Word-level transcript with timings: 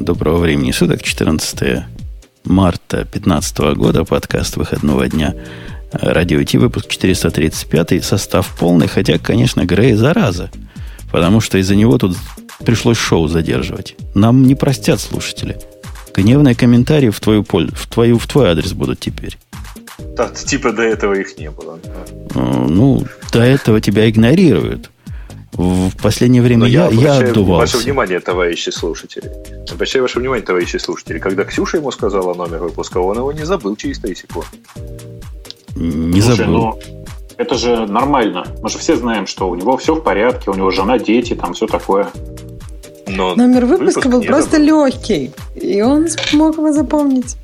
Доброго 0.00 0.38
времени 0.38 0.72
суток, 0.72 1.02
14 1.02 1.84
марта 2.44 2.96
2015 2.96 3.58
года, 3.76 4.04
подкаст 4.04 4.56
выходного 4.56 5.08
дня. 5.08 5.34
Радио 5.92 6.42
Ти, 6.42 6.58
выпуск 6.58 6.88
435, 6.88 8.04
состав 8.04 8.56
полный, 8.58 8.88
хотя, 8.88 9.18
конечно, 9.18 9.64
Грей 9.64 9.94
зараза, 9.94 10.50
потому 11.12 11.40
что 11.40 11.58
из-за 11.58 11.76
него 11.76 11.96
тут 11.98 12.16
пришлось 12.64 12.98
шоу 12.98 13.28
задерживать. 13.28 13.96
Нам 14.14 14.42
не 14.42 14.56
простят 14.56 15.00
слушатели. 15.00 15.58
Гневные 16.14 16.54
комментарии 16.56 17.10
в 17.10 17.20
твою, 17.20 17.44
в 17.44 17.86
твою, 17.86 18.18
в 18.18 18.26
твой 18.26 18.50
адрес 18.50 18.72
будут 18.72 19.00
теперь. 19.00 19.38
Да, 20.16 20.28
типа 20.28 20.72
до 20.72 20.82
этого 20.82 21.14
их 21.14 21.38
не 21.38 21.50
было. 21.50 21.78
Э, 22.34 22.66
ну, 22.68 23.04
до 23.32 23.40
этого 23.40 23.80
тебя 23.80 24.10
игнорируют. 24.10 24.90
В 25.56 25.90
последнее 26.02 26.42
время 26.42 26.66
я, 26.66 26.88
я, 26.88 27.14
я 27.18 27.28
отдувался. 27.28 27.76
Ваше 27.76 27.86
внимание, 27.86 28.18
товарищи 28.18 28.70
слушатели. 28.70 29.30
Обращаю 29.70 30.02
ваше 30.02 30.18
внимание, 30.18 30.44
товарищи 30.44 30.78
слушатели. 30.78 31.18
Когда 31.18 31.44
Ксюша 31.44 31.76
ему 31.76 31.92
сказала 31.92 32.34
номер 32.34 32.58
выпуска, 32.58 32.98
он 32.98 33.16
его 33.16 33.32
не 33.32 33.44
забыл 33.44 33.76
через 33.76 34.00
3 34.00 34.16
секунды. 34.16 34.48
Не 35.76 36.20
Слушай, 36.20 36.38
забыл. 36.38 36.52
Ну, 36.54 36.78
это 37.36 37.54
же 37.56 37.86
нормально. 37.86 38.46
Мы 38.62 38.68
же 38.68 38.78
все 38.78 38.96
знаем, 38.96 39.28
что 39.28 39.48
у 39.48 39.54
него 39.54 39.76
все 39.76 39.94
в 39.94 40.00
порядке, 40.00 40.50
у 40.50 40.54
него 40.54 40.70
жена, 40.72 40.98
дети, 40.98 41.34
там 41.34 41.54
все 41.54 41.66
такое. 41.66 42.08
Но 43.06 43.36
Номер 43.36 43.66
выпуска 43.66 44.08
был 44.08 44.22
просто 44.22 44.52
забыл. 44.52 44.86
легкий, 44.86 45.30
и 45.54 45.82
он 45.82 46.08
смог 46.08 46.56
его 46.56 46.72
запомнить. 46.72 47.36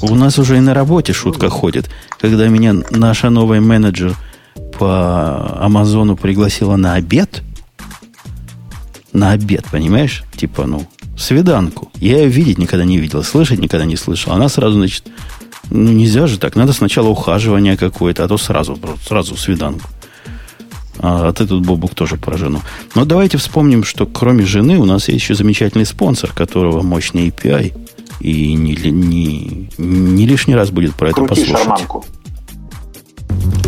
У 0.00 0.14
нас 0.14 0.38
уже 0.38 0.56
и 0.56 0.60
на 0.60 0.72
работе 0.72 1.12
шутка 1.12 1.50
ходит, 1.50 1.90
когда 2.18 2.48
меня 2.48 2.74
наша 2.90 3.28
новая 3.28 3.60
менеджер– 3.60 4.16
по 4.78 5.64
Амазону 5.64 6.16
пригласила 6.16 6.76
на 6.76 6.94
обед. 6.94 7.42
На 9.12 9.32
обед, 9.32 9.64
понимаешь? 9.70 10.24
Типа, 10.36 10.66
ну, 10.66 10.86
свиданку. 11.16 11.90
Я 11.96 12.18
ее 12.18 12.28
видеть 12.28 12.58
никогда 12.58 12.84
не 12.84 12.98
видел, 12.98 13.22
слышать 13.22 13.58
никогда 13.58 13.84
не 13.84 13.96
слышал. 13.96 14.32
Она 14.32 14.48
сразу, 14.48 14.74
значит, 14.74 15.04
ну, 15.70 15.92
нельзя 15.92 16.26
же 16.26 16.38
так. 16.38 16.56
Надо 16.56 16.72
сначала 16.72 17.08
ухаживание 17.08 17.76
какое-то, 17.76 18.24
а 18.24 18.28
то 18.28 18.38
сразу, 18.38 18.78
сразу 19.06 19.36
свиданку. 19.36 19.88
А, 21.00 21.28
а 21.28 21.32
ты 21.32 21.46
тут, 21.46 21.64
Бобук, 21.64 21.94
тоже 21.94 22.16
про 22.16 22.36
жену. 22.36 22.60
Но 22.94 23.04
давайте 23.04 23.38
вспомним, 23.38 23.84
что 23.84 24.06
кроме 24.06 24.44
жены 24.44 24.78
у 24.78 24.84
нас 24.84 25.08
есть 25.08 25.20
еще 25.20 25.34
замечательный 25.34 25.86
спонсор, 25.86 26.32
которого 26.32 26.82
мощный 26.82 27.28
API. 27.28 27.74
И 28.20 28.54
не, 28.54 28.74
не, 28.90 29.70
не 29.78 30.26
лишний 30.26 30.54
раз 30.54 30.70
будет 30.70 30.94
про 30.94 31.10
это 31.10 31.16
Крути 31.16 31.28
послушать. 31.28 31.56
Шарманку. 31.56 32.04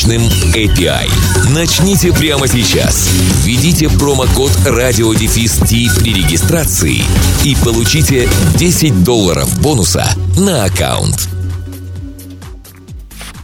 мощным 0.00 0.22
API. 0.54 1.10
Начните 1.52 2.12
прямо 2.12 2.48
сейчас. 2.48 3.10
Введите 3.44 3.90
промокод 3.90 4.50
RadioDefist 4.64 6.00
при 6.00 6.14
регистрации 6.14 7.02
и 7.44 7.54
получите 7.62 8.26
10 8.56 9.04
долларов 9.04 9.60
бонуса 9.60 10.06
на 10.38 10.64
аккаунт. 10.64 11.28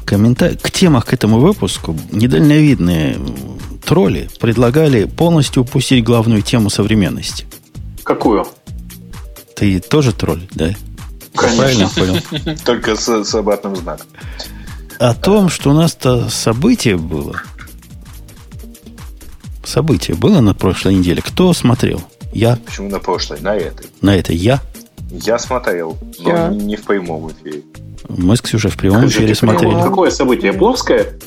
Комментар... 0.06 0.56
К 0.56 0.70
темах 0.70 1.04
к 1.04 1.12
этому 1.12 1.40
выпуску 1.40 1.94
недальновидные 2.10 3.18
тролли 3.84 4.30
предлагали 4.40 5.04
полностью 5.04 5.62
упустить 5.62 6.04
главную 6.04 6.40
тему 6.40 6.70
современности. 6.70 7.44
Какую? 8.02 8.46
Ты 9.54 9.80
тоже 9.80 10.12
тролль, 10.12 10.48
да? 10.52 10.74
Конечно. 11.34 11.58
Правильно 11.58 11.88
понял? 11.88 12.56
Только 12.64 12.96
с, 12.96 13.24
с 13.24 13.34
обратным 13.34 13.76
знаком 13.76 14.06
о 14.98 15.14
том, 15.14 15.48
что 15.48 15.70
у 15.70 15.72
нас-то 15.72 16.28
событие 16.30 16.96
было. 16.96 17.36
Событие 19.64 20.16
было 20.16 20.40
на 20.40 20.54
прошлой 20.54 20.94
неделе. 20.94 21.22
Кто 21.22 21.52
смотрел? 21.52 22.02
Я. 22.32 22.56
Почему 22.64 22.88
на 22.88 23.00
прошлой? 23.00 23.40
На 23.40 23.56
этой. 23.56 23.86
На 24.00 24.16
этой 24.16 24.36
я. 24.36 24.60
Я 25.10 25.38
смотрел, 25.38 25.96
но 26.20 26.28
я. 26.28 26.48
не 26.48 26.76
в 26.76 26.84
прямом 26.84 27.30
эфире. 27.32 27.62
Мы 28.08 28.36
с 28.36 28.40
Ксюшей 28.40 28.70
в 28.70 28.76
прямом 28.76 29.06
эфире 29.06 29.34
смотрели. 29.34 29.74
Какое 29.82 30.10
событие? 30.10 30.52
Плоское? 30.52 31.18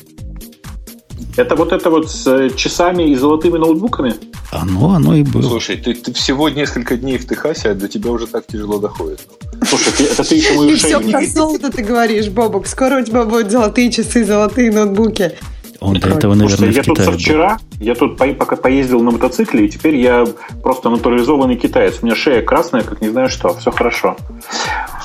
Это 1.36 1.56
вот 1.56 1.72
это 1.72 1.90
вот 1.90 2.10
с 2.10 2.50
часами 2.56 3.10
и 3.10 3.14
золотыми 3.14 3.58
ноутбуками? 3.58 4.14
Оно, 4.50 4.94
оно 4.94 5.14
и 5.14 5.22
было. 5.22 5.42
Слушай, 5.42 5.76
ты, 5.76 5.94
ты 5.94 6.12
всего 6.12 6.48
несколько 6.48 6.96
дней 6.96 7.18
в 7.18 7.26
Техасе, 7.26 7.70
а 7.70 7.74
до 7.74 7.88
тебя 7.88 8.10
уже 8.10 8.26
так 8.26 8.46
тяжело 8.46 8.78
доходит. 8.78 9.20
Слушай, 9.64 9.92
ты, 9.96 10.04
это 10.04 10.24
ты 10.24 10.34
еще 10.34 10.54
мою 10.54 10.70
И 10.70 10.74
все 10.74 11.00
про 11.00 11.24
золото 11.26 11.70
ты 11.70 11.82
говоришь, 11.82 12.28
Бобок. 12.28 12.66
Скоро 12.66 13.00
у 13.00 13.04
тебя 13.04 13.24
будут 13.24 13.50
золотые 13.50 13.92
часы, 13.92 14.24
золотые 14.24 14.72
ноутбуки. 14.72 15.32
Он 15.80 15.98
до 15.98 16.08
этого, 16.10 16.34
наверное, 16.34 16.72
Слушай, 16.72 16.74
я 16.74 16.82
тут 16.82 16.98
со 16.98 17.12
вчера, 17.12 17.58
я 17.78 17.94
тут 17.94 18.18
по, 18.18 18.26
пока 18.34 18.56
поездил 18.56 19.00
на 19.00 19.12
мотоцикле, 19.12 19.64
и 19.64 19.68
теперь 19.68 19.96
я 19.96 20.26
просто 20.62 20.90
натурализованный 20.90 21.56
китаец. 21.56 22.00
У 22.02 22.06
меня 22.06 22.14
шея 22.14 22.42
красная, 22.42 22.82
как 22.82 23.00
не 23.00 23.08
знаю 23.08 23.30
что. 23.30 23.54
Все 23.54 23.70
хорошо. 23.70 24.16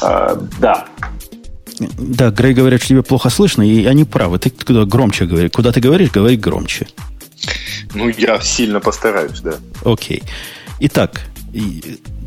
А, 0.02 0.38
да. 0.60 0.86
Да, 1.80 2.30
Грей 2.32 2.54
говорят, 2.54 2.82
что 2.82 2.90
тебе 2.90 3.04
плохо 3.04 3.30
слышно, 3.30 3.62
и 3.62 3.86
они 3.86 4.04
правы. 4.04 4.38
Ты 4.38 4.50
куда 4.50 4.86
громче 4.86 5.26
говори. 5.26 5.50
Куда 5.50 5.72
ты 5.72 5.80
говоришь, 5.80 6.12
говори 6.12 6.36
громче. 6.36 6.88
Ну, 7.94 8.10
я 8.10 8.40
сильно 8.42 8.80
постараюсь, 8.80 9.40
да. 9.42 9.56
Окей. 9.84 10.24
Итак, 10.80 11.22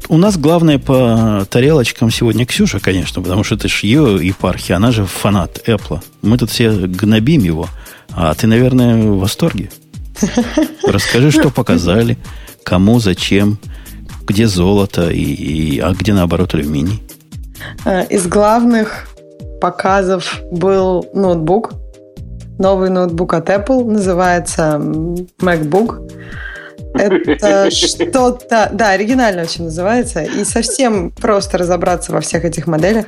у 0.09 0.17
нас 0.17 0.39
главное 0.39 0.79
по 0.79 1.47
тарелочкам 1.51 2.11
сегодня 2.11 2.47
Ксюша, 2.47 2.81
конечно, 2.81 3.23
потому 3.23 3.45
что 3.45 3.57
это 3.57 3.69
же 3.69 3.87
ее 3.87 4.19
епархия, 4.21 4.77
она 4.77 4.91
же 4.91 5.05
фанат 5.05 5.61
Apple. 5.67 6.01
Мы 6.23 6.39
тут 6.39 6.51
все 6.51 6.71
гнобим 6.71 7.43
его. 7.43 7.69
А 8.11 8.35
ты, 8.35 8.47
наверное, 8.47 8.97
в 8.97 9.19
восторге? 9.19 9.71
Расскажи, 10.83 11.31
что 11.31 11.51
показали, 11.51 12.17
кому, 12.65 13.01
зачем, 13.01 13.59
где 14.27 14.47
золото, 14.47 15.11
и, 15.11 15.23
и, 15.23 15.79
а 15.79 15.93
где, 15.93 16.13
наоборот, 16.15 16.55
алюминий. 16.55 17.03
Э, 17.85 18.07
из 18.09 18.27
главных 18.27 19.09
показов 19.61 20.41
был 20.51 21.07
ноутбук. 21.15 21.73
Новый 22.59 22.91
ноутбук 22.91 23.35
от 23.35 23.49
Apple 23.49 23.85
называется 23.85 24.81
MacBook. 25.41 26.11
Это 26.95 27.71
что-то... 27.71 28.71
Да, 28.73 28.91
оригинально 28.91 29.43
очень 29.43 29.65
называется. 29.65 30.23
И 30.23 30.45
совсем 30.45 31.11
просто 31.11 31.59
разобраться 31.59 32.13
во 32.13 32.21
всех 32.21 32.45
этих 32.45 32.67
моделях. 32.67 33.07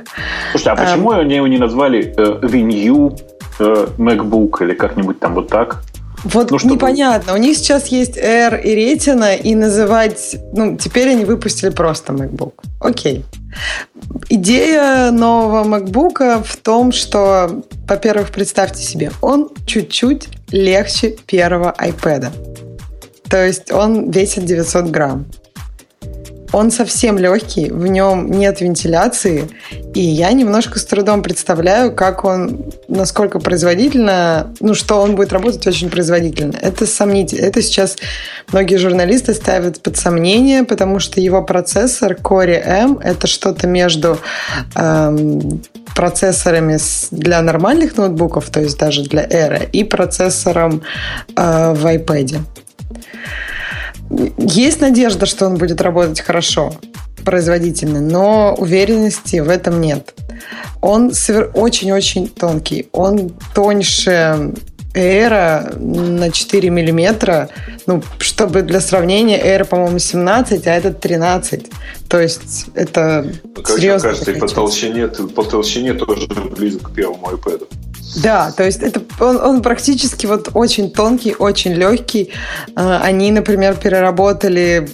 Слушайте, 0.51 0.71
а 0.71 0.75
почему 0.75 1.11
они 1.11 1.35
его 1.35 1.47
не 1.47 1.57
назвали 1.57 2.13
э, 2.17 2.45
The 2.45 2.61
New 2.61 3.17
э, 3.59 3.87
MacBook 3.97 4.63
или 4.63 4.73
как-нибудь 4.73 5.19
там 5.19 5.35
вот 5.35 5.49
так? 5.49 5.83
Вот 6.23 6.51
ну, 6.51 6.59
чтобы... 6.59 6.75
непонятно. 6.75 7.33
У 7.33 7.37
них 7.37 7.57
сейчас 7.57 7.87
есть 7.87 8.17
Air 8.17 8.61
и 8.61 8.75
Retina, 8.75 9.35
и 9.37 9.55
называть... 9.55 10.37
Ну, 10.53 10.77
теперь 10.77 11.09
они 11.09 11.25
выпустили 11.25 11.69
просто 11.69 12.13
MacBook. 12.13 12.53
Окей. 12.79 13.25
Идея 14.29 15.11
нового 15.11 15.63
MacBook 15.63 16.43
в 16.43 16.57
том, 16.57 16.91
что, 16.91 17.63
во-первых, 17.87 18.31
представьте 18.31 18.83
себе, 18.83 19.11
он 19.21 19.49
чуть-чуть 19.65 20.27
легче 20.51 21.17
первого 21.25 21.73
iPad. 21.77 22.31
То 23.29 23.45
есть 23.45 23.71
он 23.71 24.11
весит 24.11 24.45
900 24.45 24.85
грамм. 24.85 25.25
Он 26.53 26.71
совсем 26.71 27.17
легкий, 27.17 27.69
в 27.69 27.87
нем 27.87 28.29
нет 28.29 28.61
вентиляции, 28.61 29.49
и 29.93 30.01
я 30.01 30.31
немножко 30.33 30.79
с 30.79 30.85
трудом 30.85 31.23
представляю, 31.23 31.93
как 31.95 32.25
он, 32.25 32.71
насколько 32.87 33.39
производительно, 33.39 34.53
ну, 34.59 34.73
что 34.73 35.01
он 35.01 35.15
будет 35.15 35.31
работать 35.31 35.65
очень 35.65 35.89
производительно. 35.89 36.57
Это 36.61 36.85
сомнительно. 36.85 37.45
Это 37.45 37.61
сейчас 37.61 37.97
многие 38.51 38.75
журналисты 38.77 39.33
ставят 39.33 39.81
под 39.81 39.97
сомнение, 39.97 40.63
потому 40.63 40.99
что 40.99 41.21
его 41.21 41.41
процессор 41.41 42.13
Core 42.13 42.61
M— 42.63 42.97
это 43.03 43.27
что-то 43.27 43.67
между 43.67 44.19
эм, 44.75 45.61
процессорами 45.95 46.77
для 47.11 47.41
нормальных 47.41 47.97
ноутбуков, 47.97 48.49
то 48.49 48.59
есть 48.59 48.77
даже 48.77 49.03
для 49.03 49.25
Air, 49.25 49.69
и 49.71 49.83
процессором 49.83 50.81
э, 51.35 51.73
в 51.73 51.85
iPad. 51.85 52.39
Есть 54.37 54.81
надежда, 54.81 55.25
что 55.25 55.45
он 55.45 55.57
будет 55.57 55.81
работать 55.81 56.21
хорошо, 56.21 56.73
производительно, 57.23 58.01
но 58.01 58.55
уверенности 58.57 59.39
в 59.39 59.49
этом 59.49 59.79
нет. 59.79 60.13
Он 60.81 61.11
очень-очень 61.53 62.27
тонкий. 62.27 62.87
Он 62.91 63.31
тоньше 63.53 64.53
Air 64.93 65.79
на 65.79 66.31
4 66.31 66.69
миллиметра, 66.69 67.49
ну, 67.85 68.03
чтобы 68.19 68.61
для 68.61 68.81
сравнения, 68.81 69.39
Air, 69.41 69.65
по-моему, 69.65 69.99
17, 69.99 70.67
а 70.67 70.71
этот 70.73 70.99
13. 70.99 71.67
То 72.09 72.19
есть 72.19 72.65
это 72.73 73.31
как 73.55 73.69
серьезно. 73.69 74.09
Мне 74.09 74.17
кажется, 74.17 74.31
и 74.31 74.39
по 74.39 74.47
толщине, 74.47 75.07
по 75.07 75.43
толщине 75.43 75.93
тоже 75.93 76.27
близок 76.57 76.89
к 76.89 76.93
первому 76.93 77.27
iPad. 77.27 77.67
Да, 78.17 78.51
то 78.51 78.63
есть 78.63 78.81
это 78.81 79.01
он, 79.19 79.37
он 79.37 79.61
практически 79.61 80.25
вот 80.25 80.49
очень 80.53 80.91
тонкий, 80.91 81.35
очень 81.37 81.73
легкий. 81.73 82.31
А, 82.75 83.01
они, 83.01 83.31
например, 83.31 83.75
переработали 83.75 84.89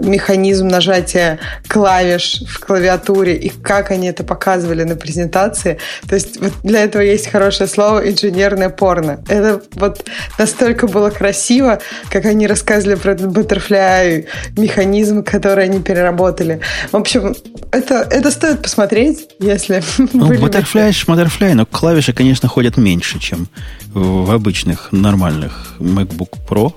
механизм 0.00 0.68
нажатия 0.68 1.38
клавиш 1.66 2.42
в 2.48 2.60
клавиатуре 2.60 3.36
и 3.36 3.48
как 3.48 3.90
они 3.90 4.08
это 4.08 4.24
показывали 4.24 4.84
на 4.84 4.96
презентации. 4.96 5.78
То 6.08 6.14
есть 6.14 6.40
вот 6.40 6.52
для 6.62 6.84
этого 6.84 7.02
есть 7.02 7.28
хорошее 7.28 7.68
слово 7.68 8.08
инженерное 8.08 8.68
порно. 8.68 9.20
Это 9.28 9.62
вот 9.74 10.04
настолько 10.38 10.86
было 10.86 11.10
красиво, 11.10 11.80
как 12.10 12.24
они 12.24 12.46
рассказывали 12.46 12.96
про 12.96 13.12
этот 13.12 13.26
Butterfly 13.26 14.26
механизм, 14.56 15.22
который 15.22 15.64
они 15.64 15.80
переработали. 15.80 16.60
В 16.92 16.96
общем, 16.96 17.34
это, 17.72 18.06
это 18.10 18.30
стоит 18.30 18.62
посмотреть, 18.62 19.28
если... 19.38 19.82
Ну, 20.12 20.32
Butterfly, 20.32 20.90
Butterfly, 20.90 21.54
но 21.54 21.66
клавиши, 21.66 22.12
конечно, 22.12 22.48
ходят 22.48 22.76
меньше, 22.76 23.18
чем 23.18 23.48
в 23.92 24.30
обычных 24.30 24.90
нормальных 24.92 25.74
MacBook 25.78 26.34
Pro 26.48 26.72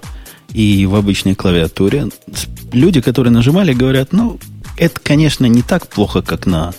и 0.53 0.86
в 0.86 0.95
обычной 0.95 1.36
клавиатуре. 1.36 2.09
Люди, 2.71 3.01
которые 3.01 3.31
нажимали, 3.31 3.74
говорят, 3.74 4.09
ну, 4.12 4.39
это, 4.77 5.00
конечно, 5.01 5.45
не 5.45 5.62
так 5.62 5.88
плохо, 5.88 6.21
как 6.21 6.45
на 6.45 6.74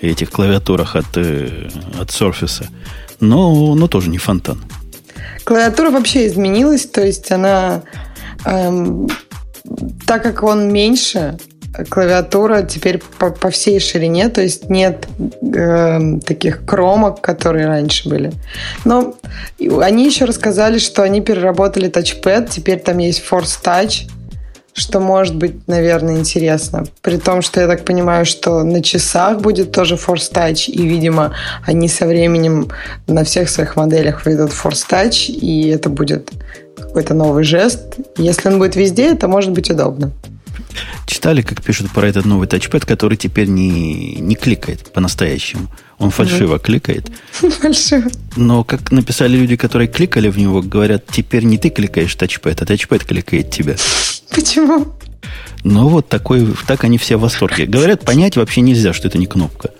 этих 0.00 0.30
клавиатурах 0.30 0.96
от, 0.96 1.16
э, 1.16 1.68
от 1.98 2.08
Surface, 2.10 2.66
но, 3.20 3.74
но 3.74 3.88
тоже 3.88 4.10
не 4.10 4.18
фонтан. 4.18 4.62
Клавиатура 5.44 5.90
вообще 5.90 6.26
изменилась, 6.26 6.86
то 6.86 7.04
есть 7.04 7.32
она, 7.32 7.82
эм, 8.44 9.08
так 10.06 10.22
как 10.22 10.42
он 10.42 10.72
меньше, 10.72 11.38
клавиатура 11.88 12.62
теперь 12.62 13.00
по, 13.18 13.30
по 13.30 13.50
всей 13.50 13.80
ширине, 13.80 14.28
то 14.28 14.40
есть 14.40 14.68
нет 14.68 15.06
э, 15.42 16.18
таких 16.24 16.64
кромок, 16.64 17.20
которые 17.20 17.66
раньше 17.66 18.08
были. 18.08 18.32
Но 18.84 19.14
они 19.80 20.06
еще 20.06 20.24
рассказали, 20.24 20.78
что 20.78 21.02
они 21.02 21.20
переработали 21.20 21.88
тачпэд, 21.88 22.50
теперь 22.50 22.80
там 22.80 22.98
есть 22.98 23.22
Force 23.28 23.58
Touch, 23.62 24.08
что 24.78 25.00
может 25.00 25.34
быть, 25.34 25.66
наверное, 25.66 26.16
интересно. 26.16 26.84
При 27.02 27.16
том, 27.16 27.42
что 27.42 27.60
я 27.60 27.66
так 27.66 27.84
понимаю, 27.84 28.24
что 28.24 28.62
на 28.62 28.82
часах 28.82 29.40
будет 29.40 29.72
тоже 29.72 29.96
Force 29.96 30.32
Touch, 30.32 30.66
и, 30.70 30.86
видимо, 30.86 31.34
они 31.66 31.88
со 31.88 32.06
временем 32.06 32.70
на 33.06 33.24
всех 33.24 33.50
своих 33.50 33.76
моделях 33.76 34.24
введут 34.24 34.50
Force 34.50 34.84
Touch, 34.88 35.26
и 35.26 35.68
это 35.68 35.88
будет 35.90 36.30
какой-то 36.76 37.14
новый 37.14 37.44
жест. 37.44 37.96
Если 38.16 38.48
он 38.48 38.58
будет 38.58 38.76
везде, 38.76 39.12
это 39.12 39.28
может 39.28 39.50
быть 39.52 39.70
удобно. 39.70 40.12
Читали, 41.06 41.42
как 41.42 41.62
пишут 41.62 41.90
про 41.90 42.06
этот 42.06 42.24
новый 42.24 42.46
тачпэд, 42.48 42.84
который 42.84 43.16
теперь 43.16 43.48
не, 43.48 44.16
не 44.16 44.34
кликает 44.34 44.92
по-настоящему. 44.92 45.68
Он 45.98 46.10
фальшиво 46.10 46.56
mm 46.56 46.62
кликает. 46.62 47.10
Фальшиво. 47.60 48.10
Но, 48.36 48.64
как 48.64 48.92
написали 48.92 49.36
люди, 49.36 49.56
которые 49.56 49.88
кликали 49.88 50.28
в 50.28 50.38
него, 50.38 50.62
говорят, 50.62 51.04
теперь 51.10 51.44
не 51.44 51.58
ты 51.58 51.70
кликаешь 51.70 52.14
тачпэд, 52.14 52.62
а 52.62 52.66
тачпэд 52.66 53.04
кликает 53.04 53.50
тебя. 53.50 53.76
Почему? 54.34 54.86
Ну, 55.64 55.88
вот 55.88 56.08
такой, 56.08 56.46
так 56.66 56.84
они 56.84 56.98
все 56.98 57.16
в 57.16 57.22
восторге. 57.22 57.66
Говорят, 57.66 58.04
понять 58.04 58.36
вообще 58.36 58.60
нельзя, 58.60 58.92
что 58.92 59.08
это 59.08 59.18
не 59.18 59.26
кнопка. 59.26 59.70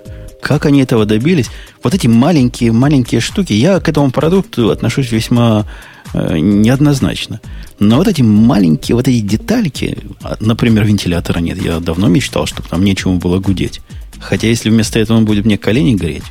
Как 0.41 0.67
они 0.67 0.83
этого 0.83 1.05
добились? 1.05 1.50
Вот 1.83 1.95
эти 1.95 2.06
маленькие-маленькие 2.06 3.21
штуки. 3.21 3.53
Я 3.53 3.81
к 3.81 3.89
этому 3.89 4.11
продукту 4.11 4.71
отношусь 4.71 5.11
весьма 5.11 5.67
э, 6.15 6.39
неоднозначно. 6.39 7.41
Но 7.78 7.96
вот 7.96 8.08
эти 8.08 8.22
маленькие, 8.22 8.96
вот 8.96 9.06
эти 9.06 9.20
детальки, 9.20 9.98
а, 10.22 10.36
например, 10.40 10.84
вентилятора 10.84 11.38
нет. 11.38 11.62
Я 11.62 11.78
давно 11.78 12.08
мечтал, 12.08 12.46
чтобы 12.46 12.69
там 12.69 12.84
нечему 12.84 13.19
было 13.19 13.38
гудеть. 13.38 13.80
Хотя 14.20 14.48
если 14.48 14.70
вместо 14.70 14.98
этого 14.98 15.16
он 15.16 15.25
будет 15.25 15.44
мне 15.44 15.58
колени 15.58 15.94
греть, 15.94 16.25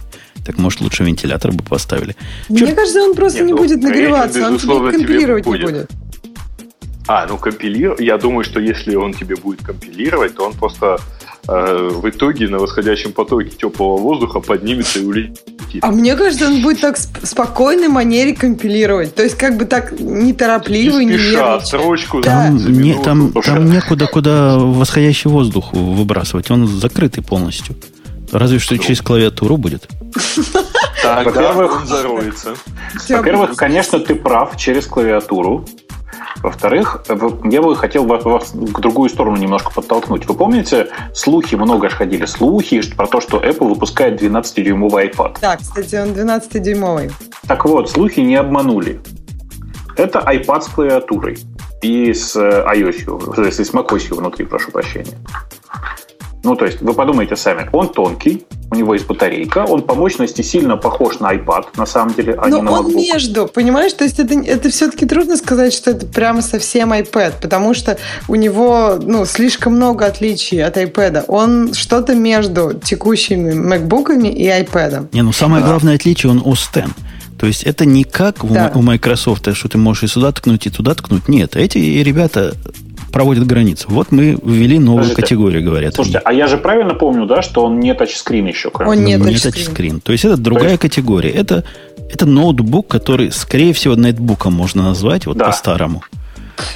так 0.46 0.58
может 0.58 0.82
лучше 0.82 1.04
вентилятор 1.04 1.52
бы 1.52 1.64
поставили. 1.64 2.16
Мне 2.50 2.60
Черт. 2.60 2.76
кажется, 2.76 3.02
он 3.02 3.16
просто 3.16 3.40
нет, 3.40 3.48
не 3.48 3.54
ну, 3.54 3.58
будет 3.60 3.82
нагреваться, 3.82 4.48
он 4.48 4.58
тебе 4.58 4.92
компилировать 4.92 5.46
будет. 5.46 5.60
не 5.60 5.66
будет. 5.66 5.92
А, 7.08 7.26
ну 7.28 7.38
компилировать. 7.38 8.02
Я 8.02 8.18
думаю, 8.18 8.44
что 8.44 8.60
если 8.60 8.96
он 8.96 9.14
тебе 9.14 9.38
будет 9.38 9.62
компилировать, 9.62 10.36
то 10.36 10.46
он 10.46 10.54
просто 10.54 10.98
э, 11.48 11.90
в 11.92 12.10
итоге 12.10 12.48
на 12.48 12.60
восходящем 12.60 13.14
потоке 13.14 13.50
теплого 13.50 13.98
воздуха 13.98 14.40
поднимется 14.40 15.00
и 15.00 15.06
улетит. 15.06 15.44
А 15.82 15.92
мне 15.92 16.16
кажется, 16.16 16.48
он 16.48 16.62
будет 16.62 16.82
так 16.82 16.98
в 16.98 17.26
спокойной 17.26 17.88
манере 17.88 18.34
компилировать. 18.34 19.16
То 19.16 19.24
есть, 19.24 19.38
как 19.38 19.58
бы 19.58 19.66
так 19.66 20.00
неторопливо, 20.00 21.00
не 21.00 21.18
спеша, 21.18 21.60
строчку 21.60 22.22
там, 22.22 22.58
за 22.58 22.70
не, 22.72 22.94
там, 22.94 23.34
там 23.34 23.70
некуда 23.70 24.08
куда 24.08 24.58
восходящий 24.58 25.30
воздух 25.30 25.74
выбрасывать. 25.74 26.50
Он 26.52 26.68
закрытый 26.68 27.24
полностью. 27.24 27.76
Разве 28.32 28.60
что 28.60 28.78
через 28.78 29.02
клавиатуру 29.02 29.58
будет. 29.58 29.88
Во-первых, 31.04 31.82
он 31.82 31.88
зароется. 31.88 32.56
Во-первых, 33.10 33.56
конечно, 33.56 34.00
ты 34.00 34.16
прав 34.16 34.58
через 34.58 34.86
клавиатуру. 34.86 35.66
Во-вторых, 36.42 37.04
я 37.44 37.62
бы 37.62 37.76
хотел 37.76 38.06
вас, 38.06 38.52
к 38.52 38.80
другую 38.80 39.10
сторону 39.10 39.38
немножко 39.38 39.72
подтолкнуть. 39.72 40.28
Вы 40.28 40.36
помните, 40.36 40.88
слухи 41.14 41.56
много 41.56 41.90
ходили, 41.90 42.26
слухи 42.26 42.82
про 42.96 43.08
то, 43.08 43.22
что 43.22 43.38
Apple 43.44 43.70
выпускает 43.70 44.22
12-дюймовый 44.22 45.12
iPad. 45.12 45.38
Да, 45.42 45.58
кстати, 45.58 45.96
он 45.96 46.10
12-дюймовый. 46.10 47.12
Так 47.48 47.66
вот, 47.66 47.90
слухи 47.90 48.20
не 48.20 48.36
обманули. 48.36 49.02
Это 49.96 50.20
iPad 50.20 50.62
с 50.62 50.68
клавиатурой 50.68 51.40
и 51.82 52.14
с 52.14 52.36
э, 52.36 52.66
iOS, 52.76 53.52
с 53.52 53.74
macOS 53.74 54.14
внутри, 54.14 54.46
прошу 54.46 54.72
прощения. 54.72 55.18
Ну, 56.48 56.56
то 56.56 56.64
есть, 56.64 56.80
вы 56.80 56.94
подумайте 56.94 57.36
сами, 57.36 57.70
он 57.74 57.90
тонкий, 57.90 58.46
у 58.72 58.76
него 58.76 58.94
есть 58.94 59.06
батарейка, 59.06 59.66
он 59.68 59.82
по 59.82 59.96
мощности 59.96 60.42
сильно 60.42 60.78
похож 60.78 61.20
на 61.20 61.34
iPad, 61.34 61.66
на 61.76 61.86
самом 61.86 62.14
деле, 62.14 62.36
а 62.36 62.48
Но 62.48 62.60
не 62.60 62.62
на 62.62 62.72
он 62.72 62.96
между, 62.96 63.48
понимаешь? 63.48 63.92
То 63.92 64.06
есть, 64.06 64.18
это, 64.18 64.34
это 64.34 64.70
все-таки 64.70 65.06
трудно 65.06 65.36
сказать, 65.36 65.74
что 65.74 65.92
это 65.92 66.06
прямо 66.06 66.42
совсем 66.42 66.94
iPad, 66.94 67.34
потому 67.42 67.74
что 67.74 67.98
у 68.30 68.36
него, 68.36 68.98
ну, 69.02 69.26
слишком 69.26 69.74
много 69.74 70.06
отличий 70.06 70.64
от 70.64 70.78
iPad. 70.78 71.26
Он 71.28 71.74
что-то 71.74 72.16
между 72.16 72.80
текущими 72.82 73.52
MacBook'ами 73.52 74.30
и 74.30 74.48
iPad. 74.48 75.10
Не, 75.12 75.24
ну, 75.24 75.34
самое 75.34 75.62
да. 75.62 75.68
главное 75.68 75.96
отличие, 75.96 76.32
он 76.32 76.40
OS 76.40 76.80
X. 76.80 76.90
То 77.38 77.46
есть 77.46 77.64
это 77.64 77.86
не 77.86 78.06
как 78.06 78.38
да. 78.50 78.72
у 78.74 78.82
Microsoft, 78.82 79.54
что 79.54 79.68
ты 79.68 79.78
можешь 79.78 80.04
и 80.04 80.08
сюда 80.08 80.32
ткнуть, 80.32 80.66
и 80.66 80.70
туда 80.70 80.96
ткнуть. 80.96 81.28
Нет, 81.28 81.58
эти 81.58 81.78
ребята 81.78 82.56
проводят 83.12 83.46
границу. 83.46 83.88
Вот 83.90 84.12
мы 84.12 84.38
ввели 84.44 84.80
новую 84.80 85.04
Подождите, 85.04 85.22
категорию, 85.22 85.64
говорят. 85.64 85.96
Слушайте, 85.96 86.20
они. 86.20 86.38
а 86.40 86.40
я 86.40 86.48
же 86.48 86.58
правильно 86.58 86.94
помню, 86.94 87.26
да, 87.26 87.42
что 87.42 87.64
он 87.64 87.80
не 87.80 87.94
тачскрин 87.94 88.46
еще? 88.48 88.70
Кроме. 88.70 88.92
Он 88.92 89.04
не, 89.04 89.18
ну, 89.18 89.26
тачскрин. 89.26 89.52
не 89.52 89.52
тачскрин. 89.52 90.02
То 90.02 90.12
есть 90.12 90.26
это 90.26 90.38
другая 90.38 90.72
есть... 90.72 90.82
категория. 90.82 91.32
Это, 91.32 91.64
это 92.12 92.26
ноутбук, 92.26 92.88
который, 92.88 93.32
скорее 93.32 93.74
всего, 93.74 93.96
нетбуком 93.96 94.54
можно 94.54 94.84
назвать, 94.84 95.26
вот 95.26 95.38
да. 95.38 95.46
по-старому. 95.46 96.04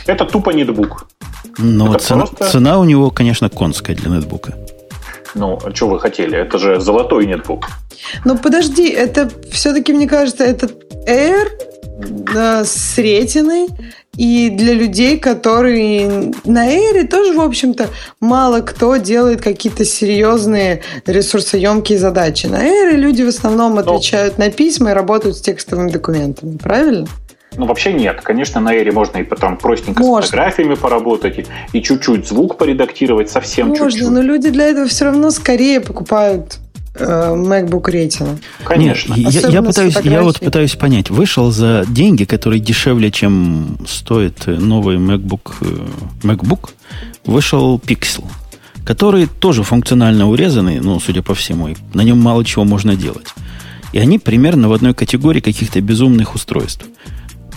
Это 0.05 0.25
тупо 0.25 0.51
нетбук. 0.51 1.07
Но 1.57 1.93
цена, 1.97 2.25
просто... 2.25 2.49
цена 2.49 2.79
у 2.79 2.83
него, 2.83 3.09
конечно, 3.09 3.49
конская 3.49 3.95
для 3.95 4.09
нетбука. 4.11 4.55
Ну, 5.33 5.59
а 5.63 5.73
что 5.73 5.87
вы 5.87 5.99
хотели? 5.99 6.37
Это 6.37 6.57
же 6.57 6.79
золотой 6.79 7.25
нетбук. 7.25 7.67
Ну, 8.25 8.37
подожди, 8.37 8.89
это 8.89 9.29
все-таки, 9.51 9.93
мне 9.93 10.07
кажется, 10.07 10.43
это 10.43 10.69
Air 11.07 11.47
да, 12.33 12.65
с 12.65 12.97
ретиной 12.97 13.67
и 14.21 14.51
для 14.51 14.73
людей, 14.73 15.17
которые 15.17 16.31
на 16.45 16.69
Эйре 16.69 17.05
тоже, 17.05 17.33
в 17.33 17.41
общем-то, 17.41 17.87
мало 18.19 18.59
кто 18.61 18.97
делает 18.97 19.41
какие-то 19.41 19.83
серьезные 19.83 20.83
ресурсоемкие 21.07 21.97
задачи. 21.97 22.45
На 22.45 22.63
Эйре 22.63 22.97
люди 22.97 23.23
в 23.23 23.29
основном 23.29 23.79
отвечают 23.79 24.37
на 24.37 24.51
письма 24.51 24.91
и 24.91 24.93
работают 24.93 25.37
с 25.37 25.41
текстовыми 25.41 25.89
документами, 25.89 26.55
правильно? 26.57 27.07
Ну, 27.57 27.65
вообще 27.65 27.93
нет. 27.93 28.21
Конечно, 28.21 28.61
на 28.61 28.75
Эре 28.75 28.91
можно 28.91 29.17
и 29.17 29.23
потом 29.23 29.57
простенько 29.57 30.03
можно. 30.03 30.27
с 30.27 30.29
фотографиями 30.29 30.75
поработать, 30.75 31.47
и, 31.73 31.81
чуть-чуть 31.81 32.27
звук 32.27 32.57
поредактировать, 32.57 33.31
совсем 33.31 33.69
можно, 33.69 33.89
чуть-чуть. 33.89 34.07
но 34.07 34.21
люди 34.21 34.49
для 34.49 34.67
этого 34.67 34.87
все 34.87 35.05
равно 35.05 35.31
скорее 35.31 35.81
покупают 35.81 36.59
MacBook 36.93 37.83
Retina. 37.83 38.37
Конечно. 38.63 39.13
Нет, 39.13 39.33
я, 39.33 39.49
я, 39.49 39.61
пытаюсь, 39.61 39.95
я 40.03 40.21
вот 40.21 40.39
пытаюсь 40.39 40.75
понять. 40.75 41.09
Вышел 41.09 41.51
за 41.51 41.85
деньги, 41.87 42.25
которые 42.25 42.59
дешевле, 42.59 43.11
чем 43.11 43.77
стоит 43.87 44.45
новый 44.47 44.97
MacBook, 44.97 45.53
э, 45.61 45.87
MacBook 46.23 46.71
вышел 47.25 47.77
Pixel, 47.77 48.25
который 48.85 49.27
тоже 49.27 49.63
функционально 49.63 50.29
урезанный, 50.29 50.79
ну, 50.79 50.99
судя 50.99 51.21
по 51.21 51.33
всему, 51.33 51.69
и 51.69 51.75
на 51.93 52.01
нем 52.01 52.19
мало 52.19 52.43
чего 52.43 52.65
можно 52.65 52.95
делать. 52.95 53.33
И 53.93 53.99
они 53.99 54.19
примерно 54.19 54.67
в 54.69 54.73
одной 54.73 54.93
категории 54.93 55.39
каких-то 55.39 55.79
безумных 55.81 56.35
устройств. 56.35 56.85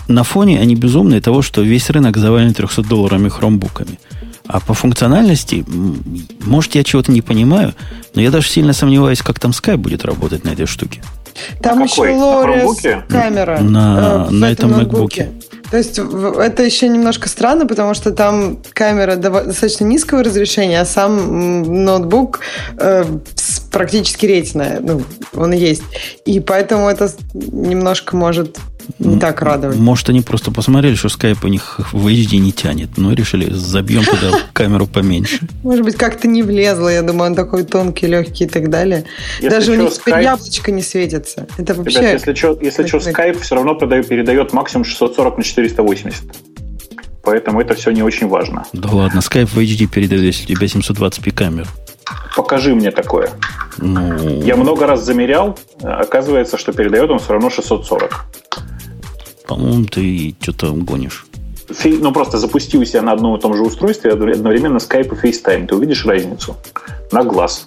На 0.06 0.22
фоне 0.22 0.60
они 0.60 0.76
безумные 0.76 1.20
того, 1.20 1.42
что 1.42 1.62
весь 1.62 1.90
рынок 1.90 2.16
завален 2.18 2.50
300-долларовыми 2.50 3.30
хромбуками– 3.30 3.98
а 4.46 4.60
по 4.60 4.74
функциональности, 4.74 5.64
может, 6.44 6.74
я 6.74 6.84
чего-то 6.84 7.10
не 7.12 7.22
понимаю, 7.22 7.74
но 8.14 8.20
я 8.20 8.30
даже 8.30 8.48
сильно 8.48 8.72
сомневаюсь, 8.72 9.22
как 9.22 9.40
там 9.40 9.52
Skype 9.52 9.78
будет 9.78 10.04
работать 10.04 10.44
на 10.44 10.50
этой 10.50 10.66
штуке. 10.66 11.02
Там 11.60 11.80
на 11.80 11.84
еще 11.84 12.02
Лорес 12.02 12.82
камера. 13.08 13.58
На, 13.60 14.26
э, 14.28 14.30
на 14.30 14.50
этом 14.50 14.72
MacBook. 14.72 15.28
То 15.70 15.78
есть 15.78 15.98
это 15.98 16.62
еще 16.62 16.88
немножко 16.88 17.28
странно, 17.28 17.66
потому 17.66 17.94
что 17.94 18.12
там 18.12 18.58
камера 18.74 19.16
достаточно 19.16 19.84
низкого 19.84 20.22
разрешения, 20.22 20.80
а 20.80 20.84
сам 20.84 21.84
ноутбук 21.84 22.40
э, 22.78 23.04
практически 23.72 24.26
ретиная, 24.26 24.78
ну, 24.80 25.02
он 25.34 25.52
есть. 25.52 25.82
И 26.26 26.38
поэтому 26.38 26.88
это 26.88 27.10
немножко 27.32 28.14
может 28.14 28.58
не 28.98 29.18
так 29.18 29.42
радовать. 29.42 29.76
Может, 29.76 30.08
они 30.10 30.20
просто 30.20 30.50
посмотрели, 30.50 30.94
что 30.94 31.08
скайп 31.08 31.44
у 31.44 31.48
них 31.48 31.80
в 31.92 32.06
HD 32.06 32.38
не 32.38 32.52
тянет, 32.52 32.96
но 32.96 33.12
решили, 33.12 33.50
забьем 33.52 34.04
туда 34.04 34.38
камеру 34.52 34.86
поменьше. 34.86 35.40
Может 35.62 35.84
быть, 35.84 35.96
как-то 35.96 36.28
не 36.28 36.42
влезло, 36.42 36.88
я 36.88 37.02
думаю, 37.02 37.30
он 37.30 37.36
такой 37.36 37.64
тонкий, 37.64 38.06
легкий 38.06 38.44
и 38.44 38.48
так 38.48 38.70
далее. 38.70 39.04
Даже 39.40 39.72
у 39.72 39.74
них 39.74 39.92
теперь 39.92 40.22
яблочко 40.22 40.70
не 40.70 40.82
светится. 40.82 41.46
Это 41.58 41.74
вообще... 41.74 42.00
Ребят, 42.00 42.12
если 42.12 42.34
что, 42.34 42.58
если 42.60 42.86
что, 42.86 43.00
скайп 43.00 43.40
все 43.40 43.54
равно 43.54 43.74
передает 43.74 44.52
максимум 44.52 44.84
640 44.84 45.38
на 45.38 45.44
480. 45.44 46.22
Поэтому 47.24 47.60
это 47.60 47.74
все 47.74 47.90
не 47.90 48.02
очень 48.02 48.28
важно. 48.28 48.66
Да 48.72 48.90
ладно, 48.90 49.20
Skype 49.20 49.46
в 49.46 49.58
HD 49.58 49.86
передает, 49.86 50.22
если 50.22 50.44
у 50.52 50.56
тебя 50.56 50.66
720p 50.66 51.30
камер. 51.32 51.66
Покажи 52.36 52.74
мне 52.74 52.90
такое. 52.90 53.30
Ну... 53.78 54.42
Я 54.42 54.56
много 54.56 54.86
раз 54.86 55.04
замерял, 55.04 55.58
оказывается, 55.82 56.58
что 56.58 56.72
передает 56.72 57.10
он 57.10 57.18
все 57.18 57.32
равно 57.32 57.48
640. 57.48 58.26
По-моему, 59.46 59.84
ты 59.84 60.34
что-то 60.40 60.72
гонишь. 60.72 61.26
Ну, 61.84 62.12
просто 62.12 62.38
запусти 62.38 62.78
у 62.78 62.84
себя 62.84 63.02
на 63.02 63.12
одном 63.12 63.36
и 63.36 63.40
том 63.40 63.54
же 63.54 63.62
устройстве 63.62 64.12
одновременно 64.12 64.78
Skype 64.78 65.14
и 65.14 65.26
FaceTime. 65.26 65.66
Ты 65.66 65.74
увидишь 65.74 66.04
разницу 66.04 66.56
на 67.12 67.24
глаз. 67.24 67.66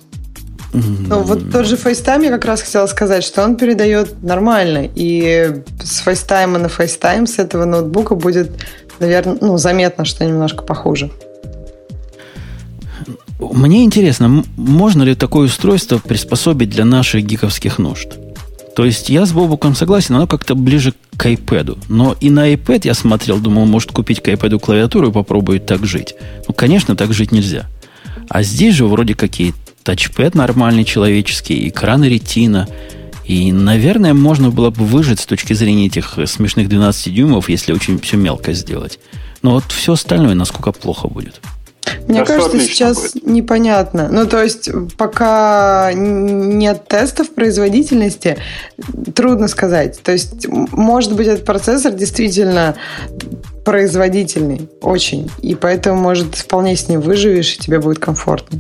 Ну, 0.74 1.22
вот 1.22 1.52
тот 1.52 1.66
же 1.66 1.76
FaceTime 1.76 2.26
я 2.26 2.30
как 2.30 2.46
раз 2.46 2.62
хотела 2.62 2.86
сказать, 2.88 3.24
что 3.24 3.44
он 3.44 3.56
передает 3.56 4.22
нормально. 4.22 4.90
И 4.96 5.64
с 5.82 6.06
FaceTime 6.06 6.58
на 6.58 6.68
FaceTime 6.68 7.26
с 7.26 7.40
этого 7.40 7.66
ноутбука 7.66 8.16
будет, 8.16 8.52
наверное, 9.00 9.38
ну, 9.42 9.58
заметно, 9.58 10.06
что 10.06 10.26
немножко 10.26 10.64
похуже. 10.64 11.10
Мне 13.40 13.84
интересно, 13.84 14.44
можно 14.56 15.04
ли 15.04 15.16
такое 15.16 15.46
устройство 15.46 16.00
приспособить 16.00 16.70
для 16.70 16.86
наших 16.86 17.24
гиковских 17.24 17.80
нужд? 17.80 18.18
То 18.78 18.86
есть 18.86 19.10
я 19.10 19.26
с 19.26 19.32
Бобуком 19.32 19.74
согласен, 19.74 20.14
оно 20.14 20.28
как-то 20.28 20.54
ближе 20.54 20.94
к 21.18 21.26
iPad. 21.26 21.80
Но 21.90 22.16
и 22.22 22.30
на 22.30 22.54
iPad 22.54 22.82
я 22.84 22.94
смотрел, 22.94 23.40
думал, 23.40 23.66
может 23.66 23.92
купить 23.92 24.22
к 24.22 24.28
iPad 24.28 24.60
клавиатуру 24.60 25.10
и 25.10 25.12
попробовать 25.12 25.66
так 25.66 25.84
жить. 25.84 26.14
Ну, 26.48 26.54
конечно, 26.54 26.96
так 26.96 27.12
жить 27.12 27.32
нельзя. 27.32 27.66
А 28.30 28.44
здесь 28.44 28.76
же 28.76 28.86
вроде 28.86 29.16
какие 29.16 29.56
тачпэд 29.82 30.36
нормальный 30.36 30.84
человеческий, 30.84 31.68
экран 31.68 32.04
ретина. 32.04 32.68
И, 33.26 33.52
наверное, 33.52 34.14
можно 34.14 34.52
было 34.52 34.70
бы 34.70 34.86
выжить 34.86 35.22
с 35.22 35.26
точки 35.26 35.54
зрения 35.54 35.88
этих 35.88 36.20
смешных 36.28 36.70
12 36.70 37.12
дюймов, 37.12 37.50
если 37.50 37.74
очень 37.74 38.00
все 38.00 38.16
мелко 38.16 38.54
сделать. 38.54 39.00
Но 39.42 39.54
вот 39.54 39.72
все 39.72 39.94
остальное 39.94 40.36
насколько 40.36 40.72
плохо 40.72 41.08
будет. 41.08 41.42
Мне 42.08 42.20
да 42.20 42.26
кажется, 42.26 42.60
сейчас 42.60 43.14
будет. 43.14 43.28
непонятно. 43.28 44.08
Ну, 44.10 44.26
то 44.26 44.42
есть, 44.42 44.70
пока 44.98 45.92
нет 45.94 46.88
тестов 46.88 47.32
производительности, 47.32 48.38
трудно 49.14 49.48
сказать. 49.48 50.02
То 50.02 50.14
есть, 50.14 50.48
может 50.48 51.16
быть, 51.16 51.28
этот 51.28 51.46
процессор 51.46 51.92
действительно 51.92 52.76
производительный, 53.66 54.70
очень. 54.82 55.30
И 55.42 55.56
поэтому, 55.56 56.00
может, 56.00 56.36
вполне 56.36 56.78
с 56.78 56.88
ним 56.88 57.02
выживешь, 57.02 57.56
и 57.56 57.60
тебе 57.60 57.80
будет 57.80 58.00
комфортно. 58.00 58.60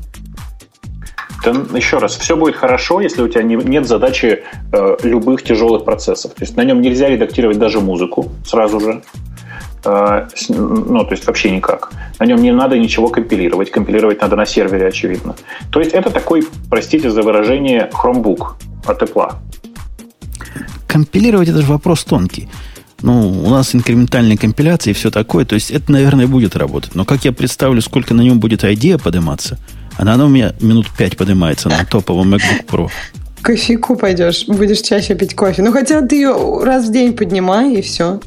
Да, 1.45 1.51
еще 1.77 1.99
раз, 1.99 2.17
все 2.17 2.35
будет 2.35 2.55
хорошо, 2.55 2.99
если 2.99 3.21
у 3.21 3.27
тебя 3.29 3.43
не, 3.43 3.55
нет 3.55 3.87
задачи 3.87 4.43
э, 4.73 4.97
любых 5.03 5.43
тяжелых 5.43 5.85
процессов. 5.85 6.33
То 6.33 6.43
есть 6.43 6.57
на 6.57 6.63
нем 6.63 6.81
нельзя 6.81 7.07
редактировать 7.07 7.57
даже 7.57 7.79
музыку 7.79 8.31
сразу 8.45 8.79
же. 8.79 9.01
Э, 9.85 10.27
ну, 10.49 11.03
то 11.03 11.11
есть 11.11 11.27
вообще 11.27 11.51
никак. 11.51 11.91
На 12.19 12.25
нем 12.25 12.41
не 12.41 12.51
надо 12.51 12.77
ничего 12.77 13.09
компилировать. 13.09 13.71
Компилировать 13.71 14.21
надо 14.21 14.35
на 14.35 14.45
сервере, 14.45 14.87
очевидно. 14.87 15.35
То 15.71 15.79
есть 15.79 15.93
это 15.93 16.09
такой, 16.09 16.47
простите 16.69 17.09
за 17.09 17.21
выражение, 17.21 17.89
Chromebook 17.93 18.55
от 18.85 19.01
Apple. 19.01 19.33
Компилировать 20.87 21.49
это 21.49 21.61
же 21.61 21.67
вопрос 21.67 22.03
тонкий. 22.03 22.49
Ну, 23.01 23.43
у 23.43 23.49
нас 23.49 23.75
инкрементальная 23.75 24.37
компиляция 24.37 24.91
и 24.91 24.93
все 24.93 25.11
такое. 25.11 25.45
То 25.45 25.55
есть 25.55 25.69
это, 25.69 25.91
наверное, 25.91 26.27
будет 26.27 26.55
работать. 26.55 26.95
Но 26.95 27.05
как 27.05 27.25
я 27.25 27.31
представлю, 27.31 27.81
сколько 27.81 28.13
на 28.13 28.21
нем 28.21 28.39
будет 28.39 28.63
идея 28.63 28.97
подниматься, 28.97 29.59
она, 29.97 30.13
она 30.13 30.25
у 30.25 30.29
меня 30.29 30.53
минут 30.61 30.87
пять 30.97 31.17
поднимается 31.17 31.69
на 31.69 31.85
топовом 31.85 32.33
MacBook 32.33 32.65
Pro. 32.67 32.89
Кофейку 33.41 33.95
пойдешь, 33.95 34.45
будешь 34.47 34.81
чаще 34.81 35.15
пить 35.15 35.35
кофе. 35.35 35.61
Ну, 35.61 35.71
хотя 35.71 36.01
ты 36.01 36.15
ее 36.15 36.63
раз 36.63 36.87
в 36.87 36.91
день 36.91 37.15
поднимай, 37.15 37.75
и 37.75 37.81
все. 37.81 38.19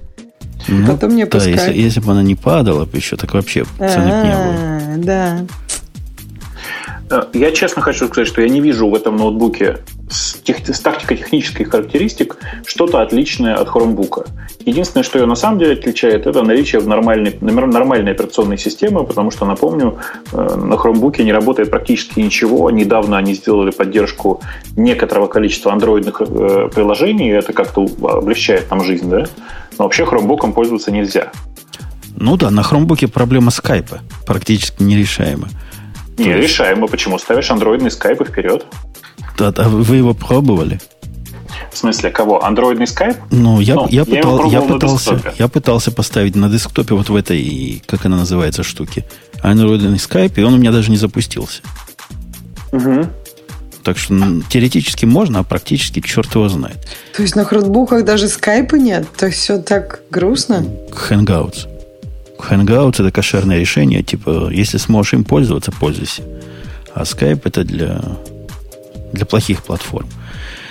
Ну, 0.69 0.87
Потом 0.87 1.17
не 1.17 1.25
да, 1.25 1.45
если, 1.45 1.73
если 1.75 2.01
бы 2.01 2.13
она 2.13 2.23
не 2.23 2.35
падала 2.35 2.85
бы 2.85 2.97
еще, 2.97 3.17
так 3.17 3.35
вообще 3.35 3.65
цены 3.79 4.11
бы 4.11 4.27
не 4.27 4.35
было. 4.35 5.05
Да. 5.05 5.39
Э, 7.11 7.25
я 7.33 7.51
честно 7.51 7.83
хочу 7.83 8.07
сказать, 8.07 8.29
что 8.29 8.41
я 8.41 8.49
не 8.49 8.61
вижу 8.61 8.89
в 8.89 8.95
этом 8.95 9.17
ноутбуке 9.17 9.79
с, 10.09 10.35
тех, 10.35 10.59
с 10.67 10.81
тактико-технических 10.81 11.71
характеристик 11.71 12.37
что-то 12.65 13.03
отличное 13.03 13.57
от 13.57 13.69
Chromebook. 13.69 14.29
Единственное, 14.65 15.03
что 15.03 15.19
ее 15.19 15.27
на 15.27 15.35
самом 15.35 15.59
деле 15.59 15.75
отличает, 15.75 16.27
это 16.27 16.43
наличие 16.43 16.81
нормальной, 16.83 17.37
нормальной 17.41 18.13
операционной 18.13 18.59
системы, 18.59 19.05
потому 19.05 19.31
что, 19.31 19.45
напомню, 19.45 19.99
э, 20.33 20.37
на 20.37 20.75
Chromebook 20.75 21.23
не 21.23 21.33
работает 21.33 21.71
практически 21.71 22.21
ничего. 22.21 22.71
Недавно 22.71 23.19
они 23.19 23.35
сделали 23.35 23.71
поддержку 23.71 24.41
некоторого 24.77 25.27
количества 25.27 25.73
андроидных 25.73 26.21
э, 26.21 26.69
приложений, 26.73 27.31
и 27.31 27.33
это 27.33 27.53
как-то 27.53 27.89
облегчает 28.03 28.71
нам 28.71 28.85
жизнь, 28.85 29.11
да? 29.11 29.27
Но 29.79 29.85
вообще 29.85 30.05
Chromebook 30.05 30.53
пользоваться 30.53 30.93
нельзя. 30.93 31.33
Ну 32.17 32.37
да, 32.37 32.51
на 32.51 32.61
Chromebook 32.61 33.09
проблема 33.09 33.51
скайпа 33.51 34.01
практически 34.27 34.83
нерешаема. 34.83 35.49
Не, 36.25 36.37
решаемо. 36.37 36.87
Почему? 36.87 37.19
Ставишь 37.19 37.51
андроидный 37.51 37.91
скайп 37.91 38.21
и 38.21 38.25
вперед. 38.25 38.67
Да, 39.39 39.53
да, 39.53 39.69
вы 39.69 39.97
его 39.97 40.15
пробовали? 40.15 40.81
В 41.73 41.77
смысле, 41.77 42.11
кого? 42.11 42.45
Андроидный 42.45 42.87
скайп? 42.87 43.17
Ну, 43.31 43.61
я, 43.61 43.75
ну, 43.75 43.89
я, 43.89 44.05
пытал, 44.05 44.51
я, 44.51 44.61
пытался, 44.61 45.21
я 45.39 45.49
пытался 45.49 45.93
поставить 45.93 46.37
на 46.37 46.49
десктопе 46.49 46.95
вот 46.95 47.09
в 47.09 47.17
этой, 47.17 47.83
как 47.87 48.05
она 48.07 48.17
называется, 48.17 48.63
штуке, 48.63 49.05
андроидный 49.43 49.99
скайп, 49.99 50.39
и 50.39 50.43
он 50.43 50.55
у 50.55 50.57
меня 50.57 50.73
даже 50.73 50.91
не 50.91 50.97
запустился. 50.97 51.63
Угу. 52.73 53.07
Так 53.83 53.99
что 53.99 54.13
ну, 54.13 54.43
теоретически 54.43 55.07
можно, 55.07 55.41
а 55.41 55.43
практически 55.43 56.01
черт 56.01 56.35
его 56.35 56.49
знает. 56.49 56.77
То 57.17 57.23
есть 57.23 57.35
на 57.37 57.45
хроутбуках 57.45 58.05
даже 58.05 58.29
скайпа 58.29 58.75
нет? 58.75 59.07
То 59.17 59.27
есть 59.27 59.39
все 59.39 59.59
так 59.59 60.01
грустно? 60.11 60.65
Hangouts. 60.91 61.70
Hangouts 62.49 63.03
это 63.03 63.11
кошерное 63.11 63.59
решение, 63.59 64.03
типа, 64.03 64.51
если 64.51 64.79
сможешь 64.79 65.15
им 65.15 65.25
пользоваться, 65.25 65.73
пользуйся. 65.73 66.23
А 66.95 67.03
Skype 67.03 67.43
это 67.45 67.65
для, 67.65 68.01
для 69.13 69.27
плохих 69.27 69.63
платформ. 69.63 70.09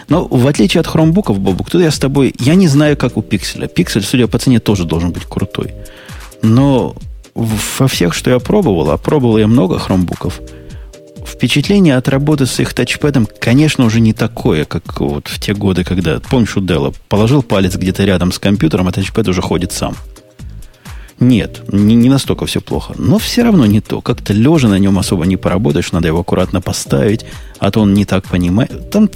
Но 0.07 0.25
в 0.25 0.47
отличие 0.47 0.81
от 0.81 0.87
хромбуков, 0.87 1.39
Бобук, 1.39 1.69
тут 1.69 1.81
я 1.81 1.91
с 1.91 1.99
тобой, 1.99 2.33
я 2.39 2.55
не 2.55 2.67
знаю, 2.67 2.97
как 2.97 3.15
у 3.15 3.21
Пикселя. 3.21 3.67
Пиксель, 3.67 4.03
судя 4.03 4.27
по 4.27 4.39
цене, 4.39 4.59
тоже 4.59 4.85
должен 4.85 5.11
быть 5.11 5.25
крутой. 5.25 5.73
Но 6.41 6.95
во 7.35 7.87
всех, 7.87 8.13
что 8.13 8.31
я 8.31 8.39
пробовал, 8.39 8.89
а 8.89 8.97
пробовал 8.97 9.37
я 9.37 9.47
много 9.47 9.77
хромбуков, 9.77 10.41
впечатление 11.25 11.95
от 11.95 12.07
работы 12.09 12.45
с 12.45 12.59
их 12.59 12.73
тачпэдом, 12.73 13.27
конечно, 13.39 13.85
уже 13.85 13.99
не 13.99 14.13
такое, 14.13 14.65
как 14.65 14.99
вот 14.99 15.27
в 15.27 15.39
те 15.39 15.53
годы, 15.53 15.83
когда, 15.83 16.19
помнишь, 16.19 16.57
у 16.57 16.61
Dell 16.61 16.95
положил 17.07 17.43
палец 17.43 17.75
где-то 17.75 18.03
рядом 18.03 18.31
с 18.31 18.39
компьютером, 18.39 18.87
а 18.87 18.91
тачпэд 18.91 19.27
уже 19.27 19.41
ходит 19.41 19.71
сам. 19.71 19.95
Нет, 21.19 21.63
не, 21.71 21.95
не 21.95 22.09
настолько 22.09 22.45
все 22.45 22.61
плохо. 22.61 22.93
Но 22.97 23.17
все 23.17 23.43
равно 23.43 23.65
не 23.65 23.81
то. 23.81 24.01
Как-то 24.01 24.33
лежа 24.33 24.69
на 24.69 24.79
нем 24.79 24.97
особо 24.97 25.25
не 25.25 25.37
поработаешь, 25.37 25.91
надо 25.91 26.07
его 26.07 26.19
аккуратно 26.19 26.61
поставить, 26.61 27.25
а 27.59 27.71
то 27.71 27.81
он 27.81 27.93
не 27.93 28.05
так 28.05 28.25
понимает. 28.25 28.89
Там 28.89 29.09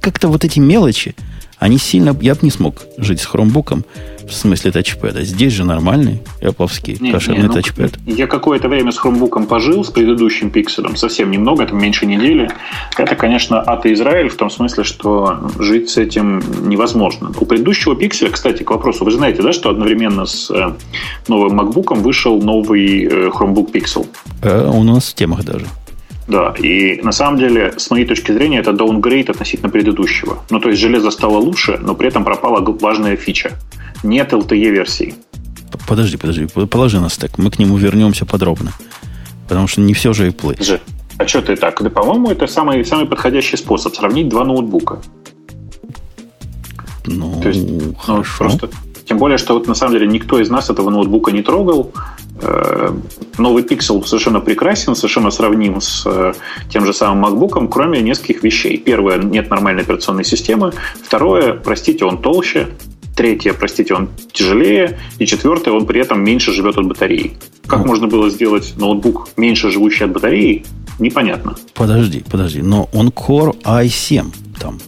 как-то 0.00 0.28
вот 0.28 0.44
эти 0.44 0.58
мелочи, 0.58 1.14
они 1.60 1.76
сильно... 1.76 2.16
Я 2.20 2.34
бы 2.34 2.40
не 2.42 2.50
смог 2.50 2.76
жить 2.96 3.20
с 3.20 3.26
хромбуком 3.26 3.84
в 4.26 4.32
смысле 4.32 4.72
тачпэда. 4.72 5.22
Здесь 5.24 5.52
же 5.52 5.64
нормальный 5.64 6.22
не, 6.40 7.12
кошерный 7.12 7.42
не, 7.42 7.48
ну, 7.48 7.52
тачпэд. 7.52 7.98
Я 8.06 8.26
какое-то 8.26 8.68
время 8.68 8.92
с 8.92 8.98
хромбуком 8.98 9.46
пожил, 9.46 9.84
с 9.84 9.90
предыдущим 9.90 10.50
пикселем, 10.50 10.96
совсем 10.96 11.30
немного, 11.30 11.66
там 11.66 11.78
меньше 11.78 12.06
недели. 12.06 12.50
Это, 12.96 13.14
конечно, 13.14 13.60
ад 13.60 13.84
и 13.84 13.92
Израиль 13.92 14.30
в 14.30 14.36
том 14.36 14.48
смысле, 14.48 14.84
что 14.84 15.50
жить 15.58 15.90
с 15.90 15.98
этим 15.98 16.42
невозможно. 16.66 17.30
У 17.38 17.44
предыдущего 17.44 17.94
пикселя, 17.94 18.30
кстати, 18.30 18.62
к 18.62 18.70
вопросу, 18.70 19.04
вы 19.04 19.10
знаете, 19.10 19.42
да, 19.42 19.52
что 19.52 19.68
одновременно 19.68 20.24
с 20.24 20.50
э, 20.50 20.72
новым 21.28 21.60
MacBook 21.60 21.94
вышел 22.00 22.40
новый 22.40 23.04
э, 23.04 23.28
Chromebook 23.28 23.70
Pixel? 23.70 24.06
Э, 24.42 24.66
у 24.66 24.82
нас 24.82 25.10
в 25.10 25.14
темах 25.14 25.44
даже. 25.44 25.66
Да, 26.30 26.54
и 26.56 27.02
на 27.02 27.10
самом 27.10 27.40
деле, 27.40 27.74
с 27.76 27.90
моей 27.90 28.06
точки 28.06 28.30
зрения, 28.30 28.60
это 28.60 28.72
даунгрейд 28.72 29.30
относительно 29.30 29.68
предыдущего. 29.68 30.38
Ну, 30.48 30.60
то 30.60 30.68
есть 30.68 30.80
железо 30.80 31.10
стало 31.10 31.38
лучше, 31.38 31.76
но 31.82 31.96
при 31.96 32.06
этом 32.06 32.24
пропала 32.24 32.60
важная 32.60 33.16
фича. 33.16 33.58
Нет 34.04 34.32
LTE-версии. 34.32 35.16
Подожди, 35.88 36.16
подожди, 36.16 36.46
положи 36.46 37.00
на 37.00 37.10
стек. 37.10 37.36
Мы 37.36 37.50
к 37.50 37.58
нему 37.58 37.76
вернемся 37.76 38.26
подробно. 38.26 38.70
Потому 39.48 39.66
что 39.66 39.80
не 39.80 39.92
все 39.92 40.12
же 40.12 40.28
и 40.28 40.30
плыть. 40.30 40.80
А 41.18 41.26
что 41.26 41.42
ты 41.42 41.56
так? 41.56 41.82
Да, 41.82 41.90
по-моему, 41.90 42.30
это 42.30 42.46
самый, 42.46 42.84
самый 42.84 43.06
подходящий 43.06 43.56
способ 43.56 43.96
сравнить 43.96 44.28
два 44.28 44.44
ноутбука. 44.44 45.00
Ну, 47.06 47.40
То 47.42 47.48
есть, 47.48 47.68
ну, 47.68 47.94
хорошо. 47.94 48.44
Ну, 48.44 48.50
просто, 48.50 48.70
тем 49.04 49.18
более, 49.18 49.36
что 49.36 49.54
вот 49.54 49.66
на 49.66 49.74
самом 49.74 49.94
деле 49.94 50.06
никто 50.06 50.38
из 50.38 50.48
нас 50.48 50.70
этого 50.70 50.90
ноутбука 50.90 51.32
не 51.32 51.42
трогал. 51.42 51.92
Э, 52.42 52.90
новый 53.38 53.62
Pixel 53.62 54.04
совершенно 54.04 54.40
прекрасен, 54.40 54.94
совершенно 54.94 55.30
сравним 55.30 55.80
с 55.80 56.04
э, 56.06 56.32
тем 56.70 56.86
же 56.86 56.92
самым 56.92 57.24
MacBook, 57.24 57.68
кроме 57.70 58.00
нескольких 58.00 58.42
вещей. 58.42 58.78
Первое, 58.78 59.18
нет 59.18 59.50
нормальной 59.50 59.82
операционной 59.82 60.24
системы. 60.24 60.72
Второе, 61.02 61.54
простите, 61.54 62.04
он 62.04 62.22
толще. 62.22 62.68
Третье, 63.16 63.52
простите, 63.52 63.94
он 63.94 64.08
тяжелее. 64.32 64.98
И 65.18 65.26
четвертое, 65.26 65.72
он 65.72 65.86
при 65.86 66.00
этом 66.00 66.24
меньше 66.24 66.52
живет 66.52 66.78
от 66.78 66.86
батареи. 66.86 67.36
Как 67.66 67.84
можно 67.84 68.06
было 68.06 68.30
сделать 68.30 68.74
ноутбук 68.76 69.28
меньше 69.36 69.70
живущий 69.70 70.04
от 70.04 70.12
батареи, 70.12 70.64
непонятно. 70.98 71.54
Подожди, 71.74 72.24
подожди. 72.30 72.62
Но 72.62 72.88
он 72.92 73.08
Core 73.08 73.54
i7 73.62 74.26
там, 74.58 74.78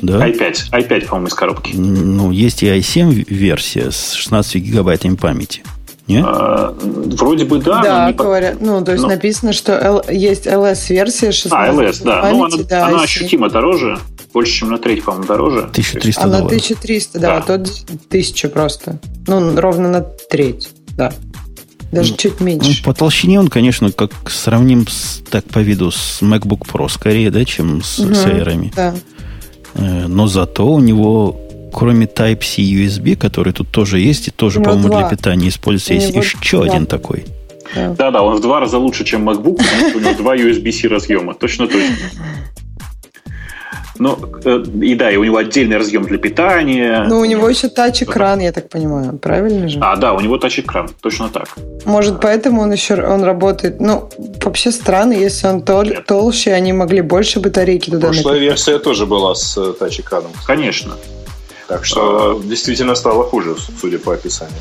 да? 0.00 0.28
i5, 0.28 0.70
i5, 0.70 1.06
по-моему, 1.06 1.28
из 1.28 1.34
коробки. 1.34 1.74
Ну, 1.74 2.30
есть 2.30 2.62
и 2.62 2.66
i7 2.66 3.26
версия 3.28 3.90
с 3.90 4.12
16 4.12 4.62
гигабайтами 4.62 5.16
памяти. 5.16 5.62
Нет? 6.12 6.24
А, 6.26 6.74
вроде 6.80 7.44
бы 7.44 7.58
да. 7.58 7.82
Да, 7.82 8.06
не 8.08 8.14
говорят. 8.14 8.60
Ну, 8.60 8.84
то 8.84 8.92
есть 8.92 9.02
но... 9.02 9.10
написано, 9.10 9.52
что 9.52 9.72
L, 9.72 10.04
есть 10.10 10.46
LS-версия 10.46 11.32
16 11.32 11.52
А, 11.52 11.72
LS, 11.72 12.04
да. 12.04 12.22
Памяти, 12.22 12.36
ну, 12.36 12.44
она, 12.44 12.56
да, 12.68 12.86
она 12.86 13.02
ощутимо 13.02 13.50
дороже. 13.50 13.98
Больше, 14.32 14.60
чем 14.60 14.70
на 14.70 14.78
треть, 14.78 15.04
по-моему, 15.04 15.26
дороже. 15.26 15.58
1300 15.58 16.22
Она 16.22 16.38
1300, 16.38 17.18
да, 17.18 17.26
да. 17.26 17.36
а 17.36 17.40
тот 17.42 17.68
1000 18.08 18.48
просто. 18.48 18.98
Ну, 19.26 19.60
ровно 19.60 19.88
на 19.90 20.00
треть, 20.00 20.70
да. 20.96 21.12
Даже 21.92 22.12
ну, 22.12 22.16
чуть 22.16 22.40
меньше. 22.40 22.82
Ну, 22.82 22.92
по 22.92 22.98
толщине 22.98 23.38
он, 23.38 23.48
конечно, 23.48 23.92
как 23.92 24.12
сравним 24.30 24.86
с, 24.88 25.22
так 25.30 25.44
по 25.44 25.58
виду 25.58 25.90
с 25.90 26.22
MacBook 26.22 26.62
Pro 26.72 26.88
скорее, 26.88 27.30
да, 27.30 27.44
чем 27.44 27.82
с, 27.82 27.98
угу, 27.98 28.14
с 28.14 28.24
Air. 28.24 28.72
Да. 28.74 28.94
Э, 29.74 30.06
но 30.06 30.26
зато 30.26 30.66
у 30.66 30.80
него 30.80 31.38
кроме 31.72 32.06
Type-C 32.06 32.62
USB, 32.62 33.16
который 33.16 33.52
тут 33.52 33.70
тоже 33.70 33.98
есть, 33.98 34.28
и 34.28 34.30
тоже, 34.30 34.60
по-моему, 34.60 34.88
для 34.88 35.08
питания 35.08 35.48
используется, 35.48 35.94
есть 35.94 36.14
еще 36.14 36.58
два. 36.58 36.66
один 36.66 36.86
такой. 36.86 37.24
Да. 37.74 38.10
да, 38.10 38.22
он 38.22 38.36
в 38.36 38.40
два 38.40 38.60
раза 38.60 38.78
лучше, 38.78 39.04
чем 39.04 39.28
MacBook, 39.28 39.56
потому 39.56 39.88
что 39.88 39.98
у 39.98 40.00
него 40.00 40.14
два 40.14 40.36
USB-C 40.36 40.88
разъема. 40.88 41.34
Точно, 41.34 41.66
точно. 41.66 41.96
Ну, 43.98 44.18
э, 44.44 44.64
и 44.82 44.94
да, 44.94 45.10
и 45.10 45.16
у 45.16 45.24
него 45.24 45.36
отдельный 45.36 45.76
разъем 45.76 46.02
для 46.02 46.18
питания. 46.18 47.04
Ну, 47.08 47.20
у 47.20 47.24
него 47.24 47.48
еще 47.48 47.68
тач-экран, 47.68 48.40
я 48.40 48.50
так 48.50 48.68
понимаю, 48.68 49.18
правильно 49.18 49.68
же? 49.68 49.78
А, 49.80 49.96
да, 49.96 50.14
у 50.14 50.20
него 50.20 50.38
тач-экран, 50.38 50.88
точно 51.00 51.28
так. 51.28 51.56
Может, 51.84 52.20
поэтому 52.20 52.62
он 52.62 52.72
еще 52.72 52.94
он 52.94 53.22
работает. 53.22 53.80
Ну, 53.80 54.08
вообще 54.42 54.72
странно, 54.72 55.12
если 55.12 55.46
он 55.46 55.60
тол- 55.60 56.02
толще, 56.04 56.52
они 56.52 56.72
могли 56.72 57.00
больше 57.00 57.38
батарейки 57.38 57.90
туда 57.90 58.08
Прошлая 58.08 58.40
версия 58.40 58.78
тоже 58.78 59.06
была 59.06 59.34
с 59.34 59.56
э, 59.56 59.72
тач-экраном. 59.78 60.32
Конечно. 60.46 60.94
Так 61.72 61.86
что 61.86 62.38
а... 62.38 62.44
действительно 62.44 62.94
стало 62.94 63.24
хуже, 63.24 63.56
судя 63.80 63.98
по 63.98 64.12
описанию. 64.12 64.60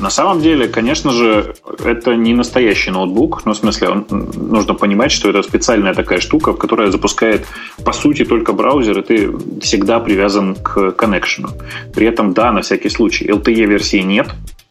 На 0.00 0.10
самом 0.10 0.40
деле, 0.40 0.66
конечно 0.66 1.12
же, 1.12 1.54
это 1.84 2.16
не 2.16 2.34
настоящий 2.34 2.90
ноутбук, 2.90 3.44
но 3.44 3.52
в 3.52 3.56
смысле 3.56 3.88
он, 3.90 4.06
нужно 4.10 4.74
понимать, 4.74 5.12
что 5.12 5.30
это 5.30 5.42
специальная 5.42 5.94
такая 5.94 6.18
штука, 6.18 6.52
которая 6.52 6.90
запускает 6.90 7.46
по 7.84 7.92
сути 7.92 8.24
только 8.24 8.52
браузер, 8.52 8.98
и 8.98 9.02
ты 9.02 9.60
всегда 9.60 10.00
привязан 10.00 10.56
к 10.56 10.90
коннекшену. 10.92 11.50
При 11.94 12.08
этом, 12.08 12.32
да, 12.32 12.50
на 12.50 12.62
всякий 12.62 12.90
случай, 12.90 13.28
LTE-версии 13.28 14.02
нет, 14.02 14.28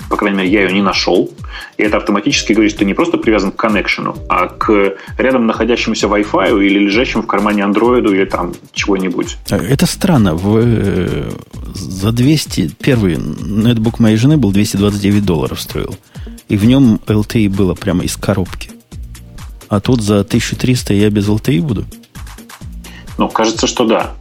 по 0.10 0.16
крайней 0.16 0.38
мере, 0.38 0.50
я 0.50 0.64
ее 0.64 0.74
не 0.74 0.82
нашел. 0.82 1.30
И 1.78 1.84
это 1.84 1.98
автоматически 1.98 2.54
говорит, 2.54 2.72
что 2.72 2.80
ты 2.80 2.86
не 2.86 2.94
просто 2.94 3.18
привязан 3.18 3.52
к 3.52 3.56
коннекшену, 3.56 4.16
а 4.30 4.48
к 4.48 4.96
рядом 5.18 5.48
находящемуся 5.48 6.08
Wi-Fi 6.08 6.66
или 6.66 6.80
лежащему 6.80 7.24
в 7.24 7.28
кармане 7.28 7.64
андроиду 7.64 8.14
или 8.14 8.26
там 8.26 8.54
чего-нибудь. 8.74 9.38
Это 9.50 9.86
странно. 9.86 10.36
В, 10.36 10.58
э, 10.58 11.30
за 11.74 12.12
200... 12.12 12.72
Первый 12.80 13.18
нетбук 13.18 14.00
моей 14.00 14.18
жены 14.18 14.38
был 14.38 14.52
229 14.52 15.26
долларов 15.26 15.62
стоил. 15.62 15.96
И 16.48 16.58
в 16.58 16.66
нем 16.66 17.00
LTE 17.06 17.50
было 17.50 17.74
прямо 17.74 18.04
из 18.04 18.16
коробки. 18.16 18.72
А 19.68 19.80
тут 19.82 20.02
за 20.02 20.20
1300 20.20 20.94
я 20.94 21.10
без 21.10 21.28
LTE 21.28 21.62
буду? 21.62 21.86
Ну, 23.18 23.28
кажется, 23.28 23.68
что 23.68 23.86
да. 23.86 24.14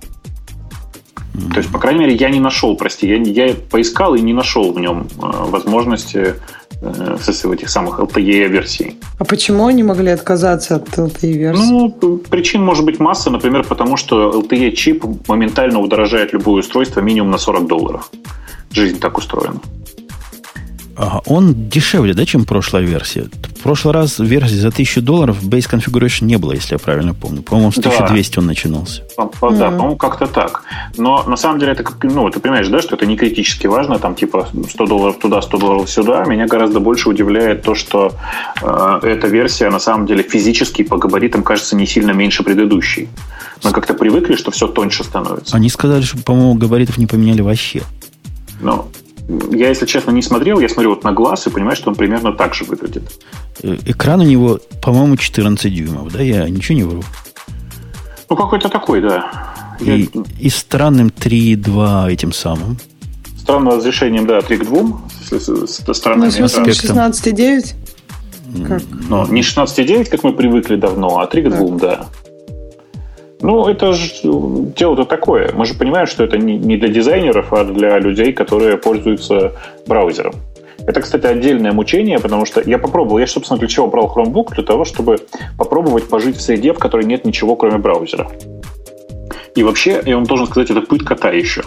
То 1.53 1.59
есть, 1.59 1.70
по 1.70 1.79
крайней 1.79 2.01
мере, 2.01 2.14
я 2.14 2.31
не 2.31 2.40
нашел, 2.40 2.77
прости, 2.77 3.07
я, 3.07 3.16
я 3.16 3.55
поискал 3.55 4.14
и 4.14 4.20
не 4.20 4.33
нашел 4.33 4.72
в 4.72 4.81
нем 4.81 5.07
э, 5.22 5.51
возможности 5.51 6.35
э, 6.81 7.16
в 7.18 7.53
этих 7.53 7.68
самых 7.68 7.99
LTE-версий. 8.01 8.96
А 9.18 9.25
почему 9.25 9.66
они 9.66 9.83
могли 9.83 10.11
отказаться 10.11 10.77
от 10.77 10.88
LTE-версии? 10.88 11.70
Ну, 11.70 12.18
причин 12.31 12.62
может 12.62 12.85
быть 12.85 13.01
масса, 13.01 13.31
например, 13.31 13.64
потому 13.64 13.96
что 13.96 14.31
LTE-чип 14.40 15.29
моментально 15.29 15.81
удорожает 15.81 16.33
любое 16.33 16.61
устройство 16.61 17.01
минимум 17.01 17.31
на 17.31 17.38
40 17.38 17.66
долларов. 17.66 18.11
Жизнь 18.70 18.99
так 18.99 19.18
устроена. 19.18 19.61
Ага, 20.96 21.20
он 21.26 21.68
дешевле, 21.68 22.14
да, 22.14 22.24
чем 22.24 22.46
прошлая 22.46 22.82
версия? 22.82 23.28
В 23.59 23.62
прошлый 23.62 23.92
раз 23.92 24.18
версии 24.18 24.54
за 24.54 24.68
1000 24.68 25.02
долларов 25.02 25.42
Base 25.42 25.70
Configuration 25.70 26.24
не 26.24 26.38
было, 26.38 26.52
если 26.52 26.74
я 26.74 26.78
правильно 26.78 27.12
помню. 27.12 27.42
По-моему, 27.42 27.70
с 27.70 27.78
1200 27.78 28.35
да. 28.35 28.40
он 28.40 28.46
начинался. 28.46 29.02
Да, 29.16 29.24
mm-hmm. 29.24 29.76
по-моему, 29.76 29.96
как-то 29.96 30.26
так. 30.26 30.62
Но 30.96 31.22
на 31.26 31.37
самом 31.37 31.59
деле 31.59 31.72
это, 31.72 31.85
ну, 32.02 32.30
ты 32.30 32.40
понимаешь, 32.40 32.68
да, 32.68 32.80
что 32.80 32.96
это 32.96 33.04
не 33.04 33.16
критически 33.16 33.66
важно, 33.66 33.98
там 33.98 34.14
типа 34.14 34.48
100 34.70 34.87
долларов 34.87 35.18
туда, 35.18 35.42
100 35.42 35.59
долларов 35.59 35.90
сюда. 35.90 36.24
Меня 36.24 36.46
гораздо 36.46 36.80
больше 36.80 37.11
удивляет 37.11 37.62
то, 37.62 37.74
что 37.74 38.12
э, 38.62 39.00
эта 39.02 39.26
версия 39.26 39.68
на 39.68 39.80
самом 39.80 40.06
деле 40.06 40.22
физически 40.22 40.82
по 40.82 40.96
габаритам 40.96 41.42
кажется 41.42 41.76
не 41.76 41.87
сильно 41.87 42.12
меньше 42.12 42.42
предыдущей. 42.42 43.11
Мы 43.62 43.72
как-то 43.72 43.92
привыкли, 43.94 44.37
что 44.37 44.50
все 44.50 44.66
тоньше 44.66 45.04
становится. 45.04 45.56
Они 45.56 45.68
сказали, 45.68 46.02
что, 46.02 46.18
по-моему, 46.18 46.54
габаритов 46.54 46.96
не 46.96 47.06
поменяли 47.06 47.42
вообще. 47.42 47.82
Ну, 48.61 48.87
я, 49.28 49.68
если 49.68 49.86
честно, 49.86 50.12
не 50.12 50.22
смотрел. 50.22 50.60
Я 50.60 50.68
смотрю 50.68 50.90
вот 50.90 51.04
на 51.04 51.12
глаз 51.12 51.46
и 51.46 51.50
понимаю, 51.50 51.76
что 51.76 51.90
он 51.90 51.96
примерно 51.96 52.32
так 52.32 52.54
же 52.54 52.64
выглядит. 52.64 53.02
Э, 53.62 53.76
экран 53.84 54.20
у 54.20 54.24
него, 54.24 54.60
по-моему, 54.82 55.16
14 55.16 55.74
дюймов, 55.74 56.12
да? 56.12 56.22
Я 56.22 56.48
ничего 56.48 56.76
не 56.76 56.84
вру. 56.84 57.02
Ну, 58.30 58.36
какой-то 58.36 58.68
такой, 58.68 59.00
да. 59.00 59.76
И, 59.80 60.08
я... 60.12 60.22
и 60.38 60.48
странным 60.48 61.08
3.2 61.08 62.12
этим 62.12 62.32
самым. 62.32 62.78
Странным 63.38 63.74
разрешением, 63.74 64.26
да, 64.26 64.40
3 64.40 64.58
к 64.58 64.64
2. 64.64 64.82
С, 65.28 65.40
с, 65.40 65.66
с 65.66 65.94
сторонами. 65.94 66.32
Ну, 66.38 66.46
16.9? 66.46 67.74
Как? 68.66 68.82
Ну, 69.08 69.26
не 69.26 69.42
16.9, 69.42 70.08
как 70.08 70.22
мы 70.22 70.32
привыкли 70.32 70.76
давно, 70.76 71.18
а 71.18 71.26
3 71.26 71.42
к 71.42 71.48
2, 71.48 71.68
да. 71.68 71.76
да. 71.78 72.06
Ну, 73.40 73.68
это 73.68 73.92
же 73.92 74.11
дело-то 74.22 75.05
такое. 75.05 75.53
Мы 75.53 75.66
же 75.66 75.75
понимаем, 75.75 76.07
что 76.07 76.25
это 76.25 76.38
не 76.38 76.77
для 76.77 76.88
дизайнеров, 76.88 77.53
а 77.53 77.64
для 77.64 77.99
людей, 77.99 78.33
которые 78.33 78.79
пользуются 78.79 79.53
браузером. 79.87 80.35
Это, 80.87 81.01
кстати, 81.01 81.27
отдельное 81.27 81.72
мучение, 81.72 82.18
потому 82.18 82.46
что 82.46 82.62
я 82.64 82.79
попробовал, 82.79 83.18
я, 83.18 83.27
собственно, 83.27 83.59
для 83.59 83.68
чего 83.68 83.88
брал 83.88 84.12
Chromebook? 84.14 84.55
Для 84.55 84.62
того, 84.62 84.85
чтобы 84.85 85.18
попробовать 85.59 86.09
пожить 86.09 86.37
в 86.37 86.40
среде, 86.40 86.72
в 86.72 86.79
которой 86.79 87.05
нет 87.05 87.25
ничего, 87.25 87.57
кроме 87.57 87.79
браузера. 87.79 88.31
И 89.55 89.62
вообще, 89.62 90.03
я 90.05 90.16
вам 90.16 90.27
должен 90.27 90.46
сказать, 90.46 90.70
это 90.70 90.83
пытка 90.83 91.16
та 91.16 91.31
еще. 91.31 91.62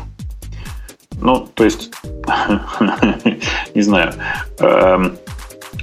Ну, 1.21 1.47
то 1.53 1.65
есть, 1.65 1.91
не 3.75 3.81
знаю, 3.81 4.13
эм, 4.59 5.17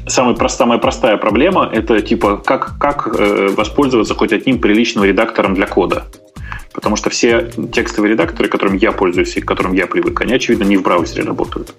самая, 0.07 0.35
простая, 0.35 0.67
самая 0.67 0.79
простая 0.79 1.17
проблема 1.17 1.69
это 1.73 2.01
типа 2.01 2.37
как, 2.39 2.79
как 2.79 3.09
э, 3.19 3.49
воспользоваться 3.57 4.15
хоть 4.15 4.33
одним 4.33 4.61
приличным 4.61 5.05
редактором 5.05 5.55
для 5.55 5.67
кода. 5.67 6.05
Потому 6.73 6.97
что 6.97 7.09
все 7.11 7.51
текстовые 7.73 8.13
редакторы, 8.13 8.49
которым 8.49 8.77
я 8.77 8.93
пользуюсь 8.93 9.37
и 9.37 9.41
к 9.41 9.47
которым 9.47 9.73
я 9.73 9.87
привык, 9.87 10.21
они, 10.21 10.35
очевидно, 10.35 10.65
не 10.65 10.77
в 10.77 10.83
браузере 10.83 11.25
работают. 11.25 11.75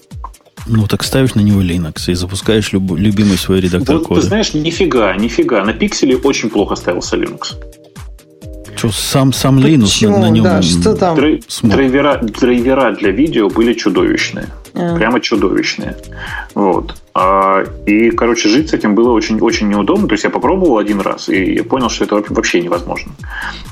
Ну, 0.66 0.88
так 0.88 1.04
ставишь 1.04 1.36
на 1.36 1.42
него 1.42 1.62
Linux 1.62 2.12
и 2.12 2.14
запускаешь 2.14 2.74
люб, 2.74 2.98
любимый 2.98 3.38
свой 3.38 3.62
редактор 3.62 3.98
вот, 3.98 4.08
кода. 4.08 4.22
Ты 4.22 4.28
знаешь, 4.28 4.54
нифига, 4.54 5.16
нифига. 5.16 5.64
На 5.64 5.74
пикселе 5.74 6.18
очень 6.18 6.50
плохо 6.50 6.76
ставился 6.76 7.16
Linux. 7.16 7.56
Что, 8.76 8.92
сам, 8.92 9.34
сам 9.34 9.60
Linux 9.60 10.08
на, 10.10 10.20
на 10.20 10.30
нем 10.30 10.44
да, 10.44 10.62
что 10.62 10.96
там? 10.96 11.16
Драйвера, 11.16 12.20
драйвера 12.22 12.92
для 12.92 13.12
видео 13.12 13.50
были 13.50 13.74
чудовищные. 13.74 14.48
А. 14.74 14.96
Прямо 14.96 15.20
чудовищные. 15.20 15.96
Вот. 16.54 16.96
А, 17.20 17.64
и, 17.88 18.12
короче, 18.12 18.48
жить 18.48 18.70
с 18.70 18.74
этим 18.74 18.94
было 18.94 19.12
очень-очень 19.12 19.68
неудобно. 19.70 20.08
То 20.08 20.14
есть 20.14 20.24
я 20.24 20.30
попробовал 20.30 20.78
один 20.78 21.02
раз, 21.02 21.30
и 21.30 21.62
понял, 21.62 21.90
что 21.90 22.06
это 22.06 22.24
вообще 22.30 22.62
невозможно. 22.62 23.12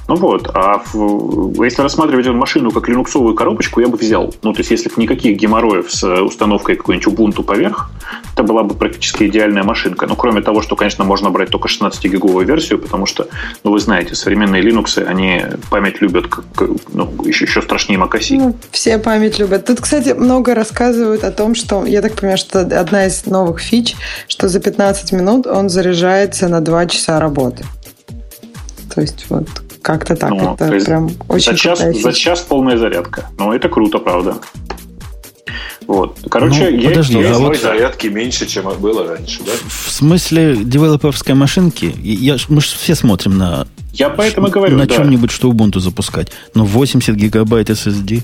Ну 0.07 0.15
вот. 0.15 0.51
А 0.53 0.83
в, 0.93 1.63
если 1.63 1.81
рассматривать 1.81 2.25
эту 2.25 2.35
машину 2.35 2.71
как 2.71 2.87
линуксовую 2.87 3.33
коробочку, 3.33 3.81
я 3.81 3.87
бы 3.87 3.97
взял. 3.97 4.33
Ну, 4.43 4.53
то 4.53 4.59
есть 4.59 4.71
если 4.71 4.89
бы 4.89 5.01
никаких 5.01 5.37
геморроев 5.37 5.91
с 5.91 6.03
установкой 6.03 6.75
какой-нибудь 6.75 7.13
Ubuntu 7.13 7.43
поверх, 7.43 7.89
это 8.33 8.43
была 8.43 8.63
бы 8.63 8.75
практически 8.75 9.23
идеальная 9.23 9.63
машинка. 9.63 10.05
Ну, 10.05 10.15
кроме 10.15 10.41
того, 10.41 10.61
что, 10.61 10.75
конечно, 10.75 11.03
можно 11.03 11.31
брать 11.31 11.49
только 11.49 11.67
16-гиговую 11.67 12.45
версию, 12.45 12.79
потому 12.79 13.05
что, 13.07 13.27
ну, 13.63 13.71
вы 13.71 13.79
знаете, 13.79 14.13
современные 14.15 14.61
Linux, 14.61 15.03
они 15.03 15.43
память 15.71 16.01
любят 16.01 16.27
как, 16.27 16.45
ну, 16.93 17.11
еще, 17.25 17.45
еще 17.45 17.61
страшнее 17.61 17.99
macOS. 17.99 18.27
Ну, 18.29 18.55
все 18.71 18.99
память 18.99 19.39
любят. 19.39 19.65
Тут, 19.65 19.81
кстати, 19.81 20.09
много 20.09 20.53
рассказывают 20.53 21.23
о 21.23 21.31
том, 21.31 21.55
что, 21.55 21.83
я 21.85 22.01
так 22.03 22.13
понимаю, 22.13 22.37
что 22.37 22.59
одна 22.59 23.07
из 23.07 23.25
новых 23.25 23.59
фич, 23.59 23.95
что 24.27 24.47
за 24.49 24.59
15 24.59 25.13
минут 25.13 25.47
он 25.47 25.69
заряжается 25.69 26.47
на 26.47 26.61
2 26.61 26.85
часа 26.87 27.19
работы. 27.19 27.65
То 28.93 29.01
есть 29.01 29.25
вот 29.29 29.47
Как-то 29.86 30.15
так. 30.15 30.32
Ну, 30.32 30.56
это 30.56 30.67
прям 30.84 31.12
очень 31.28 31.52
за 31.52 31.58
час, 31.58 31.80
за 31.80 32.12
час 32.12 32.41
полная 32.41 32.76
зарядка. 32.76 33.30
Ну, 33.38 33.54
это 33.54 33.69
круто, 33.69 34.00
правда. 34.00 34.38
Вот. 35.86 36.17
Короче, 36.28 36.71
ну, 36.71 36.78
я 36.80 36.89
подожди, 36.89 37.21
а 37.21 37.38
вот... 37.38 37.56
зарядки 37.56 38.08
меньше, 38.08 38.48
чем 38.48 38.67
было 38.80 39.08
раньше, 39.08 39.43
да? 39.45 39.52
В 39.67 39.91
смысле 39.91 40.56
девелоперской 40.56 41.36
машинки? 41.36 41.93
Я, 42.02 42.38
мы 42.50 42.62
же 42.62 42.69
все 42.69 42.95
смотрим 42.95 43.38
на... 43.38 43.67
Я 43.93 44.10
поэтому 44.10 44.48
говорю, 44.48 44.76
На 44.76 44.88
да. 44.88 44.95
чем-нибудь, 44.95 45.30
что 45.30 45.52
Ubuntu 45.52 45.80
запускать. 45.80 46.32
Но 46.56 46.65
80 46.65 47.13
гигабайт 47.13 47.69
SSD. 47.69 48.24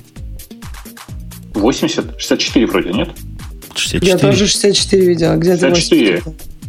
80? 1.54 2.20
64 2.20 2.66
вроде, 2.66 2.92
нет? 2.92 3.10
64. 3.76 4.12
Я 4.12 4.18
тоже 4.18 4.48
64 4.48 5.06
видел. 5.06 5.36
Где 5.36 5.56
64. 5.56 6.22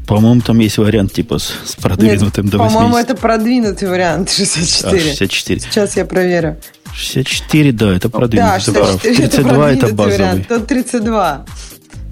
По-моему, 0.08 0.42
там 0.42 0.60
есть 0.60 0.78
вариант 0.78 1.14
типа 1.14 1.40
с, 1.40 1.54
с 1.66 1.76
продвинутым 1.76 2.46
Нет, 2.46 2.52
до 2.52 2.58
80. 2.58 2.74
По-моему, 2.78 2.98
это 2.98 3.16
продвинутый 3.16 3.88
вариант 3.88 4.30
64. 4.30 4.98
А, 4.98 5.00
64. 5.00 5.60
Сейчас 5.60 5.96
я 5.96 6.06
проверю. 6.06 6.58
64, 6.94 7.72
да, 7.72 7.96
это 7.96 8.10
продвинутый. 8.10 8.74
Да, 8.74 8.86
64, 8.86 9.28
32 9.28 9.72
это, 9.72 9.86
это 9.86 9.96
базовый. 9.96 10.18
Вариант, 10.18 10.48
тут 10.48 10.68
32. 10.68 11.46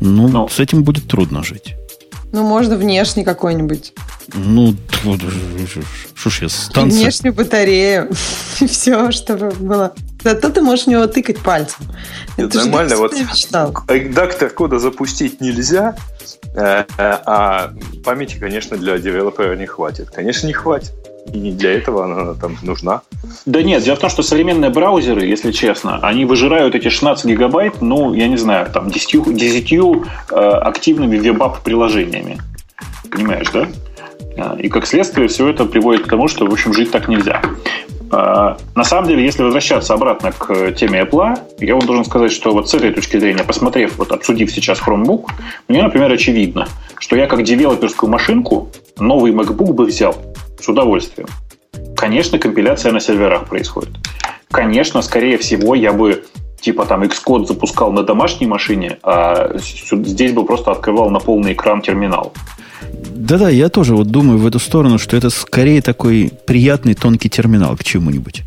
Ну, 0.02 0.28
Но. 0.28 0.48
с 0.48 0.60
этим 0.60 0.84
будет 0.84 1.08
трудно 1.08 1.44
жить. 1.44 1.76
Ну, 2.32 2.44
можно 2.44 2.78
внешний 2.78 3.26
какой-нибудь. 3.26 3.94
Ну, 4.34 4.76
что 6.16 6.30
ж 6.30 6.42
я, 6.44 6.50
станция... 6.50 7.02
Внешнюю 7.02 7.34
батарею. 7.34 8.10
И 8.62 8.68
все, 8.68 9.12
чтобы 9.12 9.52
было. 9.52 9.94
Зато 10.24 10.50
ты 10.50 10.62
можешь 10.62 10.86
в 10.86 10.88
него 10.88 11.08
тыкать 11.08 11.40
пальцем. 11.40 11.86
Это 12.38 12.58
нормально. 12.60 12.96
Вот 12.96 13.14
редактор 13.14 14.50
кода 14.50 14.80
запустить 14.80 15.42
нельзя, 15.42 15.96
э, 15.96 15.96
э, 16.00 16.11
а 16.56 17.72
памяти, 18.04 18.38
конечно, 18.40 18.78
для 18.78 18.98
девелопера 18.98 19.56
не 19.56 19.66
хватит. 19.66 20.10
Конечно, 20.10 20.48
не 20.48 20.54
хватит. 20.54 20.94
И 21.32 21.38
не 21.38 21.52
для 21.52 21.74
этого 21.74 22.06
она 22.06 22.34
там 22.34 22.58
нужна. 22.64 23.02
Да 23.46 23.62
нет, 23.62 23.84
дело 23.84 23.96
в 23.96 24.00
том, 24.00 24.10
что 24.10 24.24
современные 24.24 24.72
браузеры, 24.72 25.26
если 25.26 25.52
честно, 25.52 26.00
они 26.02 26.26
выжирают 26.26 26.74
эти 26.76 26.90
16 26.90 27.26
гигабайт, 27.26 27.82
ну, 27.82 28.14
я 28.14 28.28
не 28.28 28.38
знаю, 28.38 28.70
там, 28.72 28.90
10, 28.90 29.36
10 29.36 29.72
э, 29.72 30.36
активными 30.36 31.18
веб-ап-приложениями. 31.18 32.40
Понимаешь, 33.10 33.50
да? 33.54 33.68
А, 34.38 34.56
и 34.58 34.68
как 34.70 34.88
следствие 34.88 35.28
все 35.28 35.50
это 35.50 35.66
приводит 35.66 36.06
к 36.06 36.10
тому, 36.10 36.28
что, 36.28 36.48
в 36.48 36.52
общем, 36.52 36.74
жить 36.74 36.92
так 36.92 37.08
нельзя. 37.08 37.42
А, 38.12 38.58
на 38.76 38.84
самом 38.84 39.08
деле, 39.08 39.24
если 39.24 39.44
возвращаться 39.44 39.94
обратно 39.94 40.32
к 40.32 40.72
теме 40.74 41.02
Apple, 41.02 41.40
я 41.60 41.76
вам 41.76 41.86
должен 41.86 42.04
сказать, 42.04 42.32
что 42.32 42.52
вот 42.52 42.70
с 42.70 42.74
этой 42.74 42.92
точки 42.92 43.18
зрения, 43.18 43.44
посмотрев, 43.44 43.98
вот 43.98 44.12
обсудив 44.12 44.52
сейчас 44.52 44.82
Chromebook, 44.82 45.28
мне, 45.68 45.82
например, 45.82 46.12
очевидно, 46.12 46.68
что 47.00 47.16
я 47.16 47.28
как 47.28 47.44
девелоперскую 47.44 48.10
машинку 48.10 48.70
новый 49.00 49.32
MacBook 49.32 49.74
бы 49.74 49.86
взял 49.86 50.16
с 50.60 50.68
удовольствием. 50.68 51.28
Конечно, 51.96 52.38
компиляция 52.38 52.92
на 52.92 53.00
серверах 53.00 53.46
происходит. 53.46 53.96
Конечно, 54.52 55.02
скорее 55.02 55.38
всего, 55.38 55.76
я 55.76 55.94
бы 55.94 56.26
типа 56.60 56.86
там 56.86 57.04
Xcode 57.04 57.46
запускал 57.46 57.92
на 57.92 58.04
домашней 58.04 58.48
машине, 58.48 58.98
а 59.04 59.52
здесь 59.58 60.34
бы 60.34 60.46
просто 60.46 60.72
открывал 60.72 61.10
на 61.10 61.20
полный 61.20 61.54
экран 61.54 61.82
терминал. 61.82 62.34
Да-да, 63.14 63.50
я 63.50 63.70
тоже 63.70 63.96
вот 63.96 64.08
думаю 64.08 64.40
в 64.40 64.48
эту 64.48 64.60
сторону, 64.60 64.98
что 64.98 65.16
это 65.16 65.30
скорее 65.30 65.82
такой 65.82 66.32
приятный 66.46 66.96
тонкий 66.96 67.30
терминал 67.30 67.78
к 67.78 67.84
чему-нибудь. 67.84 68.44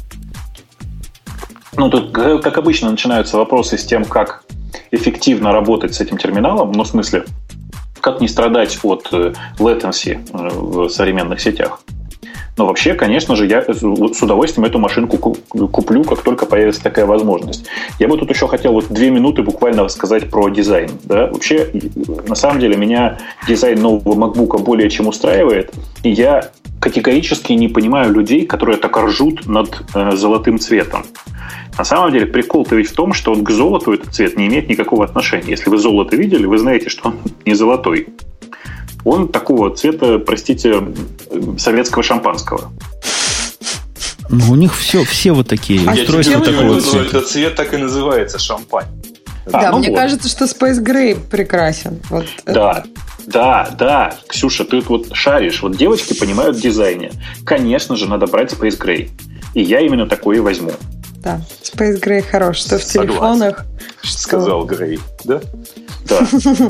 Ну, 1.76 1.90
тут, 1.90 2.12
как 2.12 2.58
обычно, 2.58 2.90
начинаются 2.90 3.36
вопросы 3.36 3.78
с 3.78 3.84
тем, 3.84 4.04
как 4.04 4.44
эффективно 4.90 5.52
работать 5.52 5.94
с 5.94 6.00
этим 6.00 6.18
терминалом, 6.18 6.72
ну, 6.72 6.84
в 6.84 6.88
смысле, 6.88 7.24
как 8.00 8.20
не 8.20 8.28
страдать 8.28 8.78
от 8.82 9.08
э, 9.12 9.32
latency 9.58 10.18
э, 10.32 10.48
в 10.54 10.88
современных 10.88 11.40
сетях. 11.40 11.80
Но 12.56 12.66
вообще, 12.66 12.94
конечно 12.94 13.34
же, 13.34 13.46
я 13.46 13.62
с 13.62 13.82
удовольствием 14.22 14.66
эту 14.66 14.78
машинку 14.78 15.18
куплю, 15.18 16.04
как 16.04 16.22
только 16.22 16.46
появится 16.46 16.82
такая 16.82 17.04
возможность. 17.06 17.66
Я 17.98 18.08
бы 18.08 18.16
тут 18.16 18.30
еще 18.30 18.46
хотел 18.46 18.72
вот 18.72 18.88
две 18.88 19.10
минуты 19.10 19.42
буквально 19.42 19.88
сказать 19.88 20.30
про 20.30 20.48
дизайн. 20.48 20.90
Да? 21.04 21.26
Вообще, 21.26 21.70
на 22.28 22.34
самом 22.34 22.60
деле, 22.60 22.76
меня 22.76 23.18
дизайн 23.48 23.80
нового 23.80 24.14
MacBook 24.14 24.62
более 24.62 24.88
чем 24.88 25.08
устраивает, 25.08 25.72
и 26.04 26.10
я 26.10 26.50
категорически 26.80 27.54
не 27.54 27.68
понимаю 27.68 28.12
людей, 28.12 28.46
которые 28.46 28.76
так 28.76 28.96
ржут 28.96 29.46
над 29.46 29.82
э, 29.94 30.12
золотым 30.12 30.58
цветом. 30.58 31.04
На 31.78 31.84
самом 31.84 32.12
деле 32.12 32.26
прикол-то 32.26 32.76
ведь 32.76 32.88
в 32.88 32.94
том, 32.94 33.14
что 33.14 33.32
он 33.32 33.42
к 33.42 33.50
золоту 33.50 33.94
этот 33.94 34.14
цвет 34.14 34.36
не 34.36 34.46
имеет 34.46 34.68
никакого 34.68 35.04
отношения. 35.04 35.50
Если 35.50 35.70
вы 35.70 35.78
золото 35.78 36.14
видели, 36.14 36.46
вы 36.46 36.58
знаете, 36.58 36.88
что 36.88 37.08
он 37.08 37.18
не 37.44 37.54
золотой 37.54 38.08
он 39.04 39.28
такого 39.28 39.74
цвета, 39.74 40.18
простите, 40.18 40.82
советского 41.58 42.02
шампанского. 42.02 42.72
Ну, 44.30 44.52
у 44.52 44.54
них 44.54 44.76
все, 44.76 45.04
все 45.04 45.32
вот 45.32 45.48
такие 45.48 45.88
а 45.88 45.92
устройства 45.92 46.40
такого 46.40 46.80
цвета. 46.80 47.18
Этот 47.18 47.28
цвет 47.28 47.54
так 47.54 47.74
и 47.74 47.76
называется 47.76 48.38
шампань. 48.38 48.86
А, 49.52 49.60
да, 49.60 49.70
ну 49.70 49.78
мне 49.78 49.90
вот. 49.90 49.98
кажется, 49.98 50.28
что 50.28 50.46
Space 50.46 50.82
Gray 50.82 51.18
прекрасен. 51.18 52.00
Вот 52.08 52.24
да, 52.46 52.84
это. 52.84 52.88
да, 53.26 53.68
да. 53.78 54.14
Ксюша, 54.26 54.64
ты 54.64 54.80
вот 54.80 55.08
шаришь. 55.12 55.62
Вот 55.62 55.76
девочки 55.76 56.14
понимают 56.14 56.56
в 56.56 56.60
дизайне. 56.62 57.12
Конечно 57.44 57.96
же, 57.96 58.08
надо 58.08 58.26
брать 58.26 58.52
Space 58.52 58.80
Gray. 58.80 59.10
И 59.52 59.62
я 59.62 59.80
именно 59.80 60.06
такое 60.06 60.40
возьму. 60.40 60.72
Да, 61.22 61.42
Space 61.62 62.00
Gray 62.02 62.22
хорош. 62.22 62.58
Что 62.58 62.78
в 62.78 62.82
Согласен. 62.82 63.10
телефонах. 63.10 63.66
Что... 64.02 64.18
Сказал 64.18 64.64
Грей, 64.64 64.98
да? 65.24 65.40
Да, 66.08 66.26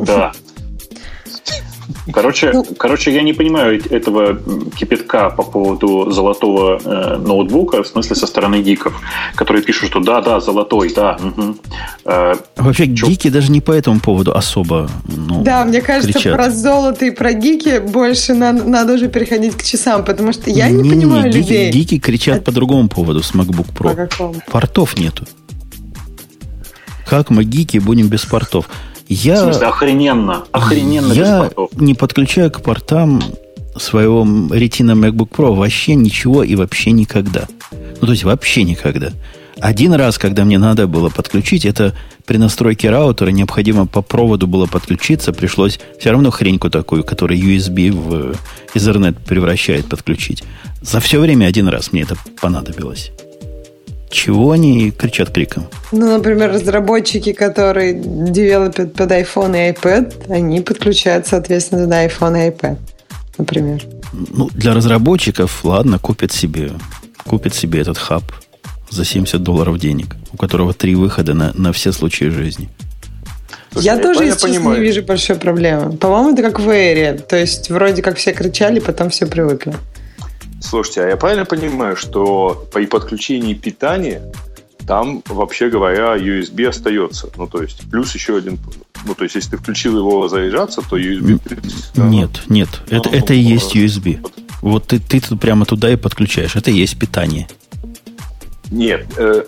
да. 0.06 0.32
Короче, 2.12 2.50
ну, 2.52 2.64
короче, 2.76 3.12
я 3.12 3.22
не 3.22 3.32
понимаю 3.32 3.80
этого 3.90 4.38
кипятка 4.76 5.30
по 5.30 5.42
поводу 5.42 6.10
золотого 6.10 6.80
э, 6.84 7.16
ноутбука, 7.18 7.82
в 7.82 7.86
смысле 7.86 8.16
со 8.16 8.26
стороны 8.26 8.62
гиков, 8.62 9.00
которые 9.34 9.62
пишут, 9.62 9.90
что 9.90 10.00
да, 10.00 10.20
да, 10.20 10.40
золотой, 10.40 10.92
да. 10.94 11.18
Угу. 11.22 11.56
Э, 12.04 12.34
Вообще 12.56 12.94
чё? 12.94 13.06
гики 13.06 13.28
даже 13.28 13.50
не 13.50 13.60
по 13.60 13.72
этому 13.72 14.00
поводу 14.00 14.34
особо. 14.34 14.90
Ну, 15.08 15.42
да, 15.42 15.64
мне 15.64 15.80
кажется, 15.80 16.12
кричат. 16.12 16.34
про 16.34 16.50
золото 16.50 17.06
и 17.06 17.10
про 17.10 17.32
гики 17.32 17.78
больше 17.78 18.34
надо, 18.34 18.64
надо 18.64 18.94
уже 18.94 19.08
переходить 19.08 19.56
к 19.56 19.62
часам, 19.62 20.04
потому 20.04 20.32
что 20.32 20.50
я 20.50 20.68
не, 20.68 20.82
не 20.82 20.90
понимаю 20.90 21.24
не, 21.24 21.32
людей. 21.32 21.70
Гики, 21.70 21.94
гики 21.94 21.98
кричат 21.98 22.36
Это... 22.36 22.44
по 22.44 22.52
другому 22.52 22.88
поводу 22.88 23.22
с 23.22 23.34
MacBook 23.34 23.72
Pro. 23.72 23.90
По 23.90 23.94
какому? 23.94 24.34
Портов 24.50 24.98
нету. 24.98 25.26
Как 27.06 27.30
мы 27.30 27.44
гики 27.44 27.78
будем 27.78 28.08
без 28.08 28.24
портов? 28.24 28.68
Я, 29.14 29.36
в 29.36 29.44
смысле, 29.44 29.66
охрененно. 29.68 30.44
Охрененно 30.52 31.12
я 31.12 31.50
не 31.76 31.94
подключаю 31.94 32.50
к 32.50 32.62
портам 32.62 33.22
своего 33.76 34.22
Retina 34.24 34.94
MacBook 34.94 35.30
Pro 35.30 35.54
вообще 35.54 35.94
ничего 35.94 36.42
и 36.42 36.54
вообще 36.54 36.90
никогда. 36.92 37.46
Ну, 38.00 38.06
то 38.06 38.12
есть 38.12 38.24
вообще 38.24 38.64
никогда. 38.64 39.10
Один 39.60 39.92
раз, 39.92 40.18
когда 40.18 40.44
мне 40.44 40.58
надо 40.58 40.86
было 40.86 41.10
подключить, 41.10 41.64
это 41.64 41.94
при 42.26 42.38
настройке 42.38 42.90
раутера 42.90 43.28
необходимо 43.30 43.86
по 43.86 44.02
проводу 44.02 44.46
было 44.46 44.66
подключиться, 44.66 45.32
пришлось 45.32 45.78
все 45.98 46.10
равно 46.10 46.30
хреньку 46.30 46.70
такую, 46.70 47.04
которая 47.04 47.38
USB 47.38 47.92
в 47.92 48.34
Ethernet 48.74 49.16
превращает, 49.26 49.86
подключить. 49.86 50.42
За 50.82 51.00
все 51.00 51.20
время 51.20 51.46
один 51.46 51.68
раз 51.68 51.92
мне 51.92 52.02
это 52.02 52.16
понадобилось. 52.40 53.12
Чего 54.10 54.52
они 54.52 54.90
кричат 54.90 55.30
криком? 55.30 55.66
Ну, 55.92 56.16
например, 56.16 56.52
разработчики, 56.52 57.32
которые 57.32 57.94
девелопят 57.94 58.94
под 58.94 59.10
iPhone 59.10 59.56
и 59.56 59.72
iPad, 59.72 60.32
они 60.32 60.60
подключают, 60.60 61.26
соответственно, 61.26 61.86
на 61.86 62.06
iPhone 62.06 62.46
и 62.46 62.50
iPad, 62.50 62.78
например. 63.38 63.82
Ну, 64.12 64.48
для 64.54 64.74
разработчиков, 64.74 65.64
ладно, 65.64 65.98
купят 65.98 66.32
себе, 66.32 66.72
купят 67.26 67.54
себе 67.54 67.80
этот 67.80 67.98
хаб 67.98 68.22
за 68.90 69.04
70 69.04 69.42
долларов 69.42 69.78
денег, 69.78 70.16
у 70.32 70.36
которого 70.36 70.72
три 70.72 70.94
выхода 70.94 71.34
на, 71.34 71.52
на 71.54 71.72
все 71.72 71.92
случаи 71.92 72.26
жизни. 72.26 72.68
Слушай, 73.72 73.86
я, 73.86 73.94
я 73.94 74.02
тоже, 74.02 74.24
если 74.24 74.52
честно, 74.52 74.74
не 74.74 74.80
вижу 74.80 75.02
большой 75.02 75.36
проблемы. 75.36 75.96
По-моему, 75.96 76.32
это 76.32 76.42
как 76.42 76.60
в 76.60 76.68
Эре. 76.70 77.14
То 77.14 77.36
есть, 77.36 77.70
вроде 77.70 78.02
как 78.02 78.16
все 78.18 78.32
кричали, 78.32 78.78
потом 78.78 79.10
все 79.10 79.26
привыкли. 79.26 79.74
Слушайте, 80.60 81.04
а 81.04 81.08
я 81.08 81.16
правильно 81.16 81.44
понимаю, 81.44 81.96
что 81.96 82.66
при 82.72 82.86
подключении 82.86 83.54
питания 83.54 84.32
там, 84.86 85.22
вообще 85.26 85.70
говоря, 85.70 86.16
USB 86.16 86.66
остается. 86.66 87.30
Ну, 87.36 87.46
то 87.46 87.62
есть, 87.62 87.88
плюс 87.90 88.14
еще 88.14 88.36
один... 88.36 88.58
Ну, 89.06 89.14
то 89.14 89.24
есть, 89.24 89.34
если 89.34 89.52
ты 89.52 89.56
включил 89.56 89.98
его 89.98 90.28
заряжаться, 90.28 90.82
то 90.82 90.98
USB... 90.98 91.40
Нет, 91.96 92.42
нет, 92.48 92.68
это, 92.88 93.10
ну, 93.10 93.16
это 93.16 93.34
и 93.34 93.38
есть 93.38 93.74
USB. 93.74 94.20
Вот, 94.20 94.32
вот 94.60 94.86
ты, 94.86 94.98
ты 94.98 95.20
прямо 95.36 95.64
туда 95.64 95.90
и 95.90 95.96
подключаешь. 95.96 96.56
Это 96.56 96.70
и 96.70 96.74
есть 96.74 96.98
питание. 96.98 97.48
Нет, 98.70 99.06
э, 99.16 99.44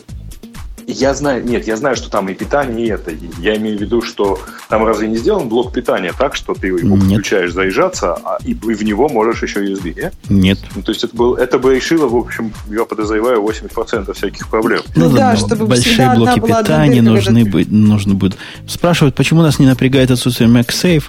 я 0.92 1.14
знаю, 1.14 1.44
нет, 1.44 1.66
я 1.66 1.76
знаю, 1.76 1.96
что 1.96 2.10
там 2.10 2.28
и 2.28 2.34
питание, 2.34 2.86
и 2.86 2.90
это. 2.90 3.12
Я 3.38 3.56
имею 3.56 3.78
в 3.78 3.80
виду, 3.80 4.02
что 4.02 4.38
там 4.68 4.84
разве 4.84 5.08
не 5.08 5.16
сделан 5.16 5.48
блок 5.48 5.72
питания 5.72 6.12
так, 6.16 6.36
что 6.36 6.54
ты 6.54 6.68
его 6.68 6.78
нет. 6.78 7.00
подключаешь 7.00 7.52
заряжаться, 7.52 8.14
а, 8.14 8.38
и, 8.44 8.52
и 8.52 8.54
в 8.54 8.82
него 8.84 9.08
можешь 9.08 9.42
еще 9.42 9.64
USB, 9.64 9.94
нет? 9.96 10.14
Нет. 10.28 10.58
Ну, 10.74 10.82
то 10.82 10.92
есть 10.92 11.02
это, 11.02 11.16
был, 11.16 11.34
это 11.34 11.58
бы 11.58 11.74
решило, 11.74 12.06
в 12.06 12.16
общем, 12.16 12.52
я 12.70 12.84
подозреваю, 12.84 13.42
80% 13.42 14.12
всяких 14.12 14.48
проблем. 14.48 14.82
Ну, 14.94 15.08
ну 15.08 15.16
да, 15.16 15.32
да 15.32 15.36
чтобы 15.36 15.66
большие 15.66 16.14
блоки 16.14 16.40
питания 16.40 17.02
нужны, 17.02 17.44
быть, 17.44 17.70
нужно 17.70 18.14
будет. 18.14 18.36
Спрашивают, 18.68 19.14
почему 19.14 19.42
нас 19.42 19.58
не 19.58 19.66
напрягает 19.66 20.10
отсутствие 20.10 20.48
MagSafe? 20.48 21.04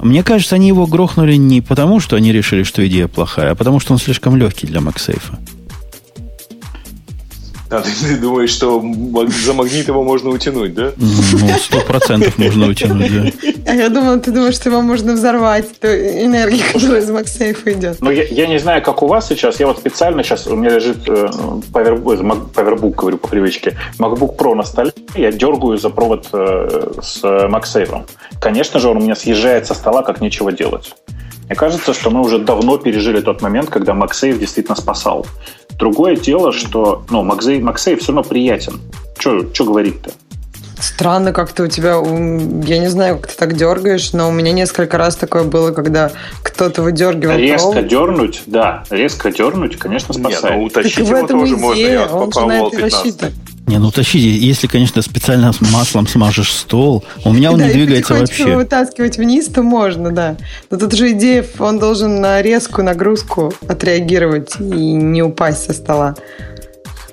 Мне 0.00 0.22
кажется, 0.22 0.56
они 0.56 0.68
его 0.68 0.86
грохнули 0.86 1.36
не 1.36 1.60
потому, 1.60 2.00
что 2.00 2.16
они 2.16 2.32
решили, 2.32 2.62
что 2.62 2.86
идея 2.86 3.08
плохая, 3.08 3.52
а 3.52 3.54
потому, 3.54 3.80
что 3.80 3.92
он 3.92 3.98
слишком 3.98 4.36
легкий 4.36 4.66
для 4.66 4.80
MagSafe. 4.80 5.22
А 7.70 7.80
ты, 7.82 7.90
ты 7.90 8.16
думаешь, 8.18 8.50
что 8.50 8.82
за 9.44 9.52
магнит 9.54 9.88
его 9.88 10.02
можно 10.02 10.30
утянуть, 10.30 10.74
да? 10.74 10.92
Ну, 10.96 11.48
сто 11.58 11.80
процентов 11.80 12.38
можно 12.38 12.68
утянуть, 12.68 13.12
да. 13.12 13.50
А 13.66 13.74
я 13.74 13.88
думала, 13.88 14.18
ты 14.18 14.30
думаешь, 14.30 14.54
что 14.54 14.68
его 14.68 14.82
можно 14.82 15.14
взорвать, 15.14 15.80
ту 15.80 15.88
энергию, 15.88 16.62
которая 16.72 17.00
из 17.00 17.10
MagSafe 17.10 17.72
идет. 17.72 17.98
Ну, 18.00 18.10
я, 18.10 18.24
я 18.24 18.46
не 18.46 18.58
знаю, 18.58 18.82
как 18.82 19.02
у 19.02 19.06
вас 19.06 19.28
сейчас. 19.28 19.60
Я 19.60 19.66
вот 19.66 19.78
специально 19.78 20.22
сейчас, 20.22 20.46
у 20.46 20.56
меня 20.56 20.70
лежит 20.70 21.08
э, 21.08 21.12
Powerbook, 21.72 22.52
Powerbook, 22.52 22.94
говорю 22.94 23.18
по 23.18 23.28
привычке, 23.28 23.76
MacBook 23.98 24.36
Pro 24.36 24.54
на 24.54 24.62
столе, 24.62 24.92
я 25.14 25.32
дергаю 25.32 25.78
за 25.78 25.90
провод 25.90 26.28
э, 26.32 26.92
с 27.02 27.22
MagSafe. 27.22 28.04
Конечно 28.40 28.80
же, 28.80 28.88
он 28.88 28.98
у 28.98 29.00
меня 29.00 29.16
съезжает 29.16 29.66
со 29.66 29.74
стола, 29.74 30.02
как 30.02 30.20
нечего 30.20 30.52
делать. 30.52 30.94
Мне 31.46 31.56
кажется, 31.56 31.92
что 31.92 32.10
мы 32.10 32.20
уже 32.20 32.38
давно 32.38 32.78
пережили 32.78 33.20
тот 33.20 33.42
момент, 33.42 33.68
когда 33.68 33.92
MagSafe 33.92 34.38
действительно 34.38 34.76
спасал. 34.76 35.26
Другое 35.78 36.16
дело, 36.16 36.52
что 36.52 37.04
ну, 37.10 37.24
MagSafe, 37.24 37.60
MagSafe 37.60 37.96
все 37.96 38.08
равно 38.08 38.22
приятен. 38.22 38.80
Что 39.18 39.64
говорить-то? 39.64 40.10
Странно 40.78 41.32
как-то 41.32 41.62
у 41.62 41.66
тебя, 41.66 41.94
я 41.94 42.78
не 42.78 42.88
знаю, 42.88 43.18
как 43.18 43.28
ты 43.28 43.36
так 43.38 43.56
дергаешь, 43.56 44.12
но 44.12 44.28
у 44.28 44.32
меня 44.32 44.52
несколько 44.52 44.98
раз 44.98 45.16
такое 45.16 45.44
было, 45.44 45.70
когда 45.72 46.10
кто-то 46.42 46.82
выдергивал 46.82 47.36
Резко 47.36 47.70
провод. 47.70 47.88
дернуть, 47.88 48.42
да, 48.46 48.84
резко 48.90 49.30
дернуть, 49.32 49.78
конечно, 49.78 50.12
спасает. 50.12 50.42
Нет, 50.42 50.52
ну 50.52 50.64
утащить 50.64 50.96
так 50.96 51.06
его 51.06 51.26
тоже 51.26 51.54
идея, 51.54 51.56
можно, 51.56 51.80
я 51.80 52.06
попробовал 52.06 52.70
15 52.70 53.16
не, 53.66 53.78
ну 53.78 53.90
тащите, 53.90 54.30
если, 54.30 54.66
конечно, 54.66 55.00
специально 55.00 55.52
с 55.52 55.60
маслом 55.60 56.06
смажешь 56.06 56.52
стол, 56.52 57.02
у 57.24 57.32
меня 57.32 57.50
он 57.50 57.58
да, 57.58 57.66
не 57.66 57.72
двигается 57.72 58.14
вообще. 58.14 58.42
Если 58.42 58.54
вытаскивать 58.54 59.16
вниз, 59.16 59.46
то 59.46 59.62
можно, 59.62 60.10
да. 60.10 60.36
Но 60.70 60.78
тут 60.78 60.92
же 60.92 61.12
идея, 61.12 61.46
он 61.58 61.78
должен 61.78 62.20
на 62.20 62.42
резкую 62.42 62.84
нагрузку 62.84 63.54
отреагировать 63.66 64.56
и 64.60 64.92
не 64.92 65.22
упасть 65.22 65.64
со 65.64 65.72
стола. 65.72 66.14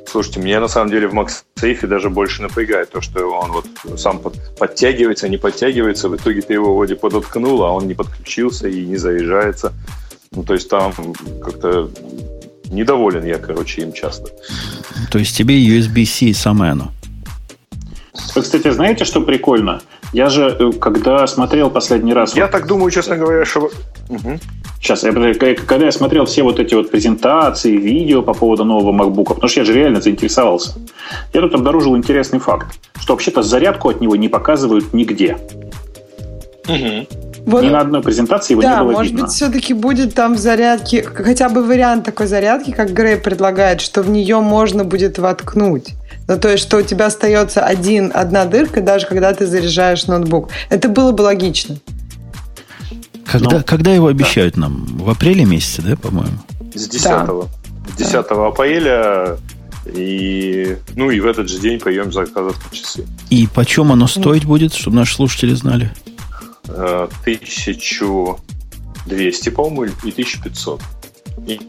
Слушайте, 0.05 0.41
меня 0.41 0.59
на 0.59 0.67
самом 0.67 0.91
деле 0.91 1.07
в 1.07 1.13
MagSafe 1.13 1.87
даже 1.87 2.09
больше 2.09 2.41
напрягает 2.41 2.91
то, 2.91 2.99
что 2.99 3.25
он 3.27 3.53
вот 3.53 3.65
сам 3.97 4.19
под, 4.19 4.35
подтягивается, 4.57 5.29
не 5.29 5.37
подтягивается. 5.37 6.09
В 6.09 6.17
итоге 6.17 6.41
ты 6.41 6.51
его 6.51 6.75
вроде 6.75 6.95
подоткнул, 6.95 7.63
а 7.63 7.71
он 7.71 7.87
не 7.87 7.93
подключился 7.93 8.67
и 8.67 8.85
не 8.85 8.97
заезжается. 8.97 9.71
Ну, 10.33 10.43
то 10.43 10.53
есть 10.53 10.69
там 10.69 10.93
как-то 11.41 11.89
недоволен 12.71 13.25
я, 13.25 13.37
короче, 13.37 13.81
им 13.81 13.93
часто. 13.93 14.29
То 15.11 15.19
есть 15.19 15.37
тебе 15.37 15.55
USB-C 15.55 16.33
самое 16.33 16.71
оно? 16.71 16.91
Вы, 18.35 18.41
кстати, 18.41 18.69
знаете, 18.71 19.05
что 19.05 19.21
прикольно? 19.21 19.81
Я 20.13 20.29
же, 20.29 20.55
э, 20.59 20.71
когда 20.73 21.25
смотрел 21.27 21.69
последний 21.69 22.13
раз... 22.13 22.35
Я 22.35 22.43
вот, 22.43 22.51
так 22.51 22.67
думаю, 22.67 22.91
честно 22.91 23.15
говоря, 23.15 23.45
что... 23.45 23.71
Угу. 24.09 24.39
Сейчас, 24.81 25.03
я, 25.03 25.13
когда 25.13 25.85
я 25.85 25.91
смотрел 25.91 26.25
все 26.25 26.43
вот 26.43 26.59
эти 26.59 26.73
вот 26.73 26.91
презентации, 26.91 27.77
видео 27.77 28.21
по 28.21 28.33
поводу 28.33 28.65
нового 28.65 28.91
MacBook, 28.91 29.35
потому 29.35 29.47
что 29.47 29.61
я 29.61 29.65
же 29.65 29.73
реально 29.73 30.01
заинтересовался, 30.01 30.73
я 31.33 31.41
тут 31.41 31.53
обнаружил 31.53 31.95
интересный 31.95 32.39
факт, 32.39 32.79
что 32.99 33.13
вообще-то 33.13 33.43
зарядку 33.43 33.89
от 33.89 34.01
него 34.01 34.15
не 34.15 34.27
показывают 34.27 34.93
нигде. 34.93 35.37
Угу. 36.67 37.30
Вот, 37.45 37.63
Ни 37.63 37.69
на 37.69 37.81
одной 37.81 38.01
презентации 38.01 38.53
его 38.53 38.61
да, 38.61 38.77
не 38.77 38.83
было 38.83 38.91
может 38.91 39.11
видно. 39.11 39.25
быть, 39.25 39.33
все-таки 39.33 39.73
будет 39.73 40.13
там 40.13 40.37
зарядки, 40.37 41.03
хотя 41.13 41.49
бы 41.49 41.63
вариант 41.63 42.05
такой 42.05 42.27
зарядки, 42.27 42.71
как 42.71 42.93
Грей 42.93 43.17
предлагает, 43.17 43.81
что 43.81 44.03
в 44.03 44.09
нее 44.09 44.39
можно 44.41 44.83
будет 44.83 45.17
воткнуть. 45.17 45.95
Ну, 46.27 46.39
то 46.39 46.49
есть, 46.49 46.63
что 46.63 46.77
у 46.77 46.81
тебя 46.81 47.07
остается 47.07 47.61
один, 47.61 48.11
одна 48.13 48.45
дырка, 48.45 48.81
даже 48.81 49.07
когда 49.07 49.33
ты 49.33 49.47
заряжаешь 49.47 50.05
ноутбук. 50.05 50.49
Это 50.69 50.87
было 50.87 51.11
бы 51.11 51.23
логично. 51.23 51.77
Когда, 53.25 53.57
Но, 53.57 53.63
когда 53.63 53.93
его 53.93 54.07
обещают 54.07 54.55
да. 54.55 54.61
нам? 54.61 54.85
В 54.85 55.09
апреле 55.09 55.45
месяце, 55.45 55.81
да, 55.81 55.95
по-моему? 55.95 56.37
С 56.75 56.87
10 56.87 57.03
да. 57.03 57.27
10 57.97 58.11
да. 58.11 58.47
апреля 58.47 59.37
и, 59.85 60.77
ну, 60.95 61.09
и 61.09 61.19
в 61.19 61.25
этот 61.25 61.49
же 61.49 61.59
день 61.59 61.79
поем 61.79 62.11
заказать 62.11 62.55
часы. 62.71 63.05
И 63.29 63.47
почем 63.47 63.91
оно 63.91 64.07
стоить 64.07 64.45
будет, 64.45 64.73
чтобы 64.73 64.97
наши 64.97 65.15
слушатели 65.15 65.53
знали? 65.53 65.91
1200, 66.71 69.49
по-моему, 69.49 69.95
и 70.03 70.11
1500. 70.11 70.81
И, 71.47 71.59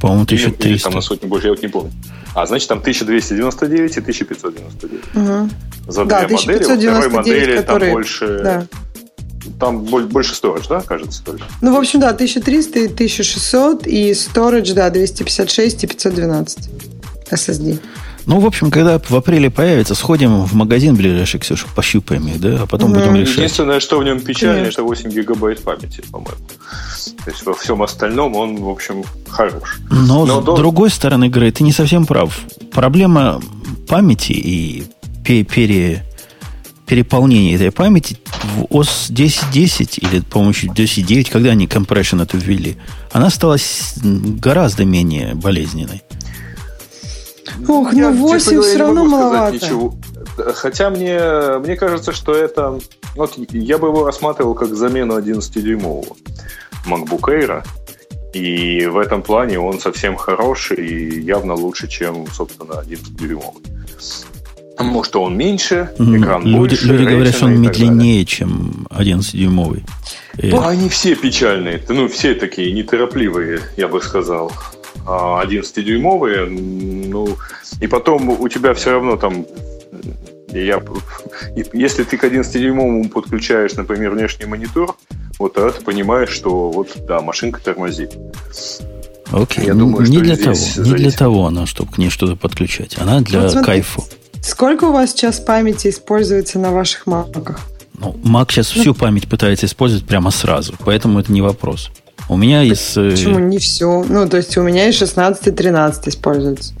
по-моему, 0.00 0.24
1300. 0.24 0.68
Или, 0.68 0.78
там 0.78 0.94
на 0.94 1.00
сотню 1.00 1.28
больше, 1.28 1.48
я 1.48 1.52
вот 1.52 1.62
не 1.62 1.68
помню. 1.68 1.92
А, 2.34 2.46
значит, 2.46 2.68
там 2.68 2.78
1299 2.78 3.96
и 3.96 4.00
1599. 4.00 5.04
Угу. 5.14 5.50
За 5.88 6.04
да, 6.04 6.24
две 6.24 6.36
модели. 6.36 6.58
Во 6.58 6.64
второй 6.64 7.08
модели 7.08 7.56
которые... 7.56 7.90
там 7.90 7.94
больше... 7.94 8.40
Да. 8.42 8.66
Там 9.58 9.80
больше 9.80 10.34
storage, 10.34 10.68
да, 10.68 10.82
кажется, 10.82 11.24
только? 11.24 11.42
Ну, 11.62 11.74
в 11.74 11.78
общем, 11.78 12.00
да, 12.00 12.10
1300 12.10 12.78
и 12.78 12.84
1600, 12.86 13.86
и 13.86 14.10
storage, 14.10 14.74
да, 14.74 14.90
256 14.90 15.84
и 15.84 15.86
512 15.86 16.68
SSD. 17.30 17.78
Ну, 18.28 18.40
в 18.40 18.46
общем, 18.46 18.70
когда 18.70 18.98
в 18.98 19.16
апреле 19.16 19.48
появится, 19.48 19.94
сходим 19.94 20.44
в 20.44 20.52
магазин 20.52 20.94
ближайший, 20.94 21.40
Ксюша, 21.40 21.66
пощупаем 21.74 22.28
их, 22.28 22.38
да, 22.38 22.58
а 22.62 22.66
потом 22.66 22.90
угу. 22.92 23.00
будем 23.00 23.16
решать. 23.16 23.36
Единственное, 23.38 23.80
что 23.80 23.98
в 23.98 24.04
нем 24.04 24.20
печально, 24.20 24.58
Конечно. 24.58 24.82
это 24.82 24.88
8 24.88 25.10
гигабайт 25.10 25.62
памяти, 25.62 26.02
по-моему. 26.12 26.36
То 27.24 27.30
есть 27.30 27.46
во 27.46 27.54
всем 27.54 27.82
остальном 27.82 28.36
он, 28.36 28.56
в 28.56 28.68
общем, 28.68 29.02
хорош. 29.30 29.78
Но, 29.90 30.26
Но 30.26 30.42
с 30.42 30.44
до... 30.44 30.56
другой 30.56 30.90
стороны, 30.90 31.30
Грей, 31.30 31.52
ты 31.52 31.64
не 31.64 31.72
совсем 31.72 32.04
прав. 32.04 32.38
Проблема 32.70 33.40
памяти 33.88 34.32
и 34.32 34.84
пере, 35.24 36.04
переполнения 36.86 37.54
этой 37.54 37.70
памяти 37.70 38.18
в 38.42 38.64
OS 38.64 39.10
10.10 39.10 40.00
или, 40.00 40.20
по-моему, 40.20 40.52
10.9, 40.52 41.30
когда 41.30 41.48
они 41.52 41.66
compression 41.66 42.22
это 42.22 42.36
ввели, 42.36 42.76
она 43.10 43.30
стала 43.30 43.56
гораздо 44.02 44.84
менее 44.84 45.34
болезненной. 45.34 46.02
Ох, 47.66 47.92
ну 47.92 48.12
8 48.12 48.62
все 48.62 48.78
равно 48.78 49.04
маловато. 49.04 49.54
Ничего. 49.54 49.94
Хотя 50.54 50.90
мне, 50.90 51.20
мне 51.58 51.76
кажется, 51.76 52.12
что 52.12 52.32
это... 52.32 52.78
Вот 53.16 53.34
я 53.50 53.78
бы 53.78 53.88
его 53.88 54.06
рассматривал 54.06 54.54
как 54.54 54.74
замену 54.74 55.18
11-дюймового 55.18 56.16
MacBook 56.86 57.22
Air. 57.22 57.64
И 58.34 58.86
в 58.86 58.98
этом 58.98 59.22
плане 59.22 59.58
он 59.58 59.80
совсем 59.80 60.16
хороший 60.16 60.86
и 60.86 61.20
явно 61.20 61.54
лучше, 61.54 61.88
чем, 61.88 62.26
собственно, 62.28 62.74
11-дюймовый. 62.74 63.62
Потому 64.76 65.02
что 65.02 65.22
он 65.22 65.36
меньше, 65.36 65.90
экран 65.98 66.44
люди, 66.44 66.56
больше. 66.56 66.86
Люди 66.86 67.04
говорят, 67.04 67.34
что 67.34 67.46
он 67.46 67.60
медленнее, 67.60 68.24
чем 68.24 68.86
11-дюймовый. 68.90 69.82
Ну, 70.40 70.60
они 70.64 70.88
все 70.88 71.16
печальные. 71.16 71.82
Ну, 71.88 72.06
все 72.06 72.34
такие 72.34 72.72
неторопливые, 72.72 73.60
я 73.76 73.88
бы 73.88 74.00
сказал. 74.00 74.52
11-дюймовые, 75.08 76.46
ну, 77.08 77.36
и 77.80 77.86
потом 77.86 78.28
у 78.28 78.48
тебя 78.48 78.74
все 78.74 78.92
равно 78.92 79.16
там 79.16 79.46
я, 80.52 80.82
если 81.72 82.04
ты 82.04 82.16
к 82.16 82.24
11-дюймовому 82.24 83.08
подключаешь, 83.08 83.74
например, 83.74 84.12
внешний 84.12 84.46
монитор, 84.46 84.96
вот 85.38 85.54
тогда 85.54 85.70
ты 85.70 85.82
понимаешь, 85.82 86.30
что 86.30 86.70
вот, 86.70 86.96
да, 87.06 87.20
машинка 87.20 87.60
тормозит. 87.62 88.16
Окей, 89.30 89.66
я 89.66 89.74
думаю, 89.74 90.08
не, 90.08 90.18
для 90.20 90.36
того, 90.36 90.56
не 90.76 90.94
для 90.94 91.10
того 91.10 91.46
она, 91.46 91.66
чтобы 91.66 91.92
к 91.92 91.98
ней 91.98 92.08
что-то 92.08 92.34
подключать. 92.34 92.96
Она 92.98 93.20
для 93.20 93.40
вот 93.40 93.64
кайфу. 93.64 94.04
Сколько 94.42 94.84
у 94.84 94.92
вас 94.92 95.10
сейчас 95.10 95.38
памяти 95.38 95.88
используется 95.88 96.58
на 96.58 96.72
ваших 96.72 97.06
маках? 97.06 97.60
Ну, 97.98 98.16
Mac 98.24 98.50
сейчас 98.50 98.74
ну, 98.74 98.80
всю 98.80 98.94
память 98.94 99.28
пытается 99.28 99.66
использовать 99.66 100.06
прямо 100.06 100.30
сразу, 100.30 100.74
поэтому 100.84 101.20
это 101.20 101.32
не 101.32 101.42
вопрос. 101.42 101.90
У 102.28 102.36
меня 102.36 102.62
из... 102.62 102.96
Э, 102.96 103.10
Почему 103.10 103.38
не 103.38 103.58
все? 103.58 104.04
Ну, 104.08 104.28
то 104.28 104.36
есть 104.36 104.56
у 104.56 104.62
меня 104.62 104.88
и 104.88 104.92
16, 104.92 105.46
и 105.46 105.50
13 105.50 106.08
используется. 106.08 106.74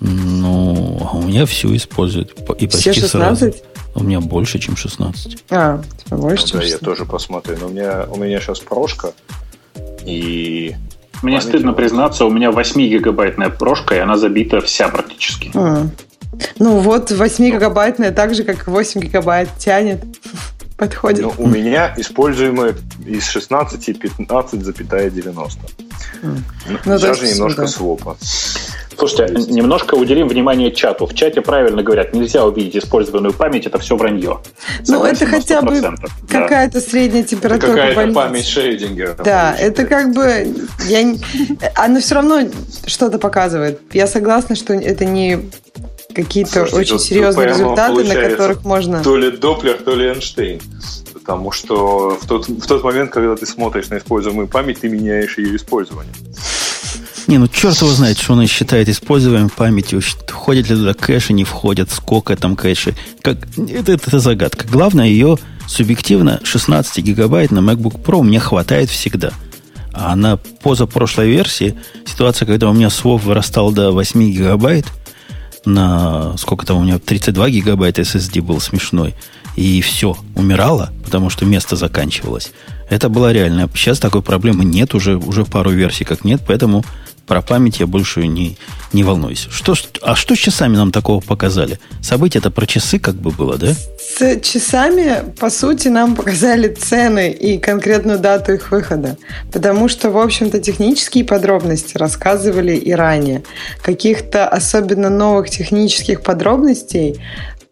Ну, 0.00 1.08
а 1.12 1.16
у 1.16 1.22
меня 1.22 1.46
все 1.46 1.74
используют. 1.76 2.38
И 2.58 2.66
почти 2.66 2.90
Все 2.90 3.00
16? 3.00 3.10
Сразу. 3.10 3.56
У 3.94 4.02
меня 4.02 4.20
больше, 4.20 4.58
чем 4.58 4.76
16. 4.76 5.44
А, 5.50 5.82
типа 6.04 6.16
больше, 6.16 6.44
ну, 6.44 6.48
чем 6.48 6.60
да, 6.60 6.64
16. 6.66 6.70
я 6.70 6.78
тоже 6.78 7.04
посмотрю. 7.04 7.56
Но 7.60 7.66
у 7.66 7.70
меня, 7.70 8.06
у 8.10 8.16
меня 8.16 8.40
сейчас 8.40 8.60
прошка, 8.60 9.12
и 10.04 10.74
мне 11.22 11.38
Память 11.38 11.48
стыдно 11.48 11.72
признаться, 11.72 12.24
у 12.24 12.30
меня 12.30 12.50
8-гигабайтная 12.50 13.50
прошка, 13.50 13.94
и 13.94 13.98
она 13.98 14.16
забита 14.16 14.60
вся 14.60 14.88
практически. 14.88 15.50
А. 15.54 15.86
Ну 16.58 16.78
вот 16.78 17.10
8-гигабайтная, 17.10 18.10
так 18.10 18.34
же, 18.34 18.42
как 18.42 18.66
8 18.66 19.00
гигабайт 19.00 19.48
тянет 19.58 20.02
подходит. 20.82 21.22
Но 21.22 21.34
у 21.38 21.46
меня 21.46 21.94
используемые 21.96 22.74
из 23.06 23.28
16 23.28 23.88
15,90. 23.88 25.50
Mm. 26.22 26.38
Ну, 26.84 26.98
Даже 26.98 27.26
немножко 27.28 27.62
да. 27.62 27.66
свопа. 27.68 28.16
Слушайте, 28.98 29.34
есть... 29.34 29.50
немножко 29.50 29.94
уделим 29.94 30.28
внимание 30.28 30.72
чату. 30.72 31.06
В 31.06 31.14
чате 31.14 31.40
правильно 31.40 31.82
говорят, 31.82 32.14
нельзя 32.14 32.44
увидеть 32.44 32.76
используемую 32.76 33.32
память, 33.32 33.66
это 33.66 33.78
все 33.78 33.96
вранье. 33.96 34.40
Ну, 34.88 35.04
это 35.04 35.24
хотя 35.26 35.62
бы 35.62 35.80
да. 35.80 35.94
какая-то 36.28 36.80
средняя 36.80 37.22
температура. 37.22 37.72
Это 37.72 37.88
какая-то 37.88 38.12
память 38.12 38.46
Шейдингера. 38.46 39.14
Да, 39.24 39.54
это 39.56 39.86
как 39.86 40.12
бы... 40.12 40.52
Я... 40.88 41.14
Оно 41.76 42.00
все 42.00 42.16
равно 42.16 42.40
что-то 42.86 43.18
показывает. 43.18 43.80
Я 43.92 44.06
согласна, 44.06 44.56
что 44.56 44.74
это 44.74 45.04
не 45.04 45.48
какие-то 46.14 46.64
очень 46.64 46.98
серьезные 46.98 47.48
результаты, 47.48 48.04
на 48.04 48.14
которых 48.14 48.64
можно... 48.64 49.02
То 49.02 49.16
ли 49.16 49.30
Доплер, 49.30 49.78
то 49.82 49.94
ли 49.94 50.08
Эйнштейн. 50.08 50.60
Потому 51.12 51.52
что 51.52 52.18
в 52.20 52.26
тот, 52.26 52.48
в 52.48 52.66
тот 52.66 52.82
момент, 52.82 53.10
когда 53.10 53.36
ты 53.36 53.46
смотришь 53.46 53.88
на 53.88 53.98
используемую 53.98 54.48
память, 54.48 54.80
ты 54.80 54.88
меняешь 54.88 55.38
ее 55.38 55.56
использование. 55.56 56.12
Не, 57.28 57.38
ну 57.38 57.46
черт 57.46 57.80
его 57.80 57.90
знает, 57.90 58.18
что 58.18 58.32
он 58.32 58.46
считает 58.46 58.88
используемой 58.88 59.48
памятью, 59.48 60.00
входит 60.26 60.68
ли 60.68 60.76
туда 60.76 60.94
кэши, 60.94 61.32
не 61.32 61.44
входят, 61.44 61.90
сколько 61.90 62.36
там 62.36 62.56
кэши. 62.56 62.94
Как, 63.22 63.38
это, 63.56 63.92
это, 63.92 64.04
это 64.06 64.18
загадка. 64.18 64.66
Главное, 64.68 65.06
ее 65.06 65.38
субъективно 65.68 66.40
16 66.42 66.98
гигабайт 67.04 67.50
на 67.52 67.60
MacBook 67.60 68.02
Pro 68.02 68.22
мне 68.22 68.40
хватает 68.40 68.90
всегда. 68.90 69.32
А 69.92 70.16
на 70.16 70.36
позапрошлой 70.36 71.30
версии 71.30 71.76
ситуация, 72.06 72.46
когда 72.46 72.68
у 72.68 72.72
меня 72.72 72.90
свов 72.90 73.24
вырастал 73.24 73.72
до 73.72 73.92
8 73.92 74.30
гигабайт, 74.30 74.86
на 75.64 76.36
сколько 76.36 76.66
там 76.66 76.78
у 76.78 76.82
меня 76.82 76.98
32 76.98 77.50
гигабайта 77.50 78.02
SSD 78.02 78.42
был 78.42 78.60
смешной, 78.60 79.14
и 79.56 79.80
все, 79.82 80.16
умирало, 80.34 80.92
потому 81.04 81.30
что 81.30 81.44
место 81.44 81.76
заканчивалось. 81.76 82.52
Это 82.88 83.08
была 83.08 83.32
реальная. 83.32 83.68
Сейчас 83.74 83.98
такой 83.98 84.22
проблемы 84.22 84.64
нет, 84.64 84.94
уже, 84.94 85.16
уже 85.16 85.44
пару 85.44 85.70
версий 85.70 86.04
как 86.04 86.24
нет, 86.24 86.42
поэтому 86.46 86.84
про 87.26 87.42
память 87.42 87.80
я 87.80 87.86
больше 87.86 88.26
не, 88.26 88.56
не 88.92 89.04
волнуюсь. 89.04 89.48
Что, 89.50 89.74
а 90.02 90.14
что 90.14 90.34
с 90.34 90.38
часами 90.38 90.76
нам 90.76 90.92
такого 90.92 91.20
показали? 91.20 91.78
Событие 92.00 92.40
это 92.40 92.50
про 92.50 92.66
часы 92.66 92.98
как 92.98 93.14
бы 93.14 93.30
было, 93.30 93.56
да? 93.56 93.74
С 93.98 94.40
часами, 94.40 95.24
по 95.38 95.50
сути, 95.50 95.88
нам 95.88 96.14
показали 96.14 96.68
цены 96.68 97.30
и 97.30 97.58
конкретную 97.58 98.18
дату 98.18 98.52
их 98.52 98.70
выхода. 98.70 99.16
Потому 99.52 99.88
что, 99.88 100.10
в 100.10 100.18
общем-то, 100.18 100.60
технические 100.60 101.24
подробности 101.24 101.96
рассказывали 101.96 102.76
и 102.76 102.92
ранее. 102.92 103.42
Каких-то 103.82 104.48
особенно 104.48 105.10
новых 105.10 105.50
технических 105.50 106.22
подробностей 106.22 107.20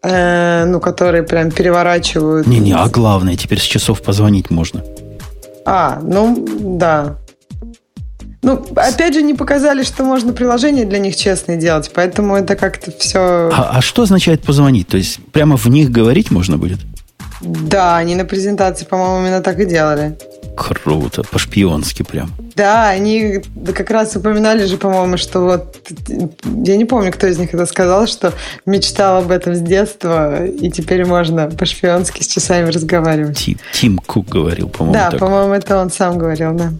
э, 0.03 0.65
ну, 0.65 0.79
которые 0.79 1.23
прям 1.23 1.51
переворачивают. 1.51 2.47
Не-не, 2.47 2.73
а 2.73 2.87
главное, 2.87 3.35
теперь 3.35 3.59
с 3.59 3.63
часов 3.63 4.01
позвонить 4.01 4.49
можно. 4.49 4.83
А, 5.65 5.99
ну, 6.01 6.45
да. 6.59 7.17
Ну, 8.43 8.65
опять 8.75 9.13
же, 9.13 9.21
не 9.21 9.35
показали, 9.35 9.83
что 9.83 10.03
можно 10.03 10.33
приложение 10.33 10.85
для 10.85 10.97
них 10.97 11.15
честное 11.15 11.57
делать, 11.57 11.91
поэтому 11.93 12.35
это 12.35 12.55
как-то 12.55 12.91
все... 12.91 13.49
А, 13.53 13.77
а 13.77 13.81
что 13.81 14.01
означает 14.01 14.41
позвонить? 14.41 14.87
То 14.87 14.97
есть 14.97 15.19
прямо 15.31 15.57
в 15.57 15.67
них 15.67 15.91
говорить 15.91 16.31
можно 16.31 16.57
будет? 16.57 16.79
Да, 17.41 17.97
они 17.97 18.15
на 18.15 18.25
презентации, 18.25 18.85
по-моему, 18.85 19.25
именно 19.27 19.41
так 19.41 19.59
и 19.59 19.65
делали. 19.65 20.17
Круто, 20.55 21.23
по-шпионски 21.23 22.03
прям. 22.03 22.31
Да, 22.55 22.89
они 22.89 23.41
как 23.73 23.89
раз 23.89 24.15
упоминали 24.15 24.65
же, 24.65 24.77
по-моему, 24.77 25.17
что 25.17 25.39
вот... 25.41 25.77
Я 26.07 26.77
не 26.77 26.85
помню, 26.85 27.11
кто 27.11 27.27
из 27.27 27.37
них 27.37 27.53
это 27.53 27.65
сказал, 27.65 28.05
что 28.05 28.33
мечтал 28.65 29.23
об 29.23 29.31
этом 29.31 29.55
с 29.55 29.59
детства, 29.59 30.45
и 30.45 30.69
теперь 30.69 31.05
можно 31.05 31.47
по-шпионски 31.47 32.21
с 32.23 32.27
часами 32.27 32.69
разговаривать. 32.69 33.37
Тим, 33.37 33.57
Тим 33.73 33.97
Кук 33.99 34.27
говорил, 34.29 34.69
по-моему, 34.69 34.93
Да, 34.93 35.17
по-моему, 35.17 35.53
это 35.53 35.77
он 35.79 35.89
сам 35.89 36.17
говорил, 36.17 36.53
да. 36.53 36.71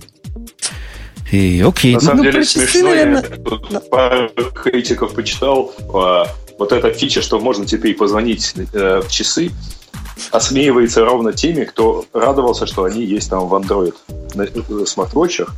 И, 1.32 1.62
окей. 1.62 1.94
На 1.94 2.02
самом 2.02 2.17
ну, 2.17 2.24
деле 2.24 2.44
смешно, 2.44 2.89
наверное... 2.89 3.24
я 3.24 3.38
тут 3.38 3.89
пару 3.89 4.30
критиков 4.54 5.13
почитал. 5.13 5.74
А, 5.94 6.28
вот 6.58 6.72
эта 6.74 6.91
фича, 6.91 7.22
что 7.22 7.39
можно 7.39 7.65
теперь 7.65 7.96
позвонить 7.96 8.54
э, 8.74 9.02
в 9.02 9.10
часы, 9.10 9.52
осмеивается 10.32 11.06
ровно 11.06 11.34
теми, 11.34 11.63
кто 11.63 12.06
радовался, 12.13 12.65
что 12.65 12.84
они 12.84 13.04
есть 13.06 13.30
там 13.30 13.48
в 13.48 13.54
Android 13.54 13.96
на 14.36 14.44
э, 14.44 14.86
смарт-вотчах. 14.86 15.56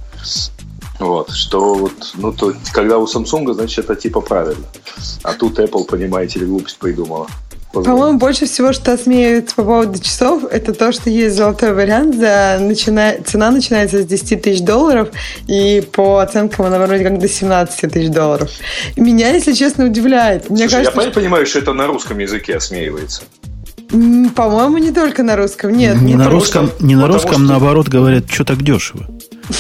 Вот, 1.00 1.32
что 1.32 1.74
вот, 1.74 2.14
ну, 2.16 2.32
то, 2.32 2.54
когда 2.72 3.00
у 3.00 3.06
Samsung, 3.06 3.52
значит, 3.54 3.86
это 3.86 3.96
типа 3.96 4.22
правильно. 4.22 4.66
А 5.24 5.34
тут 5.34 5.60
Apple, 5.60 5.86
понимаете 5.86 6.40
ли, 6.40 6.46
глупость 6.46 6.78
придумала. 6.78 7.28
По-моему, 7.74 8.20
больше 8.20 8.46
всего, 8.46 8.72
что 8.72 8.96
смеются 8.98 9.56
по 9.56 9.64
поводу 9.64 10.00
часов, 10.00 10.44
это 10.52 10.74
то, 10.74 10.92
что 10.92 11.10
есть 11.10 11.36
золотой 11.36 11.74
вариант, 11.74 12.16
за 12.16 12.60
начина... 12.62 13.16
цена 13.26 13.50
начинается 13.50 14.04
с 14.04 14.06
10 14.06 14.44
тысяч 14.44 14.62
долларов, 14.62 15.10
и 15.48 15.84
по 15.92 16.20
оценкам 16.20 16.68
она 16.68 16.78
вроде 16.78 17.04
как 17.04 17.18
до 17.18 17.28
17 17.28 17.92
тысяч 17.92 18.10
долларов. 18.10 18.52
Меня, 18.96 19.30
если 19.30 19.54
честно, 19.54 19.86
удивляет. 19.86 20.52
Мне 20.52 20.70
Слушай, 20.70 20.86
кажется, 20.86 21.02
я 21.02 21.08
что... 21.08 21.20
понимаю, 21.20 21.48
что 21.48 21.60
это 21.60 21.74
на 21.74 21.88
русском 21.88 22.20
языке 22.20 22.58
осмеивается. 22.58 23.24
По-моему, 24.36 24.78
не 24.78 24.92
только 24.92 25.24
на 25.24 25.36
русском, 25.36 25.72
нет. 25.72 26.00
Не, 26.00 26.14
на 26.14 26.30
русском, 26.30 26.68
что, 26.68 26.86
не 26.86 26.96
на 26.96 27.08
русском, 27.08 27.34
что... 27.34 27.42
наоборот, 27.42 27.88
говорят, 27.88 28.26
что 28.30 28.44
так 28.44 28.62
дешево. 28.62 29.08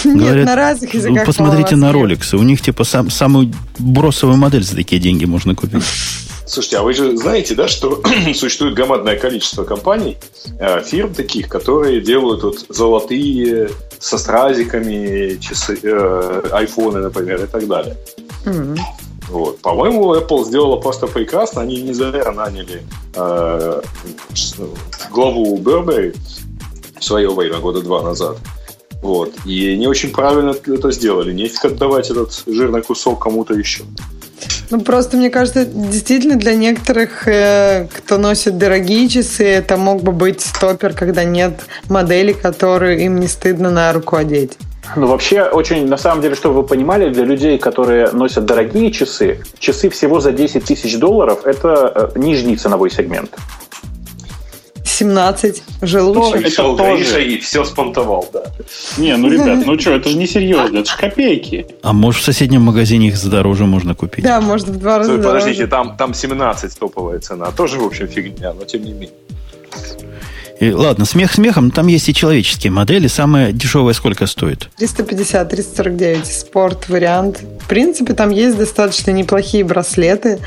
Нет, 0.03 0.17
говорят, 0.17 0.45
на 0.45 0.55
разных 0.55 0.93
языках. 0.93 1.25
Посмотрите 1.25 1.75
на 1.75 1.91
роликсы. 1.91 2.37
У 2.37 2.43
них 2.43 2.61
типа 2.61 2.83
сам, 2.83 3.09
самую 3.09 3.51
бросовую 3.79 4.37
модель 4.37 4.63
за 4.63 4.75
такие 4.75 5.01
деньги 5.01 5.25
можно 5.25 5.55
купить. 5.55 5.83
Слушайте, 6.53 6.77
а 6.77 6.83
вы 6.83 6.93
же 6.93 7.17
знаете, 7.17 7.55
да, 7.55 7.67
что 7.67 7.99
существует 8.35 8.75
громадное 8.75 9.17
количество 9.17 9.63
компаний, 9.63 10.17
э, 10.59 10.83
фирм 10.83 11.11
таких, 11.11 11.49
которые 11.49 11.99
делают 11.99 12.43
вот 12.43 12.65
золотые 12.69 13.71
со 13.97 14.19
стразиками 14.19 15.39
часы, 15.39 15.79
э, 15.81 16.49
айфоны, 16.51 16.99
например, 16.99 17.43
и 17.43 17.47
так 17.47 17.67
далее. 17.67 17.97
Mm-hmm. 18.45 18.77
Вот. 19.29 19.61
По-моему, 19.61 20.13
Apple 20.13 20.45
сделала 20.45 20.77
просто 20.79 21.07
прекрасно. 21.07 21.63
Они 21.63 21.81
не 21.81 21.91
зря 21.91 22.31
наняли 22.31 22.83
э, 23.15 23.81
главу 25.09 25.57
Burberry 25.57 26.15
в 26.99 27.03
свое 27.03 27.33
время, 27.33 27.57
года 27.57 27.81
два 27.81 28.03
назад. 28.03 28.37
Вот. 29.01 29.33
И 29.47 29.75
не 29.75 29.87
очень 29.87 30.11
правильно 30.11 30.51
это 30.51 30.91
сделали. 30.91 31.33
Нефиг 31.33 31.65
отдавать 31.65 32.11
этот 32.11 32.43
жирный 32.45 32.83
кусок 32.83 33.23
кому-то 33.23 33.55
еще. 33.55 33.85
Ну, 34.69 34.81
просто, 34.81 35.17
мне 35.17 35.29
кажется, 35.29 35.65
действительно 35.65 36.35
для 36.35 36.55
некоторых, 36.55 37.27
э, 37.27 37.87
кто 37.93 38.17
носит 38.17 38.57
дорогие 38.57 39.07
часы, 39.09 39.45
это 39.45 39.77
мог 39.77 40.01
бы 40.01 40.11
быть 40.11 40.41
стопер, 40.41 40.93
когда 40.93 41.23
нет 41.23 41.65
модели, 41.89 42.33
которую 42.33 42.99
им 42.99 43.19
не 43.19 43.27
стыдно 43.27 43.69
на 43.69 43.91
руку 43.93 44.15
одеть. 44.15 44.57
Ну, 44.95 45.07
вообще, 45.07 45.43
очень, 45.43 45.87
на 45.87 45.97
самом 45.97 46.21
деле, 46.21 46.35
чтобы 46.35 46.55
вы 46.55 46.63
понимали, 46.63 47.09
для 47.09 47.23
людей, 47.23 47.57
которые 47.57 48.11
носят 48.11 48.45
дорогие 48.45 48.91
часы, 48.91 49.39
часы 49.57 49.89
всего 49.89 50.19
за 50.19 50.31
10 50.31 50.65
тысяч 50.65 50.97
долларов– 50.99 51.39
это 51.45 52.11
э, 52.15 52.19
нижний 52.19 52.57
ценовой 52.57 52.91
сегмент. 52.91 53.35
17 54.93 55.63
уже 55.81 56.01
лучше. 56.01 56.37
Это 56.37 56.43
Пришел 56.43 56.75
Гриша 56.75 57.19
и 57.19 57.39
все 57.39 57.63
спонтовал, 57.65 58.29
да. 58.31 58.43
Не, 58.97 59.15
ну, 59.17 59.29
ребят, 59.29 59.65
ну 59.65 59.79
что, 59.79 59.91
это 59.91 60.09
же 60.09 60.17
не 60.17 60.27
серьезно, 60.27 60.79
это 60.79 60.89
же 60.89 60.97
копейки. 60.97 61.65
А 61.81 61.93
может, 61.93 62.21
в 62.21 62.25
соседнем 62.25 62.61
магазине 62.61 63.07
их 63.07 63.17
задороже 63.17 63.65
можно 63.65 63.95
купить? 63.95 64.23
Да, 64.23 64.39
может, 64.41 64.67
в 64.67 64.79
два 64.79 64.99
раза 64.99 65.17
дороже. 65.17 65.27
Подождите, 65.27 65.67
там, 65.67 65.97
там 65.97 66.13
17 66.13 66.77
топовая 66.77 67.19
цена. 67.19 67.51
Тоже, 67.51 67.79
в 67.79 67.85
общем, 67.85 68.07
фигня, 68.07 68.53
но 68.53 68.65
тем 68.65 68.83
не 68.83 68.93
менее. 68.93 69.09
И, 70.59 70.71
ладно, 70.71 71.03
смех 71.05 71.33
смехом, 71.33 71.71
там 71.71 71.87
есть 71.87 72.07
и 72.07 72.13
человеческие 72.13 72.71
модели. 72.71 73.07
Самая 73.07 73.51
дешевая 73.51 73.93
сколько 73.93 74.27
стоит? 74.27 74.69
350, 74.77 75.49
349, 75.49 76.25
спорт 76.25 76.87
вариант. 76.89 77.41
В 77.59 77.67
принципе, 77.67 78.13
там 78.13 78.29
есть 78.29 78.57
достаточно 78.57 79.11
неплохие 79.11 79.63
браслеты, 79.65 80.39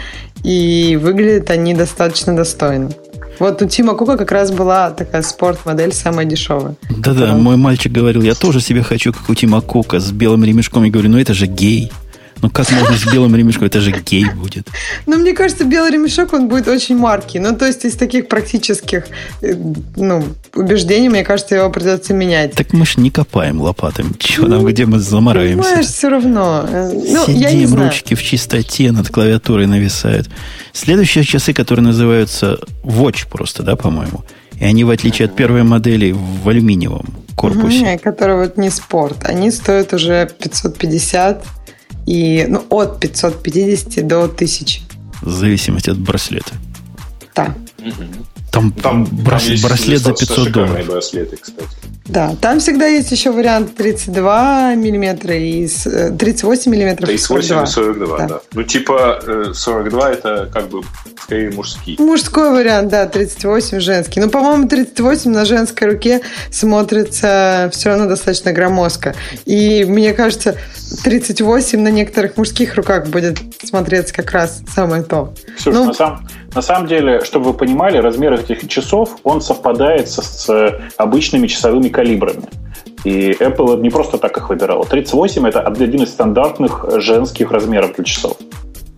и 0.47 0.97
выглядят 0.97 1.51
они 1.51 1.75
достаточно 1.75 2.35
достойно. 2.37 2.91
Вот 3.41 3.61
у 3.61 3.67
Тима 3.67 3.95
Кука 3.95 4.17
как 4.17 4.31
раз 4.31 4.51
была 4.53 4.91
такая 4.91 5.23
спорт-модель, 5.23 5.93
самая 5.93 6.25
дешевая. 6.25 6.77
Да-да, 6.89 7.35
мой 7.35 7.57
мальчик 7.57 7.93
говорил, 7.93 8.23
я 8.23 8.35
тоже 8.35 8.61
себе 8.61 8.83
хочу, 8.83 9.13
как 9.13 9.29
у 9.29 9.35
Тима 9.35 9.61
Кука, 9.61 9.99
с 9.99 10.11
белым 10.13 10.45
ремешком. 10.45 10.85
И 10.85 10.91
говорю, 10.91 11.11
ну 11.11 11.19
это 11.19 11.35
же 11.35 11.47
гей. 11.47 11.91
Ну 12.43 12.51
как 12.51 12.71
можно 12.71 12.97
с 12.97 13.07
белым 13.13 13.35
ремешком? 13.35 13.67
Это 13.67 13.81
же 13.81 13.93
гей 13.93 14.27
будет. 14.31 14.69
Ну, 15.07 15.17
мне 15.17 15.33
кажется, 15.33 15.65
белый 15.65 15.91
ремешок, 15.91 16.33
он 16.33 16.49
будет 16.49 16.69
очень 16.69 16.97
маркий. 16.97 17.39
Ну, 17.39 17.57
то 17.57 17.67
есть 17.67 17.85
из 17.85 17.95
таких 17.95 18.29
практических 18.29 19.07
э, 19.41 19.55
ну, 19.97 20.25
убеждений, 20.55 21.09
мне 21.09 21.25
кажется, 21.25 21.55
его 21.55 21.71
придется 21.71 22.13
менять. 22.13 22.53
Так 22.55 22.73
мы 22.73 22.85
ж 22.85 22.99
не 22.99 23.11
копаем 23.11 23.61
лопатами. 23.61 24.13
Чего 24.19 24.49
ну, 24.49 24.57
там, 24.57 24.67
где 24.67 24.85
мы 24.85 24.99
замараемся? 24.99 25.63
Понимаешь, 25.63 25.87
все 25.87 26.09
равно. 26.09 26.67
Э, 26.69 26.91
ну, 26.93 27.27
Сидим, 27.27 27.41
я 27.41 27.53
не 27.53 27.67
знаю. 27.67 27.89
ручки 27.89 28.15
в 28.15 28.23
чистоте 28.23 28.93
над 28.93 29.09
клавиатурой 29.09 29.67
нависают. 29.67 30.29
Следующие 30.73 31.25
часы, 31.25 31.55
которые 31.55 31.85
называются 31.85 32.59
Watch 32.85 33.29
просто, 33.31 33.63
да, 33.63 33.77
по-моему? 33.77 34.25
И 34.61 34.65
они, 34.65 34.85
в 34.85 34.91
отличие 34.91 35.27
от 35.27 35.37
первой 35.37 35.63
модели, 35.63 36.13
в 36.13 36.49
алюминиевом 36.49 37.07
корпусе. 37.37 37.95
Угу, 37.95 37.99
которые 38.03 38.39
вот 38.39 38.57
не 38.57 38.71
спорт. 38.71 39.25
Они 39.25 39.51
стоят 39.51 39.93
уже 39.93 40.29
550 40.39 41.45
и 42.07 42.47
ну, 42.49 42.65
от 42.71 43.01
550 43.01 44.07
до 44.07 44.25
1000. 44.25 44.81
В 45.23 45.31
зависимости 45.31 45.91
от 45.91 45.99
браслета. 45.99 46.53
Да. 47.35 47.55
Там, 48.51 48.73
там 48.73 49.05
брас, 49.05 49.49
браслет 49.63 50.01
за 50.01 50.13
500 50.13 50.51
долларов. 50.51 50.87
браслеты, 50.87 51.37
кстати. 51.37 51.69
Да, 52.07 52.35
там 52.41 52.61
всегда 52.61 52.87
есть 52.87 53.13
еще 53.13 53.31
вариант 53.31 53.77
32 53.77 54.77
миллиметра 54.77 55.37
и 55.37 55.67
38 55.67 56.73
э, 56.73 56.75
миллиметров 56.75 57.07
38 57.09 57.63
и 57.63 57.67
42, 57.67 58.19
да. 58.19 58.27
да. 58.27 58.41
Ну, 58.55 58.63
типа 58.63 59.53
42 59.53 60.11
э, 60.11 60.13
это 60.15 60.51
как 60.53 60.69
бы 60.69 60.83
скорее 61.27 61.51
мужские. 61.51 61.97
Мужской 61.99 62.53
вариант, 62.53 62.89
да, 62.89 63.07
38 63.07 63.81
женский. 63.81 64.21
Ну, 64.21 64.31
по-моему, 64.31 64.69
38 64.69 65.31
на 65.31 65.45
женской 65.45 65.89
руке 65.89 66.21
смотрится 66.51 67.69
все 67.73 67.89
равно 67.89 68.07
достаточно 68.07 68.53
громоздко. 68.53 69.15
И 69.45 69.85
мне 69.85 70.13
кажется, 70.13 70.57
38 71.03 71.81
на 71.81 71.89
некоторых 71.89 72.37
мужских 72.37 72.77
руках 72.77 73.09
будет 73.09 73.39
смотреться 73.65 74.15
как 74.15 74.31
раз 74.31 74.63
самое 74.73 75.03
то. 75.03 75.35
Слушай, 75.59 75.77
ну, 75.77 75.85
на, 75.87 75.95
самом, 75.95 76.29
на 76.55 76.63
самом 76.63 76.87
деле, 76.87 77.25
чтобы 77.25 77.47
вы 77.47 77.55
понимали, 77.55 77.99
размер 77.99 78.35
этих 78.35 78.69
часов, 78.69 79.17
он 79.25 79.41
совпадает 79.41 80.09
со, 80.09 80.23
с 80.23 80.81
обычными 80.97 81.49
часовыми 81.49 81.89
калибрами. 81.89 82.45
И 83.03 83.33
Apple 83.33 83.81
не 83.81 83.91
просто 83.91 84.19
так 84.19 84.37
их 84.37 84.49
выбирала. 84.49 84.85
38 84.85 85.49
это 85.49 85.61
один 85.61 86.03
из 86.03 86.11
стандартных 86.11 87.01
женских 87.01 87.51
размеров 87.51 87.97
для 87.97 88.05
часов. 88.05 88.37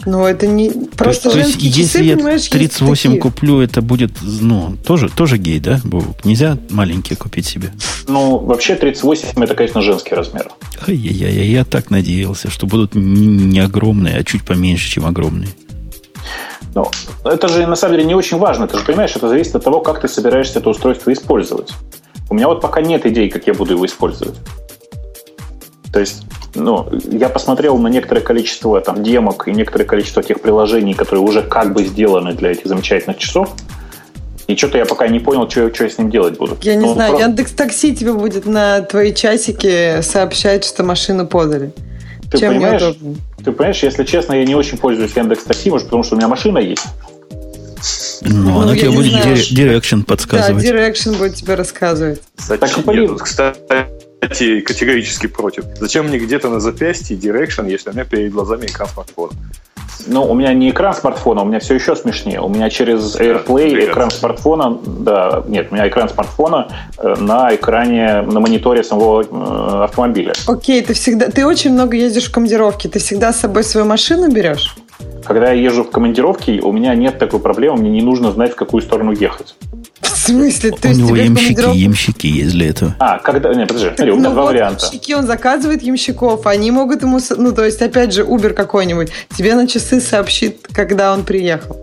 Ну, 0.06 0.24
это 0.24 0.46
не 0.46 0.70
просто 0.70 1.30
то, 1.30 1.38
есть, 1.38 1.56
если 1.60 2.04
я 2.04 2.16
38 2.16 3.18
куплю, 3.18 3.60
это 3.60 3.82
будет, 3.82 4.12
ну, 4.22 4.76
тоже, 4.84 5.08
тоже 5.08 5.38
гей, 5.38 5.58
да? 5.58 5.80
Нельзя 6.24 6.56
маленькие 6.70 7.16
купить 7.16 7.46
себе. 7.46 7.72
Ну, 8.06 8.38
вообще 8.38 8.76
38 8.76 9.42
это, 9.42 9.54
конечно, 9.54 9.82
женский 9.82 10.14
размер. 10.14 10.50
Ай-яй-яй, 10.86 11.48
я 11.48 11.64
так 11.64 11.90
надеялся, 11.90 12.48
что 12.50 12.66
будут 12.66 12.94
не 12.94 13.58
огромные, 13.60 14.16
а 14.16 14.24
чуть 14.24 14.44
поменьше, 14.44 14.88
чем 14.88 15.04
огромные. 15.04 15.50
Ну, 16.74 16.90
это 17.24 17.48
же 17.48 17.66
на 17.66 17.76
самом 17.76 17.96
деле 17.96 18.06
не 18.06 18.14
очень 18.14 18.38
важно. 18.38 18.68
Ты 18.68 18.78
же 18.78 18.84
понимаешь, 18.84 19.14
это 19.16 19.28
зависит 19.28 19.56
от 19.56 19.64
того, 19.64 19.80
как 19.80 20.00
ты 20.00 20.08
собираешься 20.08 20.60
это 20.60 20.70
устройство 20.70 21.12
использовать. 21.12 21.72
У 22.30 22.34
меня 22.34 22.46
вот 22.46 22.60
пока 22.60 22.82
нет 22.82 23.04
идей, 23.06 23.30
как 23.30 23.46
я 23.46 23.54
буду 23.54 23.74
его 23.74 23.84
использовать. 23.84 24.36
То 25.92 26.00
есть 26.00 26.22
ну, 26.54 26.88
я 27.10 27.28
посмотрел 27.28 27.76
на 27.78 27.88
некоторое 27.88 28.20
количество 28.20 28.80
там 28.80 29.02
демок 29.02 29.48
и 29.48 29.52
некоторое 29.52 29.84
количество 29.84 30.22
тех 30.22 30.40
приложений, 30.40 30.94
которые 30.94 31.24
уже 31.24 31.42
как 31.42 31.72
бы 31.72 31.84
сделаны 31.84 32.32
для 32.32 32.52
этих 32.52 32.66
замечательных 32.66 33.18
часов. 33.18 33.54
И 34.46 34.56
что-то 34.56 34.78
я 34.78 34.86
пока 34.86 35.08
не 35.08 35.20
понял, 35.20 35.48
что, 35.48 35.72
что 35.74 35.84
я 35.84 35.90
с 35.90 35.98
ним 35.98 36.10
делать 36.10 36.38
буду. 36.38 36.56
Я 36.62 36.74
не 36.74 36.86
ну, 36.86 36.94
знаю, 36.94 37.10
просто... 37.10 37.28
Яндекс 37.28 37.52
Такси 37.52 37.94
тебе 37.94 38.14
будет 38.14 38.46
на 38.46 38.80
твои 38.80 39.12
часики 39.12 40.00
сообщать, 40.00 40.64
что 40.64 40.84
машину 40.84 41.26
подали. 41.26 41.72
Ты 42.30 42.38
Чем 42.38 42.54
понимаешь, 42.54 42.96
ты 43.44 43.52
понимаешь, 43.52 43.82
если 43.82 44.04
честно, 44.04 44.34
я 44.34 44.44
не 44.46 44.54
очень 44.54 44.78
пользуюсь 44.78 45.14
Яндекс 45.14 45.44
Такси, 45.44 45.70
может, 45.70 45.86
потому 45.88 46.02
что 46.02 46.14
у 46.14 46.18
меня 46.18 46.28
машина 46.28 46.58
есть. 46.58 46.84
Ну, 48.22 48.50
ну 48.50 48.60
она 48.60 48.74
тебе 48.74 48.90
будет 48.90 49.22
direction 49.50 50.00
подсказывать. 50.00 50.62
Да, 50.62 50.68
direction 50.68 51.12
будет 51.12 51.34
тебе 51.34 51.54
рассказывать. 51.54 52.22
Кстати, 52.36 52.60
так, 52.60 52.94
я 52.94 53.08
кстати, 53.14 53.58
кстати, 54.20 54.60
категорически 54.60 55.26
против. 55.26 55.64
Зачем 55.78 56.06
мне 56.08 56.18
где-то 56.18 56.48
на 56.48 56.60
запястье 56.60 57.16
Direction, 57.16 57.70
если 57.70 57.90
у 57.90 57.92
меня 57.92 58.04
перед 58.04 58.32
глазами 58.32 58.66
экран 58.66 58.88
смартфона? 58.88 59.32
Ну, 60.06 60.24
у 60.24 60.34
меня 60.34 60.52
не 60.54 60.70
экран 60.70 60.94
смартфона, 60.94 61.42
у 61.42 61.44
меня 61.44 61.58
все 61.58 61.74
еще 61.74 61.96
смешнее. 61.96 62.40
У 62.40 62.48
меня 62.48 62.70
через 62.70 63.16
AirPlay 63.16 63.70
Привет. 63.70 63.90
экран 63.90 64.10
смартфона, 64.10 64.78
да, 64.84 65.42
нет, 65.48 65.68
у 65.70 65.74
меня 65.74 65.88
экран 65.88 66.08
смартфона 66.08 66.68
э, 66.98 67.14
на 67.18 67.54
экране, 67.54 68.22
на 68.22 68.40
мониторе 68.40 68.84
самого 68.84 69.22
э, 69.22 69.84
автомобиля. 69.84 70.32
Окей, 70.46 70.82
ты 70.82 70.94
всегда, 70.94 71.30
ты 71.30 71.44
очень 71.44 71.72
много 71.72 71.96
ездишь 71.96 72.28
в 72.28 72.32
командировке, 72.32 72.88
ты 72.88 72.98
всегда 72.98 73.32
с 73.32 73.40
собой 73.40 73.64
свою 73.64 73.86
машину 73.86 74.30
берешь? 74.30 74.76
Когда 75.24 75.52
я 75.52 75.60
езжу 75.60 75.84
в 75.84 75.90
командировке, 75.90 76.60
у 76.60 76.72
меня 76.72 76.94
нет 76.94 77.18
такой 77.18 77.40
проблемы, 77.40 77.78
мне 77.78 77.90
не 77.90 78.02
нужно 78.02 78.32
знать, 78.32 78.52
в 78.52 78.56
какую 78.56 78.82
сторону 78.82 79.12
ехать. 79.12 79.54
В 80.00 80.08
смысле? 80.08 80.70
То 80.72 80.88
у 80.88 80.92
него 80.92 81.16
ямщики, 81.16 81.54
командиров... 81.54 81.74
ямщики 81.74 82.26
есть 82.26 82.52
для 82.52 82.70
этого. 82.70 82.96
А, 82.98 83.18
когда... 83.18 83.52
Нет, 83.52 83.68
подожди, 83.68 83.88
смотри, 83.88 84.12
у 84.12 84.16
меня 84.16 84.28
ну, 84.28 84.34
два 84.34 84.42
вот 84.42 84.52
варианта. 84.52 84.84
Ямщики, 84.86 85.12
он 85.12 85.26
заказывает 85.26 85.82
ямщиков, 85.82 86.46
они 86.46 86.70
могут 86.70 87.02
ему... 87.02 87.18
Ну, 87.36 87.52
то 87.52 87.64
есть, 87.64 87.80
опять 87.82 88.12
же, 88.12 88.22
Uber 88.22 88.52
какой-нибудь 88.52 89.10
тебе 89.36 89.54
на 89.54 89.66
часы 89.66 90.00
сообщит, 90.00 90.66
когда 90.72 91.12
он 91.12 91.24
приехал. 91.24 91.76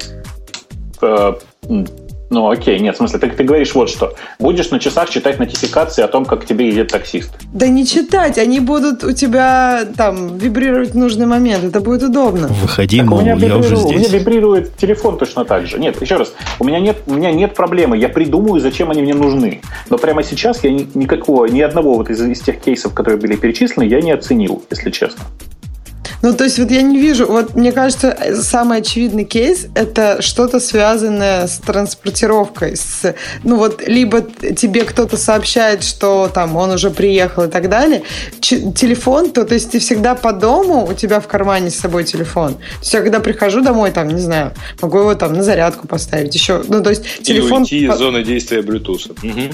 Ну, 2.29 2.49
окей, 2.49 2.79
нет, 2.79 2.95
в 2.95 2.97
смысле, 2.97 3.19
ты, 3.19 3.29
ты 3.29 3.43
говоришь 3.43 3.75
вот 3.75 3.89
что. 3.89 4.15
Будешь 4.39 4.71
на 4.71 4.79
часах 4.79 5.09
читать 5.09 5.39
нотификации 5.39 6.01
о 6.01 6.07
том, 6.07 6.25
как 6.25 6.43
к 6.43 6.45
тебе 6.45 6.67
едет 6.67 6.89
таксист. 6.89 7.31
Да 7.53 7.67
не 7.67 7.85
читать, 7.85 8.37
они 8.37 8.59
будут 8.59 9.03
у 9.03 9.11
тебя 9.11 9.85
там 9.95 10.37
вибрировать 10.37 10.91
в 10.91 10.97
нужный 10.97 11.27
момент. 11.27 11.63
Это 11.63 11.81
будет 11.81 12.03
удобно. 12.03 12.47
Выходи, 12.47 12.99
так, 12.99 13.07
мол, 13.07 13.19
у 13.19 13.21
меня 13.21 13.35
я 13.35 13.57
уже 13.57 13.75
здесь. 13.75 13.85
У 13.85 13.91
меня 13.91 14.07
вибрирует 14.07 14.75
телефон 14.75 15.17
точно 15.17 15.45
так 15.45 15.67
же. 15.67 15.77
Нет, 15.77 16.01
еще 16.01 16.17
раз, 16.17 16.33
у 16.59 16.65
меня 16.65 16.79
нет, 16.79 16.97
у 17.05 17.13
меня 17.13 17.31
нет 17.31 17.53
проблемы. 17.53 17.97
Я 17.97 18.09
придумаю, 18.09 18.59
зачем 18.59 18.89
они 18.89 19.01
мне 19.01 19.13
нужны. 19.13 19.61
Но 19.89 19.97
прямо 19.97 20.23
сейчас 20.23 20.63
я 20.63 20.71
ни, 20.71 20.87
никакого, 20.95 21.45
ни 21.45 21.61
одного 21.61 21.95
вот 21.95 22.09
из, 22.09 22.21
из 22.21 22.41
тех 22.41 22.59
кейсов, 22.59 22.93
которые 22.93 23.19
были 23.19 23.35
перечислены, 23.35 23.83
я 23.83 24.01
не 24.01 24.11
оценил, 24.11 24.63
если 24.71 24.89
честно. 24.89 25.23
Ну, 26.25 26.33
то 26.33 26.43
есть 26.43 26.57
вот 26.57 26.71
я 26.71 26.81
не 26.81 26.97
вижу, 26.97 27.27
вот 27.27 27.53
мне 27.53 27.71
кажется, 27.71 28.17
самый 28.41 28.79
очевидный 28.79 29.25
кейс– 29.25 29.67
это 29.75 30.23
что-то 30.23 30.59
связанное 30.59 31.45
с 31.45 31.59
транспортировкой. 31.59 32.75
С, 32.75 33.13
ну 33.43 33.57
вот 33.57 33.87
либо 33.87 34.21
тебе 34.21 34.85
кто-то 34.85 35.17
сообщает, 35.17 35.83
что 35.83 36.27
там 36.33 36.55
он 36.55 36.71
уже 36.71 36.89
приехал 36.89 37.43
и 37.43 37.47
так 37.47 37.69
далее. 37.69 38.01
Ч- 38.39 38.71
телефон, 38.71 39.29
то, 39.29 39.45
то 39.45 39.53
есть 39.53 39.69
ты 39.69 39.77
всегда 39.77 40.15
по 40.15 40.33
дому, 40.33 40.87
у 40.87 40.93
тебя 40.93 41.19
в 41.19 41.27
кармане 41.27 41.69
с 41.69 41.75
собой 41.75 42.03
телефон. 42.05 42.55
То 42.55 42.79
есть 42.79 42.93
я 42.95 43.01
когда 43.01 43.19
прихожу 43.19 43.61
домой, 43.61 43.91
там, 43.91 44.07
не 44.07 44.21
знаю, 44.21 44.51
могу 44.81 44.97
его 44.97 45.13
там 45.13 45.33
на 45.33 45.43
зарядку 45.43 45.87
поставить 45.87 46.33
еще. 46.33 46.63
Ну, 46.67 46.81
то 46.81 46.89
есть 46.89 47.03
телефон... 47.21 47.65
Или 47.65 47.85
уйти 47.85 47.85
из 47.85 47.97
зоны 47.99 48.23
действия 48.23 48.61
Bluetooth. 48.61 49.11
Угу. 49.11 49.53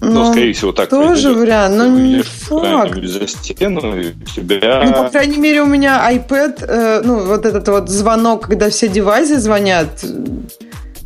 Ну, 0.00 0.12
ну, 0.12 0.30
скорее 0.30 0.52
всего, 0.52 0.72
так 0.72 0.88
Тоже 0.88 1.32
вариант, 1.32 1.76
но 1.76 1.86
не 1.86 2.22
факт. 2.22 3.04
За 3.04 3.26
стену, 3.26 4.00
и 4.00 4.12
тебя... 4.34 4.84
Ну, 4.86 5.04
по 5.04 5.10
крайней 5.10 5.38
мере, 5.38 5.62
у 5.62 5.66
меня 5.66 6.08
iPad, 6.12 6.64
э, 6.66 7.02
ну, 7.04 7.26
вот 7.26 7.44
этот 7.44 7.66
вот 7.68 7.88
звонок, 7.88 8.46
когда 8.46 8.70
все 8.70 8.88
девайсы 8.88 9.40
звонят, 9.40 10.04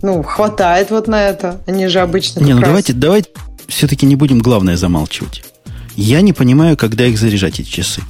ну, 0.03 0.23
хватает 0.23 0.91
вот 0.91 1.09
на 1.09 1.23
это. 1.23 1.61
Они 1.67 1.87
же 1.87 2.01
обычно 2.01 2.41
Не, 2.41 2.53
ну 2.53 2.61
раз... 2.61 2.69
давайте, 2.69 2.93
давайте 2.93 3.31
все-таки 3.69 4.05
не 4.05 4.17
будем 4.17 4.41
главное 4.41 4.77
замалчивать. 4.77 5.43
Я 5.97 6.21
не 6.21 6.33
понимаю, 6.33 6.77
когда 6.77 7.07
их 7.07 7.19
заряжать, 7.19 7.61
эти 7.61 7.69
часы. 7.69 8.03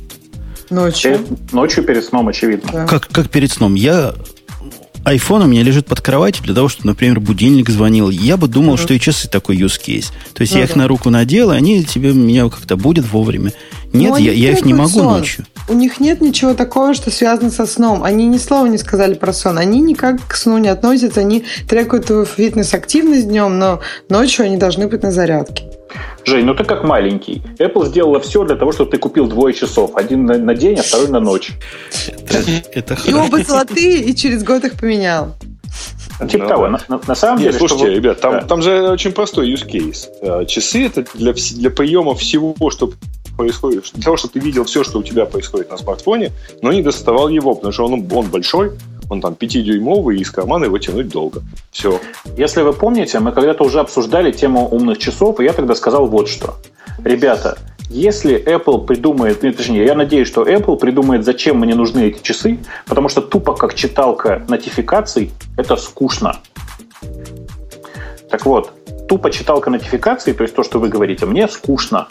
Ночью. 0.71 1.21
Ночью 1.53 1.85
перед 1.85 2.05
сном, 2.05 2.29
очевидно. 2.29 2.71
Да. 2.73 2.87
Как, 2.87 3.09
как 3.09 3.29
перед 3.29 3.53
сном? 3.53 3.75
Я 3.75 4.15
iPhone 5.05 5.45
у 5.45 5.47
меня 5.47 5.63
лежит 5.63 5.87
под 5.87 6.01
кроватью 6.01 6.45
для 6.45 6.55
того, 6.55 6.69
чтобы, 6.69 6.89
например, 6.89 7.21
будильник 7.21 7.69
звонил. 7.69 8.11
Я 8.11 8.37
бы 8.37 8.49
думал, 8.49 8.75
mm-hmm. 8.75 8.83
что 8.83 8.95
и 8.95 9.01
часы 9.01 9.29
такой 9.29 9.57
use 9.57 9.81
case. 9.81 10.13
То 10.35 10.43
есть 10.43 10.55
mm-hmm. 10.55 10.59
я 10.59 10.65
их 10.65 10.77
на 10.77 10.89
руку 10.89 11.11
надел, 11.11 11.51
и 11.53 11.57
они 11.57 11.85
тебе 11.85 12.13
меня 12.13 12.49
как-то 12.49 12.77
будет 12.77 13.05
вовремя. 13.11 13.53
Нет, 13.93 14.11
ну, 14.11 14.17
я, 14.17 14.33
я 14.33 14.53
их 14.53 14.65
не 14.65 14.75
могу 14.75 15.01
сон. 15.01 15.19
ночью. 15.19 15.45
У 15.69 15.75
них 15.75 16.01
нет 16.01 16.21
ничего 16.21 16.55
такого, 16.55 16.95
что 16.95 17.11
связано 17.11 17.51
со 17.51 17.67
сном. 17.67 18.05
Они 18.05 18.27
ни 18.27 18.39
слова 18.39 18.67
не 18.67 18.79
сказали 18.79 19.15
про 19.15 19.33
сон. 19.33 19.59
Они 19.59 19.81
никак 19.81 20.27
к 20.27 20.35
сну 20.35 20.59
не 20.59 20.69
относятся. 20.69 21.21
Они 21.21 21.45
трекают 21.69 22.07
твою 22.07 22.25
фитнес-активность 22.25 23.29
днем, 23.29 23.59
но 23.59 23.81
ночью 24.09 24.47
они 24.47 24.57
должны 24.57 24.89
быть 24.89 25.03
на 25.03 25.13
зарядке. 25.13 25.65
Жень, 26.25 26.45
ну 26.45 26.55
ты 26.55 26.65
как 26.65 26.85
маленький. 26.85 27.43
Apple 27.59 27.87
сделала 27.87 28.21
все 28.21 28.45
для 28.45 28.57
того, 28.57 28.73
чтобы 28.73 28.91
ты 28.91 28.99
купил 28.99 29.27
двое 29.27 29.55
часов. 29.55 29.97
Один 29.97 30.27
на, 30.27 30.39
на 30.39 30.55
день, 30.55 30.79
а 30.79 30.83
второй 30.83 31.09
на 31.09 31.21
ночь. 31.21 31.53
Это, 32.29 32.69
это 32.73 32.99
и 33.05 33.13
оба 33.13 33.43
золотые, 33.43 34.03
и 34.03 34.15
через 34.15 34.45
год 34.45 34.65
их 34.65 34.79
поменял. 34.79 35.35
Типа 36.29 36.45
ну, 36.45 36.49
того, 36.49 36.69
на, 36.69 36.81
на, 36.89 37.01
на 37.07 37.15
самом 37.15 37.41
Нет, 37.41 37.53
деле... 37.53 37.59
Слушайте, 37.59 37.95
ребят, 37.95 38.21
там, 38.21 38.33
да. 38.33 38.41
там 38.43 38.63
же 38.63 38.91
очень 38.91 39.13
простой 39.13 39.53
use 39.53 39.67
case. 39.67 40.09
Э, 40.21 40.45
часы 40.47 40.87
это 40.87 41.05
для, 41.15 41.33
для 41.33 41.71
приема 41.71 42.15
всего, 42.15 42.55
что 42.71 42.93
происходит, 43.37 43.91
для 43.95 44.03
того, 44.03 44.17
чтобы 44.17 44.35
ты 44.35 44.41
видел 44.41 44.65
все, 44.65 44.85
что 44.85 44.99
у 44.99 45.03
тебя 45.03 45.25
происходит 45.25 45.71
на 45.71 45.79
смартфоне, 45.79 46.33
но 46.61 46.73
не 46.73 46.83
доставал 46.83 47.29
его, 47.29 47.55
потому 47.55 47.73
что 47.73 47.87
он, 47.87 48.07
он 48.13 48.27
большой, 48.27 48.73
он 49.13 49.21
там 49.21 49.35
5-дюймовый, 49.35 50.17
и 50.17 50.21
из 50.21 50.31
кармана 50.31 50.65
его 50.65 50.79
тянуть 50.79 51.09
долго. 51.09 51.43
Все. 51.71 52.01
Если 52.37 52.63
вы 52.63 52.73
помните, 52.73 53.21
мы 53.21 53.33
когда-то 53.33 53.65
уже 53.65 53.81
обсуждали 53.81 54.33
тему 54.33 54.69
умных 54.69 54.99
часов, 54.99 55.41
и 55.41 55.45
я 55.45 55.53
тогда 55.53 55.75
сказал 55.75 56.07
вот 56.07 56.29
что. 56.29 56.57
Ребята, 57.05 57.59
если 57.89 58.43
Apple 58.43 58.87
придумает, 58.87 59.43
ну, 59.43 59.53
точнее, 59.53 59.85
я 59.85 59.95
надеюсь, 59.95 60.29
что 60.29 60.43
Apple 60.43 60.79
придумает, 60.79 61.25
зачем 61.25 61.59
мне 61.59 61.75
нужны 61.75 62.07
эти 62.07 62.23
часы, 62.23 62.59
потому 62.87 63.09
что 63.09 63.21
тупо 63.21 63.55
как 63.55 63.75
читалка 63.75 64.43
нотификаций 64.49 65.31
это 65.57 65.77
скучно. 65.77 66.41
Так 68.31 68.47
вот, 68.47 68.73
тупо 69.09 69.31
читалка 69.31 69.69
нотификаций, 69.69 70.33
то 70.33 70.43
есть 70.43 70.55
то, 70.55 70.63
что 70.63 70.79
вы 70.79 70.89
говорите, 70.89 71.27
мне 71.27 71.47
скучно. 71.49 72.09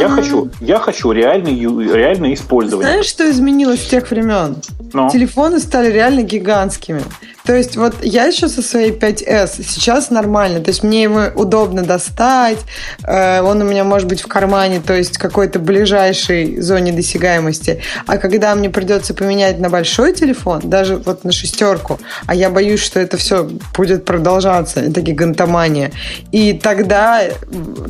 Я 0.00 0.08
хочу, 0.08 0.50
я 0.60 0.78
хочу 0.78 1.12
реальное, 1.12 1.52
реальное 1.94 2.34
использование. 2.34 2.90
Знаешь, 2.90 3.06
что 3.06 3.30
изменилось 3.30 3.82
с 3.84 3.88
тех 3.88 4.10
времен? 4.10 4.56
Но. 4.92 5.08
Телефоны 5.10 5.60
стали 5.60 5.90
реально 5.90 6.22
гигантскими. 6.22 7.02
То 7.48 7.56
есть 7.56 7.78
вот 7.78 8.04
я 8.04 8.26
еще 8.26 8.46
со 8.46 8.60
своей 8.60 8.90
5S 8.90 9.64
сейчас 9.66 10.10
нормально. 10.10 10.60
То 10.60 10.68
есть 10.68 10.82
мне 10.82 11.04
его 11.04 11.28
удобно 11.34 11.82
достать. 11.82 12.58
Э, 13.02 13.40
он 13.40 13.62
у 13.62 13.64
меня 13.64 13.84
может 13.84 14.06
быть 14.06 14.20
в 14.20 14.26
кармане, 14.26 14.82
то 14.86 14.94
есть 14.94 15.16
какой-то 15.16 15.58
ближайшей 15.58 16.60
зоне 16.60 16.92
досягаемости. 16.92 17.80
А 18.06 18.18
когда 18.18 18.54
мне 18.54 18.68
придется 18.68 19.14
поменять 19.14 19.60
на 19.60 19.70
большой 19.70 20.12
телефон, 20.12 20.60
даже 20.64 20.98
вот 20.98 21.24
на 21.24 21.32
шестерку, 21.32 21.98
а 22.26 22.34
я 22.34 22.50
боюсь, 22.50 22.80
что 22.80 23.00
это 23.00 23.16
все 23.16 23.48
будет 23.74 24.04
продолжаться, 24.04 24.80
это 24.80 25.00
гигантомания. 25.00 25.92
И 26.32 26.52
тогда 26.52 27.22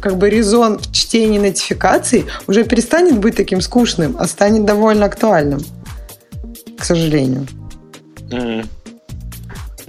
как 0.00 0.18
бы 0.18 0.30
резон 0.30 0.78
в 0.78 0.92
чтении 0.92 1.40
нотификаций 1.40 2.26
уже 2.46 2.62
перестанет 2.62 3.18
быть 3.18 3.34
таким 3.34 3.60
скучным, 3.60 4.18
а 4.20 4.28
станет 4.28 4.64
довольно 4.64 5.06
актуальным. 5.06 5.58
К 6.78 6.84
сожалению. 6.84 7.48
Mm-hmm. 8.30 8.77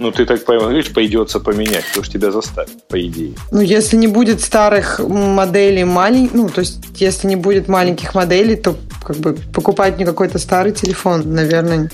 Ну, 0.00 0.10
ты 0.10 0.24
так 0.24 0.42
говоришь, 0.44 0.90
придется 0.90 1.40
поменять, 1.40 1.84
потому 1.88 2.04
что 2.04 2.14
тебя 2.14 2.30
заставят, 2.32 2.88
по 2.88 2.98
идее. 2.98 3.34
Ну, 3.52 3.60
если 3.60 3.98
не 3.98 4.06
будет 4.06 4.40
старых 4.40 4.98
моделей 4.98 5.84
маленьких, 5.84 6.32
ну, 6.32 6.48
то 6.48 6.60
есть, 6.60 6.78
если 6.96 7.28
не 7.28 7.36
будет 7.36 7.68
маленьких 7.68 8.14
моделей, 8.14 8.56
то 8.56 8.76
как 9.04 9.16
бы 9.16 9.34
покупать 9.54 9.98
не 9.98 10.06
какой-то 10.06 10.38
старый 10.38 10.72
телефон, 10.72 11.34
наверное, 11.34 11.90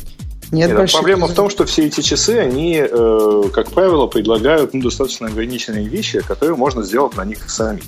Нет, 0.52 0.70
Нет 0.70 0.92
проблема 0.92 1.26
в 1.26 1.34
том, 1.34 1.50
что 1.50 1.64
все 1.66 1.86
эти 1.86 2.00
часы, 2.00 2.38
они, 2.38 2.80
э, 2.80 3.42
как 3.52 3.72
правило, 3.72 4.06
предлагают 4.06 4.72
ну, 4.72 4.82
достаточно 4.82 5.26
ограниченные 5.26 5.88
вещи, 5.88 6.20
которые 6.20 6.54
можно 6.54 6.84
сделать 6.84 7.16
на 7.16 7.24
них 7.24 7.50
самих. 7.50 7.82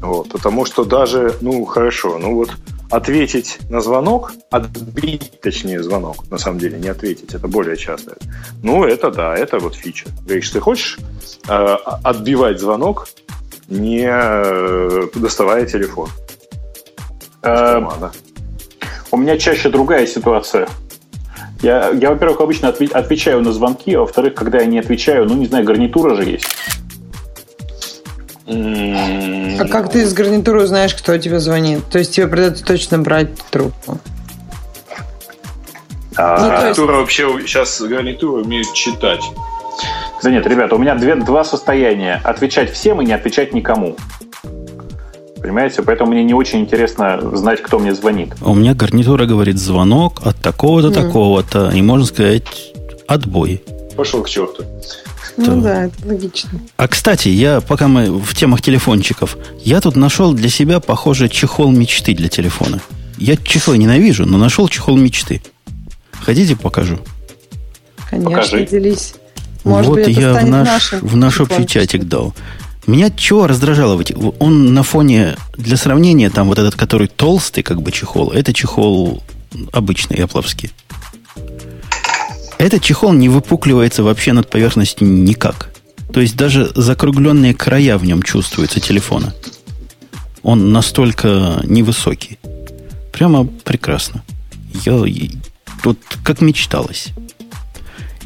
Вот, 0.00 0.28
потому 0.30 0.64
что 0.64 0.84
даже, 0.84 1.36
ну, 1.40 1.64
хорошо, 1.64 2.18
ну 2.18 2.34
вот 2.34 2.50
ответить 2.90 3.58
на 3.68 3.80
звонок, 3.80 4.32
отбить, 4.50 5.40
точнее, 5.40 5.82
звонок, 5.82 6.30
на 6.30 6.38
самом 6.38 6.58
деле, 6.58 6.78
не 6.78 6.88
ответить, 6.88 7.34
это 7.34 7.48
более 7.48 7.76
часто. 7.76 8.16
Ну, 8.62 8.84
это 8.84 9.10
да, 9.10 9.36
это 9.36 9.58
вот 9.58 9.74
фича. 9.74 10.06
Говоришь, 10.24 10.50
ты 10.50 10.60
хочешь 10.60 10.98
э, 11.48 11.52
отбивать 12.04 12.60
звонок, 12.60 13.08
не 13.68 14.06
э, 14.08 15.08
доставая 15.14 15.66
телефон? 15.66 16.08
Э, 17.42 17.80
у 19.10 19.16
меня 19.16 19.38
чаще 19.38 19.68
другая 19.68 20.06
ситуация. 20.06 20.68
Я, 21.62 21.90
я 21.90 22.10
во-первых, 22.10 22.40
обычно 22.40 22.68
отвечаю 22.68 23.40
на 23.40 23.52
звонки, 23.52 23.94
а 23.94 24.00
во-вторых, 24.00 24.34
когда 24.34 24.58
я 24.58 24.66
не 24.66 24.78
отвечаю, 24.78 25.26
ну, 25.26 25.34
не 25.34 25.46
знаю, 25.46 25.64
гарнитура 25.64 26.14
же 26.14 26.24
есть. 26.24 26.46
А 28.48 29.64
как 29.68 29.90
ты 29.90 30.02
из 30.02 30.12
гарнитуры 30.14 30.62
узнаешь, 30.62 30.94
кто 30.94 31.18
тебе 31.18 31.40
звонит? 31.40 31.84
То 31.90 31.98
есть 31.98 32.14
тебе 32.14 32.28
придется 32.28 32.64
точно 32.64 32.98
брать 32.98 33.30
трубку. 33.50 33.98
А, 36.16 36.40
ну, 36.40 36.48
гарнитура 36.48 36.92
есть... 36.92 37.00
вообще 37.00 37.46
сейчас 37.46 37.80
гарнитура 37.80 38.42
умеет 38.42 38.72
читать. 38.72 39.22
Да 40.22 40.30
нет, 40.30 40.46
ребята, 40.46 40.76
у 40.76 40.78
меня 40.78 40.94
две, 40.94 41.16
два 41.16 41.44
состояния. 41.44 42.20
Отвечать 42.24 42.72
всем 42.72 43.02
и 43.02 43.04
не 43.04 43.12
отвечать 43.12 43.52
никому. 43.52 43.96
Понимаете? 45.40 45.82
Поэтому 45.82 46.12
мне 46.12 46.24
не 46.24 46.34
очень 46.34 46.60
интересно 46.60 47.20
знать, 47.36 47.62
кто 47.62 47.78
мне 47.78 47.94
звонит. 47.94 48.32
У 48.40 48.54
меня 48.54 48.74
гарнитура 48.74 49.26
говорит 49.26 49.58
звонок 49.58 50.20
от 50.24 50.36
такого-то, 50.36 50.88
mm. 50.88 50.94
такого-то. 50.94 51.70
И 51.70 51.82
можно 51.82 52.06
сказать 52.06 52.44
отбой. 53.06 53.62
Пошел 53.96 54.22
к 54.22 54.28
черту. 54.28 54.64
Ну 55.36 55.60
да, 55.60 55.84
это 55.84 56.06
логично. 56.06 56.60
А 56.76 56.88
кстати, 56.88 57.28
я 57.28 57.60
пока 57.60 57.88
мы 57.88 58.10
в 58.10 58.34
темах 58.34 58.62
телефончиков, 58.62 59.36
я 59.64 59.80
тут 59.80 59.96
нашел 59.96 60.32
для 60.32 60.48
себя, 60.48 60.80
похоже, 60.80 61.28
чехол 61.28 61.70
мечты 61.70 62.14
для 62.14 62.28
телефона. 62.28 62.80
Я 63.18 63.36
чехлы 63.36 63.78
ненавижу, 63.78 64.26
но 64.26 64.38
нашел 64.38 64.68
чехол 64.68 64.96
мечты. 64.96 65.42
Хотите, 66.12 66.56
покажу? 66.56 66.98
Конечно, 68.10 68.30
Покажи. 68.30 68.66
делись. 68.66 69.14
Может 69.64 69.88
вот 69.88 70.04
быть, 70.04 70.16
я 70.16 70.34
в 70.34 70.44
наш, 70.44 70.92
в 70.92 71.16
наш 71.16 71.40
общий 71.40 71.66
чатик 71.66 72.04
дал. 72.04 72.34
Меня 72.86 73.10
чего 73.10 73.46
раздражало? 73.48 74.00
Он 74.38 74.72
на 74.72 74.82
фоне, 74.84 75.36
для 75.56 75.76
сравнения, 75.76 76.30
там 76.30 76.46
вот 76.46 76.58
этот, 76.58 76.76
который 76.76 77.08
толстый, 77.08 77.62
как 77.62 77.82
бы 77.82 77.90
чехол, 77.90 78.30
это 78.30 78.52
чехол 78.52 79.22
обычный, 79.72 80.18
япловский. 80.18 80.70
Этот 82.66 82.82
чехол 82.82 83.12
не 83.12 83.28
выпукливается 83.28 84.02
вообще 84.02 84.32
над 84.32 84.50
поверхностью 84.50 85.06
никак. 85.06 85.70
То 86.12 86.20
есть 86.20 86.34
даже 86.34 86.72
закругленные 86.74 87.54
края 87.54 87.96
в 87.96 88.04
нем 88.04 88.24
чувствуются 88.24 88.80
телефона. 88.80 89.32
Он 90.42 90.72
настолько 90.72 91.60
невысокий. 91.62 92.40
Прямо 93.12 93.44
прекрасно. 93.44 94.24
Я 94.84 95.00
тут 95.84 96.00
как 96.24 96.40
мечталось. 96.40 97.10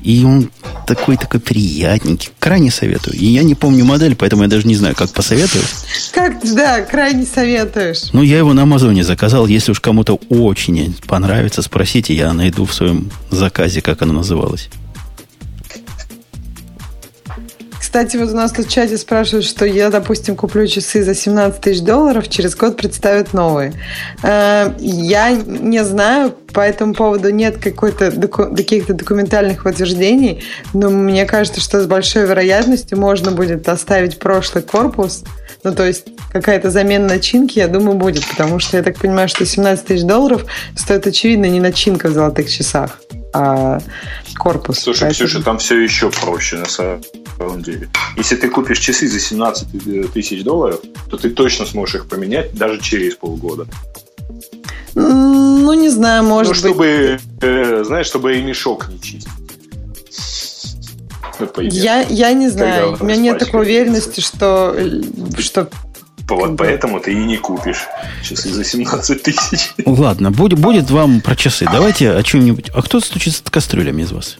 И 0.02 0.24
он 0.24 0.50
такой 0.86 1.16
такой 1.16 1.40
приятненький. 1.40 2.30
Крайне 2.38 2.70
советую. 2.70 3.16
И 3.16 3.26
я 3.26 3.42
не 3.42 3.54
помню 3.54 3.84
модель, 3.84 4.16
поэтому 4.16 4.42
я 4.42 4.48
даже 4.48 4.66
не 4.66 4.74
знаю, 4.74 4.94
как 4.94 5.10
посоветую. 5.10 5.64
Как, 6.12 6.40
да, 6.54 6.82
крайне 6.82 7.24
советуешь. 7.24 8.12
Ну, 8.12 8.22
я 8.22 8.38
его 8.38 8.52
на 8.52 8.62
Амазоне 8.62 9.04
заказал. 9.04 9.46
Если 9.46 9.72
уж 9.72 9.80
кому-то 9.80 10.18
очень 10.28 10.96
понравится, 11.06 11.62
спросите, 11.62 12.14
я 12.14 12.32
найду 12.32 12.64
в 12.64 12.74
своем 12.74 13.10
заказе, 13.30 13.82
как 13.82 14.02
оно 14.02 14.14
называлось. 14.14 14.68
Кстати, 17.90 18.16
вот 18.18 18.30
у 18.30 18.36
нас 18.36 18.52
тут 18.52 18.66
в 18.66 18.70
чате 18.70 18.96
спрашивают, 18.96 19.44
что 19.44 19.64
я, 19.64 19.90
допустим, 19.90 20.36
куплю 20.36 20.64
часы 20.68 21.02
за 21.02 21.12
17 21.12 21.60
тысяч 21.60 21.80
долларов, 21.80 22.28
через 22.28 22.54
год 22.54 22.76
представят 22.76 23.32
новые. 23.32 23.72
Э, 24.22 24.72
я 24.78 25.30
не 25.32 25.82
знаю, 25.82 26.30
по 26.52 26.60
этому 26.60 26.94
поводу 26.94 27.30
нет 27.30 27.56
какой-то 27.56 28.12
каких-то 28.12 28.94
документальных 28.94 29.64
подтверждений, 29.64 30.44
но 30.72 30.88
мне 30.88 31.24
кажется, 31.24 31.60
что 31.60 31.80
с 31.80 31.86
большой 31.86 32.28
вероятностью 32.28 32.96
можно 32.96 33.32
будет 33.32 33.68
оставить 33.68 34.20
прошлый 34.20 34.62
корпус, 34.62 35.24
ну, 35.64 35.74
то 35.74 35.84
есть 35.84 36.06
какая-то 36.32 36.70
замена 36.70 37.08
начинки, 37.08 37.58
я 37.58 37.66
думаю, 37.66 37.98
будет, 37.98 38.24
потому 38.24 38.60
что 38.60 38.76
я 38.76 38.84
так 38.84 39.00
понимаю, 39.00 39.28
что 39.28 39.44
17 39.44 39.84
тысяч 39.84 40.04
долларов 40.04 40.46
стоит, 40.76 41.08
очевидно, 41.08 41.46
не 41.46 41.58
начинка 41.58 42.06
в 42.06 42.12
золотых 42.12 42.48
часах, 42.52 43.00
а 43.32 43.80
корпус. 44.38 44.78
Слушай, 44.78 45.08
Поэтому... 45.08 45.28
Ксюша, 45.28 45.42
там 45.42 45.58
все 45.58 45.80
еще 45.80 46.08
проще 46.12 46.54
на 46.54 46.66
самом 46.66 47.00
деле. 47.00 47.19
Если 48.16 48.36
ты 48.36 48.48
купишь 48.48 48.78
часы 48.78 49.08
за 49.08 49.18
17 49.18 50.12
тысяч 50.12 50.42
долларов, 50.42 50.80
то 51.10 51.16
ты 51.16 51.30
точно 51.30 51.66
сможешь 51.66 51.96
их 51.96 52.08
поменять 52.08 52.54
даже 52.54 52.80
через 52.80 53.16
полгода. 53.16 53.66
Ну, 54.94 55.72
не 55.74 55.88
знаю, 55.88 56.24
может 56.24 56.52
ну, 56.52 56.54
чтобы, 56.54 57.18
быть. 57.20 57.42
Э, 57.42 57.84
знаешь, 57.84 58.06
чтобы 58.06 58.36
и 58.36 58.42
мешок 58.42 58.88
не 58.88 59.00
чистить. 59.00 59.28
Я, 61.58 62.02
я 62.02 62.32
не 62.32 62.48
знаю. 62.48 62.96
У 63.00 63.04
меня 63.04 63.16
нет 63.16 63.38
такой 63.38 63.62
уверенности, 63.62 64.20
что, 64.20 64.76
что 65.38 65.70
вот 66.28 66.56
поэтому 66.56 67.00
ты 67.00 67.12
и 67.12 67.16
не 67.16 67.38
купишь 67.38 67.86
часы 68.22 68.52
за 68.52 68.64
17 68.64 69.22
тысяч. 69.22 69.72
Ладно, 69.84 70.30
будет, 70.30 70.58
будет 70.58 70.90
вам 70.90 71.20
про 71.20 71.34
часы. 71.34 71.66
Давайте 71.70 72.12
о 72.12 72.22
чем-нибудь. 72.22 72.70
А 72.74 72.82
кто 72.82 73.00
стучится 73.00 73.42
с 73.44 73.50
кастрюлями 73.50 74.02
из 74.02 74.12
вас? 74.12 74.38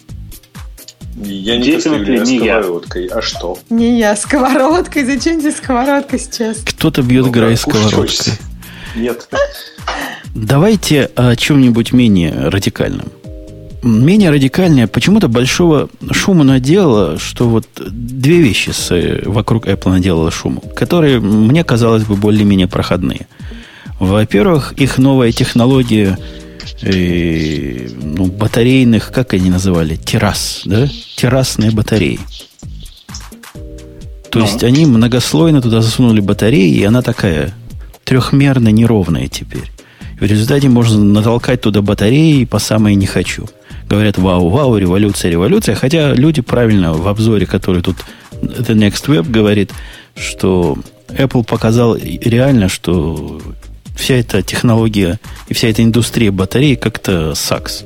Я 1.17 1.57
не 1.59 1.73
кастрюля, 1.73 2.23
а 2.23 2.27
сковородкой. 2.27 3.07
Я. 3.07 3.15
А 3.15 3.23
что? 3.23 3.59
Не 3.69 3.99
я, 3.99 4.17
сковородкой. 4.17 5.05
Зачем 5.05 5.41
тебе 5.41 5.51
сковородка 5.51 6.19
сейчас? 6.19 6.59
Кто-то 6.59 7.03
бьет 7.03 7.27
ну, 7.27 7.33
Грей 7.33 7.57
сковородкой. 7.57 8.35
Нет. 8.97 9.29
Давайте 10.35 11.11
о 11.17 11.35
чем-нибудь 11.37 11.93
менее 11.93 12.49
радикальном 12.49 13.11
менее 13.83 14.31
радикальное, 14.31 14.87
почему-то 14.87 15.29
большого 15.29 15.89
шума 16.13 16.45
наделало, 16.45 17.19
что 17.19 17.49
вот 17.49 17.67
две 17.79 18.41
вещи 18.41 18.71
с, 18.71 18.91
э, 18.91 19.23
вокруг 19.25 19.67
Apple 19.67 19.91
наделало 19.91 20.31
шуму, 20.31 20.61
которые 20.75 21.21
мне 21.21 21.65
казалось 21.65 22.05
бы 22.05 22.17
более-менее 22.17 22.69
проходные. 22.69 23.27
Во-первых, 23.99 24.75
их 24.77 24.99
новая 24.99 25.33
технология 25.33 26.19
э, 26.83 27.89
ну, 28.03 28.27
батарейных, 28.27 29.13
как 29.13 29.35
они 29.35 29.51
называли, 29.51 29.97
террас, 29.97 30.63
да? 30.65 30.89
Террасные 31.17 31.71
батареи. 31.71 32.21
То 34.31 34.41
есть 34.41 34.63
они 34.63 34.87
многослойно 34.87 35.61
туда 35.61 35.83
засунули 35.83 36.21
батареи, 36.21 36.73
и 36.73 36.85
она 36.85 37.03
такая 37.03 37.53
трехмерно 38.05 38.69
неровная 38.69 39.29
теперь. 39.29 39.71
В 40.21 40.23
результате 40.23 40.69
можно 40.69 41.03
натолкать 41.03 41.63
туда 41.63 41.83
батареи 41.83 42.45
по 42.45 42.59
самое 42.59 42.95
не 42.95 43.07
хочу– 43.07 43.49
говорят, 43.91 44.19
вау, 44.19 44.49
вау, 44.49 44.79
революция, 44.79 45.33
революция. 45.33 45.75
Хотя 45.75 46.15
люди 46.15 46.41
правильно 46.41 46.93
в 46.93 47.09
обзоре, 47.09 47.45
который 47.45 47.83
тут 47.83 47.97
The 48.41 48.75
Next 48.75 49.09
Web 49.09 49.29
говорит, 49.29 49.73
что 50.15 50.79
Apple 51.09 51.45
показал 51.45 51.97
реально, 51.97 52.69
что 52.69 53.43
вся 54.01 54.17
эта 54.17 54.43
технология 54.43 55.21
и 55.49 55.55
вся 55.55 55.69
эта 55.69 55.83
индустрия 55.83 56.33
батарей 56.33 56.77
как-то 56.77 57.35
сакс. 57.35 57.85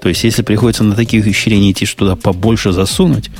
То 0.00 0.08
есть, 0.08 0.24
если 0.24 0.42
приходится 0.42 0.84
на 0.84 0.94
таких 0.94 1.26
исчерения 1.26 1.72
идти, 1.72 1.84
что 1.84 2.00
туда 2.00 2.16
побольше 2.16 2.72
засунуть, 2.72 3.30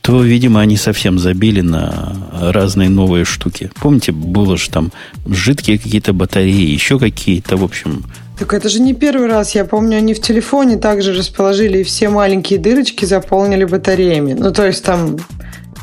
то, 0.00 0.22
видимо, 0.22 0.60
они 0.60 0.76
совсем 0.76 1.18
забили 1.18 1.60
на 1.60 2.14
разные 2.32 2.88
новые 2.88 3.24
штуки. 3.24 3.70
Помните, 3.80 4.12
было 4.12 4.56
же 4.56 4.70
там 4.70 4.92
жидкие 5.26 5.78
какие-то 5.78 6.12
батареи, 6.12 6.70
еще 6.70 6.98
какие-то, 6.98 7.56
в 7.56 7.64
общем, 7.64 8.04
так 8.38 8.52
это 8.52 8.68
же 8.68 8.80
не 8.80 8.94
первый 8.94 9.28
раз. 9.28 9.54
Я 9.54 9.64
помню, 9.64 9.98
они 9.98 10.12
в 10.12 10.20
телефоне 10.20 10.76
также 10.76 11.12
расположили 11.12 11.78
и 11.78 11.84
все 11.84 12.08
маленькие 12.08 12.58
дырочки 12.58 13.04
заполнили 13.04 13.64
батареями. 13.64 14.32
Ну, 14.32 14.52
то 14.52 14.66
есть 14.66 14.84
там 14.84 15.18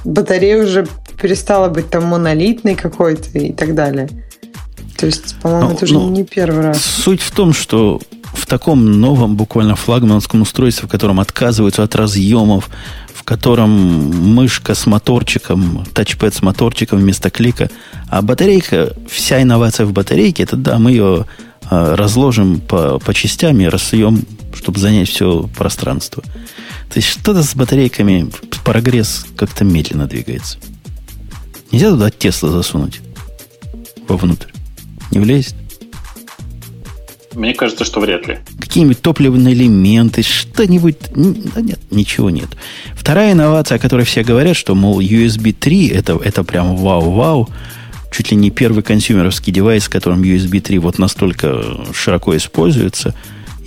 батарея 0.03 0.62
уже 0.62 0.86
перестала 1.22 1.70
быть 1.70 1.89
там 1.89 2.05
монолитной 2.05 2.76
какой-то 2.76 3.39
и 3.39 3.53
так 3.53 3.74
далее. 3.74 4.09
То 5.02 5.08
есть, 5.08 5.36
по-моему, 5.41 5.70
ну, 5.70 5.76
это 5.76 5.86
уже 5.86 5.93
ну, 5.95 6.10
не 6.12 6.24
первый 6.24 6.62
раз. 6.62 6.86
Суть 6.86 7.22
в 7.22 7.32
том, 7.32 7.54
что 7.54 7.99
в 8.36 8.45
таком 8.45 9.02
новом, 9.02 9.36
буквально 9.36 9.76
флагманском 9.76 10.43
устройстве, 10.43 10.88
в 10.88 10.91
котором 10.91 11.20
отказываются 11.20 11.82
от 11.82 11.95
разъемов, 11.95 12.70
в 13.12 13.24
котором 13.24 13.72
мышка 13.72 14.76
с 14.76 14.86
моторчиком, 14.86 15.86
тачпэд 15.91 16.36
с 16.36 16.43
моторчиком 16.43 16.99
вместо 16.99 17.32
клика, 17.32 17.72
а 18.10 18.22
батарейка, 18.22 18.93
вся 19.10 19.41
инновация 19.41 19.88
в 19.88 19.91
батарейке, 19.91 20.43
это 20.43 20.56
да, 20.56 20.78
мы 20.78 20.91
ее 20.91 21.26
а, 21.66 21.95
разложим 21.95 22.60
по, 22.62 22.99
по 22.99 23.14
частям 23.16 23.60
и 23.60 23.66
рассуем, 23.66 24.24
чтобы 24.54 24.80
занять 24.80 25.10
все 25.10 25.49
пространство. 25.58 26.22
То 26.22 26.97
есть 26.97 27.08
что-то 27.08 27.41
с 27.41 27.56
батарейками, 27.56 28.30
прогресс 28.64 29.26
как-то 29.36 29.66
медленно 29.66 30.06
двигается. 30.06 30.60
Нельзя 31.72 31.89
туда 31.89 32.12
Тесла 32.12 32.52
засунуть 32.52 33.02
вовнутрь. 34.08 34.51
Не 35.12 35.20
влезет? 35.20 35.55
Мне 37.34 37.53
кажется, 37.53 37.86
что 37.86 38.01
вряд 38.01 38.28
ли. 38.28 38.39
Какие-нибудь 38.59 39.01
топливные 39.01 39.53
элементы, 39.53 40.22
что-нибудь... 40.22 40.97
Да 41.14 41.62
нет, 41.62 41.80
ничего 41.89 42.30
нет. 42.30 42.49
Вторая 42.93 43.32
инновация, 43.32 43.78
о 43.78 43.80
которой 43.80 44.05
все 44.05 44.24
говорят, 44.24 44.57
что, 44.57 44.76
мол, 44.76 44.99
USB 44.99 45.53
3 45.53 45.88
это, 45.88 46.20
это 46.22 46.43
прям 46.43 46.76
вау-вау. 46.76 47.49
Чуть 48.12 48.32
ли 48.32 48.38
не 48.38 48.51
первый 48.51 48.84
консюмеровский 48.84 49.53
девайс, 49.53 49.88
которым 49.88 50.24
USB 50.24 50.59
3 50.59 50.80
вот 50.80 50.99
настолько 50.99 51.64
широко 51.93 52.36
используется. 52.36 53.16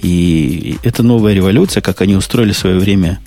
И 0.03 0.76
это 0.82 1.03
новая 1.03 1.32
революция, 1.32 1.80
как 1.80 2.03
они 2.03 2.16
устроили 2.16 2.53
в 2.53 2.59
свое 2.59 2.78
время... 2.78 3.20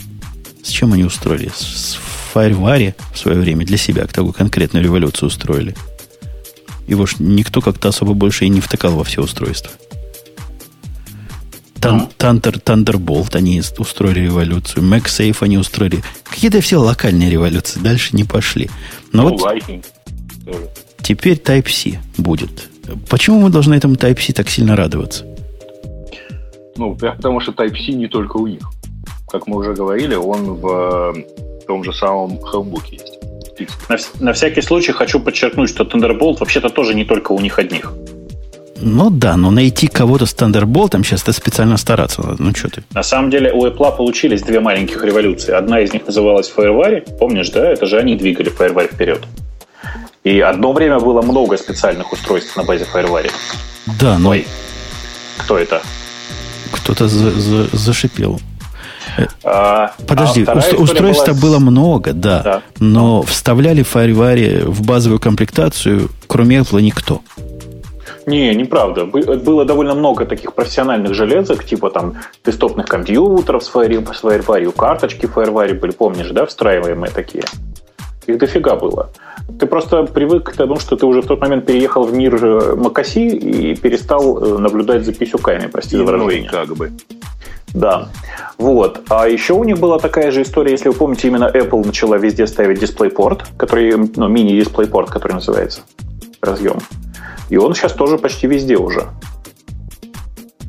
С 0.61 0.69
чем 0.69 0.93
они 0.93 1.03
устроили? 1.03 1.49
С 1.55 1.97
FireWire 2.35 2.93
в 3.13 3.17
свое 3.17 3.39
время 3.39 3.65
для 3.65 3.77
себя 3.77 4.05
такую 4.05 4.33
конкретную 4.33 4.83
революцию 4.83 5.27
устроили. 5.27 5.75
Его 6.87 7.05
ж 7.05 7.15
никто 7.19 7.61
как-то 7.61 7.89
особо 7.89 8.13
больше 8.13 8.45
и 8.45 8.49
не 8.49 8.61
втыкал 8.61 8.93
во 8.95 9.03
все 9.03 9.21
устройства. 9.21 9.71
Тан, 11.79 12.09
Тандер, 12.17 12.55
Thunderbolt 12.57 13.35
они 13.35 13.61
устроили 13.77 14.21
революцию. 14.21 14.83
MagSafe 14.83 15.37
они 15.41 15.57
устроили. 15.57 16.01
Какие-то 16.23 16.61
все 16.61 16.77
локальные 16.77 17.29
революции. 17.29 17.79
Дальше 17.79 18.15
не 18.15 18.23
пошли. 18.23 18.69
Но 19.11 19.23
ну, 19.23 19.29
вот 19.29 19.41
Lightning. 19.41 19.85
теперь 21.01 21.37
Type-C 21.37 21.99
будет. 22.17 22.69
Почему 23.09 23.41
мы 23.41 23.49
должны 23.49 23.75
этому 23.75 23.95
Type-C 23.95 24.33
так 24.33 24.49
сильно 24.49 24.75
радоваться? 24.75 25.25
Ну, 26.77 26.95
потому 26.95 27.39
что 27.41 27.51
Type-C 27.51 27.93
не 27.93 28.07
только 28.07 28.37
у 28.37 28.47
них. 28.47 28.69
Как 29.29 29.45
мы 29.47 29.57
уже 29.57 29.73
говорили, 29.73 30.15
он 30.15 30.55
в 30.55 31.15
том 31.67 31.83
же 31.83 31.93
самом 31.93 32.39
Chromebook 32.39 32.85
есть. 32.91 33.16
На, 33.89 33.97
на 34.19 34.33
всякий 34.33 34.61
случай 34.61 34.91
хочу 34.91 35.19
подчеркнуть, 35.19 35.69
что 35.69 35.83
Thunderbolt 35.83 36.39
вообще-то 36.39 36.69
тоже 36.69 36.93
не 36.95 37.05
только 37.05 37.31
у 37.31 37.39
них 37.39 37.59
одних. 37.59 37.93
Ну 38.79 39.09
да, 39.09 39.37
но 39.37 39.51
найти 39.51 39.87
кого-то 39.87 40.25
с 40.25 40.35
Thunderbolt 40.35 41.03
сейчас 41.03 41.23
это 41.23 41.33
специально 41.33 41.77
стараться 41.77 42.21
надо. 42.21 42.43
Ну 42.43 42.55
что 42.55 42.69
ты? 42.69 42.83
На 42.93 43.03
самом 43.03 43.29
деле 43.29 43.51
у 43.51 43.65
Apple 43.65 43.97
получились 43.97 44.43
две 44.43 44.59
маленьких 44.59 45.03
революции. 45.03 45.53
Одна 45.53 45.79
из 45.81 45.93
них 45.93 46.05
называлась 46.05 46.51
FireWire. 46.55 47.17
Помнишь, 47.17 47.49
да? 47.49 47.71
Это 47.71 47.85
же 47.85 47.97
они 47.97 48.15
двигали 48.15 48.51
FireWire 48.51 48.93
вперед. 48.93 49.23
И 50.23 50.39
одно 50.41 50.73
время 50.73 50.99
было 50.99 51.21
много 51.21 51.57
специальных 51.57 52.11
устройств 52.13 52.55
на 52.55 52.63
базе 52.63 52.85
FireWire. 52.93 53.31
Да, 53.99 54.19
но... 54.19 54.29
Ой, 54.31 54.45
кто 55.37 55.57
это? 55.57 55.81
Кто-то 56.71 57.07
за 57.07 57.31
за 57.31 57.67
зашипел. 57.71 58.39
А, 59.43 59.91
Подожди, 60.07 60.43
а 60.47 60.57
уст, 60.57 60.73
устройств 60.73 61.27
была... 61.27 61.57
было 61.57 61.59
много, 61.59 62.13
да, 62.13 62.41
да. 62.43 62.61
Но 62.79 63.21
вставляли 63.23 63.83
FireWire 63.83 64.65
в 64.65 64.85
базовую 64.85 65.19
комплектацию, 65.19 66.09
кроме 66.27 66.57
Apple, 66.59 66.81
никто. 66.81 67.21
Не, 68.25 68.53
неправда. 68.55 69.05
Было 69.05 69.63
довольно 69.63 69.95
много 69.95 70.25
таких 70.25 70.53
профессиональных 70.53 71.13
железок, 71.13 71.63
типа 71.63 71.89
там 71.89 72.15
десктопных 72.45 72.85
компьютеров 72.85 73.63
с 73.63 73.73
FireWire, 73.73 74.71
карточки 74.73 75.25
FireWire 75.25 75.79
были, 75.79 75.91
помнишь, 75.91 76.29
да, 76.31 76.45
встраиваемые 76.45 77.11
такие? 77.11 77.43
Их 78.27 78.37
дофига 78.37 78.75
было. 78.75 79.09
Ты 79.57 79.65
просто 79.65 80.03
привык 80.03 80.51
к 80.51 80.55
тому, 80.57 80.77
что 80.77 80.97
ты 80.97 81.05
уже 81.05 81.21
в 81.21 81.27
тот 81.27 81.39
момент 81.39 81.65
переехал 81.65 82.03
в 82.03 82.13
мир 82.13 82.75
Макаси 82.75 83.27
и 83.29 83.75
перестал 83.75 84.43
э, 84.43 84.57
наблюдать 84.57 85.05
за 85.05 85.13
писюками, 85.13 85.67
прости 85.67 85.95
за 85.95 86.03
выражение. 86.03 86.49
как 86.49 86.75
бы. 86.75 86.91
Да. 87.77 88.09
Вот. 88.57 89.03
А 89.09 89.27
еще 89.27 89.53
у 89.53 89.63
них 89.63 89.77
была 89.79 89.99
такая 89.99 90.31
же 90.31 90.41
история, 90.41 90.71
если 90.71 90.89
вы 90.89 90.95
помните, 90.95 91.27
именно 91.27 91.49
Apple 91.53 91.85
начала 91.85 92.15
везде 92.15 92.47
ставить 92.47 92.81
DisplayPort, 92.81 93.43
который, 93.55 93.95
ну, 94.15 94.27
мини-DisplayPort, 94.27 95.09
который 95.09 95.33
называется, 95.33 95.81
разъем. 96.41 96.79
И 97.49 97.57
он 97.57 97.75
сейчас 97.75 97.93
тоже 97.93 98.17
почти 98.17 98.47
везде 98.47 98.77
уже. 98.77 99.07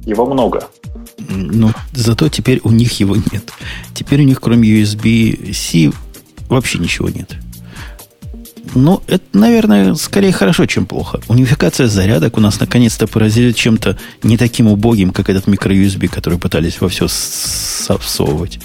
Его 0.05 0.27
много. 0.27 0.69
Ну, 1.31 1.71
зато 1.93 2.29
теперь 2.29 2.61
у 2.63 2.71
них 2.71 3.01
его 3.01 3.17
нет. 3.17 3.53
Теперь 3.95 4.21
у 4.21 4.25
них 4.25 4.41
кроме 4.41 4.69
USB-C 4.69 5.93
вообще 6.49 6.79
ничего 6.79 7.09
нет. 7.09 7.37
Ну, 8.75 9.03
это, 9.07 9.25
наверное, 9.33 9.95
скорее 9.95 10.33
хорошо, 10.33 10.67
чем 10.67 10.87
плохо. 10.87 11.21
Унификация 11.29 11.87
зарядок 11.89 12.37
у 12.37 12.41
нас 12.41 12.61
наконец-то 12.61 13.07
поразили 13.07 13.53
чем-то 13.53 13.97
не 14.23 14.37
таким 14.37 14.69
убогим, 14.69 15.13
как 15.13 15.31
этот 15.31 15.47
микро-USB, 15.47 16.09
который 16.09 16.39
пытались 16.39 16.81
во 16.81 16.89
все 16.89 17.07
всовывать. 17.07 18.59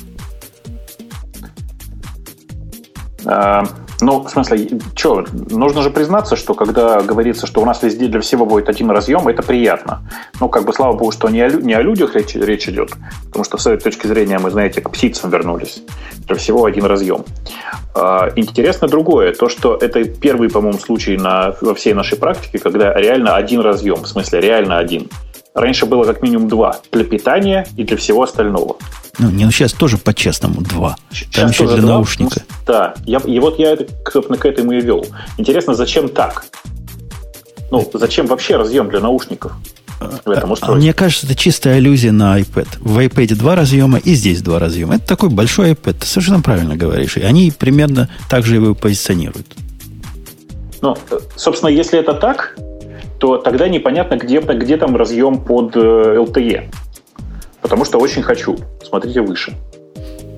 Ну, 4.03 4.19
в 4.19 4.29
смысле, 4.29 4.67
что, 4.95 5.23
нужно 5.49 5.81
же 5.81 5.89
признаться, 5.89 6.35
что 6.35 6.55
когда 6.55 7.01
говорится, 7.01 7.47
что 7.47 7.61
у 7.61 7.65
нас 7.65 7.81
везде 7.83 8.07
для 8.07 8.19
всего 8.19 8.45
будет 8.45 8.67
один 8.67 8.91
разъем, 8.91 9.29
это 9.29 9.43
приятно. 9.43 10.01
Ну, 10.41 10.49
как 10.49 10.65
бы, 10.65 10.73
слава 10.73 10.91
богу, 10.91 11.13
что 11.13 11.29
не 11.29 11.39
о, 11.39 11.49
не 11.49 11.73
о 11.73 11.81
людях 11.81 12.13
речь, 12.13 12.35
речь 12.35 12.67
идет, 12.67 12.91
потому 13.27 13.45
что 13.45 13.57
с 13.57 13.65
этой 13.65 13.81
точки 13.81 14.05
зрения 14.07 14.39
мы, 14.39 14.51
знаете, 14.51 14.81
к 14.81 14.89
птицам 14.89 15.29
вернулись. 15.29 15.83
Для 16.27 16.35
всего 16.35 16.65
один 16.65 16.83
разъем. 16.83 17.23
А, 17.95 18.29
интересно 18.35 18.89
другое, 18.89 19.33
то, 19.33 19.47
что 19.47 19.77
это 19.77 20.03
первый, 20.03 20.49
по-моему, 20.49 20.79
случай 20.79 21.15
на, 21.15 21.55
во 21.61 21.73
всей 21.73 21.93
нашей 21.93 22.17
практике, 22.17 22.59
когда 22.59 22.93
реально 22.93 23.37
один 23.37 23.61
разъем, 23.61 24.03
в 24.03 24.07
смысле, 24.07 24.41
реально 24.41 24.79
один. 24.79 25.09
Раньше 25.53 25.85
было 25.85 26.03
как 26.03 26.21
минимум 26.21 26.47
два. 26.47 26.79
Для 26.91 27.03
питания 27.03 27.67
и 27.77 27.83
для 27.83 27.97
всего 27.97 28.23
остального. 28.23 28.77
Ну, 29.19 29.29
не, 29.29 29.45
ну 29.45 29.51
сейчас 29.51 29.73
тоже 29.73 29.97
по-честному 29.97 30.61
два. 30.61 30.97
Сейчас 31.11 31.41
Там 31.41 31.49
еще 31.51 31.67
для 31.67 31.81
два. 31.81 31.93
наушника. 31.93 32.41
Да, 32.65 32.95
я, 33.05 33.19
и 33.19 33.37
вот 33.39 33.59
я 33.59 33.73
это, 33.73 33.87
собственно, 34.11 34.37
к 34.39 34.45
этому 34.45 34.71
и 34.71 34.81
вел. 34.81 35.05
Интересно, 35.37 35.75
зачем 35.75 36.09
так? 36.09 36.45
Ну, 37.69 37.87
зачем 37.93 38.25
вообще 38.25 38.55
разъем 38.55 38.89
для 38.89 38.99
наушников? 38.99 39.53
в 40.25 40.29
этом 40.29 40.49
а, 40.49 40.53
устройстве. 40.53 40.75
Мне 40.75 40.93
кажется, 40.93 41.25
это 41.25 41.35
чистая 41.35 41.77
аллюзия 41.77 42.11
на 42.11 42.37
iPad. 42.39 42.67
В 42.79 42.99
iPad 42.99 43.35
два 43.35 43.55
разъема 43.55 43.99
и 43.99 44.13
здесь 44.13 44.41
два 44.41 44.59
разъема. 44.59 44.95
Это 44.95 45.07
такой 45.07 45.29
большой 45.29 45.71
iPad. 45.71 45.93
Ты 45.99 46.05
совершенно 46.05 46.41
правильно 46.41 46.75
говоришь. 46.75 47.17
И 47.17 47.21
они 47.21 47.51
примерно 47.51 48.09
так 48.29 48.43
же 48.43 48.55
его 48.55 48.75
позиционируют. 48.75 49.47
Ну, 50.81 50.97
собственно, 51.35 51.69
если 51.69 51.99
это 51.99 52.13
так, 52.13 52.57
то 53.23 53.37
тогда 53.37 53.69
непонятно, 53.69 54.17
где, 54.17 54.41
где 54.41 54.75
там 54.75 54.97
разъем 54.97 55.39
под 55.39 55.77
LTE. 55.77 56.57
Э, 56.57 56.63
Потому 57.61 57.85
что 57.85 57.97
очень 57.97 58.21
хочу. 58.21 58.57
Смотрите 58.83 59.21
выше. 59.21 59.53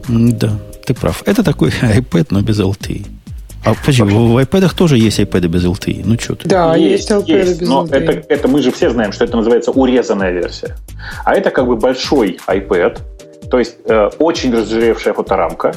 Да, 0.07 0.51
ты 0.85 0.93
прав. 0.93 1.23
Это 1.25 1.43
такой 1.43 1.69
iPad, 1.81 2.27
но 2.29 2.41
без 2.41 2.59
LTE. 2.59 3.07
А 3.65 3.73
почему? 3.83 4.27
В 4.27 4.37
iPad 4.37 4.75
тоже 4.75 4.99
есть 4.99 5.19
iPad 5.19 5.47
без 5.47 5.65
LTE. 5.65 6.03
Ну 6.05 6.19
что 6.19 6.35
ты? 6.35 6.47
Да, 6.47 6.75
есть, 6.75 7.09
есть 7.09 7.11
LTE 7.11 7.37
есть, 7.39 7.59
без 7.61 7.67
но 7.67 7.85
LTE. 7.85 7.95
Это, 7.95 8.11
это 8.29 8.47
мы 8.47 8.61
же 8.61 8.71
все 8.71 8.91
знаем, 8.91 9.13
что 9.13 9.23
это 9.25 9.35
называется 9.35 9.71
урезанная 9.71 10.31
версия. 10.31 10.75
А 11.23 11.33
это 11.33 11.49
как 11.49 11.65
бы 11.65 11.77
большой 11.77 12.37
iPad, 12.47 12.99
то 13.49 13.57
есть 13.57 13.77
э, 13.85 14.09
очень 14.19 14.53
разжиревшая 14.53 15.15
фоторамка, 15.15 15.73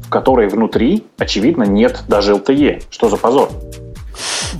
в 0.00 0.08
которой 0.10 0.46
внутри, 0.48 1.02
очевидно, 1.18 1.64
нет 1.64 2.04
даже 2.06 2.34
LTE. 2.34 2.84
Что 2.90 3.08
за 3.08 3.16
позор? 3.16 3.50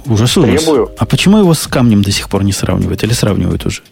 Ужас, 0.06 0.36
ужас. 0.36 0.64
Требую. 0.64 0.90
А 0.98 1.06
почему 1.06 1.38
его 1.38 1.54
с 1.54 1.66
камнем 1.66 2.02
до 2.02 2.10
сих 2.10 2.28
пор 2.28 2.44
не 2.44 2.52
сравнивают? 2.52 3.02
Или 3.02 3.12
сравнивают 3.12 3.64
уже? 3.66 3.82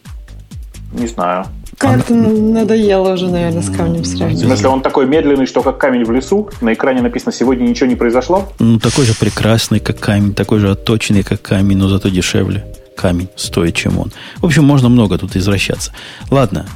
Не 0.92 1.07
знаю. 1.07 1.46
Как-то 1.78 2.14
надоело 2.14 3.12
уже, 3.12 3.28
наверное, 3.28 3.62
с 3.62 3.70
камнем 3.70 4.05
сравнивать. 4.05 4.42
В 4.42 4.46
смысле, 4.46 4.68
он 4.68 4.80
такой 4.80 5.07
медленный, 5.07 5.46
что 5.46 5.62
как 5.62 5.78
камень 5.78 6.05
в 6.05 6.12
лесу? 6.12 6.48
На 6.61 6.72
экране 6.72 7.02
написано 7.02 7.32
«Сегодня 7.32 7.64
ничего 7.64 7.88
не 7.88 7.96
произошло»? 7.96 8.48
Ну, 8.59 8.78
такой 8.78 9.05
же 9.05 9.14
прекрасный, 9.14 9.80
как 9.80 9.98
камень, 9.98 10.34
такой 10.34 10.61
же 10.61 10.70
отточенный, 10.70 11.24
как 11.24 11.42
камень, 11.42 11.76
но 11.78 11.88
зато 11.88 12.09
дешевле. 12.11 12.64
Камень 12.96 13.28
стоит, 13.34 13.74
чем 13.74 13.98
он. 13.98 14.12
В 14.36 14.46
общем, 14.46 14.64
можно 14.64 14.88
много 14.88 15.18
тут 15.18 15.34
извращаться. 15.34 15.92
Ладно, 16.30 16.66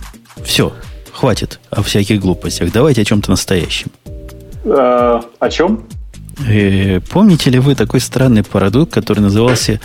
все, 0.42 0.72
хватит 1.12 1.60
о 1.70 1.82
всяких 1.82 2.20
глупостях. 2.20 2.72
Давайте 2.72 3.02
о 3.02 3.04
чем-то 3.04 3.30
настоящем. 3.30 3.90
А, 4.64 5.22
о 5.38 5.48
чем? 5.48 5.84
Э, 6.47 7.01
помните 7.01 7.51
ли 7.51 7.59
вы 7.59 7.74
такой 7.74 8.01
странный 8.01 8.43
продукт, 8.43 8.93
который 8.93 9.20
назывался 9.20 9.80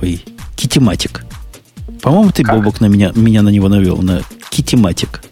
ой, 0.00 0.24
китиматик? 0.56 1.24
По-моему, 2.02 2.30
ты, 2.30 2.42
как? 2.42 2.56
Бобок, 2.56 2.80
на 2.80 2.86
меня, 2.86 3.12
меня 3.14 3.42
на 3.42 3.48
него 3.48 3.68
навел, 3.68 3.98
на 3.98 4.22
китиматик. 4.50 5.22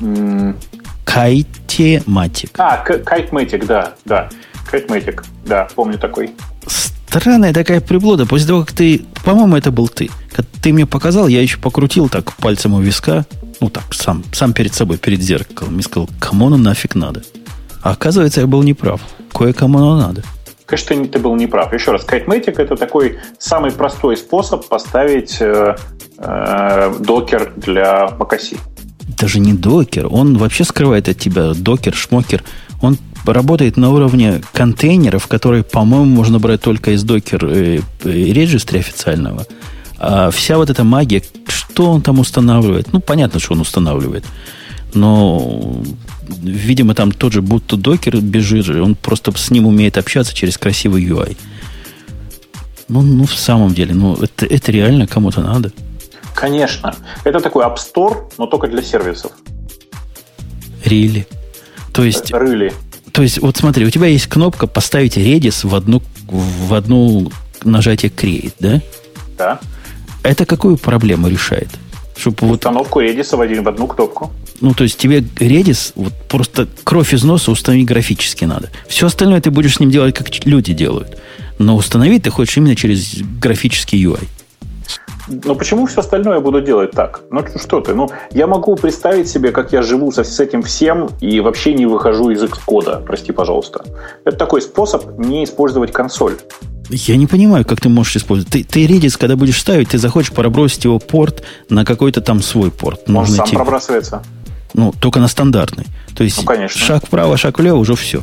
Mm. 0.00 0.56
Кайтематик. 1.04 2.50
А, 2.58 2.76
кайтметик, 2.78 3.66
да, 3.66 3.94
да. 4.04 4.28
Кайтметик, 4.70 5.24
да, 5.44 5.68
помню 5.74 5.98
такой. 5.98 6.32
Странная 6.66 7.54
такая 7.54 7.80
приблуда. 7.80 8.26
После 8.26 8.48
того, 8.48 8.64
как 8.64 8.72
ты... 8.72 9.06
По-моему, 9.24 9.56
это 9.56 9.70
был 9.70 9.88
ты. 9.88 10.10
Как 10.32 10.44
ты 10.60 10.72
мне 10.72 10.84
показал, 10.86 11.28
я 11.28 11.40
еще 11.40 11.58
покрутил 11.58 12.08
так 12.08 12.34
пальцем 12.34 12.74
у 12.74 12.80
виска. 12.80 13.24
Ну 13.60 13.70
так, 13.70 13.94
сам, 13.94 14.22
сам 14.32 14.52
перед 14.52 14.74
собой, 14.74 14.98
перед 14.98 15.22
зеркалом. 15.22 15.78
И 15.78 15.82
сказал, 15.82 16.10
кому 16.18 16.48
оно 16.48 16.58
нафиг 16.58 16.94
надо? 16.94 17.22
А 17.86 17.92
оказывается, 17.92 18.40
я 18.40 18.48
был 18.48 18.64
неправ. 18.64 19.00
Кое-кому 19.32 19.78
оно 19.78 19.96
надо. 19.96 20.24
Конечно, 20.64 20.96
ты, 20.96 21.04
ты 21.04 21.18
был 21.20 21.36
неправ. 21.36 21.72
Еще 21.72 21.92
раз, 21.92 22.04
Kitematic– 22.04 22.54
это 22.58 22.74
такой 22.74 23.20
самый 23.38 23.70
простой 23.70 24.16
способ 24.16 24.66
поставить 24.66 25.36
э, 25.38 25.76
э, 26.18 26.94
докер 26.98 27.52
для 27.54 28.08
macOS. 28.18 28.58
Даже 29.16 29.38
не 29.38 29.52
докер, 29.52 30.08
он 30.10 30.36
вообще 30.36 30.64
скрывает 30.64 31.08
от 31.08 31.16
тебя 31.20 31.54
докер, 31.54 31.94
шмокер. 31.94 32.42
Он 32.82 32.98
работает 33.24 33.76
на 33.76 33.92
уровне 33.92 34.42
контейнеров, 34.52 35.28
которые, 35.28 35.62
по-моему, 35.62 36.06
можно 36.06 36.40
брать 36.40 36.62
только 36.62 36.90
из 36.90 37.04
докер 37.04 37.44
э, 37.44 37.78
регистри 38.02 38.80
официального. 38.80 39.46
А 40.00 40.32
вся 40.32 40.56
вот 40.56 40.70
эта 40.70 40.82
магия, 40.82 41.22
что 41.46 41.92
он 41.92 42.02
там 42.02 42.18
устанавливает? 42.18 42.92
Ну, 42.92 42.98
понятно, 42.98 43.38
что 43.38 43.54
он 43.54 43.60
устанавливает. 43.60 44.24
Но, 44.92 45.80
видимо, 46.28 46.94
там 46.94 47.12
тот 47.12 47.32
же 47.32 47.42
будто 47.42 47.76
докер 47.76 48.20
бежит, 48.20 48.68
он 48.68 48.94
просто 48.94 49.32
с 49.36 49.50
ним 49.50 49.66
умеет 49.66 49.98
общаться 49.98 50.34
через 50.34 50.58
красивый 50.58 51.04
UI. 51.04 51.36
Ну, 52.88 53.02
ну 53.02 53.24
в 53.24 53.34
самом 53.34 53.74
деле, 53.74 53.94
ну, 53.94 54.14
это, 54.14 54.46
это 54.46 54.72
реально 54.72 55.06
кому-то 55.06 55.40
надо. 55.40 55.72
Конечно. 56.34 56.94
Это 57.24 57.40
такой 57.40 57.64
App 57.64 57.76
Store, 57.76 58.30
но 58.38 58.46
только 58.46 58.68
для 58.68 58.82
сервисов. 58.82 59.32
Рили. 60.84 61.26
То 61.92 62.04
есть... 62.04 62.32
Рыли. 62.32 62.72
То 63.12 63.22
есть, 63.22 63.40
вот 63.40 63.56
смотри, 63.56 63.86
у 63.86 63.90
тебя 63.90 64.06
есть 64.08 64.26
кнопка 64.26 64.66
поставить 64.66 65.16
Redis 65.16 65.66
в 65.66 65.74
одну, 65.74 66.02
в 66.26 66.74
одну 66.74 67.32
нажатие 67.64 68.12
Create, 68.14 68.52
да? 68.60 68.82
Да. 69.38 69.60
Это 70.22 70.44
какую 70.44 70.76
проблему 70.76 71.28
решает? 71.28 71.70
Чтобы 72.16 72.50
Установку 72.50 73.00
вот... 73.00 73.08
Redis 73.08 73.36
в, 73.36 73.40
один, 73.40 73.62
в 73.62 73.68
одну 73.68 73.86
кнопку. 73.86 74.30
Ну, 74.60 74.72
то 74.74 74.84
есть 74.84 74.98
тебе 74.98 75.18
Redis 75.20 75.92
вот 75.96 76.12
просто 76.28 76.66
кровь 76.84 77.12
из 77.12 77.24
носа 77.24 77.50
установить 77.50 77.86
графически 77.86 78.44
надо. 78.44 78.70
Все 78.88 79.06
остальное 79.06 79.40
ты 79.40 79.50
будешь 79.50 79.74
с 79.74 79.80
ним 79.80 79.90
делать, 79.90 80.14
как 80.14 80.28
люди 80.46 80.72
делают. 80.72 81.18
Но 81.58 81.76
установить 81.76 82.22
ты 82.24 82.30
хочешь 82.30 82.56
именно 82.56 82.76
через 82.76 83.18
графический 83.40 84.02
UI. 84.02 84.26
Но 85.28 85.54
почему 85.54 85.86
все 85.86 86.00
остальное 86.00 86.34
я 86.34 86.40
буду 86.40 86.60
делать 86.60 86.92
так? 86.92 87.22
Ну 87.30 87.44
что 87.56 87.80
ты? 87.80 87.94
Ну, 87.94 88.08
я 88.30 88.46
могу 88.46 88.76
представить 88.76 89.28
себе, 89.28 89.50
как 89.50 89.72
я 89.72 89.82
живу 89.82 90.12
со, 90.12 90.22
с 90.22 90.38
этим 90.38 90.62
всем 90.62 91.10
и 91.20 91.40
вообще 91.40 91.74
не 91.74 91.86
выхожу 91.86 92.30
из 92.30 92.42
Xcode, 92.42 93.04
прости, 93.04 93.32
пожалуйста. 93.32 93.84
Это 94.24 94.36
такой 94.36 94.62
способ 94.62 95.18
не 95.18 95.44
использовать 95.44 95.92
консоль. 95.92 96.36
Я 96.88 97.16
не 97.16 97.26
понимаю, 97.26 97.64
как 97.64 97.80
ты 97.80 97.88
можешь 97.88 98.16
использовать. 98.16 98.52
Ты, 98.52 98.64
ты 98.64 98.86
Redis, 98.86 99.18
когда 99.18 99.36
будешь 99.36 99.60
ставить, 99.60 99.90
ты 99.90 99.98
захочешь 99.98 100.32
пробросить 100.32 100.84
его 100.84 100.98
порт 100.98 101.42
на 101.68 101.84
какой-то 101.84 102.20
там 102.20 102.42
свой 102.42 102.70
порт. 102.70 103.02
Он 103.08 103.14
Нужно 103.14 103.36
сам 103.36 103.46
тебе... 103.46 103.58
пробрасывается. 103.58 104.22
Ну, 104.74 104.92
только 104.98 105.20
на 105.20 105.28
стандартный. 105.28 105.86
То 106.14 106.22
есть 106.22 106.38
ну, 106.38 106.44
конечно. 106.44 106.78
шаг 106.78 107.06
вправо, 107.06 107.36
шаг 107.36 107.58
влево, 107.58 107.76
уже 107.76 107.96
все. 107.96 108.22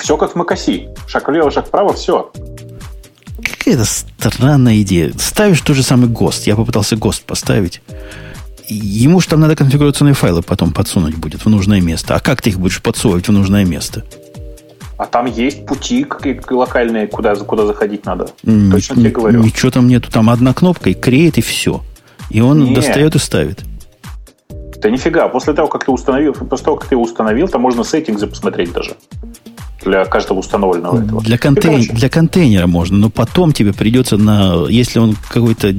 Все 0.00 0.16
как 0.16 0.34
в 0.34 0.38
macOS. 0.38 0.96
Шаг 1.06 1.28
влево, 1.28 1.50
шаг 1.50 1.66
вправо, 1.66 1.92
все. 1.94 2.30
Какая-то 3.42 3.84
странная 3.84 4.80
идея. 4.82 5.12
Ставишь 5.18 5.60
тот 5.60 5.76
же 5.76 5.82
самый 5.82 6.08
ГОСТ. 6.08 6.46
Я 6.46 6.56
попытался 6.56 6.96
ГОСТ 6.96 7.24
поставить. 7.24 7.80
Ему 8.68 9.20
же 9.20 9.28
там 9.28 9.40
надо 9.40 9.56
конфигурационные 9.56 10.14
файлы 10.14 10.42
потом 10.42 10.72
подсунуть 10.72 11.16
будет 11.16 11.44
в 11.44 11.48
нужное 11.48 11.80
место. 11.80 12.14
А 12.14 12.20
как 12.20 12.42
ты 12.42 12.50
их 12.50 12.58
будешь 12.58 12.80
подсовывать 12.80 13.28
в 13.28 13.32
нужное 13.32 13.64
место? 13.64 14.04
А 15.02 15.06
там 15.06 15.26
есть 15.26 15.66
пути 15.66 16.06
локальные, 16.48 17.08
куда, 17.08 17.34
куда 17.34 17.66
заходить 17.66 18.06
надо. 18.06 18.28
Н- 18.46 18.70
Точно 18.70 18.94
тебе 18.94 19.10
говорю. 19.10 19.42
Ничего 19.42 19.72
там 19.72 19.88
нету. 19.88 20.12
Там 20.12 20.30
одна 20.30 20.54
кнопка 20.54 20.90
и 20.90 20.94
креет, 20.94 21.38
и 21.38 21.40
все. 21.40 21.82
И 22.30 22.40
он 22.40 22.66
Нет. 22.66 22.74
достает 22.76 23.16
и 23.16 23.18
ставит. 23.18 23.64
Да 24.48 24.90
нифига. 24.90 25.26
После 25.26 25.54
того, 25.54 25.66
как 25.66 25.86
ты 25.86 25.90
установил, 25.90 26.34
после 26.34 26.66
того, 26.66 26.76
как 26.76 26.88
ты 26.88 26.96
установил, 26.96 27.48
там 27.48 27.62
можно 27.62 27.82
сеттингы 27.82 28.28
посмотреть 28.28 28.72
даже 28.72 28.92
для 29.84 30.04
каждого 30.04 30.38
установленного 30.38 31.02
этого. 31.02 31.20
Для, 31.20 31.36
контейн... 31.36 31.74
короче... 31.74 31.92
для 31.92 32.08
контейнера 32.08 32.68
можно, 32.68 32.96
но 32.96 33.10
потом 33.10 33.52
тебе 33.52 33.72
придется 33.72 34.16
на, 34.16 34.68
если 34.68 35.00
он 35.00 35.16
какой-то 35.28 35.74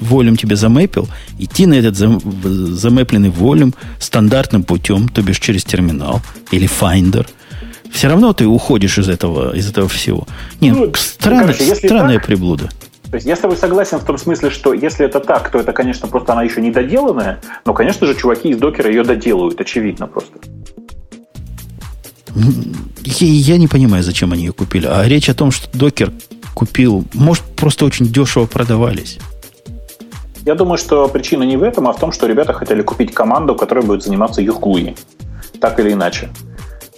волюм 0.00 0.38
тебе 0.38 0.56
замэпил, 0.56 1.06
идти 1.38 1.66
на 1.66 1.74
этот 1.74 1.96
зам... 1.96 2.18
замэпленный 2.42 3.28
волюм 3.28 3.74
стандартным 3.98 4.62
путем, 4.62 5.10
то 5.10 5.20
бишь 5.20 5.38
через 5.38 5.64
терминал 5.64 6.22
или 6.50 6.66
Finder. 6.66 7.26
Все 7.94 8.08
равно 8.08 8.32
ты 8.32 8.44
уходишь 8.44 8.98
из 8.98 9.08
этого, 9.08 9.54
из 9.54 9.70
этого 9.70 9.88
всего. 9.88 10.26
Нет, 10.60 10.74
ну, 10.74 10.92
странная, 10.96 11.54
короче, 11.54 11.76
странная 11.76 12.16
так, 12.16 12.26
приблуда. 12.26 12.68
То 13.08 13.14
есть 13.14 13.24
я 13.24 13.36
с 13.36 13.38
тобой 13.38 13.56
согласен 13.56 13.98
в 13.98 14.04
том 14.04 14.18
смысле, 14.18 14.50
что 14.50 14.74
если 14.74 15.06
это 15.06 15.20
так, 15.20 15.48
то 15.48 15.60
это, 15.60 15.72
конечно, 15.72 16.08
просто 16.08 16.32
она 16.32 16.42
еще 16.42 16.60
не 16.60 16.72
доделанная, 16.72 17.38
но, 17.64 17.72
конечно 17.72 18.04
же, 18.08 18.16
чуваки 18.16 18.50
из 18.50 18.58
докера 18.58 18.90
ее 18.90 19.04
доделают, 19.04 19.60
очевидно 19.60 20.08
просто. 20.08 20.32
Я, 23.04 23.26
я 23.28 23.58
не 23.58 23.68
понимаю, 23.68 24.02
зачем 24.02 24.32
они 24.32 24.42
ее 24.46 24.52
купили. 24.52 24.86
А 24.86 25.04
речь 25.04 25.28
о 25.28 25.34
том, 25.34 25.52
что 25.52 25.68
докер 25.78 26.10
купил, 26.52 27.04
может, 27.14 27.44
просто 27.54 27.84
очень 27.84 28.06
дешево 28.06 28.46
продавались. 28.46 29.18
Я 30.44 30.56
думаю, 30.56 30.78
что 30.78 31.06
причина 31.06 31.44
не 31.44 31.56
в 31.56 31.62
этом, 31.62 31.86
а 31.86 31.92
в 31.92 32.00
том, 32.00 32.10
что 32.10 32.26
ребята 32.26 32.54
хотели 32.54 32.82
купить 32.82 33.14
команду, 33.14 33.54
которая 33.54 33.84
будет 33.84 34.02
заниматься 34.02 34.42
юхгуи. 34.42 34.96
Так 35.60 35.78
или 35.78 35.92
иначе. 35.92 36.28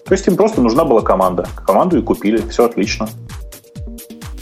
То 0.06 0.14
есть 0.14 0.26
им 0.28 0.36
просто 0.36 0.60
нужна 0.60 0.84
была 0.84 1.02
команда. 1.02 1.48
Команду 1.66 1.98
и 1.98 2.02
купили. 2.02 2.42
Все 2.48 2.64
отлично. 2.64 3.08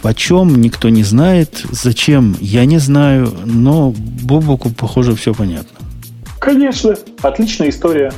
Почем 0.03 0.61
никто 0.61 0.91
не 0.91 1.03
знает, 1.03 1.65
зачем 1.71 2.37
я 2.39 2.67
не 2.67 2.77
знаю, 2.77 3.33
но 3.47 3.95
Бобуку, 4.23 4.69
похоже, 4.69 5.15
все 5.15 5.33
понятно. 5.33 5.79
Конечно. 6.39 6.95
Отличная 7.23 7.71
история. 7.71 8.12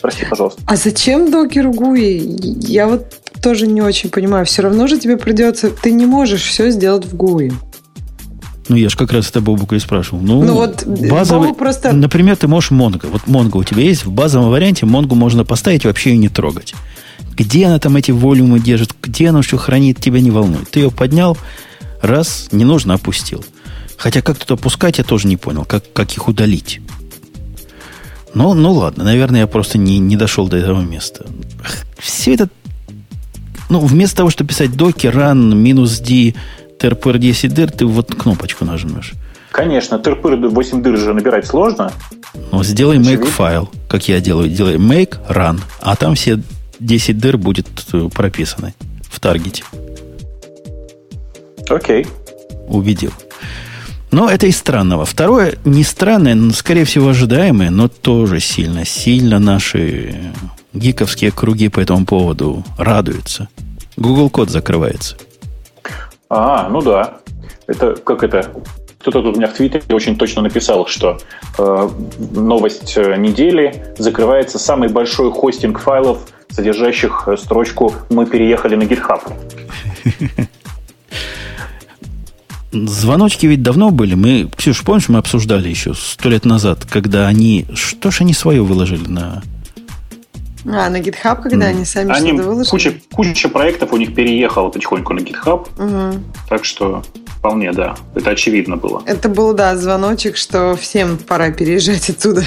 Прости, 0.00 0.24
пожалуйста. 0.30 0.62
А 0.66 0.76
зачем 0.76 1.30
докер 1.30 1.66
GUI? 1.66 2.18
Я 2.66 2.86
вот 2.88 3.20
тоже 3.42 3.66
не 3.66 3.82
очень 3.82 4.08
понимаю. 4.08 4.46
Все 4.46 4.62
равно 4.62 4.86
же 4.86 4.98
тебе 4.98 5.18
придется... 5.18 5.70
Ты 5.70 5.92
не 5.92 6.06
можешь 6.06 6.44
все 6.44 6.70
сделать 6.70 7.04
в 7.04 7.14
GUI. 7.14 7.52
Ну, 8.68 8.76
я 8.76 8.88
же 8.88 8.96
как 8.96 9.12
раз 9.12 9.28
это 9.30 9.40
Бобука 9.40 9.76
и 9.76 9.78
спрашивал. 9.78 10.20
Ну, 10.20 10.44
ну 10.44 10.54
вот 10.54 10.84
базовый, 10.86 11.54
просто... 11.54 11.92
Например, 11.92 12.36
ты 12.36 12.48
можешь 12.48 12.70
Монго. 12.70 13.06
Вот 13.06 13.26
Монго 13.26 13.56
у 13.56 13.64
тебя 13.64 13.82
есть. 13.82 14.04
В 14.04 14.10
базовом 14.10 14.50
варианте 14.50 14.84
Монго 14.84 15.14
можно 15.14 15.44
поставить 15.44 15.84
и 15.84 15.88
вообще 15.88 16.10
ее 16.10 16.18
не 16.18 16.28
трогать. 16.28 16.74
Где 17.34 17.66
она 17.66 17.78
там 17.78 17.96
эти 17.96 18.10
волюмы 18.10 18.60
держит, 18.60 18.94
где 19.02 19.28
она 19.28 19.42
что 19.42 19.56
хранит, 19.56 20.00
тебя 20.00 20.20
не 20.20 20.30
волнует. 20.30 20.70
Ты 20.70 20.80
ее 20.80 20.90
поднял, 20.90 21.38
раз, 22.02 22.48
не 22.52 22.64
нужно, 22.64 22.94
опустил. 22.94 23.44
Хотя 23.96 24.22
как 24.22 24.38
тут 24.38 24.50
опускать, 24.52 24.98
я 24.98 25.04
тоже 25.04 25.26
не 25.28 25.36
понял, 25.36 25.64
как, 25.64 25.92
как 25.92 26.12
их 26.12 26.28
удалить. 26.28 26.80
Ну, 28.34 28.54
ну 28.54 28.72
ладно, 28.72 29.04
наверное, 29.04 29.40
я 29.40 29.46
просто 29.46 29.78
не, 29.78 29.98
не 29.98 30.16
дошел 30.16 30.46
до 30.46 30.56
этого 30.56 30.80
места. 30.80 31.26
Все 31.98 32.34
это... 32.34 32.48
Ну, 33.68 33.80
вместо 33.80 34.18
того, 34.18 34.30
чтобы 34.30 34.48
писать 34.48 34.70
docker 34.70 35.12
run 35.12 35.54
минус 35.54 35.98
d 35.98 36.34
trpr 36.78 37.18
10 37.18 37.54
дыр, 37.54 37.70
ты 37.70 37.86
вот 37.86 38.14
кнопочку 38.14 38.64
нажмешь. 38.64 39.14
Конечно, 39.50 39.96
trpr 39.96 40.48
8 40.48 40.82
дыр 40.82 40.96
же 40.96 41.14
набирать 41.14 41.46
сложно. 41.46 41.92
Ну, 42.52 42.62
сделай 42.62 42.98
make 42.98 43.26
файл, 43.26 43.70
как 43.88 44.08
я 44.08 44.20
делаю. 44.20 44.48
Делай 44.48 44.76
make 44.76 45.18
run, 45.28 45.60
а 45.80 45.96
там 45.96 46.14
все 46.14 46.40
10 46.80 47.18
дыр 47.18 47.36
будет 47.38 47.66
э, 47.92 48.08
прописаны 48.14 48.74
в 49.10 49.18
таргете. 49.20 49.64
Окей. 51.68 52.06
Убедил. 52.68 53.12
Но 54.10 54.30
это 54.30 54.46
из 54.46 54.56
странного. 54.56 55.04
Второе, 55.04 55.56
не 55.64 55.84
странное, 55.84 56.34
но, 56.34 56.52
скорее 56.52 56.84
всего, 56.84 57.08
ожидаемое, 57.08 57.70
но 57.70 57.88
тоже 57.88 58.40
сильно, 58.40 58.86
сильно 58.86 59.38
наши 59.38 60.32
гиковские 60.72 61.30
круги 61.30 61.68
по 61.68 61.80
этому 61.80 62.06
поводу 62.06 62.64
радуются. 62.78 63.48
Google 63.96 64.30
код 64.30 64.50
закрывается. 64.50 65.16
А, 66.28 66.68
ну 66.68 66.82
да. 66.82 67.18
Это 67.66 67.94
как 67.96 68.22
это? 68.22 68.50
Кто-то 69.00 69.22
тут 69.22 69.36
у 69.36 69.38
меня 69.38 69.48
в 69.48 69.54
Твиттере 69.54 69.82
очень 69.94 70.16
точно 70.16 70.42
написал, 70.42 70.86
что 70.86 71.18
э, 71.56 71.88
новость 72.32 72.96
э, 72.96 73.16
недели 73.16 73.94
закрывается 73.96 74.58
самый 74.58 74.88
большой 74.88 75.30
хостинг 75.30 75.78
файлов, 75.78 76.26
содержащих 76.50 77.28
э, 77.28 77.36
строчку 77.36 77.94
«Мы 78.10 78.26
переехали 78.26 78.74
на 78.74 78.82
GitHub». 78.82 79.22
Звоночки 82.72 83.46
ведь 83.46 83.62
давно 83.62 83.90
были. 83.90 84.14
Мы, 84.14 84.50
Ксюш, 84.56 84.82
помнишь, 84.82 85.08
мы 85.08 85.18
обсуждали 85.18 85.68
еще 85.68 85.94
сто 85.94 86.28
лет 86.28 86.44
назад, 86.44 86.84
когда 86.84 87.26
они... 87.26 87.66
Что 87.74 88.10
ж 88.10 88.22
они 88.22 88.34
свое 88.34 88.62
выложили 88.62 89.06
на... 89.06 89.42
А, 90.64 90.90
на 90.90 91.00
GitHub, 91.00 91.42
когда 91.42 91.66
mm. 91.66 91.70
они 91.70 91.84
сами 91.84 92.12
они, 92.12 92.28
что-то 92.28 92.48
выложили? 92.48 92.70
Куча, 92.70 92.94
куча 93.12 93.48
проектов 93.48 93.92
у 93.92 93.96
них 93.96 94.14
переехала 94.14 94.68
потихоньку 94.70 95.14
на 95.14 95.20
GitHub. 95.20 95.68
Угу. 95.78 96.22
Так 96.48 96.64
что 96.64 97.02
вполне, 97.26 97.72
да. 97.72 97.96
Это 98.14 98.30
очевидно 98.30 98.76
было. 98.76 99.02
Это 99.06 99.28
был, 99.28 99.54
да, 99.54 99.76
звоночек, 99.76 100.36
что 100.36 100.76
всем 100.76 101.16
пора 101.18 101.50
переезжать 101.50 102.10
отсюда. 102.10 102.44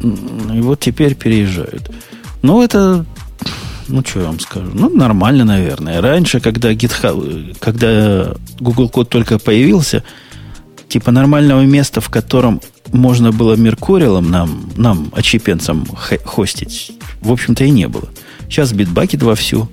И 0.00 0.60
вот 0.60 0.80
теперь 0.80 1.14
переезжают. 1.14 1.90
Ну, 2.42 2.62
это 2.62 3.04
ну, 3.88 4.02
что 4.04 4.20
я 4.20 4.26
вам 4.26 4.40
скажу? 4.40 4.70
Ну, 4.72 4.88
нормально, 4.88 5.44
наверное. 5.44 6.00
Раньше, 6.00 6.40
когда 6.40 6.72
GitHub, 6.72 7.56
когда 7.60 8.34
Google 8.58 8.88
Код 8.88 9.08
только 9.08 9.38
появился, 9.38 10.02
типа 10.92 11.10
нормального 11.10 11.62
места, 11.62 12.02
в 12.02 12.10
котором 12.10 12.60
можно 12.92 13.32
было 13.32 13.54
Меркуриалом 13.54 14.30
нам, 14.30 14.70
нам, 14.76 15.10
очепенцам, 15.14 15.86
хостить, 16.24 16.92
в 17.22 17.32
общем-то, 17.32 17.64
и 17.64 17.70
не 17.70 17.88
было. 17.88 18.10
Сейчас 18.48 18.74
битбакет 18.74 19.22
вовсю. 19.22 19.68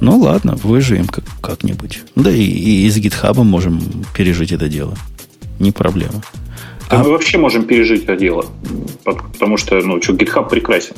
Ну, 0.00 0.18
ладно, 0.18 0.56
выживем 0.62 1.08
как- 1.08 1.24
как-нибудь. 1.42 2.00
Да 2.14 2.30
и, 2.30 2.42
и 2.42 2.90
с 2.90 2.96
GitHub 2.96 3.42
можем 3.44 3.82
пережить 4.16 4.52
это 4.52 4.68
дело. 4.68 4.94
Не 5.58 5.72
проблема. 5.72 6.22
Да 6.88 7.00
а... 7.00 7.04
мы 7.04 7.10
вообще 7.10 7.36
можем 7.36 7.64
пережить 7.64 8.04
это 8.04 8.16
дело. 8.16 8.46
Потому 9.04 9.58
что, 9.58 9.76
ну, 9.82 10.00
что, 10.00 10.14
GitHub 10.14 10.48
прекрасен. 10.48 10.96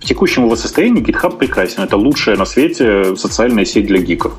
В 0.00 0.04
текущем 0.06 0.44
его 0.44 0.56
состоянии 0.56 1.02
GitHub 1.02 1.36
прекрасен. 1.36 1.82
Это 1.82 1.98
лучшая 1.98 2.36
на 2.38 2.46
свете 2.46 3.16
социальная 3.16 3.66
сеть 3.66 3.86
для 3.86 3.98
гиков. 3.98 4.32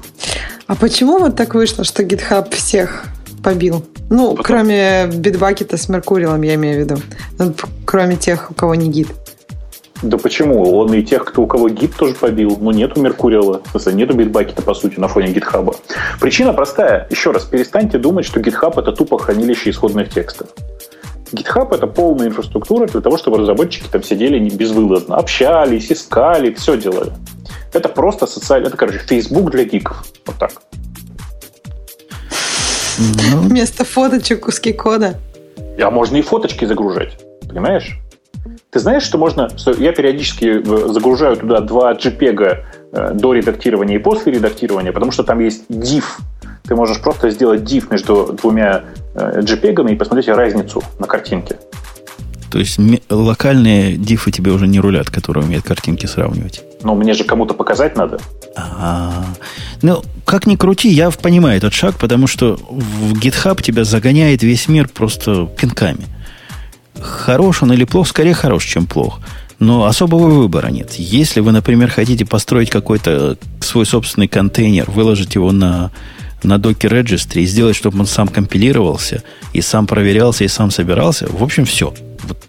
А 0.65 0.73
А 0.73 0.75
почему 0.75 1.19
вот 1.19 1.35
так 1.35 1.53
вышло, 1.53 1.83
что 1.83 2.01
GitHub 2.01 2.53
всех 2.55 3.05
побил? 3.43 3.85
Ну, 4.09 4.31
Потом... 4.31 4.43
кроме 4.43 5.07
битбакета 5.07 5.77
с 5.77 5.89
Меркурилом, 5.89 6.41
я 6.41 6.55
имею 6.55 6.77
в 6.77 6.79
виду. 6.79 7.01
Ну, 7.39 7.53
кроме 7.85 8.15
тех, 8.15 8.51
у 8.51 8.53
кого 8.53 8.75
не 8.75 8.89
гид. 8.89 9.07
Да 10.01 10.17
почему? 10.17 10.77
Он 10.77 10.93
и 10.93 11.01
тех, 11.01 11.23
кто 11.23 11.43
у 11.43 11.47
кого 11.47 11.69
гид 11.69 11.95
тоже 11.95 12.13
побил. 12.13 12.57
Ну, 12.59 12.71
нету 12.71 12.99
Меркурила. 12.99 13.61
В 13.65 13.71
смысле, 13.71 13.93
нету 13.93 14.13
битбакета, 14.13 14.61
по 14.61 14.73
сути, 14.73 14.99
на 14.99 15.07
фоне 15.07 15.31
гитхаба. 15.31 15.75
Причина 16.19 16.53
простая. 16.53 17.07
Еще 17.09 17.31
раз, 17.31 17.45
перестаньте 17.45 17.97
думать, 17.97 18.25
что 18.25 18.41
GitHub 18.41 18.77
это 18.77 18.91
тупо 18.91 19.17
хранилище 19.17 19.69
исходных 19.69 20.13
текстов. 20.13 20.49
GitHub 21.31 21.73
это 21.73 21.87
полная 21.87 22.27
инфраструктура 22.27 22.85
для 22.87 23.01
того, 23.01 23.17
чтобы 23.17 23.37
разработчики 23.37 23.87
там 23.89 24.03
сидели 24.03 24.37
не 24.37 24.49
безвылазно, 24.49 25.15
общались, 25.15 25.91
искали, 25.91 26.53
все 26.53 26.77
делали. 26.77 27.11
Это 27.71 27.89
просто 27.89 28.27
социальный, 28.27 28.67
это, 28.67 28.77
короче, 28.77 28.99
Facebook 28.99 29.49
для 29.51 29.63
гиков. 29.63 30.03
Вот 30.25 30.35
так. 30.37 30.51
Ну. 32.97 33.41
Вместо 33.41 33.85
фоточек 33.85 34.41
куски 34.41 34.73
кода. 34.73 35.19
А 35.79 35.89
можно 35.89 36.17
и 36.17 36.21
фоточки 36.21 36.65
загружать, 36.65 37.17
понимаешь? 37.47 37.97
Ты 38.69 38.79
знаешь, 38.79 39.03
что 39.03 39.17
можно... 39.17 39.49
Что 39.57 39.71
я 39.71 39.91
периодически 39.91 40.61
э, 40.61 40.87
загружаю 40.91 41.37
туда 41.37 41.59
два 41.59 41.93
JPEG 41.93 42.57
э, 42.91 43.13
до 43.13 43.33
редактирования 43.33 43.95
и 43.95 43.99
после 43.99 44.33
редактирования, 44.33 44.91
потому 44.91 45.11
что 45.11 45.23
там 45.23 45.39
есть 45.39 45.69
div. 45.69 46.03
Ты 46.63 46.75
можешь 46.75 47.01
просто 47.01 47.29
сделать 47.29 47.61
div 47.61 47.87
между 47.91 48.33
двумя 48.33 48.83
э, 49.15 49.41
JPEG 49.41 49.91
и 49.91 49.95
посмотреть 49.95 50.27
разницу 50.27 50.83
на 50.99 51.07
картинке. 51.07 51.57
То 52.51 52.59
есть 52.59 52.79
локальные 53.09 53.97
дифы 53.97 54.31
тебе 54.31 54.51
уже 54.51 54.67
не 54.67 54.79
рулят, 54.79 55.09
которые 55.09 55.43
умеют 55.43 55.65
картинки 55.65 56.05
сравнивать. 56.05 56.63
Но 56.83 56.95
мне 56.95 57.13
же 57.13 57.23
кому-то 57.23 57.53
показать 57.53 57.95
надо. 57.95 58.19
А, 58.55 59.25
ну, 59.81 60.03
как 60.25 60.45
ни 60.47 60.55
крути, 60.55 60.89
я 60.89 61.09
понимаю 61.11 61.57
этот 61.57 61.73
шаг, 61.73 61.97
потому 61.97 62.27
что 62.27 62.59
в 62.69 63.13
GitHub 63.13 63.61
тебя 63.61 63.83
загоняет 63.83 64.43
весь 64.43 64.67
мир 64.67 64.87
просто 64.89 65.45
пинками. 65.45 66.05
Хорош 66.99 67.63
он 67.63 67.73
или 67.73 67.85
плох, 67.85 68.07
скорее 68.07 68.33
хорош, 68.33 68.65
чем 68.65 68.85
плох. 68.85 69.19
Но 69.59 69.85
особого 69.85 70.27
выбора 70.27 70.67
нет. 70.67 70.93
Если 70.95 71.39
вы, 71.39 71.51
например, 71.51 71.89
хотите 71.89 72.25
построить 72.25 72.69
какой-то 72.69 73.37
свой 73.61 73.85
собственный 73.85 74.27
контейнер, 74.27 74.91
выложить 74.91 75.35
его 75.35 75.51
на, 75.51 75.91
на 76.43 76.55
Docker 76.55 77.01
Registry 77.01 77.41
и 77.41 77.45
сделать, 77.45 77.75
чтобы 77.75 77.99
он 77.99 78.05
сам 78.05 78.27
компилировался, 78.27 79.23
и 79.53 79.61
сам 79.61 79.87
проверялся, 79.87 80.43
и 80.43 80.49
сам 80.49 80.69
собирался, 80.69 81.27
в 81.29 81.41
общем, 81.41 81.65
все. 81.65 81.93
Вот 82.23 82.45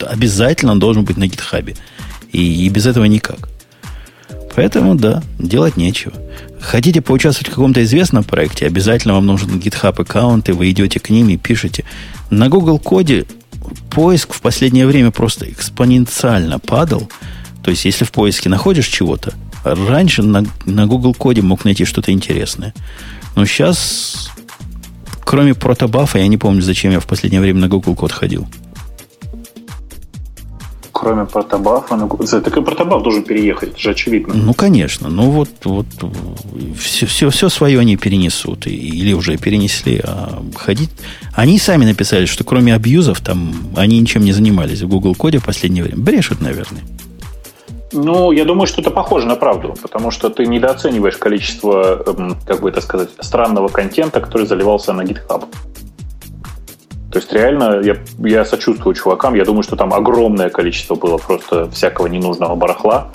обязательно 0.00 0.72
он 0.72 0.80
должен 0.80 1.04
быть 1.04 1.16
на 1.16 1.26
гитхабе. 1.26 1.76
И, 2.32 2.66
и 2.66 2.68
без 2.68 2.86
этого 2.86 3.04
никак. 3.04 3.48
Поэтому, 4.56 4.94
да, 4.94 5.22
делать 5.38 5.76
нечего. 5.76 6.14
Хотите 6.60 7.02
поучаствовать 7.02 7.48
в 7.48 7.54
каком-то 7.54 7.84
известном 7.84 8.24
проекте, 8.24 8.66
обязательно 8.66 9.12
вам 9.12 9.26
нужен 9.26 9.58
GitHub 9.58 10.00
аккаунт, 10.00 10.48
и 10.48 10.52
вы 10.52 10.70
идете 10.70 10.98
к 10.98 11.10
ним 11.10 11.28
и 11.28 11.36
пишете. 11.36 11.84
На 12.30 12.48
Google 12.48 12.78
коде 12.78 13.26
поиск 13.90 14.32
в 14.32 14.40
последнее 14.40 14.86
время 14.86 15.10
просто 15.10 15.50
экспоненциально 15.50 16.58
падал. 16.58 17.10
То 17.62 17.70
есть, 17.70 17.84
если 17.84 18.06
в 18.06 18.12
поиске 18.12 18.48
находишь 18.48 18.86
чего-то, 18.86 19.34
раньше 19.62 20.22
на, 20.22 20.46
на 20.64 20.86
Google 20.86 21.12
коде 21.12 21.42
мог 21.42 21.66
найти 21.66 21.84
что-то 21.84 22.10
интересное. 22.10 22.72
Но 23.34 23.44
сейчас, 23.44 24.30
кроме 25.22 25.54
протобафа, 25.54 26.18
я 26.18 26.28
не 26.28 26.38
помню, 26.38 26.62
зачем 26.62 26.92
я 26.92 27.00
в 27.00 27.06
последнее 27.06 27.42
время 27.42 27.60
на 27.60 27.68
Google 27.68 27.94
код 27.94 28.10
ходил. 28.10 28.48
Кроме 30.98 31.26
протобафа, 31.26 31.94
ну, 31.96 32.08
так 32.08 32.56
и 32.56 32.62
протобаф 32.62 33.02
должен 33.02 33.22
переехать, 33.22 33.70
это 33.70 33.78
же 33.78 33.90
очевидно. 33.90 34.32
Ну, 34.34 34.54
конечно. 34.54 35.10
Ну, 35.10 35.30
вот, 35.30 35.50
вот 35.64 35.86
все, 36.78 37.04
все, 37.04 37.28
все 37.28 37.50
свое 37.50 37.78
они 37.78 37.98
перенесут. 37.98 38.66
Или 38.66 39.12
уже 39.12 39.36
перенесли. 39.36 40.00
А 40.02 40.42
ходить... 40.54 40.88
Они 41.34 41.58
сами 41.58 41.84
написали, 41.84 42.24
что 42.24 42.44
кроме 42.44 42.74
абьюзов, 42.74 43.20
там 43.20 43.52
они 43.76 44.00
ничем 44.00 44.24
не 44.24 44.32
занимались 44.32 44.80
в 44.80 44.88
Google 44.88 45.14
коде 45.14 45.38
в 45.38 45.44
последнее 45.44 45.84
время. 45.84 46.02
Брешут, 46.02 46.40
наверное. 46.40 46.82
Ну, 47.92 48.32
я 48.32 48.44
думаю, 48.46 48.66
что 48.66 48.80
это 48.80 48.90
похоже 48.90 49.26
на 49.26 49.36
правду, 49.36 49.74
потому 49.82 50.10
что 50.10 50.30
ты 50.30 50.46
недооцениваешь 50.46 51.18
количество, 51.18 52.02
эм, 52.06 52.36
как 52.46 52.62
бы 52.62 52.70
это 52.70 52.80
сказать, 52.80 53.10
странного 53.20 53.68
контента, 53.68 54.20
который 54.20 54.46
заливался 54.46 54.94
на 54.94 55.02
GitHub. 55.02 55.44
То 57.10 57.18
есть 57.18 57.32
реально 57.32 57.80
я, 57.82 57.96
я 58.18 58.44
сочувствую 58.44 58.94
чувакам, 58.94 59.34
я 59.34 59.44
думаю, 59.44 59.62
что 59.62 59.76
там 59.76 59.94
огромное 59.94 60.50
количество 60.50 60.96
было 60.96 61.18
просто 61.18 61.70
всякого 61.70 62.06
ненужного 62.08 62.56
барахла. 62.56 63.08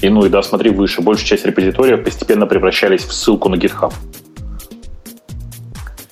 И 0.00 0.08
ну 0.08 0.24
и 0.24 0.28
да, 0.28 0.42
смотри 0.42 0.70
выше, 0.70 1.02
большая 1.02 1.26
часть 1.26 1.46
репозиториев 1.46 2.04
постепенно 2.04 2.46
превращались 2.46 3.04
в 3.04 3.12
ссылку 3.12 3.48
на 3.48 3.56
GitHub. 3.56 3.92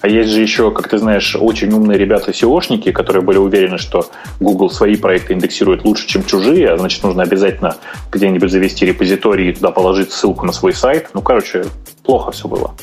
А 0.02 0.08
есть 0.08 0.30
же 0.30 0.40
еще, 0.40 0.72
как 0.72 0.88
ты 0.88 0.98
знаешь, 0.98 1.36
очень 1.38 1.72
умные 1.72 1.96
ребята-SEOшники, 1.96 2.90
которые 2.90 3.22
были 3.22 3.38
уверены, 3.38 3.78
что 3.78 4.06
Google 4.40 4.68
свои 4.68 4.96
проекты 4.96 5.32
индексирует 5.32 5.84
лучше, 5.84 6.08
чем 6.08 6.24
чужие, 6.24 6.70
а 6.70 6.76
значит, 6.76 7.04
нужно 7.04 7.22
обязательно 7.22 7.76
где-нибудь 8.10 8.50
завести 8.50 8.84
репозиторий 8.84 9.50
и 9.50 9.52
туда 9.52 9.70
положить 9.70 10.10
ссылку 10.10 10.44
на 10.44 10.52
свой 10.52 10.74
сайт. 10.74 11.10
Ну, 11.14 11.22
короче, 11.22 11.66
плохо 12.02 12.32
все 12.32 12.48
было. 12.48 12.74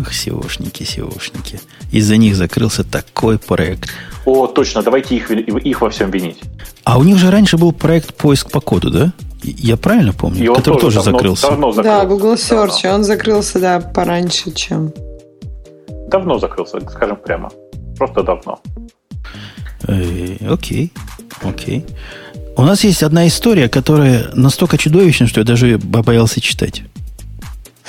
Ах, 0.00 0.12
SEOшники, 0.12 0.82
SEOшники. 0.82 1.60
Из-за 1.92 2.16
них 2.16 2.36
закрылся 2.36 2.84
такой 2.84 3.38
проект. 3.38 3.90
О, 4.24 4.46
точно, 4.46 4.82
давайте 4.82 5.16
их, 5.16 5.30
их 5.30 5.80
во 5.80 5.90
всем 5.90 6.10
винить. 6.10 6.40
А 6.84 6.98
у 6.98 7.04
них 7.04 7.18
же 7.18 7.30
раньше 7.30 7.56
был 7.56 7.72
проект 7.72 8.14
поиск 8.14 8.50
по 8.50 8.60
коду, 8.60 8.90
да? 8.90 9.12
Я 9.42 9.76
правильно 9.76 10.12
помню? 10.12 10.42
И 10.44 10.48
он 10.48 10.56
Который 10.56 10.80
тоже, 10.80 10.96
тоже 10.96 11.04
давно, 11.04 11.18
закрылся. 11.18 11.48
Давно 11.48 11.72
закрылся. 11.72 11.98
Да, 12.00 12.06
Google 12.06 12.34
Search, 12.34 12.82
давно. 12.82 12.96
он 12.98 13.04
закрылся, 13.04 13.58
да, 13.60 13.80
пораньше, 13.80 14.50
чем 14.52 14.92
давно 16.14 16.38
закрылся, 16.38 16.80
скажем 16.80 17.16
прямо. 17.16 17.50
Просто 17.98 18.22
давно. 18.22 18.60
Э, 19.88 20.36
окей, 20.48 20.92
окей. 21.42 21.84
У 22.56 22.62
нас 22.62 22.84
есть 22.84 23.02
одна 23.02 23.26
история, 23.26 23.68
которая 23.68 24.30
настолько 24.34 24.78
чудовищна, 24.78 25.26
что 25.26 25.40
я 25.40 25.46
даже 25.46 25.78
боялся 25.78 26.40
читать. 26.40 26.82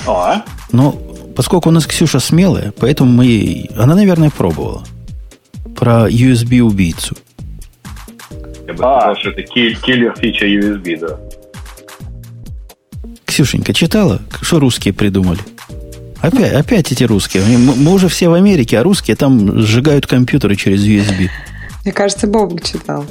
А? 0.06 0.42
Но 0.72 0.96
поскольку 1.36 1.68
у 1.68 1.72
нас 1.72 1.86
Ксюша 1.86 2.18
смелая, 2.18 2.72
поэтому 2.80 3.12
мы... 3.12 3.68
Она, 3.76 3.94
наверное, 3.94 4.30
пробовала. 4.30 4.82
Про 5.76 6.08
USB-убийцу. 6.08 7.16
Я 8.66 8.72
бы 8.72 8.84
а. 8.84 9.00
сказал, 9.00 9.16
что 9.16 9.30
это 9.30 9.42
киллер 9.42 10.16
фича 10.16 10.46
USB, 10.46 10.98
да. 10.98 11.20
Ксюшенька, 13.26 13.74
читала, 13.74 14.20
что 14.40 14.58
русские 14.58 14.94
придумали? 14.94 15.40
Опять, 16.22 16.54
опять 16.54 16.92
эти 16.92 17.04
русские. 17.04 17.44
Мы 17.58 17.92
уже 17.92 18.08
все 18.08 18.28
в 18.28 18.32
Америке, 18.32 18.78
а 18.78 18.82
русские 18.82 19.16
там 19.16 19.58
сжигают 19.60 20.06
компьютеры 20.06 20.56
через 20.56 20.82
USB. 20.82 21.28
Мне 21.84 21.92
кажется, 21.92 22.26
Бобок 22.26 22.64
читал. 22.64 23.04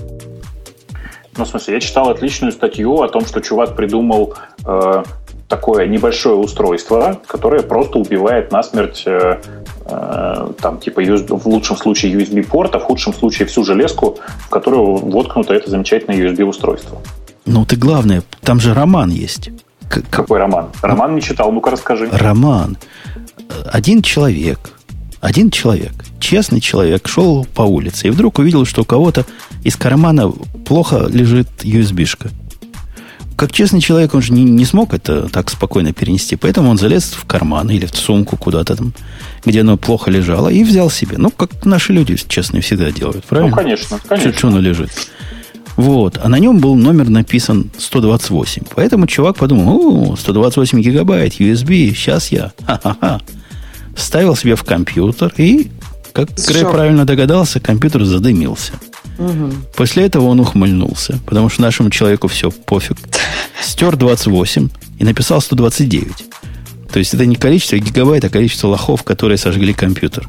Ну, 1.37 1.45
в 1.45 1.47
смысле, 1.47 1.75
я 1.75 1.79
читал 1.79 2.09
отличную 2.09 2.51
статью 2.51 3.01
о 3.01 3.07
том, 3.07 3.25
что 3.25 3.41
чувак 3.41 3.75
придумал 3.75 4.33
э, 4.65 5.03
такое 5.47 5.87
небольшое 5.87 6.35
устройство, 6.35 7.19
которое 7.27 7.61
просто 7.61 7.99
убивает 7.99 8.51
насмерть 8.51 9.03
э, 9.05 9.41
э, 9.85 10.47
там, 10.59 10.79
типа, 10.79 11.01
в 11.01 11.45
лучшем 11.45 11.77
случае 11.77 12.13
USB-порт, 12.13 12.75
а 12.75 12.79
в 12.79 12.83
худшем 12.83 13.13
случае 13.13 13.47
всю 13.47 13.63
железку, 13.63 14.17
в 14.39 14.49
которую 14.49 14.97
воткнуто 14.97 15.53
это 15.53 15.69
замечательное 15.69 16.17
USB-устройство. 16.17 16.99
Ну, 17.45 17.65
ты 17.65 17.75
главное, 17.75 18.23
там 18.41 18.59
же 18.59 18.73
роман 18.73 19.09
есть. 19.09 19.51
Какой 20.09 20.39
роман? 20.39 20.69
Роман 20.81 21.15
не 21.15 21.21
читал, 21.21 21.51
ну-ка 21.51 21.69
расскажи. 21.69 22.09
Роман. 22.11 22.77
Один 23.71 24.01
человек, 24.01 24.71
один 25.21 25.51
человек, 25.51 25.93
честный 26.19 26.59
человек, 26.59 27.07
шел 27.07 27.45
по 27.45 27.61
улице 27.61 28.07
и 28.07 28.09
вдруг 28.09 28.39
увидел, 28.39 28.65
что 28.65 28.81
у 28.81 28.85
кого-то 28.85 29.25
из 29.63 29.75
кармана 29.75 30.31
плохо 30.65 31.05
лежит 31.07 31.47
USB-шка. 31.63 32.31
Как 33.35 33.51
честный 33.51 33.81
человек, 33.81 34.13
он 34.13 34.21
же 34.21 34.31
не, 34.31 34.43
не 34.43 34.63
смог 34.63 34.93
это 34.93 35.27
так 35.27 35.49
спокойно 35.49 35.91
перенести, 35.91 36.37
поэтому 36.37 36.69
он 36.69 36.77
залез 36.77 37.03
в 37.03 37.25
карман 37.25 37.69
или 37.69 37.85
в 37.85 37.95
сумку 37.95 38.37
куда-то 38.37 38.77
там, 38.77 38.93
где 39.45 39.61
оно 39.61 39.77
плохо 39.77 40.09
лежало, 40.09 40.47
и 40.47 40.63
взял 40.63 40.89
себе. 40.89 41.17
Ну, 41.17 41.31
как 41.31 41.65
наши 41.65 41.91
люди 41.91 42.15
честные 42.15 42.61
всегда 42.61 42.91
делают, 42.91 43.25
правильно? 43.25 43.51
Ну, 43.51 43.55
конечно, 43.55 43.99
конечно. 44.07 44.33
Что 44.33 44.47
оно 44.47 44.59
лежит? 44.59 44.89
Вот. 45.75 46.17
А 46.23 46.29
на 46.29 46.39
нем 46.39 46.59
был 46.59 46.75
номер 46.75 47.09
написан 47.09 47.69
128. 47.77 48.63
Поэтому 48.73 49.07
чувак 49.07 49.35
подумал, 49.35 50.11
о, 50.11 50.15
128 50.15 50.81
гигабайт, 50.81 51.39
USB, 51.39 51.93
сейчас 51.93 52.31
я, 52.31 52.53
ха-ха-ха. 52.65 53.19
Вставил 53.95 54.35
себе 54.37 54.55
в 54.55 54.63
компьютер 54.63 55.33
и, 55.37 55.71
как 56.13 56.29
Грей 56.47 56.63
правильно 56.63 57.05
догадался, 57.05 57.59
компьютер 57.59 58.05
задымился. 58.05 58.73
Угу. 59.17 59.51
После 59.75 60.05
этого 60.05 60.25
он 60.25 60.39
ухмыльнулся, 60.39 61.19
потому 61.25 61.49
что 61.49 61.61
нашему 61.61 61.89
человеку 61.89 62.27
все 62.27 62.51
пофиг. 62.51 62.97
Стер 63.61 63.95
28 63.95 64.69
и 64.99 65.03
написал 65.03 65.41
129. 65.41 66.11
То 66.91 66.99
есть 66.99 67.13
это 67.13 67.25
не 67.25 67.35
количество 67.35 67.77
гигабайт, 67.77 68.23
а 68.25 68.29
количество 68.29 68.67
лохов, 68.67 69.03
которые 69.03 69.37
сожгли 69.37 69.73
компьютер 69.73 70.27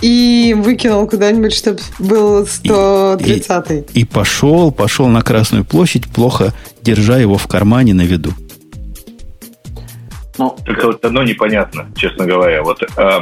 и 0.00 0.54
выкинул 0.56 1.06
куда-нибудь, 1.06 1.54
чтобы 1.54 1.80
был 1.98 2.46
130 2.46 3.70
и, 3.70 3.74
и, 3.74 4.00
и 4.00 4.04
пошел, 4.04 4.72
пошел 4.72 5.08
на 5.08 5.22
Красную 5.22 5.64
площадь, 5.64 6.06
плохо 6.10 6.52
держа 6.82 7.18
его 7.18 7.36
в 7.36 7.46
кармане 7.46 7.94
на 7.94 8.02
виду. 8.02 8.32
Ну, 10.38 10.56
Только 10.64 10.86
вот 10.86 11.04
одно 11.04 11.22
непонятно, 11.22 11.86
честно 11.96 12.24
говоря. 12.24 12.62
Вот 12.62 12.82
э, 12.82 13.20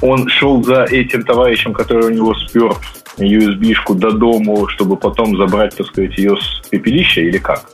он 0.00 0.28
шел 0.28 0.62
за 0.62 0.84
этим 0.84 1.24
товарищем, 1.24 1.72
который 1.72 2.06
у 2.06 2.10
него 2.10 2.32
спер 2.34 2.76
USB-шку 3.18 3.94
до 3.94 4.10
дому, 4.10 4.66
чтобы 4.68 4.96
потом 4.96 5.36
забрать, 5.36 5.76
так 5.76 5.86
сказать, 5.86 6.16
ее 6.18 6.36
с 6.36 6.68
пепелища 6.68 7.20
или 7.20 7.38
как? 7.38 7.70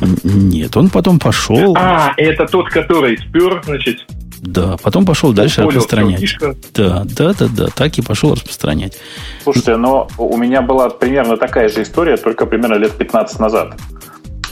Нет, 0.00 0.76
он 0.76 0.90
потом 0.90 1.18
пошел. 1.18 1.74
А, 1.76 2.12
это 2.16 2.46
тот, 2.46 2.68
который 2.68 3.18
спер, 3.18 3.62
значит. 3.64 4.06
Да, 4.40 4.76
потом 4.82 5.04
пошел 5.04 5.32
дальше 5.32 5.62
понял, 5.62 5.70
распространять. 5.70 6.36
Да, 6.74 7.04
да, 7.04 7.32
да, 7.34 7.48
да, 7.48 7.66
так 7.74 7.98
и 7.98 8.02
пошел 8.02 8.34
распространять. 8.34 8.98
Слушайте, 9.42 9.76
но 9.76 10.08
у 10.16 10.36
меня 10.36 10.62
была 10.62 10.90
примерно 10.90 11.36
такая 11.36 11.68
же 11.68 11.82
история, 11.82 12.16
только 12.16 12.46
примерно 12.46 12.74
лет 12.74 12.92
15 12.92 13.40
назад. 13.40 13.76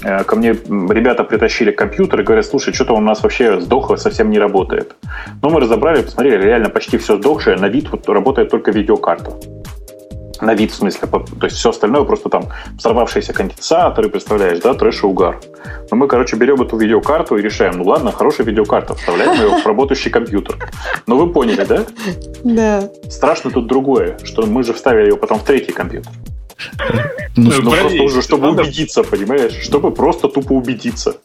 Э, 0.03 0.25
ко 0.25 0.37
мне 0.37 0.51
ребята 0.51 1.25
притащили 1.25 1.71
компьютер 1.71 2.21
и 2.21 2.23
говорят, 2.23 2.47
слушай, 2.47 2.73
что-то 2.75 2.95
у 2.95 3.01
нас 3.01 3.23
вообще 3.23 3.61
сдохло, 3.61 3.97
совсем 3.97 4.31
не 4.31 4.39
работает. 4.39 4.95
Ну, 5.43 5.51
мы 5.51 5.61
разобрали, 5.61 6.03
посмотрели, 6.03 6.43
реально 6.43 6.69
почти 6.69 6.99
все 6.99 7.17
сдохшее, 7.17 7.57
на 7.57 7.69
вид 7.69 7.91
вот 7.91 8.09
работает 8.09 8.51
только 8.51 8.71
видеокарта. 8.71 9.33
На 10.43 10.53
вид, 10.53 10.71
в 10.71 10.75
смысле, 10.75 11.09
то 11.09 11.47
есть 11.47 11.57
все 11.57 11.71
остальное 11.71 12.05
просто 12.05 12.29
там 12.29 12.49
взорвавшиеся 12.77 13.33
конденсаторы, 13.33 14.11
представляешь, 14.11 14.61
да, 14.61 14.75
трэш 14.75 15.03
и 15.03 15.07
угар. 15.07 15.41
Но 15.91 15.97
мы, 15.97 16.09
короче, 16.09 16.37
берем 16.37 16.61
эту 16.61 16.77
видеокарту 16.77 17.39
и 17.39 17.43
решаем, 17.43 17.79
ну 17.79 17.85
ладно, 17.85 18.13
хорошая 18.13 18.47
видеокарта, 18.47 18.95
вставляем 18.95 19.33
ее 19.33 19.63
в 19.63 19.67
работающий 19.67 20.11
компьютер. 20.11 20.57
Но 21.07 21.17
вы 21.17 21.33
поняли, 21.33 21.65
да? 21.65 21.87
Да. 22.45 22.91
Страшно 23.09 23.51
тут 23.51 23.67
другое, 23.67 24.19
что 24.25 24.45
мы 24.45 24.63
же 24.63 24.75
вставили 24.75 25.11
ее 25.11 25.17
потом 25.17 25.39
в 25.39 25.45
третий 25.45 25.73
компьютер. 25.73 26.13
Ну, 27.37 27.53
ну 27.63 27.71
просто 27.71 28.03
уже, 28.03 28.23
чтобы 28.23 28.51
убедиться, 28.51 29.03
понимаешь? 29.03 29.53
Чтобы 29.63 29.91
просто 29.91 30.29
тупо 30.29 30.53
убедиться. 30.53 31.17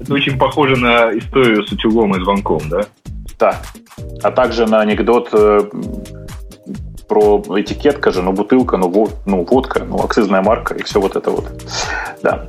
Это 0.00 0.14
очень 0.14 0.38
похоже 0.38 0.76
на 0.76 1.16
историю 1.18 1.66
с 1.66 1.72
утюгом 1.72 2.16
и 2.16 2.20
звонком, 2.22 2.62
да? 2.68 2.86
Да. 3.38 3.60
А 4.22 4.30
также 4.30 4.66
на 4.66 4.80
анекдот 4.80 5.28
э, 5.32 5.62
про 7.08 7.42
этикетка 7.56 8.10
же, 8.10 8.22
ну 8.22 8.32
бутылка, 8.32 8.76
ну, 8.76 8.88
вод, 8.88 9.14
ну 9.26 9.44
водка, 9.44 9.84
ну 9.84 10.02
акцизная 10.02 10.42
марка 10.42 10.74
и 10.74 10.82
все 10.82 11.00
вот 11.00 11.16
это 11.16 11.30
вот. 11.30 11.50
Да. 12.22 12.48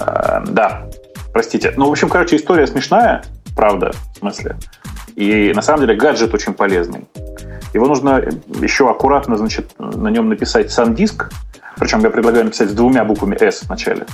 А, 0.00 0.42
да. 0.46 0.88
Простите. 1.32 1.72
Ну, 1.76 1.88
в 1.88 1.90
общем, 1.90 2.08
короче, 2.08 2.36
история 2.36 2.66
смешная, 2.66 3.24
правда, 3.56 3.92
в 4.14 4.18
смысле. 4.18 4.56
И 5.14 5.52
на 5.54 5.62
самом 5.62 5.82
деле 5.82 5.94
гаджет 5.96 6.34
очень 6.34 6.54
полезный. 6.54 7.06
Его 7.74 7.86
нужно 7.86 8.22
еще 8.60 8.90
аккуратно, 8.90 9.36
значит, 9.36 9.70
на 9.78 10.08
нем 10.08 10.28
написать 10.28 10.66
SanDisk, 10.66 11.30
причем 11.78 12.00
я 12.00 12.10
предлагаю 12.10 12.44
написать 12.44 12.70
с 12.70 12.74
двумя 12.74 13.04
буквами 13.04 13.36
S 13.42 13.62
в 13.62 13.70
начале, 13.70 14.06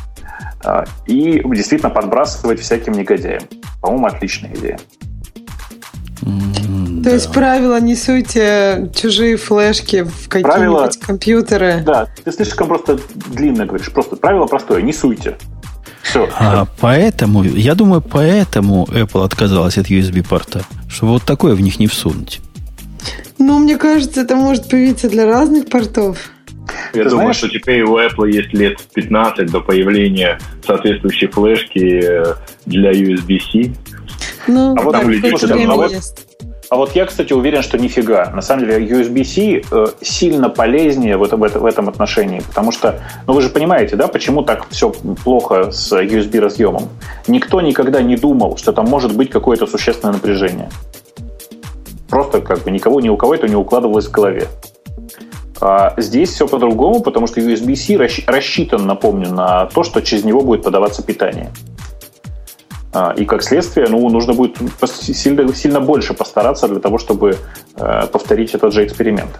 а, 0.64 0.84
и 1.06 1.42
действительно 1.44 1.90
подбрасывать 1.90 2.60
всяким 2.60 2.92
негодяям. 2.92 3.42
По-моему, 3.80 4.06
отличная 4.06 4.54
идея. 4.54 4.78
Mm, 6.22 6.98
То 6.98 7.04
да. 7.04 7.10
есть 7.10 7.32
правило 7.32 7.80
не 7.80 7.94
суйте 7.94 8.90
чужие 8.94 9.36
флешки 9.36 10.02
в 10.02 10.28
какие-нибудь 10.28 10.52
правило, 10.52 10.90
компьютеры. 11.00 11.82
Да, 11.84 12.06
ты 12.24 12.32
слишком 12.32 12.68
просто 12.68 12.98
длинно 13.14 13.66
говоришь. 13.66 13.92
Просто 13.92 14.16
правило 14.16 14.46
простое, 14.46 14.82
не 14.82 14.92
суйте. 14.92 15.36
Все. 16.02 16.28
А 16.38 16.66
поэтому, 16.80 17.42
я 17.42 17.74
думаю, 17.74 18.00
поэтому 18.00 18.86
Apple 18.90 19.24
отказалась 19.24 19.78
от 19.78 19.90
USB-порта, 19.90 20.62
чтобы 20.88 21.12
вот 21.12 21.24
такое 21.24 21.54
в 21.54 21.60
них 21.60 21.78
не 21.78 21.86
всунуть. 21.86 22.40
Ну, 23.38 23.58
мне 23.58 23.76
кажется, 23.76 24.22
это 24.22 24.36
может 24.36 24.68
появиться 24.68 25.08
для 25.08 25.26
разных 25.26 25.68
портов. 25.68 26.18
Я 26.92 27.04
Ты 27.04 27.10
думаю, 27.10 27.32
знаешь? 27.32 27.36
что 27.36 27.48
теперь 27.48 27.82
у 27.82 27.96
Apple 27.98 28.30
есть 28.30 28.52
лет 28.52 28.78
15 28.94 29.50
до 29.50 29.60
появления 29.60 30.38
соответствующей 30.66 31.28
флешки 31.28 32.00
э, 32.02 32.34
для 32.66 32.92
USB-C. 32.92 33.72
Ну, 34.48 34.74
а 34.76 34.82
вот 34.82 34.92
там 34.92 35.08
людей, 35.08 35.32
а 35.32 35.74
вот, 35.74 35.92
а 36.70 36.76
вот 36.76 36.94
я, 36.94 37.06
кстати, 37.06 37.32
уверен, 37.32 37.62
что 37.62 37.78
нифига. 37.78 38.30
На 38.30 38.42
самом 38.42 38.66
деле 38.66 38.86
USB-C 38.86 39.62
э, 39.70 39.86
сильно 40.02 40.50
полезнее 40.50 41.16
в 41.16 41.22
этом, 41.22 41.40
в 41.40 41.64
этом 41.64 41.88
отношении, 41.88 42.40
потому 42.40 42.72
что, 42.72 43.00
ну 43.26 43.32
вы 43.32 43.40
же 43.40 43.48
понимаете, 43.48 43.96
да, 43.96 44.06
почему 44.06 44.42
так 44.42 44.68
все 44.68 44.90
плохо 45.24 45.70
с 45.70 45.92
USB-разъемом? 45.92 46.88
Никто 47.26 47.62
никогда 47.62 48.02
не 48.02 48.16
думал, 48.16 48.58
что 48.58 48.72
там 48.72 48.86
может 48.86 49.16
быть 49.16 49.30
какое-то 49.30 49.66
существенное 49.66 50.14
напряжение. 50.14 50.68
Просто 52.10 52.42
как 52.42 52.64
бы 52.64 52.70
никого, 52.70 53.00
ни 53.00 53.08
у 53.08 53.16
кого 53.16 53.34
это 53.34 53.48
не 53.48 53.56
укладывалось 53.56 54.06
в 54.06 54.10
голове. 54.10 54.46
А 55.60 55.94
здесь 55.96 56.30
все 56.30 56.46
по-другому, 56.46 57.00
потому 57.00 57.26
что 57.26 57.40
USB-C 57.40 57.96
рассчитан, 58.26 58.86
напомню, 58.86 59.30
на 59.32 59.66
то, 59.66 59.84
что 59.84 60.02
через 60.02 60.24
него 60.24 60.42
будет 60.42 60.62
подаваться 60.62 61.02
питание. 61.02 61.50
А, 62.98 63.12
и 63.12 63.24
как 63.24 63.42
следствие, 63.42 63.86
ну, 63.88 64.08
нужно 64.08 64.32
будет 64.32 64.56
сильно, 64.86 65.54
сильно 65.54 65.80
больше 65.80 66.14
постараться 66.14 66.66
для 66.66 66.80
того, 66.80 66.98
чтобы 66.98 67.36
э, 67.76 68.06
повторить 68.12 68.54
этот 68.54 68.72
же 68.72 68.84
эксперимент. 68.84 69.30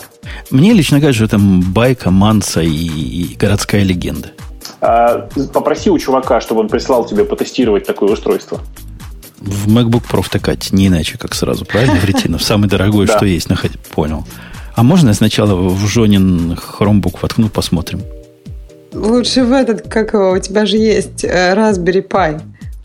Мне 0.51 0.73
лично 0.73 1.01
кажется, 1.01 1.27
что 1.27 1.37
это 1.37 1.45
байка, 1.45 2.11
манса 2.13 2.61
и, 2.61 2.69
и 2.69 3.37
городская 3.37 3.83
легенда. 3.83 4.29
А, 4.81 5.29
попроси 5.53 5.91
у 5.91 5.99
чувака, 5.99 6.41
чтобы 6.41 6.61
он 6.61 6.69
прислал 6.69 7.05
тебе 7.05 7.25
потестировать 7.25 7.85
такое 7.85 8.13
устройство. 8.13 8.61
В 9.39 9.67
MacBook 9.67 10.05
Pro 10.09 10.23
втыкать, 10.23 10.73
не 10.73 10.87
иначе, 10.87 11.19
как 11.19 11.35
сразу, 11.35 11.65
правильно, 11.65 11.97
Вретинов? 11.97 12.43
Самый 12.45 12.69
дорогой, 12.69 13.09
что 13.09 13.27
есть, 13.27 13.49
понял. 13.93 14.25
А 14.77 14.85
можно 14.85 15.09
я 15.09 15.15
сначала 15.15 15.57
в 15.57 15.85
Жонин 15.89 16.53
Chromebook 16.53 17.19
воткну, 17.23 17.49
посмотрим? 17.49 18.03
Лучше 18.93 19.43
в 19.43 19.53
этот, 19.53 19.89
как 19.89 20.15
его, 20.15 20.31
у 20.31 20.39
тебя 20.39 20.65
же 20.65 20.77
есть 20.77 21.25
э, 21.25 21.55
Raspberry 21.57 22.07
Pi. 22.07 22.41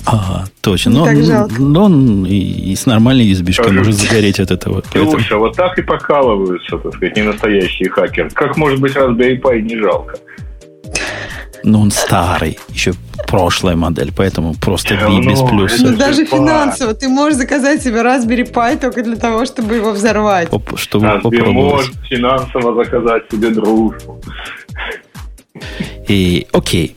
А, 0.05 0.45
точно. 0.61 0.91
Но, 0.91 1.47
но 1.59 1.83
он 1.85 2.25
и, 2.25 2.35
и 2.35 2.75
с 2.75 2.85
нормальной 2.85 3.31
USB 3.31 3.73
может 3.73 3.95
загореть 3.95 4.39
от 4.39 4.51
этого. 4.51 4.83
Слушай, 4.91 5.37
вот 5.37 5.55
так 5.55 5.77
и 5.77 5.81
покалываются, 5.81 6.77
так 6.77 6.93
сказать, 6.93 7.15
не 7.15 7.23
настоящие 7.23 7.89
хакеры. 7.89 8.29
Как 8.31 8.57
может 8.57 8.79
быть 8.79 8.95
Raspberry 8.95 9.39
Pi 9.41 9.61
не 9.61 9.77
жалко? 9.77 10.17
Но 11.63 11.79
он 11.79 11.91
старый, 11.91 12.59
еще 12.69 12.93
прошлая 13.25 13.77
модель, 13.77 14.11
поэтому 14.15 14.53
просто 14.53 14.95
B 14.95 15.21
без 15.21 15.41
плюса. 15.41 15.83
Ну, 15.85 15.97
даже 15.97 16.25
финансово. 16.25 16.93
Ты 16.93 17.07
можешь 17.07 17.37
заказать 17.37 17.81
себе 17.81 18.01
Raspberry 18.01 18.51
Pi 18.51 18.79
только 18.79 19.01
для 19.01 19.15
того, 19.15 19.45
чтобы 19.45 19.75
его 19.75 19.91
взорвать. 19.91 20.49
Оп, 20.51 20.77
чтобы 20.77 21.07
а 21.07 21.21
ты 21.21 21.41
можешь 21.43 21.93
финансово 22.09 22.83
заказать 22.83 23.23
себе 23.31 23.49
дружбу. 23.49 24.19
И, 26.09 26.47
окей. 26.51 26.95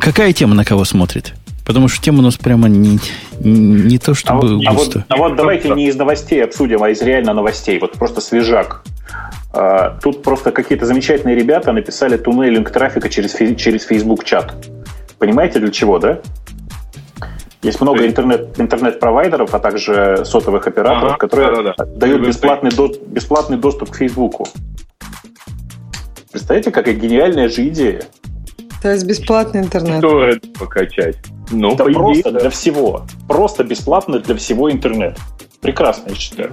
Какая 0.00 0.32
тема 0.34 0.54
на 0.54 0.64
кого 0.64 0.84
смотрит? 0.84 1.32
Потому 1.70 1.86
что 1.86 2.02
тема 2.02 2.18
у 2.18 2.22
нас 2.22 2.36
прямо 2.36 2.68
не, 2.68 2.98
не 3.38 3.98
то, 3.98 4.12
чтобы 4.12 4.40
а 4.40 4.42
вот, 4.42 4.66
а 4.66 4.72
вот, 4.72 4.96
а 5.06 5.16
вот 5.16 5.36
давайте 5.36 5.68
не 5.68 5.86
из 5.86 5.94
новостей 5.94 6.42
обсудим, 6.42 6.82
а 6.82 6.90
из 6.90 7.00
реально 7.00 7.32
новостей. 7.32 7.78
Вот 7.78 7.92
просто 7.92 8.20
свежак. 8.20 8.82
А, 9.52 9.96
тут 10.02 10.24
просто 10.24 10.50
какие-то 10.50 10.84
замечательные 10.84 11.36
ребята 11.36 11.70
написали 11.70 12.16
туннелинг 12.16 12.68
трафика 12.72 13.08
через, 13.08 13.36
через 13.56 13.84
Facebook 13.84 14.24
чат. 14.24 14.52
Понимаете, 15.20 15.60
для 15.60 15.70
чего, 15.70 16.00
да? 16.00 16.18
Есть 17.62 17.80
много 17.80 18.04
интернет, 18.04 18.58
интернет-провайдеров, 18.58 19.54
а 19.54 19.60
также 19.60 20.24
сотовых 20.24 20.66
операторов, 20.66 21.12
ага, 21.12 21.18
которые 21.18 21.54
да, 21.54 21.62
да, 21.62 21.74
да. 21.78 21.84
дают 21.84 22.26
бесплатный, 22.26 22.72
до, 22.72 22.90
бесплатный 23.06 23.58
доступ 23.58 23.90
к 23.90 23.94
Фейсбуку. 23.94 24.48
Представляете, 26.32 26.72
какая 26.72 26.94
гениальная 26.94 27.48
же 27.48 27.68
идея? 27.68 28.02
То 28.82 28.92
есть 28.92 29.04
бесплатный 29.04 29.60
интернет. 29.60 29.98
Что 29.98 30.24
это 30.24 30.48
покачать? 30.58 31.16
Ну, 31.50 31.76
да 31.76 31.84
по 31.84 31.92
просто 31.92 32.20
идее, 32.20 32.32
да. 32.32 32.40
для 32.40 32.50
всего. 32.50 33.06
Просто 33.28 33.64
бесплатно 33.64 34.18
для 34.20 34.36
всего 34.36 34.70
интернет. 34.70 35.18
Прекрасно, 35.60 36.10
я 36.10 36.14
считаю. 36.14 36.52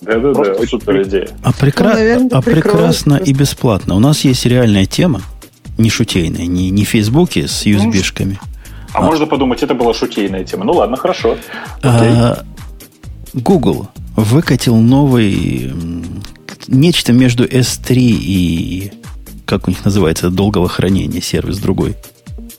Да-да-да. 0.00 0.34
Просто 0.34 0.66
супер 0.66 1.02
идея. 1.02 1.28
А, 1.42 1.52
прекра... 1.52 1.88
ну, 1.88 1.94
наверное, 1.94 2.30
а 2.32 2.42
прекрасно 2.42 3.16
и 3.16 3.32
бесплатно. 3.32 3.94
У 3.94 3.98
нас 3.98 4.20
есть 4.24 4.46
реальная 4.46 4.86
тема, 4.86 5.22
не 5.78 5.90
шутейная, 5.90 6.46
не, 6.46 6.70
не 6.70 6.84
в 6.84 6.88
Фейсбуке 6.88 7.46
с 7.46 7.66
USB-шками. 7.66 8.38
А, 8.92 8.98
а 8.98 9.02
можно 9.02 9.26
подумать, 9.26 9.62
это 9.62 9.74
была 9.74 9.92
шутейная 9.92 10.44
тема. 10.44 10.64
Ну 10.64 10.72
ладно, 10.72 10.96
хорошо. 10.96 11.36
А, 11.82 12.44
Google 13.32 13.88
выкатил 14.16 14.76
новый 14.76 15.72
нечто 16.68 17.12
между 17.12 17.44
S3 17.44 17.96
и 17.96 18.92
как 19.44 19.68
у 19.68 19.70
них 19.70 19.84
называется, 19.84 20.30
долгого 20.30 20.68
хранения 20.68 21.20
сервис 21.20 21.58
другой. 21.58 21.96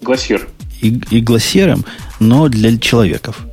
Глассир. 0.02 0.48
И, 0.82 1.00
и 1.10 1.22
глассиром, 1.22 1.86
но 2.20 2.48
для 2.48 2.78
человеков. 2.78 3.46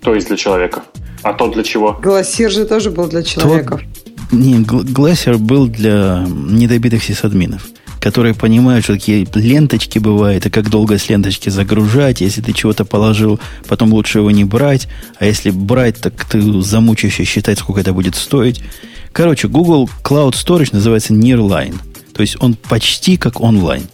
То 0.00 0.14
есть 0.14 0.28
для 0.28 0.36
человека. 0.36 0.84
А 1.22 1.32
то 1.32 1.48
для 1.48 1.64
чего? 1.64 1.98
Глассир 2.00 2.50
же 2.50 2.66
тоже 2.66 2.90
был 2.90 3.08
для 3.08 3.22
человеков. 3.22 3.80
Тот, 3.80 4.32
не, 4.32 4.60
Глассер 4.60 5.38
был 5.38 5.66
для 5.66 6.24
недобитых 6.28 7.02
сисадминов, 7.02 7.66
которые 8.06 8.34
понимают, 8.34 8.84
что 8.84 8.92
такие 8.92 9.26
ленточки 9.34 9.98
бывают, 9.98 10.46
и 10.46 10.50
как 10.50 10.70
долго 10.70 10.96
с 10.96 11.08
ленточки 11.08 11.48
загружать. 11.48 12.20
Если 12.20 12.40
ты 12.40 12.52
чего-то 12.52 12.84
положил, 12.84 13.40
потом 13.66 13.92
лучше 13.92 14.18
его 14.18 14.30
не 14.30 14.44
брать. 14.44 14.86
А 15.18 15.26
если 15.26 15.50
брать, 15.50 15.96
так 15.96 16.24
ты 16.24 16.40
замучаешься 16.62 17.24
считать, 17.24 17.58
сколько 17.58 17.80
это 17.80 17.92
будет 17.92 18.14
стоить. 18.14 18.62
Короче, 19.10 19.48
Google 19.48 19.90
Cloud 20.04 20.34
Storage 20.34 20.68
называется 20.70 21.14
Nearline. 21.14 21.74
То 22.14 22.20
есть 22.20 22.36
он 22.38 22.54
почти 22.54 23.16
как 23.16 23.40
онлайн. 23.40 23.88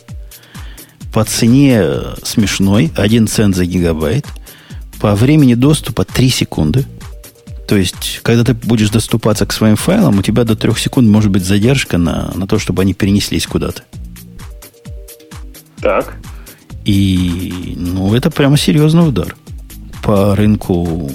по 1.15 1.25
цене 1.25 1.83
смешной, 2.23 2.93
1 2.95 3.29
цент 3.29 3.57
за 3.57 3.65
гигабайт, 3.65 4.27
по 5.01 5.15
времени 5.15 5.55
доступа 5.55 6.05
3 6.05 6.29
секунды. 6.29 6.85
То 7.67 7.79
есть, 7.79 8.21
когда 8.23 8.45
ты 8.45 8.53
будешь 8.53 8.91
доступаться 8.91 9.47
к 9.47 9.55
своим 9.55 9.77
файлам, 9.77 10.19
у 10.19 10.23
тебя 10.23 10.45
до 10.45 10.55
3 10.55 10.75
секунд 10.75 11.09
может 11.09 11.31
быть 11.31 11.47
задержка 11.47 11.97
на, 11.97 12.31
на 12.35 12.47
то, 12.47 12.59
чтобы 12.59 12.83
они 12.83 12.93
перенеслись 12.93 13.47
куда-то. 13.47 13.85
Так. 15.83 16.17
И, 16.85 17.75
ну, 17.77 18.15
это 18.15 18.31
прямо 18.31 18.57
серьезный 18.57 19.07
удар 19.09 19.37
по 20.03 20.35
рынку 20.35 21.11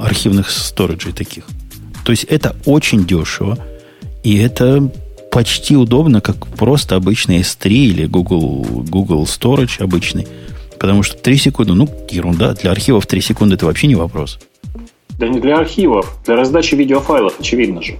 архивных 0.00 0.50
сториджей 0.50 1.12
таких. 1.12 1.44
То 2.04 2.12
есть 2.12 2.24
это 2.24 2.56
очень 2.64 3.04
дешево, 3.04 3.58
и 4.22 4.38
это 4.38 4.90
почти 5.30 5.76
удобно, 5.76 6.20
как 6.20 6.46
просто 6.46 6.96
обычный 6.96 7.40
S3 7.40 7.68
или 7.68 8.06
Google, 8.06 8.64
Google 8.88 9.24
Storage 9.24 9.82
обычный. 9.82 10.26
Потому 10.78 11.02
что 11.02 11.16
3 11.16 11.36
секунды, 11.36 11.72
ну, 11.72 11.88
ерунда. 12.10 12.54
Для 12.54 12.70
архивов 12.70 13.06
3 13.06 13.20
секунды 13.20 13.54
это 13.54 13.66
вообще 13.66 13.86
не 13.86 13.94
вопрос. 13.94 14.38
Да 15.18 15.28
не 15.28 15.40
для 15.40 15.58
архивов, 15.58 16.16
для 16.26 16.36
раздачи 16.36 16.74
видеофайлов, 16.74 17.38
очевидно 17.40 17.82
же. 17.82 17.98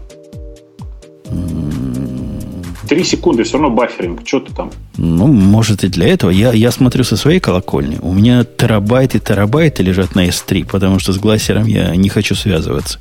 Три 2.94 3.02
секунды, 3.02 3.42
все 3.42 3.54
равно 3.54 3.70
баферинг. 3.70 4.20
Что 4.24 4.38
ты 4.38 4.52
там? 4.52 4.70
Ну, 4.98 5.26
может 5.26 5.82
и 5.82 5.88
для 5.88 6.06
этого. 6.06 6.30
Я, 6.30 6.52
я 6.52 6.70
смотрю 6.70 7.02
со 7.02 7.16
своей 7.16 7.40
колокольни. 7.40 7.98
У 8.00 8.12
меня 8.12 8.44
терабайты 8.44 9.18
и 9.18 9.20
терабайты 9.20 9.82
лежат 9.82 10.14
на 10.14 10.28
S3, 10.28 10.64
потому 10.64 11.00
что 11.00 11.12
с 11.12 11.18
глассером 11.18 11.66
я 11.66 11.96
не 11.96 12.08
хочу 12.08 12.36
связываться 12.36 13.00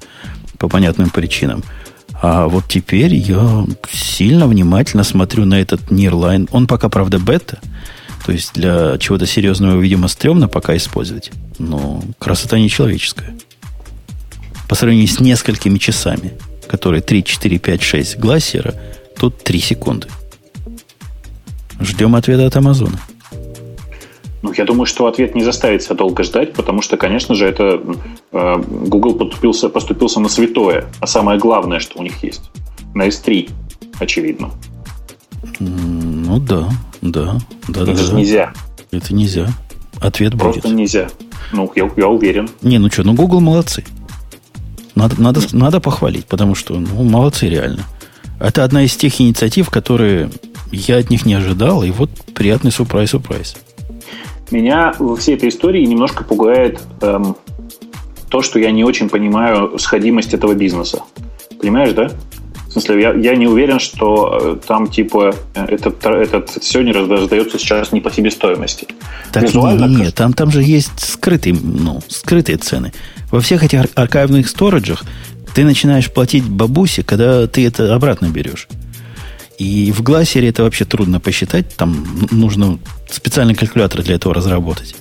по 0.57 0.67
понятным 0.67 1.11
причинам. 1.11 1.63
А 2.19 2.47
вот 2.47 2.63
теперь 2.67 3.13
я 3.13 3.67
сильно 3.91 4.47
внимательно 4.47 5.03
смотрю 5.03 5.45
на 5.45 5.61
этот 5.61 5.81
Nearline. 5.91 6.49
Он 6.51 6.65
пока, 6.65 6.89
правда, 6.89 7.19
бета. 7.19 7.59
То 8.25 8.31
есть 8.31 8.53
для 8.55 8.97
чего-то 8.97 9.27
серьезного, 9.27 9.79
видимо, 9.79 10.07
стрёмно 10.07 10.47
пока 10.47 10.75
использовать. 10.75 11.29
Но 11.59 12.01
красота 12.17 12.57
нечеловеческая. 12.57 13.35
По 14.67 14.73
сравнению 14.73 15.07
с 15.07 15.19
несколькими 15.19 15.77
часами, 15.77 16.33
которые 16.67 17.03
3, 17.03 17.23
4, 17.23 17.59
5, 17.59 17.83
6 17.83 18.17
глассера– 18.17 18.73
Тут 19.17 19.37
3 19.43 19.59
секунды. 19.59 20.07
Ждем 21.79 22.15
ответа 22.15 22.45
от 22.45 22.55
Амазона. 22.55 22.99
Ну, 24.41 24.51
я 24.57 24.65
думаю, 24.65 24.85
что 24.85 25.07
ответ 25.07 25.35
не 25.35 25.43
заставит 25.43 25.83
себя 25.83 25.95
долго 25.95 26.23
ждать, 26.23 26.53
потому 26.53 26.81
что, 26.81 26.97
конечно 26.97 27.33
же, 27.33 27.47
это 27.47 27.81
э, 28.33 28.55
Google 28.67 29.15
поступился, 29.15 29.69
поступился 29.69 30.19
на 30.19 30.27
святое, 30.27 30.85
а 30.99 31.07
самое 31.07 31.39
главное, 31.39 31.79
что 31.79 31.99
у 31.99 32.03
них 32.03 32.21
есть. 32.23 32.51
На 32.93 33.07
S3, 33.07 33.49
очевидно. 33.99 34.51
Ну 35.59 36.39
да, 36.39 36.69
да, 37.01 37.39
да. 37.69 37.81
Это 37.83 37.85
да, 37.85 37.95
же 37.95 38.11
да. 38.11 38.17
нельзя. 38.17 38.53
Это 38.91 39.13
нельзя. 39.13 39.47
Ответ 40.01 40.37
Просто 40.37 40.63
будет. 40.63 40.77
нельзя. 40.77 41.07
Ну, 41.53 41.71
я, 41.75 41.89
я 41.95 42.07
уверен. 42.07 42.49
Не, 42.61 42.79
ну 42.79 42.91
что, 42.91 43.03
ну 43.03 43.13
Google 43.13 43.39
молодцы. 43.39 43.85
Надо, 44.95 45.21
надо, 45.21 45.41
надо 45.53 45.79
похвалить, 45.79 46.25
потому 46.25 46.53
что 46.53 46.75
ну, 46.75 47.03
молодцы 47.03 47.47
реально. 47.47 47.83
Это 48.39 48.63
одна 48.63 48.83
из 48.83 48.95
тех 48.95 49.19
инициатив, 49.21 49.69
которые 49.69 50.29
я 50.71 50.97
от 50.97 51.09
них 51.09 51.25
не 51.25 51.33
ожидал, 51.33 51.83
и 51.83 51.91
вот 51.91 52.09
приятный 52.33 52.71
сюрприз-сюрприз. 52.71 53.55
Меня 54.51 54.93
во 54.99 55.15
всей 55.15 55.35
этой 55.35 55.49
истории 55.49 55.85
немножко 55.85 56.23
пугает 56.23 56.81
эм, 57.01 57.35
то, 58.29 58.41
что 58.41 58.59
я 58.59 58.71
не 58.71 58.83
очень 58.83 59.09
понимаю 59.09 59.77
сходимость 59.79 60.33
этого 60.33 60.53
бизнеса. 60.53 61.03
Понимаешь, 61.59 61.93
да? 61.93 62.09
В 62.67 62.71
смысле, 62.73 63.01
я, 63.01 63.13
я 63.13 63.35
не 63.35 63.45
уверен, 63.45 63.79
что 63.79 64.57
э, 64.59 64.67
там 64.67 64.87
типа 64.87 65.35
этот, 65.53 66.03
этот 66.03 66.63
сегодня 66.63 66.91
раздается 66.91 67.59
сейчас 67.59 67.91
не 67.91 68.01
по 68.01 68.11
себестоимости. 68.11 68.87
Так 69.31 69.43
Визуально, 69.43 69.85
нет, 69.85 69.99
нет, 69.99 70.15
там, 70.15 70.33
там 70.33 70.49
же 70.49 70.63
есть 70.63 70.99
скрытые, 70.99 71.55
ну, 71.61 72.01
скрытые 72.07 72.57
цены. 72.57 72.91
Во 73.31 73.41
всех 73.41 73.63
этих 73.63 73.85
архивных 73.93 74.49
сториджах 74.49 75.03
ты 75.53 75.63
начинаешь 75.63 76.11
платить 76.11 76.43
бабусе, 76.43 77.03
когда 77.03 77.47
ты 77.47 77.65
это 77.65 77.93
обратно 77.93 78.27
берешь. 78.27 78.67
И 79.59 79.91
в 79.91 80.01
глассере 80.01 80.49
это 80.49 80.63
вообще 80.63 80.85
трудно 80.85 81.19
посчитать. 81.19 81.75
Там 81.75 82.27
нужно 82.31 82.79
специальный 83.09 83.55
калькулятор 83.55 84.01
для 84.01 84.15
этого 84.15 84.33
разработать. 84.33 84.95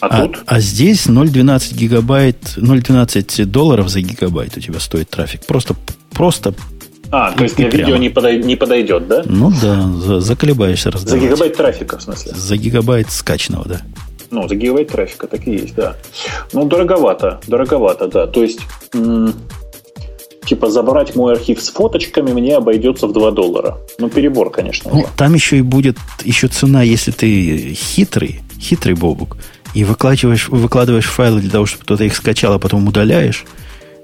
А, 0.00 0.06
а, 0.06 0.26
тут? 0.26 0.42
а 0.46 0.58
здесь 0.58 1.06
0,12 1.06 1.74
гигабайт, 1.74 2.54
0,12 2.56 3.44
долларов 3.44 3.88
за 3.88 4.00
гигабайт 4.00 4.56
у 4.56 4.60
тебя 4.60 4.80
стоит 4.80 5.08
трафик. 5.08 5.46
Просто, 5.46 5.76
просто 6.10 6.54
а, 7.12 7.30
то 7.32 7.44
есть 7.44 7.56
для 7.56 7.68
прямо. 7.68 7.84
видео 7.84 7.96
не, 7.98 8.08
подой, 8.08 8.42
не 8.42 8.56
подойдет, 8.56 9.06
да? 9.06 9.22
Ну 9.26 9.52
да, 9.62 9.88
за, 9.92 10.20
заколебаешься 10.20 10.90
раздавать. 10.90 11.20
За 11.20 11.26
гигабайт 11.26 11.56
трафика, 11.56 11.98
в 11.98 12.02
смысле? 12.02 12.32
За 12.34 12.56
гигабайт 12.56 13.10
скачанного, 13.12 13.66
да. 13.68 13.82
Ну, 14.30 14.48
за 14.48 14.56
гигабайт 14.56 14.88
трафика, 14.88 15.26
так 15.26 15.46
и 15.46 15.52
есть, 15.52 15.74
да. 15.74 15.94
Ну, 16.52 16.64
дороговато, 16.64 17.40
дороговато, 17.46 18.08
да. 18.08 18.26
То 18.26 18.42
есть, 18.42 18.60
м- 18.94 19.34
типа 20.44 20.70
забрать 20.70 21.14
мой 21.14 21.34
архив 21.34 21.62
с 21.62 21.68
фоточками 21.70 22.32
мне 22.32 22.56
обойдется 22.56 23.06
в 23.06 23.12
2 23.12 23.30
доллара. 23.30 23.78
Ну, 23.98 24.08
перебор, 24.08 24.50
конечно. 24.50 24.90
Ну, 24.92 25.06
там 25.16 25.34
еще 25.34 25.58
и 25.58 25.62
будет 25.62 25.96
еще 26.24 26.48
цена, 26.48 26.82
если 26.82 27.10
ты 27.10 27.74
хитрый, 27.74 28.40
хитрый 28.60 28.94
бобук, 28.94 29.36
и 29.74 29.84
выкладываешь, 29.84 30.48
выкладываешь 30.48 31.06
файлы 31.06 31.40
для 31.40 31.50
того, 31.50 31.66
чтобы 31.66 31.84
кто-то 31.84 32.04
их 32.04 32.14
скачал, 32.14 32.52
а 32.54 32.58
потом 32.58 32.86
удаляешь, 32.86 33.44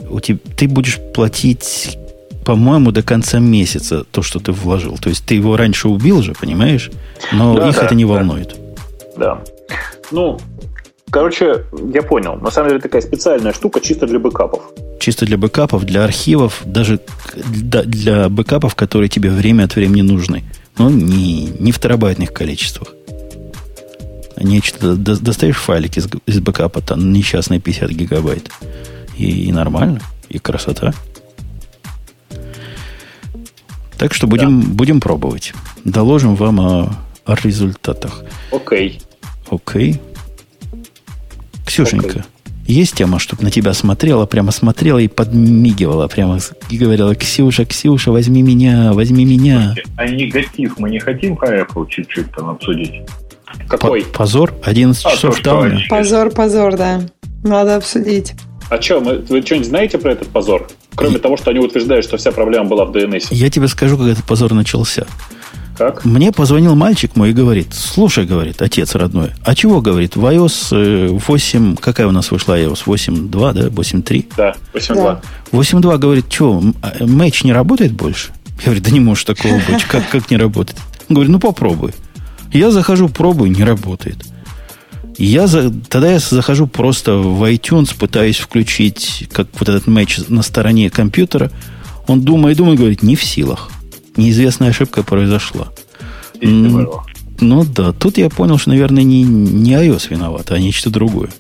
у 0.08 0.20
тебя, 0.20 0.38
ты 0.56 0.68
будешь 0.68 0.98
платить, 1.14 1.98
по-моему, 2.44 2.92
до 2.92 3.02
конца 3.02 3.38
месяца 3.38 4.04
то, 4.10 4.22
что 4.22 4.40
ты 4.40 4.52
вложил. 4.52 4.96
То 4.96 5.10
есть 5.10 5.26
ты 5.26 5.34
его 5.34 5.56
раньше 5.56 5.88
убил 5.88 6.22
же, 6.22 6.34
понимаешь? 6.34 6.90
Но 7.32 7.54
да, 7.54 7.68
их 7.68 7.76
да, 7.76 7.82
это 7.82 7.94
не 7.94 8.04
волнует. 8.04 8.56
Да. 9.16 9.42
Ну, 10.10 10.38
короче, 11.10 11.64
я 11.92 12.02
понял. 12.02 12.36
На 12.36 12.50
самом 12.50 12.70
деле 12.70 12.80
такая 12.80 13.02
специальная 13.02 13.52
штука 13.52 13.80
чисто 13.80 14.06
для 14.06 14.18
бэкапов 14.18 14.62
чисто 15.08 15.24
для 15.24 15.38
бэкапов, 15.38 15.84
для 15.84 16.04
архивов, 16.04 16.60
даже 16.66 17.00
для, 17.34 18.28
бэкапов, 18.28 18.74
которые 18.74 19.08
тебе 19.08 19.30
время 19.30 19.64
от 19.64 19.74
времени 19.74 20.02
нужны. 20.02 20.44
Но 20.76 20.90
не, 20.90 21.46
не 21.46 21.72
в 21.72 21.78
терабайтных 21.78 22.32
количествах. 22.32 22.94
Нечто, 24.36 24.96
достаешь 24.96 25.56
файлик 25.56 25.96
из, 25.96 26.08
из 26.26 26.40
бэкапа, 26.40 26.82
там 26.82 27.12
несчастные 27.12 27.58
50 27.58 27.90
гигабайт. 27.90 28.50
И, 29.16 29.46
и 29.46 29.52
нормально, 29.52 30.00
и 30.28 30.38
красота. 30.38 30.92
Так 33.96 34.12
что 34.12 34.26
будем, 34.26 34.60
да. 34.60 34.68
будем 34.68 35.00
пробовать. 35.00 35.54
Доложим 35.84 36.36
вам 36.36 36.60
о, 36.60 36.92
о 37.24 37.34
результатах. 37.34 38.22
Окей. 38.52 39.00
Окей. 39.50 40.00
Ксюшенька, 41.68 42.18
okay. 42.18 42.24
Есть 42.68 42.96
тема, 42.96 43.18
чтобы 43.18 43.44
на 43.44 43.50
тебя 43.50 43.72
смотрела, 43.72 44.26
прямо 44.26 44.52
смотрела 44.52 44.98
и 44.98 45.08
подмигивала, 45.08 46.06
прямо 46.06 46.38
и 46.68 46.76
говорила, 46.76 47.14
Ксюша, 47.14 47.64
Ксюша, 47.64 48.12
возьми 48.12 48.42
меня, 48.42 48.92
возьми 48.92 49.24
меня. 49.24 49.74
А 49.96 50.06
негатив 50.06 50.78
мы 50.78 50.90
не 50.90 50.98
хотим 50.98 51.36
по 51.36 51.46
Apple 51.46 51.88
чуть-чуть 51.88 52.30
там 52.32 52.50
обсудить? 52.50 52.92
Какой? 53.68 54.04
Позор? 54.04 54.52
11 54.62 55.06
а, 55.06 55.10
часов 55.10 55.40
то, 55.40 55.70
Позор, 55.88 56.30
позор, 56.30 56.76
да. 56.76 57.00
Надо 57.42 57.76
обсудить. 57.76 58.34
А 58.68 58.82
что, 58.82 59.00
вы 59.00 59.40
что-нибудь 59.40 59.68
знаете 59.68 59.96
про 59.96 60.12
этот 60.12 60.28
позор? 60.28 60.68
Кроме 60.94 61.16
и... 61.16 61.18
того, 61.18 61.38
что 61.38 61.50
они 61.50 61.60
утверждают, 61.60 62.04
что 62.04 62.18
вся 62.18 62.32
проблема 62.32 62.66
была 62.66 62.84
в 62.84 62.90
DNS. 62.90 63.28
Я 63.30 63.48
тебе 63.48 63.68
скажу, 63.68 63.96
как 63.96 64.08
этот 64.08 64.24
позор 64.24 64.52
начался. 64.52 65.06
Как? 65.78 66.04
Мне 66.04 66.32
позвонил 66.32 66.74
мальчик 66.74 67.14
мой 67.14 67.30
и 67.30 67.32
говорит, 67.32 67.72
слушай, 67.72 68.26
говорит, 68.26 68.60
отец 68.60 68.96
родной, 68.96 69.30
а 69.44 69.54
чего, 69.54 69.80
говорит, 69.80 70.16
в 70.16 70.26
iOS 70.26 71.16
8, 71.16 71.72
э, 71.72 71.76
какая 71.80 72.08
у 72.08 72.10
нас 72.10 72.32
вышла 72.32 72.58
iOS, 72.58 72.82
8.2, 72.84 73.52
да, 73.52 73.68
8.3? 73.68 74.32
Да, 74.36 74.54
8.2. 74.74 75.20
8.2, 75.52 75.98
говорит, 75.98 76.32
что, 76.32 76.60
матч 76.98 77.44
не 77.44 77.52
работает 77.52 77.92
больше? 77.92 78.32
Я 78.58 78.64
говорю, 78.64 78.80
да 78.80 78.90
не 78.90 78.98
может 78.98 79.28
такого 79.28 79.54
быть, 79.68 79.84
как, 79.84 80.08
как 80.10 80.32
не 80.32 80.36
работает? 80.36 80.80
Он 81.08 81.14
говорит, 81.14 81.30
ну 81.30 81.38
попробуй. 81.38 81.94
Я 82.52 82.72
захожу, 82.72 83.08
пробую, 83.08 83.52
не 83.52 83.62
работает. 83.62 84.24
Я 85.16 85.46
за, 85.46 85.70
тогда 85.70 86.10
я 86.10 86.18
захожу 86.18 86.66
просто 86.66 87.18
в 87.18 87.44
iTunes, 87.48 87.96
пытаюсь 87.96 88.38
включить 88.38 89.28
как 89.32 89.46
вот 89.52 89.68
этот 89.68 89.86
матч 89.86 90.18
на 90.28 90.42
стороне 90.42 90.90
компьютера. 90.90 91.52
Он 92.08 92.20
думает, 92.20 92.56
думает, 92.56 92.80
говорит, 92.80 93.04
не 93.04 93.14
в 93.14 93.22
силах 93.22 93.70
неизвестная 94.18 94.70
ошибка 94.70 95.02
произошла. 95.02 95.68
Ну 96.40 97.64
да, 97.64 97.92
тут 97.92 98.18
я 98.18 98.28
понял, 98.28 98.58
что, 98.58 98.70
наверное, 98.70 99.04
не, 99.04 99.22
не 99.22 99.72
iOS 99.72 100.08
виноват, 100.10 100.50
а 100.50 100.58
нечто 100.58 100.90
другое. 100.90 101.30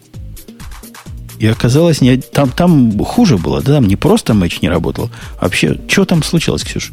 И 1.38 1.46
оказалось, 1.46 2.00
не, 2.00 2.16
там, 2.16 2.50
там 2.50 2.98
хуже 3.04 3.36
было, 3.36 3.60
да, 3.60 3.74
там 3.74 3.86
не 3.86 3.96
просто 3.96 4.34
матч 4.34 4.60
не 4.60 4.68
работал. 4.68 5.10
Вообще, 5.40 5.78
что 5.88 6.04
там 6.04 6.22
случилось, 6.22 6.64
Ксюша? 6.64 6.92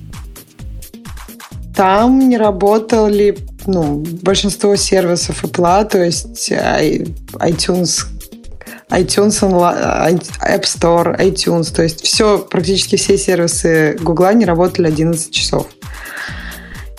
Там 1.76 2.30
не 2.30 2.38
работали 2.38 3.38
ну, 3.68 4.06
большинство 4.22 4.76
сервисов 4.76 5.44
Apple, 5.44 5.90
то 5.90 6.04
есть 6.04 6.52
iTunes, 6.52 8.06
iTunes 8.90 9.42
App 9.42 10.64
Store, 10.64 11.20
iTunes, 11.20 11.74
то 11.74 11.84
есть 11.84 12.04
все, 12.04 12.40
практически 12.40 12.96
все 12.96 13.18
сервисы 13.18 13.98
Google 14.02 14.34
не 14.34 14.46
работали 14.46 14.88
11 14.88 15.32
часов. 15.32 15.68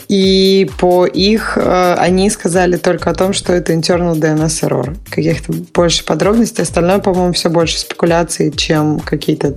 И 0.09 0.71
по 0.79 1.05
их 1.05 1.59
э, 1.61 1.95
они 1.99 2.31
сказали 2.31 2.77
только 2.77 3.11
о 3.11 3.15
том, 3.15 3.33
что 3.33 3.53
это 3.53 3.73
internal 3.73 4.15
DNS 4.15 4.69
error. 4.69 4.97
Каких-то 5.11 5.53
больше 5.75 6.05
подробностей. 6.05 6.63
Остальное, 6.63 7.01
по-моему, 7.01 7.33
все 7.33 7.51
больше 7.51 7.79
спекуляций, 7.79 8.53
чем 8.53 9.01
какие-то 9.01 9.57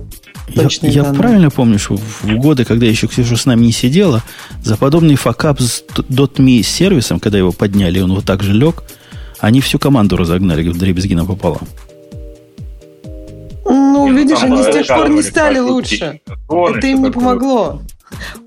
точные 0.52 0.92
я, 0.92 1.04
я 1.04 1.12
правильно 1.12 1.50
помню, 1.50 1.78
что 1.78 1.96
в 1.96 2.26
годы, 2.38 2.64
когда 2.64 2.86
еще 2.86 3.06
Ксюша 3.06 3.36
с 3.36 3.46
нами 3.46 3.66
не 3.66 3.72
сидела, 3.72 4.24
за 4.64 4.76
подобный 4.76 5.14
факап 5.14 5.60
с 5.60 5.84
.me 5.94 6.62
сервисом, 6.62 7.20
когда 7.20 7.38
его 7.38 7.52
подняли, 7.52 8.00
он 8.00 8.12
вот 8.12 8.24
так 8.24 8.42
же 8.42 8.52
лег, 8.52 8.82
они 9.38 9.60
всю 9.60 9.78
команду 9.78 10.16
разогнали 10.16 10.68
в 10.68 10.76
дребезги 10.76 11.14
пополам. 11.14 11.68
Ну, 13.70 14.12
видишь, 14.12 14.42
они 14.42 14.62
с 14.62 14.72
тех 14.72 14.86
пор 14.86 15.08
не 15.08 15.22
стали 15.22 15.58
лучше. 15.58 16.20
Это 16.48 16.86
им 16.86 17.02
не 17.02 17.10
помогло. 17.10 17.80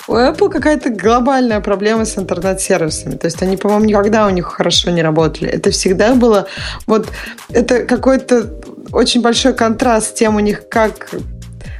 У 0.08 0.16
Apple 0.16 0.50
какая-то 0.50 0.90
глобальная 0.90 1.62
проблема 1.62 2.04
с 2.04 2.18
интернет-сервисами. 2.18 3.16
То 3.16 3.28
есть 3.28 3.42
они, 3.42 3.56
по-моему, 3.56 3.86
никогда 3.86 4.28
у 4.28 4.30
них 4.30 4.46
хорошо 4.48 4.92
не 4.92 5.02
работали. 5.02 5.50
Это 5.50 5.72
всегда 5.72 6.16
было... 6.16 6.48
Вот 6.86 7.08
это 7.50 7.86
какой-то 7.86 8.60
очень 8.92 9.22
большой 9.22 9.54
контраст 9.54 10.10
с 10.10 10.14
тем 10.14 10.36
у 10.36 10.40
них, 10.40 10.68
как 10.68 11.12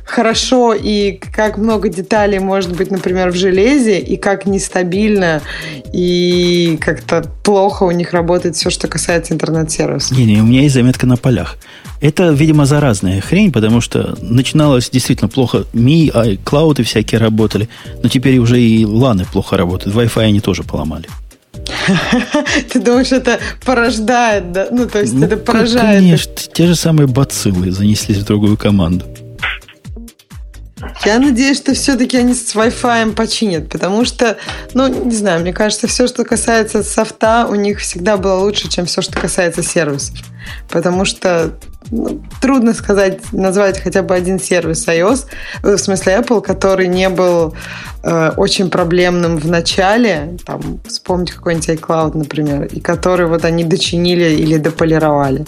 хорошо 0.06 0.74
и 0.74 1.14
как 1.14 1.58
много 1.58 1.90
деталей 1.90 2.40
может 2.40 2.76
быть, 2.76 2.92
например, 2.92 3.32
в 3.32 3.36
железе, 3.36 4.00
и 4.00 4.18
как 4.18 4.46
нестабильно 4.46 5.42
и 5.94 6.78
как-то 6.82 7.24
плохо 7.44 7.84
у 7.84 7.92
них 7.92 8.14
работает 8.14 8.56
все, 8.56 8.70
что 8.70 8.88
касается 8.88 9.34
интернет-сервиса. 9.34 10.14
Не-не, 10.14 10.42
у 10.42 10.46
меня 10.46 10.62
есть 10.62 10.76
заметка 10.76 11.06
на 11.06 11.18
полях. 11.18 11.58
Это, 12.04 12.32
видимо, 12.32 12.66
заразная 12.66 13.22
хрень, 13.22 13.54
потому 13.54 13.80
что 13.80 14.18
начиналось 14.22 14.90
действительно 14.90 15.30
плохо. 15.30 15.64
Ми, 15.72 16.12
iCloud 16.14 16.82
и 16.82 16.84
всякие 16.84 17.18
работали, 17.18 17.70
но 18.04 18.10
теперь 18.10 18.40
уже 18.40 18.60
и 18.60 18.86
ланы 18.86 19.26
плохо 19.32 19.56
работают. 19.56 19.96
Wi-Fi 19.96 20.22
они 20.22 20.42
тоже 20.42 20.64
поломали. 20.64 21.08
Ты 22.74 22.82
думаешь, 22.82 23.14
это 23.14 23.40
порождает, 23.66 24.52
да? 24.52 24.68
Ну, 24.70 24.86
то 24.86 25.00
есть 25.00 25.14
ну, 25.14 25.26
это 25.26 25.38
поражает. 25.38 26.00
Конечно, 26.00 26.34
те 26.54 26.68
же 26.68 26.76
самые 26.76 27.08
бациллы 27.08 27.72
занеслись 27.72 28.18
в 28.18 28.26
другую 28.26 28.58
команду. 28.58 29.06
Я 31.06 31.20
надеюсь, 31.20 31.56
что 31.56 31.74
все-таки 31.74 32.18
они 32.18 32.34
с 32.34 32.54
Wi-Fi 32.54 33.14
починят, 33.14 33.70
потому 33.70 34.04
что, 34.04 34.36
ну, 34.74 35.06
не 35.06 35.16
знаю, 35.16 35.40
мне 35.40 35.54
кажется, 35.54 35.88
все, 35.88 36.08
что 36.08 36.26
касается 36.26 36.84
софта, 36.84 37.48
у 37.50 37.56
них 37.56 37.80
всегда 37.80 38.18
было 38.18 38.42
лучше, 38.42 38.70
чем 38.70 38.88
все, 38.88 39.02
что 39.02 39.18
касается 39.18 39.64
сервисов. 39.64 40.18
Потому 40.70 41.06
что 41.06 41.54
ну, 41.92 42.22
трудно 42.42 42.74
сказать, 42.74 43.20
назвать 43.32 43.80
хотя 43.80 44.02
бы 44.02 44.16
один 44.16 44.40
сервис 44.40 44.88
iOS, 44.88 45.26
в 45.62 45.78
смысле 45.78 46.20
Apple, 46.20 46.42
который 46.42 46.88
не 46.88 47.10
был 47.10 47.56
э, 48.04 48.32
очень 48.38 48.70
проблемным 48.70 49.38
в 49.38 49.48
начале, 49.48 50.38
там, 50.46 50.80
вспомнить 50.86 51.32
какой-нибудь 51.32 51.70
iCloud, 51.70 52.18
например, 52.18 52.66
и 52.66 52.80
который 52.80 53.28
вот 53.28 53.46
они 53.46 53.64
дочинили 53.64 54.36
или 54.36 54.58
дополировали. 54.58 55.46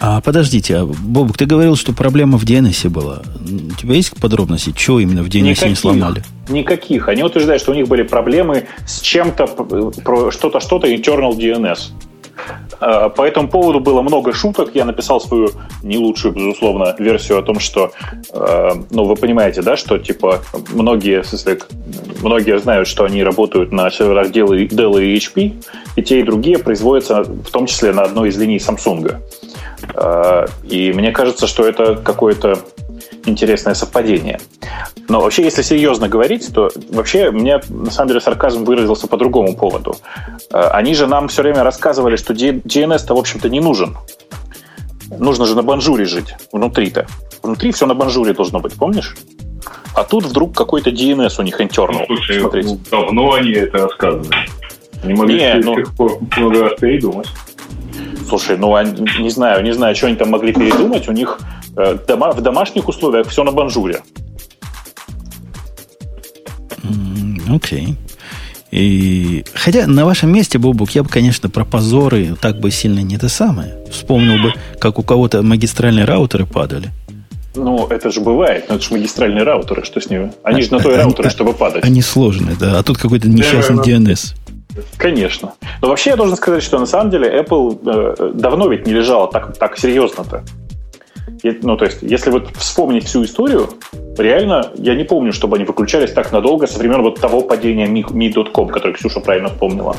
А 0.00 0.20
подождите, 0.20 0.76
а, 0.76 0.86
Бобук, 0.86 1.36
ты 1.36 1.46
говорил, 1.46 1.76
что 1.76 1.92
проблема 1.92 2.38
в 2.38 2.44
DNS 2.44 2.88
была. 2.88 3.22
У 3.42 3.74
тебя 3.74 3.94
есть 3.94 4.14
подробности, 4.16 4.72
что 4.76 5.00
именно 5.00 5.22
в 5.22 5.26
DNS 5.26 5.42
Никаких. 5.42 5.68
не 5.68 5.74
сломали? 5.74 6.22
Никаких. 6.48 7.08
Они 7.08 7.22
утверждают, 7.22 7.60
что 7.60 7.72
у 7.72 7.74
них 7.74 7.88
были 7.88 8.02
проблемы 8.02 8.66
с 8.86 9.00
чем-то, 9.00 9.46
про 9.46 10.30
что-то, 10.30 10.60
что-то 10.60 10.86
internal 10.86 11.36
DNS. 11.36 11.78
А, 12.80 13.08
по 13.08 13.22
этому 13.22 13.48
поводу 13.48 13.80
было 13.80 14.02
много 14.02 14.32
шуток. 14.32 14.70
Я 14.74 14.84
написал 14.84 15.20
свою 15.20 15.50
не 15.82 15.98
лучшую, 15.98 16.34
безусловно, 16.34 16.94
версию 16.98 17.38
о 17.38 17.42
том, 17.42 17.60
что, 17.60 17.92
а, 18.32 18.72
ну, 18.90 19.04
вы 19.04 19.16
понимаете, 19.16 19.62
да, 19.62 19.76
что, 19.76 19.98
типа, 19.98 20.40
многие, 20.72 21.22
многие 22.22 22.58
знают, 22.58 22.88
что 22.88 23.04
они 23.04 23.22
работают 23.22 23.72
на 23.72 23.90
серверах 23.90 24.30
Dell 24.30 24.56
и 24.56 25.16
HP, 25.16 25.52
и 25.96 26.02
те, 26.02 26.20
и 26.20 26.22
другие 26.22 26.58
производятся 26.58 27.22
в 27.22 27.50
том 27.50 27.66
числе 27.66 27.92
на 27.92 28.02
одной 28.02 28.28
из 28.28 28.38
линий 28.38 28.58
Samsung. 28.58 29.16
А, 29.94 30.46
и 30.64 30.92
мне 30.92 31.12
кажется, 31.12 31.46
что 31.46 31.66
это 31.66 31.96
какое-то 31.96 32.58
интересное 33.24 33.74
совпадение. 33.74 34.40
Но 35.08 35.20
вообще, 35.20 35.44
если 35.44 35.62
серьезно 35.62 36.08
говорить, 36.08 36.52
то 36.52 36.70
вообще 36.90 37.30
мне, 37.30 37.60
на 37.68 37.90
самом 37.90 38.08
деле, 38.08 38.20
сарказм 38.20 38.64
выразился 38.64 39.06
по 39.06 39.16
другому 39.16 39.56
поводу. 39.56 39.96
А, 40.52 40.70
они 40.70 40.94
же 40.94 41.06
нам 41.06 41.28
все 41.28 41.42
время 41.42 41.64
рассказывали, 41.64 42.16
что 42.16 42.34
DNS-то, 42.34 43.14
в 43.14 43.18
общем-то, 43.18 43.48
не 43.48 43.60
нужен. 43.60 43.96
Нужно 45.18 45.46
же 45.46 45.56
на 45.56 45.62
банжуре 45.62 46.04
жить, 46.04 46.34
внутри-то. 46.52 47.06
Внутри 47.42 47.72
все 47.72 47.86
на 47.86 47.94
банжуре 47.94 48.34
должно 48.34 48.60
быть, 48.60 48.74
помнишь? 48.74 49.16
А 49.94 50.04
тут 50.04 50.24
вдруг 50.24 50.54
какой-то 50.54 50.90
DNS 50.90 51.34
у 51.38 51.42
них 51.42 51.60
интернул. 51.60 52.04
Слушай, 52.06 52.40
Смотрите. 52.40 52.78
давно 52.90 53.32
они 53.34 53.52
это 53.52 53.78
рассказывали. 53.78 54.36
Они 55.02 55.14
могли 55.14 55.38
не, 55.38 55.54
ну, 55.62 55.76
много 56.36 56.64
раз 56.64 56.80
передумать. 56.80 57.28
Слушай, 58.28 58.58
ну, 58.58 58.76
не 59.20 59.30
знаю, 59.30 59.64
не 59.64 59.72
знаю, 59.72 59.96
что 59.96 60.06
они 60.06 60.16
там 60.16 60.30
могли 60.30 60.52
передумать. 60.52 61.08
У 61.08 61.12
них 61.12 61.38
э, 61.76 61.98
дома, 62.06 62.32
в 62.32 62.40
домашних 62.40 62.88
условиях 62.88 63.28
все 63.28 63.42
на 63.44 63.52
банжуре. 63.52 64.02
Окей. 67.50 67.86
Okay. 67.86 67.96
И, 68.70 69.44
хотя 69.54 69.86
на 69.86 70.04
вашем 70.04 70.32
месте, 70.32 70.58
Бобук, 70.58 70.90
я 70.90 71.02
бы, 71.02 71.08
конечно, 71.08 71.48
про 71.48 71.64
позоры 71.64 72.36
так 72.40 72.60
бы 72.60 72.70
сильно 72.70 73.00
не 73.00 73.16
это 73.16 73.28
самое. 73.28 73.76
Вспомнил 73.90 74.42
бы, 74.42 74.52
как 74.78 74.98
у 74.98 75.02
кого-то 75.02 75.42
магистральные 75.42 76.04
раутеры 76.04 76.44
падали. 76.44 76.90
Ну, 77.54 77.86
это 77.86 78.10
же 78.10 78.20
бывает, 78.20 78.66
но 78.68 78.76
это 78.76 78.84
же 78.84 78.92
магистральные 78.92 79.42
раутеры, 79.42 79.84
что 79.84 80.00
с 80.00 80.10
ними? 80.10 80.32
Они 80.42 80.62
же 80.62 80.70
на 80.70 80.80
той 80.80 80.96
раутере, 80.96 81.30
чтобы 81.30 81.54
падать. 81.54 81.82
Они 81.82 82.02
сложные, 82.02 82.56
да. 82.56 82.78
А 82.78 82.82
тут 82.82 82.98
какой-то 82.98 83.28
несчастный 83.28 83.76
DNS. 83.76 84.34
Конечно. 84.96 85.54
Но 85.82 85.88
вообще 85.88 86.10
я 86.10 86.16
должен 86.16 86.36
сказать, 86.36 86.62
что 86.62 86.78
на 86.78 86.86
самом 86.86 87.10
деле 87.10 87.42
Apple 87.42 87.78
э, 87.84 88.32
давно 88.34 88.68
ведь 88.68 88.86
не 88.86 88.92
лежала 88.92 89.28
так, 89.30 89.56
так 89.56 89.78
серьезно-то. 89.78 90.44
Ну, 91.62 91.76
то 91.76 91.84
есть, 91.84 91.98
если 92.02 92.30
вот 92.30 92.48
вспомнить 92.56 93.04
всю 93.04 93.24
историю, 93.24 93.68
реально, 94.16 94.72
я 94.76 94.94
не 94.94 95.04
помню, 95.04 95.32
чтобы 95.32 95.56
они 95.56 95.64
выключались 95.64 96.12
так 96.12 96.32
надолго 96.32 96.66
со 96.66 96.78
времен 96.78 97.02
вот 97.02 97.20
того 97.20 97.42
падения 97.42 97.86
Mi.com, 97.86 98.68
который 98.68 98.94
Ксюша 98.94 99.20
правильно 99.20 99.48
вспомнила. 99.48 99.94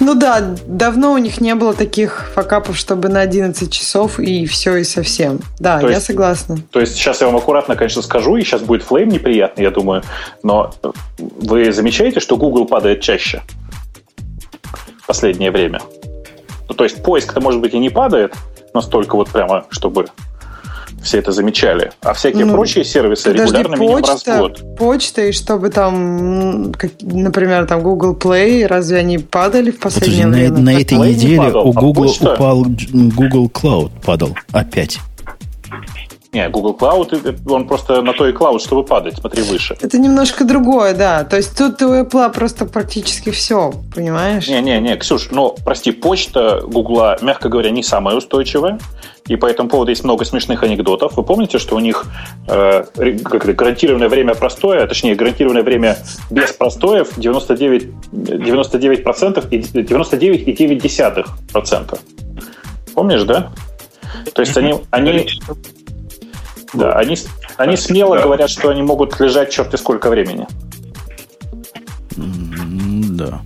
Ну 0.00 0.14
да, 0.14 0.54
давно 0.66 1.12
у 1.12 1.18
них 1.18 1.42
не 1.42 1.54
было 1.54 1.74
таких 1.74 2.30
факапов, 2.34 2.78
чтобы 2.78 3.10
на 3.10 3.20
11 3.20 3.70
часов 3.70 4.18
и 4.18 4.46
все 4.46 4.76
и 4.76 4.84
совсем. 4.84 5.40
Да, 5.58 5.78
то 5.78 5.88
я 5.88 5.96
есть, 5.96 6.06
согласна. 6.06 6.56
То 6.70 6.80
есть 6.80 6.94
сейчас 6.94 7.20
я 7.20 7.26
вам 7.26 7.36
аккуратно, 7.36 7.76
конечно, 7.76 8.00
скажу, 8.00 8.36
и 8.36 8.42
сейчас 8.42 8.62
будет 8.62 8.82
флейм 8.82 9.10
неприятный, 9.10 9.64
я 9.64 9.70
думаю, 9.70 10.02
но 10.42 10.72
вы 11.18 11.70
замечаете, 11.72 12.20
что 12.20 12.38
Google 12.38 12.64
падает 12.64 13.02
чаще? 13.02 13.42
Последнее 15.10 15.50
время. 15.50 15.80
Ну, 16.68 16.74
то 16.76 16.84
есть 16.84 17.02
поиск-то, 17.02 17.40
может 17.40 17.60
быть, 17.60 17.74
и 17.74 17.78
не 17.80 17.90
падает 17.90 18.32
настолько 18.72 19.16
вот 19.16 19.28
прямо, 19.28 19.64
чтобы 19.70 20.06
все 21.02 21.18
это 21.18 21.32
замечали. 21.32 21.90
А 22.02 22.12
всякие 22.12 22.44
ну, 22.44 22.52
прочие 22.52 22.84
сервисы 22.84 23.32
подожди, 23.32 23.56
регулярно 23.56 23.74
минимум 23.74 24.04
раз 24.04 24.22
в 24.22 24.38
год. 24.38 24.76
Почта, 24.78 25.22
и 25.22 25.32
чтобы 25.32 25.70
там, 25.70 26.72
как, 26.78 26.92
например, 27.00 27.66
там 27.66 27.82
Google 27.82 28.14
Play, 28.14 28.66
разве 28.66 28.98
они 28.98 29.18
падали 29.18 29.72
в 29.72 29.80
последнее 29.80 30.26
подожди, 30.26 30.46
время? 30.46 30.58
На, 30.58 30.72
на 30.72 30.80
этой 30.80 30.98
Play 30.98 31.08
неделе 31.08 31.36
падал, 31.38 31.68
у 31.68 31.72
Google 31.72 32.14
а 32.20 32.34
упал 32.34 32.64
Google 32.92 33.50
Cloud, 33.52 33.90
падал 34.06 34.36
опять. 34.52 35.00
Не, 36.32 36.48
Google 36.48 36.76
Cloud, 36.76 37.40
он 37.50 37.66
просто 37.66 38.02
на 38.02 38.12
то 38.12 38.28
и 38.28 38.32
cloud, 38.32 38.60
чтобы 38.60 38.84
падать, 38.84 39.16
смотри 39.18 39.42
выше. 39.42 39.76
Это 39.80 39.98
немножко 39.98 40.44
другое, 40.44 40.94
да. 40.94 41.24
То 41.24 41.36
есть 41.36 41.58
тут 41.58 41.82
у 41.82 41.92
Apple 41.92 42.32
просто 42.32 42.66
практически 42.66 43.30
все, 43.30 43.72
понимаешь? 43.92 44.46
Не-не-не, 44.46 44.96
Ксюш, 44.96 45.30
ну, 45.32 45.56
прости, 45.64 45.90
почта 45.90 46.62
Google, 46.64 47.16
мягко 47.20 47.48
говоря, 47.48 47.70
не 47.70 47.82
самая 47.82 48.14
устойчивая. 48.16 48.78
И 49.26 49.34
по 49.36 49.46
этому 49.46 49.68
поводу 49.68 49.90
есть 49.90 50.04
много 50.04 50.24
смешных 50.24 50.62
анекдотов. 50.62 51.16
Вы 51.16 51.24
помните, 51.24 51.58
что 51.58 51.74
у 51.76 51.80
них 51.80 52.06
э, 52.48 52.84
как 53.24 53.44
это, 53.44 53.52
гарантированное 53.52 54.08
время 54.08 54.34
простоя, 54.34 54.86
точнее, 54.86 55.16
гарантированное 55.16 55.62
время 55.62 55.98
без 56.30 56.52
простоев 56.52 57.10
99, 57.16 57.88
99% 58.12 59.48
и 59.50 59.58
99,9%. 59.58 61.98
Помнишь, 62.94 63.24
да? 63.24 63.50
То 64.34 64.42
есть 64.42 64.56
они, 64.56 64.74
они, 64.90 65.28
да, 66.72 66.92
они, 66.92 67.16
они 67.56 67.76
смело 67.76 68.16
да. 68.16 68.22
говорят, 68.22 68.50
что 68.50 68.68
они 68.70 68.82
могут 68.82 69.18
лежать 69.20 69.50
черти 69.50 69.76
сколько 69.76 70.08
времени. 70.10 70.46
Да. 72.16 73.42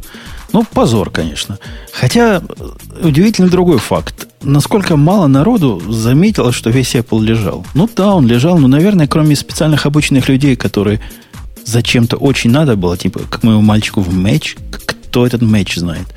Ну, 0.52 0.64
позор, 0.72 1.10
конечно. 1.10 1.58
Хотя, 1.92 2.42
удивительно 3.02 3.48
другой 3.48 3.78
факт. 3.78 4.28
Насколько 4.42 4.96
мало 4.96 5.26
народу 5.26 5.82
заметило, 5.88 6.52
что 6.52 6.70
весь 6.70 6.94
Apple 6.94 7.22
лежал. 7.22 7.66
Ну 7.74 7.88
да, 7.94 8.14
он 8.14 8.26
лежал, 8.26 8.58
но, 8.58 8.68
наверное, 8.68 9.08
кроме 9.08 9.34
специальных 9.34 9.86
обычных 9.86 10.28
людей, 10.28 10.54
которые 10.54 11.00
зачем-то 11.64 12.16
очень 12.16 12.50
надо 12.50 12.76
было, 12.76 12.96
типа, 12.96 13.20
как 13.28 13.42
моему 13.42 13.62
мальчику 13.62 14.00
в 14.00 14.12
матч, 14.12 14.56
кто 14.70 15.26
этот 15.26 15.42
матч 15.42 15.76
знает– 15.76 16.06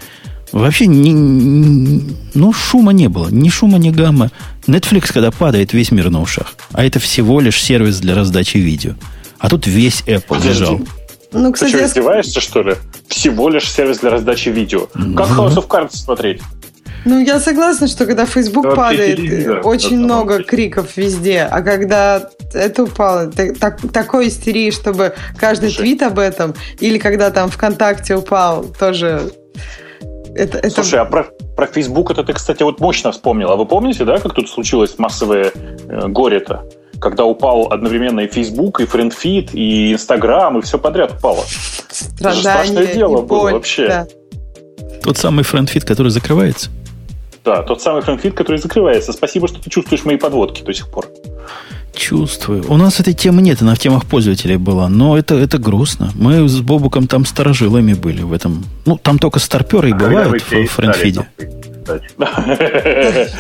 Вообще, 0.52 0.88
не, 0.88 1.12
не, 1.12 2.04
ну, 2.34 2.54
шума 2.54 2.94
не 2.94 3.10
было. 3.10 3.28
Ни 3.30 3.50
шума, 3.50 3.78
ни 3.78 3.90
гамма. 3.90 4.32
Netflix, 4.66 5.12
когда 5.14 5.32
падает, 5.32 5.74
весь 5.74 5.92
мир 5.92 6.10
на 6.10 6.22
ушах. 6.22 6.56
А 6.72 6.86
это 6.86 7.00
всего 7.00 7.42
лишь 7.42 7.62
сервис 7.62 8.00
для 8.00 8.16
раздачи 8.16 8.58
видео. 8.58 8.94
А 9.40 9.50
тут 9.50 9.68
весь 9.68 10.02
Apple 10.08 10.24
Подожди. 10.28 10.50
лежал. 10.50 10.80
Ну, 11.34 11.52
кстати, 11.52 11.74
Ты 11.74 11.78
что, 11.80 11.88
издеваешься, 11.88 12.42
что 12.42 12.62
ли? 12.64 12.76
Всего 13.08 13.50
лишь 13.50 13.70
сервис 13.70 14.00
для 14.00 14.10
раздачи 14.10 14.50
видео. 14.50 14.88
Как 14.94 15.28
House 15.30 15.56
of 15.56 15.68
Cards 15.68 15.96
смотреть? 15.96 16.42
Ну, 17.06 17.20
я 17.20 17.40
согласна, 17.40 17.88
что 17.88 18.06
когда 18.06 18.26
Facebook 18.26 18.66
да, 18.66 18.76
падает, 18.76 19.66
очень 19.66 19.98
много 19.98 20.44
криков 20.44 20.98
везде, 20.98 21.42
а 21.42 21.62
когда 21.62 22.30
это 22.54 22.84
упало, 22.84 23.28
так, 23.32 23.80
такой 23.94 24.28
истерии, 24.28 24.72
чтобы 24.72 25.14
каждый 25.38 25.70
Слушай. 25.70 25.82
твит 25.84 26.02
об 26.04 26.20
этом, 26.20 26.54
или 26.80 26.98
когда 26.98 27.30
там 27.32 27.50
ВКонтакте 27.50 28.16
упал, 28.16 28.66
тоже... 28.66 29.32
Это, 30.38 30.60
это... 30.60 30.70
Слушай, 30.70 31.00
а 31.00 31.06
про, 31.06 31.26
про 31.56 31.68
Facebook 31.68 32.12
это 32.12 32.24
ты, 32.24 32.34
кстати, 32.34 32.64
вот 32.64 32.80
мощно 32.80 33.12
вспомнил. 33.12 33.52
А 33.52 33.56
вы 33.56 33.66
помните, 33.66 34.06
да, 34.06 34.20
как 34.20 34.34
тут 34.34 34.50
случилось 34.50 34.98
массовое 34.98 35.52
э, 35.54 36.08
горе-то? 36.08 36.66
Когда 37.00 37.26
упал 37.26 37.72
одновременно 37.72 38.22
и 38.22 38.28
Facebook, 38.28 38.80
и 38.80 38.86
FriendFeed, 38.86 39.52
и 39.54 39.94
Instagram, 39.94 40.60
и 40.60 40.62
все 40.62 40.78
подряд 40.80 41.14
упало. 41.18 41.44
Страдание, 41.90 42.42
это 42.42 42.52
страшное 42.52 42.94
дело 42.94 43.22
было 43.22 43.42
боль, 43.42 43.54
вообще. 43.54 43.88
Да. 43.88 44.08
Тот 45.04 45.18
самый 45.18 45.44
FriendFeed, 45.44 45.86
который 45.86 46.12
закрывается? 46.12 46.70
Да, 47.48 47.64
тот 47.64 47.82
самый 47.82 48.02
FriendFeed, 48.02 48.34
который 48.34 48.58
закрывается. 48.58 49.14
Спасибо, 49.14 49.48
что 49.48 49.62
ты 49.62 49.70
чувствуешь 49.70 50.04
мои 50.04 50.18
подводки 50.18 50.64
до 50.64 50.74
сих 50.74 50.92
пор. 50.92 51.08
Чувствую. 51.98 52.64
У 52.70 52.78
нас 52.78 53.00
этой 53.00 53.14
темы 53.14 53.42
нет, 53.42 53.62
она 53.62 53.74
в 53.74 53.80
темах 53.80 54.06
пользователей 54.06 54.58
была, 54.58 54.88
но 54.88 55.18
это, 55.18 55.34
это 55.36 55.58
грустно. 55.58 56.12
Мы 56.14 56.48
с 56.48 56.62
Бобуком 56.62 57.08
там 57.08 57.26
старожилами 57.26 57.94
были 57.94 58.22
в 58.22 58.34
этом. 58.34 58.66
Ну, 58.86 58.98
там 58.98 59.18
только 59.18 59.40
старперы 59.40 59.90
и 59.90 59.94
а 59.94 59.96
бывают 59.96 60.44
в 60.44 60.66
френдфиде. 60.68 61.28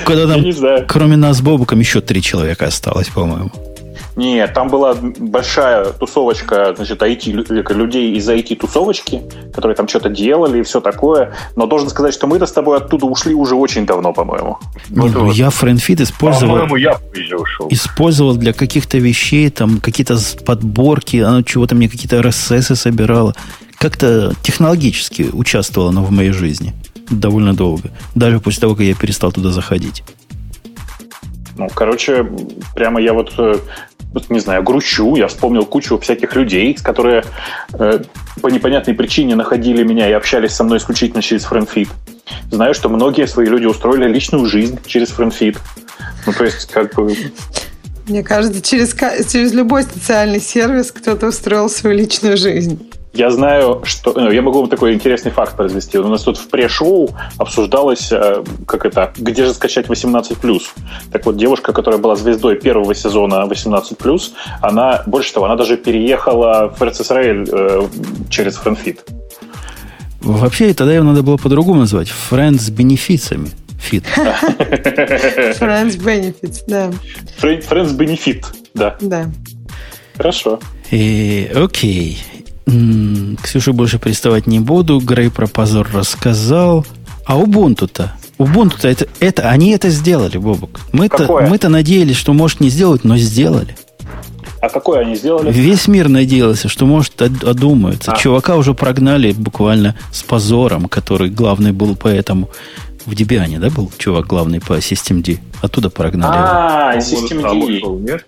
Когда 0.05 0.27
там, 0.27 0.43
кроме 0.87 1.17
нас 1.17 1.37
с 1.37 1.41
Бобуком, 1.41 1.79
еще 1.79 2.01
три 2.01 2.21
человека 2.21 2.65
осталось, 2.65 3.09
по-моему. 3.09 3.51
Нет, 4.17 4.51
там 4.53 4.69
была 4.69 4.95
большая 4.95 5.85
тусовочка, 5.93 6.73
значит, 6.75 6.99
IT, 7.03 7.73
людей 7.73 8.13
из 8.13 8.27
IT-тусовочки, 8.27 9.21
которые 9.53 9.75
там 9.75 9.87
что-то 9.87 10.09
делали 10.09 10.59
и 10.59 10.63
все 10.63 10.81
такое. 10.81 11.35
Но 11.55 11.67
должен 11.67 11.87
сказать, 11.89 12.15
что 12.15 12.25
мы-то 12.25 12.47
с 12.47 12.51
тобой 12.51 12.77
оттуда 12.77 13.05
ушли 13.05 13.35
уже 13.35 13.53
очень 13.53 13.85
давно, 13.85 14.13
по-моему. 14.13 14.57
Не, 14.89 15.09
ну, 15.09 15.31
я 15.31 15.49
FriendFit 15.49 16.01
использовал... 16.01 16.55
По-моему, 16.55 16.75
я 16.77 16.95
позже 16.95 17.37
ушел. 17.37 17.67
Использовал 17.69 18.35
для 18.35 18.53
каких-то 18.53 18.97
вещей, 18.97 19.51
там, 19.51 19.79
какие-то 19.79 20.17
подборки, 20.43 21.17
оно 21.17 21.43
чего-то 21.43 21.75
мне 21.75 21.87
какие-то 21.87 22.17
RSS 22.17 22.75
собирало. 22.75 23.35
Как-то 23.77 24.33
технологически 24.41 25.29
участвовало 25.31 25.91
оно 25.91 26.03
в 26.03 26.09
моей 26.09 26.31
жизни 26.31 26.73
довольно 27.11 27.53
долго. 27.53 27.91
Даже 28.15 28.39
после 28.39 28.61
того, 28.61 28.73
как 28.73 28.83
я 28.83 28.95
перестал 28.95 29.31
туда 29.31 29.51
заходить. 29.51 30.03
Ну, 31.57 31.67
короче, 31.73 32.27
прямо 32.75 33.01
я 33.01 33.13
вот 33.13 33.33
э, 33.37 33.55
не 34.29 34.39
знаю, 34.39 34.63
грущу, 34.63 35.15
я 35.15 35.27
вспомнил 35.27 35.65
кучу 35.65 35.97
всяких 35.99 36.35
людей, 36.35 36.73
которые 36.73 37.23
э, 37.73 37.99
по 38.41 38.47
непонятной 38.47 38.93
причине 38.93 39.35
находили 39.35 39.83
меня 39.83 40.09
и 40.09 40.13
общались 40.13 40.51
со 40.51 40.63
мной 40.63 40.77
исключительно 40.77 41.21
через 41.21 41.45
FriendFeed. 41.45 41.89
Знаю, 42.51 42.73
что 42.73 42.89
многие 42.89 43.27
свои 43.27 43.47
люди 43.47 43.65
устроили 43.65 44.07
личную 44.07 44.45
жизнь 44.45 44.79
через 44.85 45.09
FriendFeed. 45.09 45.57
Ну, 46.25 46.33
то 46.33 46.43
есть, 46.43 46.69
как 46.71 46.93
бы... 46.95 47.15
Мне 48.07 48.23
кажется, 48.23 48.61
через, 48.61 48.95
через 49.29 49.53
любой 49.53 49.83
социальный 49.83 50.39
сервис 50.39 50.91
кто-то 50.91 51.27
устроил 51.27 51.69
свою 51.69 51.97
личную 51.97 52.37
жизнь. 52.37 52.89
Я 53.17 53.31
знаю, 53.31 53.81
что... 53.83 54.13
Ну, 54.15 54.31
я 54.31 54.43
могу 54.43 54.59
вам 54.59 54.69
такой 54.69 54.93
интересный 54.93 55.31
факт 55.31 55.57
произвести. 55.57 55.97
У 55.97 56.07
нас 56.07 56.21
тут 56.21 56.37
в 56.37 56.47
пре-шоу 56.49 57.09
обсуждалось, 57.39 58.11
э, 58.11 58.43
как 58.67 58.85
это, 58.85 59.11
где 59.17 59.43
же 59.43 59.53
скачать 59.55 59.87
18+. 59.87 60.61
Так 61.11 61.25
вот, 61.25 61.35
девушка, 61.35 61.73
которая 61.73 61.99
была 61.99 62.15
звездой 62.15 62.57
первого 62.57 62.93
сезона 62.93 63.47
18+, 63.47 64.31
она, 64.61 65.01
больше 65.07 65.33
того, 65.33 65.47
она 65.47 65.55
даже 65.55 65.77
переехала 65.77 66.71
в 66.77 66.83
Израиль 66.83 67.49
э, 67.51 67.87
через 68.29 68.59
FriendFit. 68.59 68.99
Вообще, 70.21 70.75
тогда 70.75 70.93
его 70.93 71.03
надо 71.03 71.23
было 71.23 71.37
по-другому 71.37 71.79
назвать. 71.79 72.09
Friends 72.29 72.59
с 72.59 72.69
бенефицами. 72.69 73.49
Фит. 73.79 74.03
Friends 74.15 75.97
Benefits, 75.97 76.63
да. 76.67 76.91
Friends 77.41 77.97
Benefit, 77.97 78.45
да. 78.75 78.95
Да. 79.01 79.31
Хорошо. 80.17 80.59
И, 80.91 81.49
окей. 81.55 82.19
Ксюше 83.41 83.71
больше 83.71 83.97
приставать 83.97 84.45
не 84.45 84.59
буду. 84.59 84.99
Грей 84.99 85.29
про 85.29 85.47
позор 85.47 85.89
рассказал. 85.93 86.85
А 87.25 87.37
Ubuntu-то? 87.37 88.13
Ubuntu-то 88.37 88.87
это, 88.87 89.07
это, 89.19 89.49
они 89.49 89.71
это 89.71 89.89
сделали, 89.89 90.37
Бобок. 90.37 90.79
Мы-то, 90.91 91.47
мы-то 91.49 91.69
надеялись, 91.69 92.15
что 92.15 92.33
может 92.33 92.59
не 92.59 92.69
сделать, 92.69 93.03
но 93.03 93.17
сделали. 93.17 93.75
А 94.61 94.69
какое 94.69 95.01
они 95.01 95.15
сделали? 95.15 95.51
Весь 95.51 95.87
мир 95.87 96.09
надеялся, 96.09 96.67
что 96.67 96.85
может 96.85 97.21
одумается. 97.21 98.11
А. 98.11 98.17
Чувака 98.17 98.55
уже 98.55 98.73
прогнали 98.73 99.31
буквально 99.31 99.95
с 100.11 100.23
позором, 100.23 100.87
который 100.87 101.29
главный 101.29 101.71
был 101.71 101.95
поэтому 101.95 102.49
в 103.05 103.11
Debian, 103.11 103.59
да, 103.59 103.69
был 103.69 103.91
чувак 103.97 104.27
главный 104.27 104.59
по 104.59 104.73
Systemd? 104.73 105.39
Оттуда 105.61 105.89
прогнали. 105.89 106.37
А, 106.37 106.97
Systemd. 106.97 108.21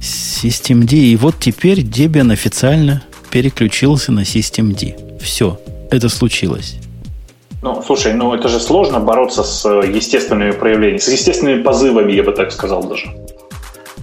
Systemd. 0.00 0.92
И 0.92 1.16
вот 1.16 1.36
теперь 1.38 1.80
Debian 1.80 2.32
официально 2.32 3.02
переключился 3.30 4.12
на 4.12 4.20
Systemd. 4.20 5.18
Все, 5.20 5.58
это 5.90 6.08
случилось. 6.08 6.76
Ну, 7.62 7.82
слушай, 7.86 8.14
ну 8.14 8.34
это 8.34 8.48
же 8.48 8.58
сложно 8.58 9.00
бороться 9.00 9.42
с 9.42 9.64
э, 9.66 9.90
естественными 9.94 10.52
проявлениями, 10.52 10.98
с 10.98 11.08
естественными 11.08 11.62
позывами, 11.62 12.12
я 12.12 12.22
бы 12.22 12.32
так 12.32 12.52
сказал 12.52 12.82
даже. 12.84 13.14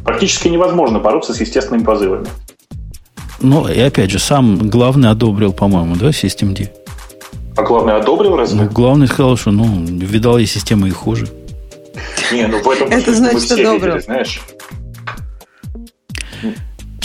Практически 0.04 0.48
невозможно 0.48 1.00
бороться 1.00 1.34
с 1.34 1.42
естественными 1.42 1.84
позывами. 1.84 2.28
Ну, 3.40 3.68
и 3.68 3.80
опять 3.80 4.12
же, 4.12 4.20
сам 4.20 4.70
главный 4.70 5.10
одобрил, 5.10 5.54
по-моему, 5.54 5.96
да, 5.96 6.10
Systemd? 6.10 6.70
А 7.56 7.64
главный 7.64 7.96
одобрил 7.96 8.36
разве? 8.36 8.62
Ну, 8.62 8.70
главный 8.70 9.08
сказал, 9.08 9.36
что, 9.38 9.52
ну, 9.52 9.66
видал 9.86 10.38
я 10.38 10.46
системы 10.46 10.90
и 10.90 10.92
хуже. 10.92 11.28
Не, 12.32 12.46
ну 12.48 12.62
в 12.62 12.70
этом 12.70 12.90
Это 12.90 13.14
значит, 13.14 13.52
одобрил. 13.52 14.00
знаешь. 14.00 14.42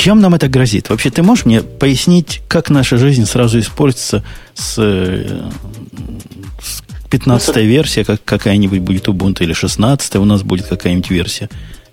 Чем 0.03 0.19
нам 0.19 0.35
это 0.35 0.49
грозит? 0.49 0.91
Вообще, 0.91 1.11
ты 1.11 1.23
можешь 1.23 1.45
мне 1.45 1.63
пояснить, 1.63 2.43
как 2.49 2.71
наша 2.71 2.97
жизнь 2.97 3.25
сразу 3.25 3.61
испортится 3.61 4.25
с, 4.53 4.75
с 4.75 6.83
15 7.09 7.55
ну, 7.55 7.63
версия, 7.63 8.05
как 8.05 8.19
какая-нибудь 8.25 8.81
будет 8.81 9.07
Ubuntu, 9.07 9.45
или 9.45 9.53
16 9.53 10.17
у 10.17 10.25
нас 10.25 10.43
будет 10.43 10.67
какая-нибудь 10.67 11.09
версия? 11.09 11.49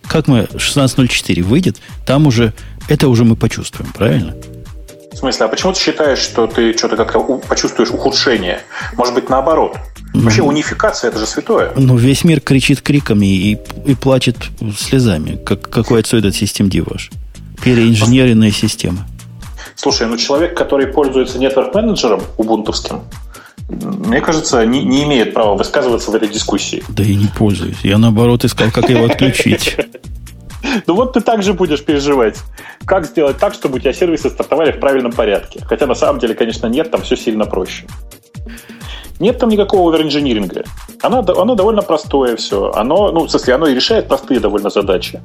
Как 0.08 0.28
мы 0.28 0.48
16.04 0.56 1.44
выйдет, 1.44 1.78
там 2.08 2.26
уже, 2.26 2.54
это 2.88 3.10
уже 3.10 3.26
мы 3.26 3.36
почувствуем, 3.36 3.94
правильно? 3.94 4.36
В 5.12 5.16
смысле, 5.16 5.46
а 5.46 5.48
почему 5.48 5.74
ты 5.74 5.80
считаешь, 5.80 6.18
что 6.18 6.48
ты 6.48 6.76
что-то 6.76 6.98
как-то 6.98 7.20
почувствуешь 7.48 7.92
ухудшение? 7.92 8.62
Может 8.96 9.14
быть, 9.14 9.30
наоборот? 9.30 9.78
Вообще, 10.16 10.42
ну, 10.42 10.48
унификация 10.48 11.12
это 11.12 11.20
же 11.20 11.28
святое. 11.28 11.74
Ну, 11.76 11.96
весь 11.96 12.24
мир 12.24 12.42
кричит 12.42 12.82
криками 12.82 13.28
и, 13.28 13.60
и 13.86 13.94
плачет 13.94 14.38
слезами. 14.76 15.40
Как, 15.46 15.70
какой 15.70 16.00
отсюда 16.00 16.30
этот 16.30 16.40
систем 16.40 16.72
ваш? 16.88 17.12
Переинженеренная 17.64 18.52
система. 18.52 19.08
Слушай, 19.76 20.08
ну 20.08 20.18
человек, 20.18 20.58
который 20.58 20.88
пользуется 20.88 21.40
нетворк-менеджером 21.40 22.22
убунтовским, 22.38 23.02
мне 23.70 24.20
кажется, 24.20 24.66
не, 24.66 24.84
не 24.84 25.04
имеет 25.04 25.34
права 25.34 25.56
высказываться 25.56 26.12
в 26.12 26.16
этой 26.16 26.28
дискуссии. 26.28 26.84
Да 26.90 27.04
я 27.04 27.16
не 27.16 27.28
пользуюсь. 27.28 27.78
Я 27.84 27.98
наоборот 27.98 28.44
искал, 28.44 28.72
как 28.72 28.90
его 28.90 29.06
отключить. 29.06 29.78
Ну 30.86 30.94
вот 30.94 31.14
ты 31.14 31.22
также 31.22 31.54
будешь 31.54 31.84
переживать. 31.84 32.38
Как 32.86 33.06
сделать 33.06 33.38
так, 33.38 33.54
чтобы 33.54 33.78
у 33.78 33.80
тебя 33.80 33.94
сервисы 33.94 34.30
стартовали 34.30 34.72
в 34.72 34.80
правильном 34.80 35.14
порядке? 35.14 35.62
Хотя 35.66 35.88
на 35.88 35.96
самом 35.96 36.20
деле, 36.20 36.36
конечно, 36.36 36.68
нет, 36.68 36.92
там 36.92 37.02
все 37.02 37.16
сильно 37.16 37.46
проще. 37.46 37.86
Нет 39.20 39.38
там 39.38 39.50
никакого 39.50 39.94
оверинжиниринга. 39.94 40.64
Оно, 41.02 41.20
оно 41.20 41.56
довольно 41.56 41.82
простое 41.82 42.36
все. 42.38 42.72
Оно, 42.72 43.12
ну, 43.12 43.26
в 43.26 43.30
смысле, 43.30 43.56
оно 43.56 43.68
и 43.68 43.76
решает 43.76 44.08
простые 44.08 44.40
довольно 44.40 44.70
задачи. 44.70 45.22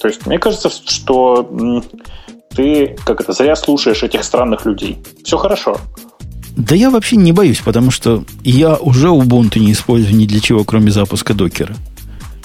То 0.00 0.08
есть 0.08 0.26
мне 0.26 0.38
кажется, 0.38 0.70
что 0.70 1.82
ты 2.54 2.96
как 3.04 3.20
это 3.20 3.32
зря 3.32 3.54
слушаешь 3.56 4.02
этих 4.02 4.24
странных 4.24 4.64
людей. 4.64 4.98
Все 5.24 5.36
хорошо. 5.36 5.78
Да 6.56 6.74
я 6.74 6.90
вообще 6.90 7.16
не 7.16 7.32
боюсь, 7.32 7.60
потому 7.60 7.90
что 7.90 8.24
я 8.42 8.76
уже 8.76 9.08
Ubuntu 9.08 9.58
не 9.58 9.72
использую 9.72 10.16
ни 10.16 10.26
для 10.26 10.40
чего, 10.40 10.64
кроме 10.64 10.90
запуска 10.90 11.34
докера. 11.34 11.76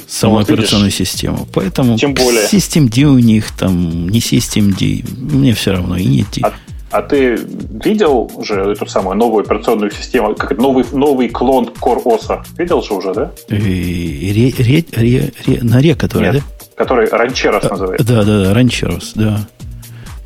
Саму 0.07 0.35
вот 0.35 0.43
операционную 0.43 0.91
видишь. 0.91 1.10
систему. 1.10 1.47
Поэтому 1.53 1.97
Тем 1.97 2.14
более. 2.14 2.45
Systemd 2.45 3.03
у 3.03 3.18
них 3.18 3.52
там 3.57 4.07
не 4.07 4.19
Systemd, 4.19 5.06
мне 5.19 5.53
все 5.53 5.72
равно 5.72 5.97
и 5.97 6.06
нет. 6.06 6.27
А, 6.43 6.53
а 6.96 7.02
ты 7.02 7.36
видел 7.36 8.32
уже 8.36 8.72
эту 8.72 8.86
самую 8.86 9.18
новую 9.18 9.44
операционную 9.44 9.92
систему, 9.92 10.34
как 10.34 10.58
новый, 10.58 10.86
новый 10.94 11.28
клон 11.28 11.66
Core 11.66 12.02
OS? 12.04 12.40
Видел 12.58 12.82
же 12.82 12.94
уже, 12.94 13.14
да? 13.14 13.32
Ре, 13.50 13.58
ре, 13.58 14.54
ре, 14.58 15.34
ре, 15.46 15.60
на 15.62 15.82
ре, 15.82 15.96
который, 15.96 16.32
Нет. 16.32 16.36
да? 16.36 16.76
который 16.76 17.10
Ранчерос 17.10 17.66
а, 17.66 17.70
называется. 17.70 18.08
Да, 18.08 18.24
да, 18.24 18.46
да, 18.46 18.54
Ранчерос, 18.54 19.12
да. 19.16 19.40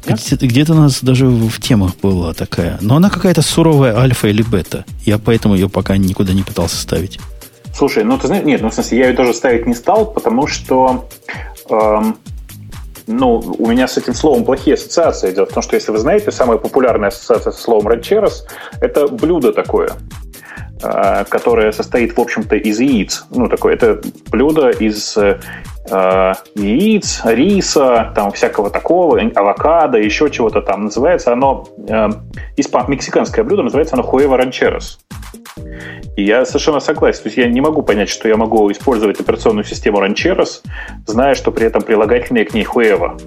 Где-то, 0.05 0.47
где-то 0.47 0.73
у 0.73 0.75
нас 0.75 1.03
даже 1.03 1.25
в 1.25 1.59
темах 1.59 1.97
была 2.01 2.33
такая. 2.33 2.77
Но 2.81 2.97
она 2.97 3.09
какая-то 3.09 3.41
суровая 3.41 3.97
альфа 3.97 4.27
или 4.27 4.43
бета. 4.43 4.85
Я 5.05 5.17
поэтому 5.17 5.55
ее 5.55 5.69
пока 5.69 5.97
никуда 5.97 6.33
не 6.33 6.43
пытался 6.43 6.77
ставить. 6.77 7.19
Слушай, 7.75 8.03
ну 8.03 8.17
ты 8.19 8.27
знаешь, 8.27 8.45
нет, 8.45 8.61
ну 8.61 8.69
в 8.69 8.73
смысле, 8.75 8.97
я 8.99 9.07
ее 9.09 9.15
тоже 9.15 9.33
ставить 9.33 9.65
не 9.65 9.73
стал, 9.73 10.05
потому 10.05 10.45
что 10.45 11.07
эм, 11.69 12.17
ну, 13.09 13.39
у 13.57 13.67
меня 13.67 13.87
с 13.87 13.97
этим 13.97 14.13
словом 14.13 14.45
плохие 14.45 14.75
ассоциации. 14.75 15.31
Дело 15.31 15.47
в 15.47 15.53
том, 15.53 15.63
что, 15.63 15.75
если 15.75 15.91
вы 15.91 15.97
знаете, 15.97 16.31
самая 16.31 16.59
популярная 16.59 17.09
ассоциация 17.09 17.51
со 17.51 17.59
словом 17.59 17.87
ранчерос– 17.87 18.45
это 18.81 19.07
блюдо 19.07 19.51
такое, 19.51 19.89
а, 20.83 21.23
которое 21.23 21.71
состоит, 21.71 22.15
в 22.15 22.21
общем-то, 22.21 22.55
из 22.55 22.79
яиц. 22.79 23.25
Ну, 23.31 23.47
такое, 23.47 23.73
это 23.73 23.99
блюдо 24.29 24.69
из 24.69 25.17
э, 25.17 25.39
яиц, 26.55 27.21
риса, 27.23 28.11
там 28.15 28.31
всякого 28.31 28.69
такого, 28.69 29.19
авокадо, 29.35 29.97
еще 29.97 30.29
чего-то 30.29 30.61
там. 30.61 30.85
Называется 30.85 31.33
оно, 31.33 31.67
э, 31.87 32.09
мексиканское 32.87 33.43
блюдо, 33.43 33.63
называется 33.63 33.95
оно 33.95 34.03
хуэва 34.03 34.37
ранчерос. 34.37 34.99
И 36.15 36.23
я 36.23 36.45
совершенно 36.45 36.79
согласен. 36.79 37.23
То 37.23 37.27
есть 37.27 37.37
я 37.37 37.47
не 37.47 37.61
могу 37.61 37.81
понять, 37.81 38.09
что 38.09 38.27
я 38.27 38.35
могу 38.35 38.71
использовать 38.71 39.19
операционную 39.19 39.63
систему 39.63 40.03
Rancheros, 40.03 40.61
зная, 41.05 41.35
что 41.35 41.51
при 41.51 41.65
этом 41.65 41.81
прилагательные 41.81 42.45
к 42.45 42.53
ней 42.53 42.63
Хуева. 42.63 43.17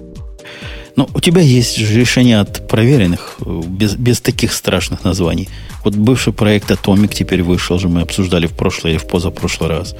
Ну, 0.95 1.07
у 1.13 1.19
тебя 1.19 1.41
есть 1.41 1.75
же 1.75 1.99
решение 1.99 2.39
от 2.39 2.67
проверенных, 2.67 3.37
без, 3.39 3.95
без 3.95 4.21
таких 4.21 4.53
страшных 4.53 5.03
названий. 5.03 5.49
Вот 5.83 5.95
бывший 5.95 6.33
проект 6.33 6.69
Atomic 6.69 7.13
теперь 7.13 7.41
вышел 7.41 7.79
же, 7.79 7.89
мы 7.89 8.01
обсуждали 8.01 8.45
в 8.45 8.53
прошлый 8.53 8.93
или 8.93 8.99
в 8.99 9.07
позапрошлый 9.07 9.69
раз. 9.69 9.95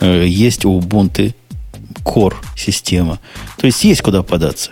Э, 0.00 0.26
есть 0.26 0.66
у 0.66 0.78
Ubuntu 0.78 1.32
Core 2.04 2.34
система. 2.56 3.18
То 3.56 3.66
есть 3.66 3.84
есть 3.84 4.02
куда 4.02 4.22
податься. 4.22 4.70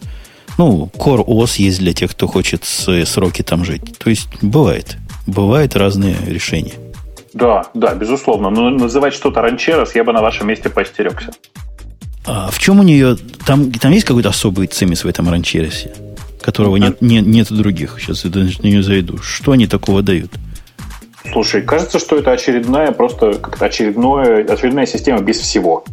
Ну, 0.59 0.91
Core 0.95 1.25
OS 1.25 1.57
есть 1.59 1.79
для 1.81 1.93
тех, 1.93 2.13
кто 2.13 2.27
хочет 2.27 2.65
сроки 2.65 3.43
там 3.43 3.65
жить. 3.65 3.99
То 3.99 4.11
есть 4.11 4.29
бывает. 4.43 4.97
Бывают 5.27 5.77
разные 5.77 6.17
решения. 6.27 6.75
Да, 7.35 7.67
да, 7.75 7.95
безусловно. 7.95 8.49
Но 8.49 8.71
называть 8.71 9.13
что-то 9.13 9.43
ранчерос 9.43 9.95
я 9.95 10.05
бы 10.05 10.13
на 10.13 10.23
вашем 10.23 10.49
месте 10.49 10.71
поостерегся. 10.71 11.33
А 12.25 12.51
в 12.51 12.59
чем 12.59 12.81
у 12.81 12.83
нее... 12.83 13.17
Там, 13.45 13.71
там 13.73 13.93
есть 13.93 14.07
какой-то 14.07 14.31
особый 14.31 14.67
цимис 14.67 15.05
в 15.05 15.09
этом 15.09 15.29
ранчеросе, 15.29 15.93
которого 16.41 16.77
нет, 16.77 17.03
нет, 17.03 17.27
нет 17.27 17.53
других. 17.53 17.99
Сейчас 18.01 18.25
я 18.25 18.31
на 18.31 18.67
нее 18.67 18.83
зайду. 18.83 19.19
Что 19.19 19.53
они 19.53 19.67
такого 19.67 20.03
дают? 20.03 20.33
Слушай, 21.33 21.63
кажется, 21.63 21.99
что 21.99 22.17
это 22.17 22.33
очередная 22.33 22.93
просто 22.93 23.35
как-то 23.35 23.67
очередное, 23.67 24.45
очередная 24.45 24.87
система 24.87 25.21
без 25.21 25.39
всего. 25.39 25.85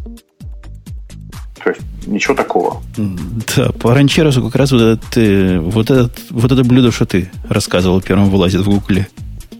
Ничего 2.06 2.34
такого. 2.34 2.82
Да, 2.96 3.70
по 3.72 3.94
ранчеросу 3.94 4.42
как 4.42 4.56
раз 4.56 4.72
вот, 4.72 4.80
этот, 4.80 5.16
э, 5.16 5.58
вот, 5.58 5.90
этот, 5.90 6.12
вот 6.30 6.52
это 6.52 6.64
блюдо, 6.64 6.92
что 6.92 7.06
ты 7.06 7.30
рассказывал, 7.48 8.00
первым 8.00 8.30
вылазит 8.30 8.60
в 8.60 8.70
гугле. 8.70 9.08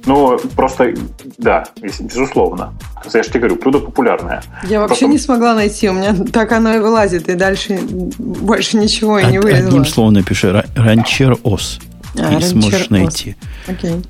Ну, 0.07 0.39
просто, 0.55 0.95
да, 1.39 1.65
безусловно. 1.81 2.75
Я 3.13 3.23
же 3.23 3.29
тебе 3.31 3.41
говорю, 3.41 3.57
блюдо 3.57 3.79
популярное. 3.79 4.43
Я 4.69 4.81
вообще 4.81 5.01
просто... 5.01 5.07
не 5.07 5.19
смогла 5.19 5.55
найти, 5.55 5.89
у 5.89 5.95
меня 5.95 6.15
так 6.15 6.53
оно 6.53 6.75
и 6.75 6.79
вылазит, 6.79 7.29
и 7.29 7.35
дальше 7.35 7.81
больше 8.19 8.77
ничего 8.77 9.19
и 9.19 9.25
не 9.27 9.39
вылезло. 9.39 9.69
Одним 9.69 9.85
словом 9.87 10.15
напиши, 10.15 10.65
ранчер 10.75 11.39
ос. 11.43 11.79
А, 12.19 12.39
и 12.39 12.43
сможешь 12.43 12.91
найти. 12.91 13.37
Окей. 13.67 14.03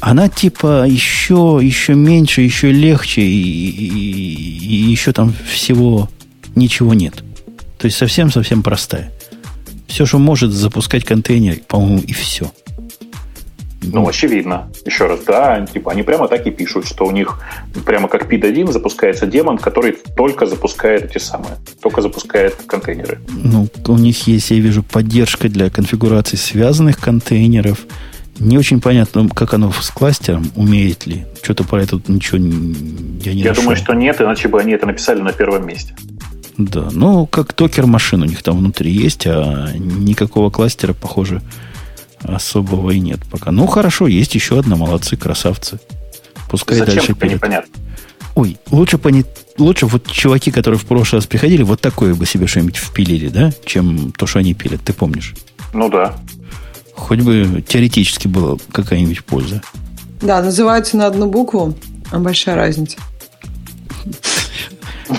Она 0.00 0.28
типа 0.28 0.86
еще, 0.86 1.60
еще 1.62 1.94
меньше, 1.94 2.40
еще 2.40 2.70
легче, 2.72 3.22
и, 3.22 3.70
и, 3.70 4.86
и 4.88 4.90
еще 4.90 5.12
там 5.12 5.32
всего 5.50 6.08
ничего 6.54 6.94
нет. 6.94 7.22
То 7.78 7.86
есть 7.86 7.96
совсем-совсем 7.96 8.62
простая. 8.62 9.10
Все, 9.86 10.06
что 10.06 10.18
может 10.18 10.50
запускать 10.50 11.04
контейнер, 11.04 11.58
по-моему, 11.68 12.00
и 12.00 12.12
все. 12.12 12.50
Ну, 13.92 14.08
очевидно. 14.08 14.70
Еще 14.86 15.06
раз, 15.06 15.20
да, 15.26 15.64
типа 15.66 15.92
они 15.92 16.02
прямо 16.02 16.26
так 16.28 16.46
и 16.46 16.50
пишут, 16.50 16.86
что 16.86 17.04
у 17.04 17.10
них 17.10 17.40
прямо 17.84 18.08
как 18.08 18.30
PID-1 18.32 18.72
запускается 18.72 19.26
демон, 19.26 19.58
который 19.58 19.96
только 20.16 20.46
запускает 20.46 21.04
эти 21.04 21.18
самые, 21.18 21.56
только 21.82 22.00
запускает 22.00 22.54
контейнеры. 22.66 23.20
Ну, 23.28 23.68
у 23.86 23.98
них 23.98 24.26
есть, 24.26 24.50
я 24.50 24.58
вижу, 24.58 24.82
поддержка 24.82 25.48
для 25.48 25.70
конфигурации 25.70 26.36
связанных 26.36 26.98
контейнеров. 26.98 27.80
Не 28.38 28.58
очень 28.58 28.80
понятно, 28.80 29.28
как 29.28 29.54
оно 29.54 29.70
с 29.70 29.90
кластером, 29.90 30.50
умеет 30.56 31.06
ли. 31.06 31.24
Что-то 31.42 31.64
про 31.64 31.82
это 31.82 32.00
ничего 32.08 32.38
я 32.38 33.32
не 33.32 33.42
Я 33.42 33.50
нашел. 33.50 33.62
думаю, 33.62 33.76
что 33.76 33.92
нет, 33.94 34.20
иначе 34.20 34.48
бы 34.48 34.60
они 34.60 34.72
это 34.72 34.86
написали 34.86 35.20
на 35.20 35.32
первом 35.32 35.66
месте. 35.66 35.94
Да, 36.56 36.88
ну, 36.92 37.26
как 37.26 37.52
токер 37.52 37.86
машин 37.86 38.22
у 38.22 38.26
них 38.26 38.42
там 38.42 38.58
внутри 38.58 38.92
есть, 38.92 39.26
а 39.26 39.72
никакого 39.76 40.50
кластера, 40.50 40.92
похоже, 40.92 41.42
особого 42.22 42.90
и 42.90 43.00
нет 43.00 43.20
пока. 43.30 43.50
Ну, 43.50 43.66
хорошо, 43.66 44.06
есть 44.06 44.34
еще 44.34 44.58
одна, 44.58 44.76
молодцы, 44.76 45.16
красавцы. 45.16 45.80
Пускай 46.48 46.78
Зачем 46.78 46.94
дальше 46.94 47.14
перед. 47.14 47.34
непонятно. 47.34 47.72
Ой, 48.36 48.56
лучше, 48.70 48.98
пони... 48.98 49.24
лучше 49.58 49.86
вот 49.86 50.06
чуваки, 50.10 50.50
которые 50.50 50.78
в 50.78 50.86
прошлый 50.86 51.20
раз 51.20 51.26
приходили, 51.26 51.62
вот 51.62 51.80
такое 51.80 52.14
бы 52.14 52.26
себе 52.26 52.46
что-нибудь 52.46 52.76
впилили, 52.76 53.28
да, 53.28 53.52
чем 53.64 54.12
то, 54.12 54.26
что 54.26 54.40
они 54.40 54.54
пилят, 54.54 54.80
ты 54.82 54.92
помнишь? 54.92 55.34
Ну 55.72 55.88
да. 55.88 56.16
Хоть 56.94 57.20
бы 57.20 57.64
теоретически 57.66 58.28
была 58.28 58.56
какая-нибудь 58.72 59.24
польза. 59.24 59.62
Да, 60.20 60.42
называются 60.42 60.96
на 60.96 61.06
одну 61.06 61.28
букву, 61.28 61.76
а 62.10 62.18
большая 62.18 62.56
разница. 62.56 62.98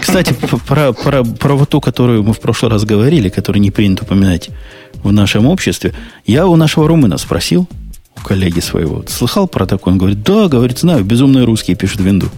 Кстати, 0.02 0.34
про, 0.68 0.94
про, 0.94 1.24
про 1.24 1.56
вот 1.56 1.70
ту, 1.70 1.82
которую 1.82 2.24
мы 2.24 2.34
в 2.34 2.40
прошлый 2.40 2.72
раз 2.72 2.86
говорили, 2.86 3.30
которую 3.30 3.62
не 3.62 3.72
принято 3.72 4.04
упоминать 4.04 4.50
в 5.04 5.12
нашем 5.12 5.46
обществе. 5.46 5.94
Я 6.26 6.48
у 6.48 6.56
нашего 6.56 6.88
румына 6.88 7.18
спросил, 7.18 7.68
у 8.18 8.22
коллеги 8.22 8.60
своего, 8.60 9.04
слыхал 9.08 9.48
про 9.48 9.66
такое? 9.66 9.94
Он 9.94 9.98
говорит, 9.98 10.24
да, 10.24 10.48
говорит, 10.48 10.80
знаю, 10.80 11.04
безумные 11.04 11.46
русские 11.46 11.76
пишут 11.76 12.02
винду. 12.02 12.30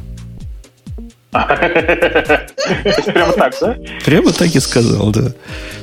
Прямо 3.06 3.34
так, 3.34 3.54
да? 3.62 3.78
Прямо 4.06 4.32
так 4.32 4.56
и 4.56 4.60
сказал, 4.60 5.12
да. 5.12 5.34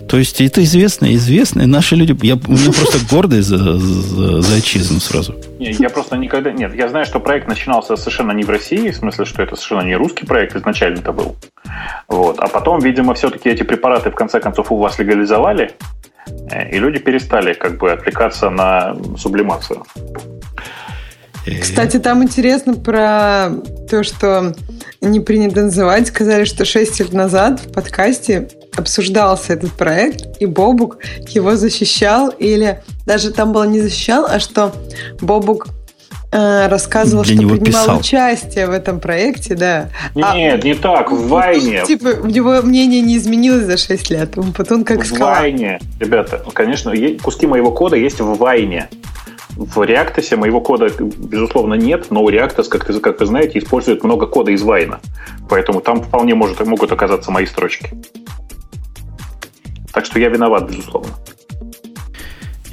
То 0.09 0.19
есть 0.19 0.41
это 0.41 0.63
известно, 0.63 1.15
известно. 1.15 1.67
Наши 1.67 1.97
люди... 1.97 2.17
Я, 2.25 2.35
у 2.35 2.53
меня 2.53 2.73
просто 2.73 2.99
гордость 3.11 3.49
за, 3.49 3.59
за, 3.79 4.43
за 4.43 4.57
отчизну 4.57 5.01
сразу. 5.01 5.35
Не, 5.59 5.73
я 5.73 5.91
просто 5.91 6.17
никогда... 6.17 6.53
Нет, 6.53 6.75
я 6.75 6.89
знаю, 6.89 7.07
что 7.07 7.21
проект 7.21 7.49
начинался 7.49 7.97
совершенно 7.97 8.33
не 8.33 8.45
в 8.45 8.51
России, 8.51 8.91
в 8.91 8.97
смысле, 8.97 9.25
что 9.25 9.43
это 9.43 9.57
совершенно 9.57 9.87
не 9.87 9.97
русский 9.97 10.27
проект 10.27 10.57
изначально 10.57 10.99
это 10.99 11.13
был. 11.13 11.37
Вот. 12.09 12.39
А 12.39 12.49
потом, 12.49 12.81
видимо, 12.81 13.15
все-таки 13.15 13.49
эти 13.49 13.63
препараты 13.63 14.11
в 14.11 14.15
конце 14.15 14.41
концов 14.41 14.73
у 14.73 14.77
вас 14.77 14.99
легализовали, 14.99 15.73
э, 16.51 16.71
и 16.71 16.79
люди 16.79 16.99
перестали 16.99 17.55
как 17.55 17.79
бы 17.79 17.93
отвлекаться 17.93 18.51
на 18.51 18.97
сублимацию. 19.17 19.85
Кстати, 21.61 21.99
там 21.99 22.23
интересно 22.23 22.75
про 22.75 23.51
то, 23.91 24.03
что 24.03 24.55
не 25.01 25.21
принято 25.21 25.62
называть. 25.62 26.09
Сказали, 26.09 26.45
что 26.45 26.65
6 26.65 27.01
лет 27.01 27.12
назад 27.12 27.61
в 27.61 27.73
подкасте 27.73 28.49
обсуждался 28.77 29.53
этот 29.53 29.73
проект, 29.73 30.41
и 30.41 30.47
Бобук 30.47 30.99
его 31.29 31.57
защищал, 31.57 32.29
или 32.31 32.83
даже 33.07 33.31
там 33.31 33.53
было 33.53 33.65
не 33.65 33.81
защищал, 33.81 34.27
а 34.29 34.41
что 34.41 34.73
Бобук 35.21 35.69
э, 36.33 36.66
рассказывал, 36.69 37.23
Для 37.23 37.37
что 37.37 37.43
принимал 37.49 37.85
писал. 37.85 37.99
участие 37.99 38.66
в 38.66 38.71
этом 38.71 38.99
проекте, 38.99 39.55
да. 39.55 39.91
Нет, 40.15 40.65
а, 40.65 40.66
не 40.66 40.75
так, 40.75 41.12
в 41.12 41.29
Вайне. 41.29 41.85
Типа, 41.87 42.09
у 42.23 42.27
него 42.27 42.62
мнение 42.62 43.01
не 43.01 43.16
изменилось 43.16 43.65
за 43.65 43.77
6 43.77 44.11
лет, 44.11 44.37
он 44.37 44.53
потом 44.53 44.85
как 44.85 45.05
В 45.05 45.19
Вайне, 45.19 45.81
ребята, 46.01 46.43
конечно, 46.53 46.93
куски 47.23 47.47
моего 47.47 47.71
кода 47.71 47.97
есть 47.97 48.21
в 48.21 48.37
Вайне. 48.37 48.89
В 49.57 49.79
Reactus 49.79 50.37
моего 50.37 50.61
кода, 50.61 50.89
безусловно, 50.99 51.75
нет, 51.75 52.11
но 52.11 52.29
Reactus, 52.29 52.69
как, 52.69 52.85
ты, 52.85 52.99
как 52.99 53.21
вы 53.21 53.27
знаете, 53.27 53.59
использует 53.59 54.03
много 54.03 54.27
кода 54.27 54.51
из 54.51 54.63
Вайна. 54.63 55.01
Поэтому 55.49 55.81
там 55.81 56.03
вполне 56.03 56.35
может, 56.35 56.65
могут 56.67 56.91
оказаться 56.91 57.31
мои 57.31 57.47
строчки. 57.47 57.91
Так 59.93 60.07
что 60.07 60.19
я 60.19 60.29
виноват, 60.29 60.69
безусловно. 60.69 61.11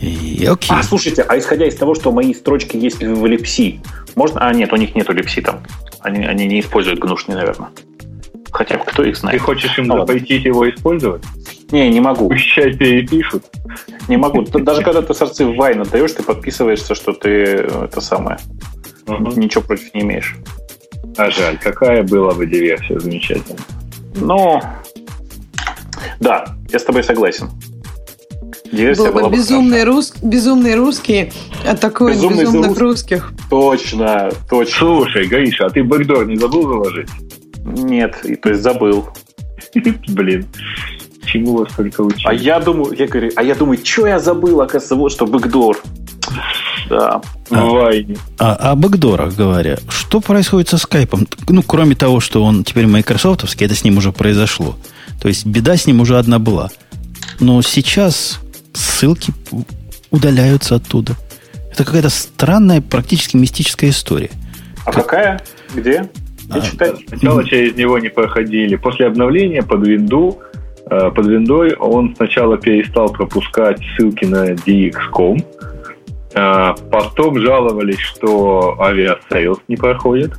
И, 0.02 0.48
окей. 0.48 0.76
А, 0.76 0.82
слушайте, 0.82 1.22
а 1.22 1.38
исходя 1.38 1.68
из 1.68 1.76
того, 1.76 1.94
что 1.94 2.12
мои 2.12 2.34
строчки 2.34 2.76
есть 2.76 3.04
в 3.04 3.26
липси, 3.28 3.80
можно... 4.16 4.40
А, 4.42 4.52
нет, 4.52 4.74
у 4.74 4.76
них 4.76 4.96
нету 4.96 5.14
липси 5.14 5.42
там. 5.42 5.62
Они, 6.00 6.26
они 6.26 6.48
не 6.48 6.62
используют 6.62 7.00
гнушни, 7.00 7.36
наверное. 7.36 7.70
Хотя 8.52 8.78
кто 8.78 9.04
их 9.04 9.18
знает. 9.18 9.40
Ты 9.40 9.44
хочешь 9.44 9.78
им 9.78 9.88
ну, 9.88 10.00
запретить 10.00 10.46
его 10.46 10.70
использовать? 10.70 11.24
Не, 11.72 11.90
не 11.90 12.00
могу. 12.00 12.28
Пущай 12.28 12.76
перепишут. 12.76 13.46
Не 14.08 14.18
могу. 14.18 14.42
Даже 14.44 14.82
когда 14.84 15.02
ты 15.02 15.14
сорцы 15.14 15.46
в 15.46 15.56
Вайн 15.56 15.82
отдаешь, 15.82 16.12
ты 16.12 16.24
подписываешься, 16.24 16.96
что 16.96 17.14
ты 17.14 17.30
это 17.30 18.02
самое. 18.02 18.38
Угу. 19.08 19.40
Ничего 19.40 19.64
против 19.64 19.94
не 19.94 20.02
имеешь. 20.02 20.36
А 21.18 21.30
жаль, 21.30 21.58
какая 21.58 22.04
была 22.04 22.34
бы 22.34 22.46
диверсия 22.46 23.00
замечательно. 23.00 23.60
Ну, 24.16 24.62
да, 26.20 26.46
я 26.70 26.80
с 26.80 26.84
тобой 26.84 27.04
согласен. 27.04 27.50
Диверсия 28.72 29.12
Был 29.12 29.30
бы 29.30 29.36
безумный, 29.36 29.84
рус... 29.84 30.14
безумный 30.22 30.76
русский 30.76 31.32
атакует 31.68 32.16
безумный 32.16 32.46
безумных 32.46 32.78
русских. 32.78 33.34
Точно, 33.50 34.30
точно. 34.50 34.78
Слушай, 34.78 35.28
Гаиша, 35.28 35.66
а 35.66 35.70
ты 35.70 35.84
бэкдор 35.84 36.26
не 36.26 36.38
забыл 36.38 36.64
заложить? 36.64 37.10
Нет, 37.66 38.18
то 38.42 38.50
есть 38.50 38.62
забыл. 38.62 39.10
Блин. 40.08 40.48
Чему 41.26 41.58
вас 41.58 41.72
только 41.74 42.02
учить? 42.02 42.26
А 42.26 42.34
я 42.34 42.60
думаю, 42.60 42.94
я 42.98 43.08
говорю, 43.08 43.32
а 43.36 43.44
я 43.44 43.56
думаю, 43.56 43.80
что 43.84 44.08
я 44.08 44.20
забыл, 44.20 44.62
оказывается, 44.62 44.96
вот 44.96 45.12
что 45.12 45.28
бэкдор. 45.28 45.78
Да. 46.90 47.22
А, 47.52 48.06
а, 48.40 48.72
о 48.72 48.76
бэкдорах 48.76 49.36
говоря, 49.36 49.78
что 49.88 50.20
происходит 50.20 50.70
со 50.70 50.78
скайпом? 50.78 51.28
Ну, 51.48 51.64
кроме 51.64 51.96
того, 51.96 52.20
что 52.20 52.44
он 52.44 52.64
теперь 52.64 52.88
майкрософтовский, 52.88 53.66
это 53.66 53.76
с 53.76 53.84
ним 53.84 53.98
уже 53.98 54.12
произошло. 54.12 54.76
То 55.22 55.28
есть 55.28 55.46
беда 55.46 55.78
с 55.78 55.86
ним 55.86 56.02
уже 56.02 56.18
одна 56.18 56.40
была. 56.40 56.70
Но 57.40 57.62
сейчас 57.62 58.40
ссылки 58.74 59.34
удаляются 60.10 60.76
оттуда. 60.76 61.16
Это 61.72 61.86
какая-то 61.86 62.10
странная, 62.10 62.82
практически 62.82 63.38
мистическая 63.38 63.90
история. 63.90 64.32
А 64.86 64.92
как... 64.92 65.06
какая? 65.06 65.42
Где? 65.74 66.10
Где 66.52 66.60
а, 66.60 66.62
читать? 66.62 66.96
Сначала 67.08 67.44
через 67.44 67.76
него 67.76 67.98
не 67.98 68.10
проходили. 68.10 68.76
После 68.76 69.08
обновления 69.08 69.64
под 69.64 69.88
Windows 69.88 70.38
Э, 70.92 71.10
под 71.10 71.26
виндой 71.26 71.74
он 71.76 72.14
сначала 72.18 72.58
перестал 72.58 73.10
пропускать 73.10 73.80
ссылки 73.96 74.26
на 74.26 74.52
DX.com, 74.52 75.38
э, 76.34 76.74
потом 76.92 77.40
жаловались, 77.40 78.00
что 78.00 78.78
Aviasales 78.78 79.60
не 79.70 79.78
проходит, 79.78 80.34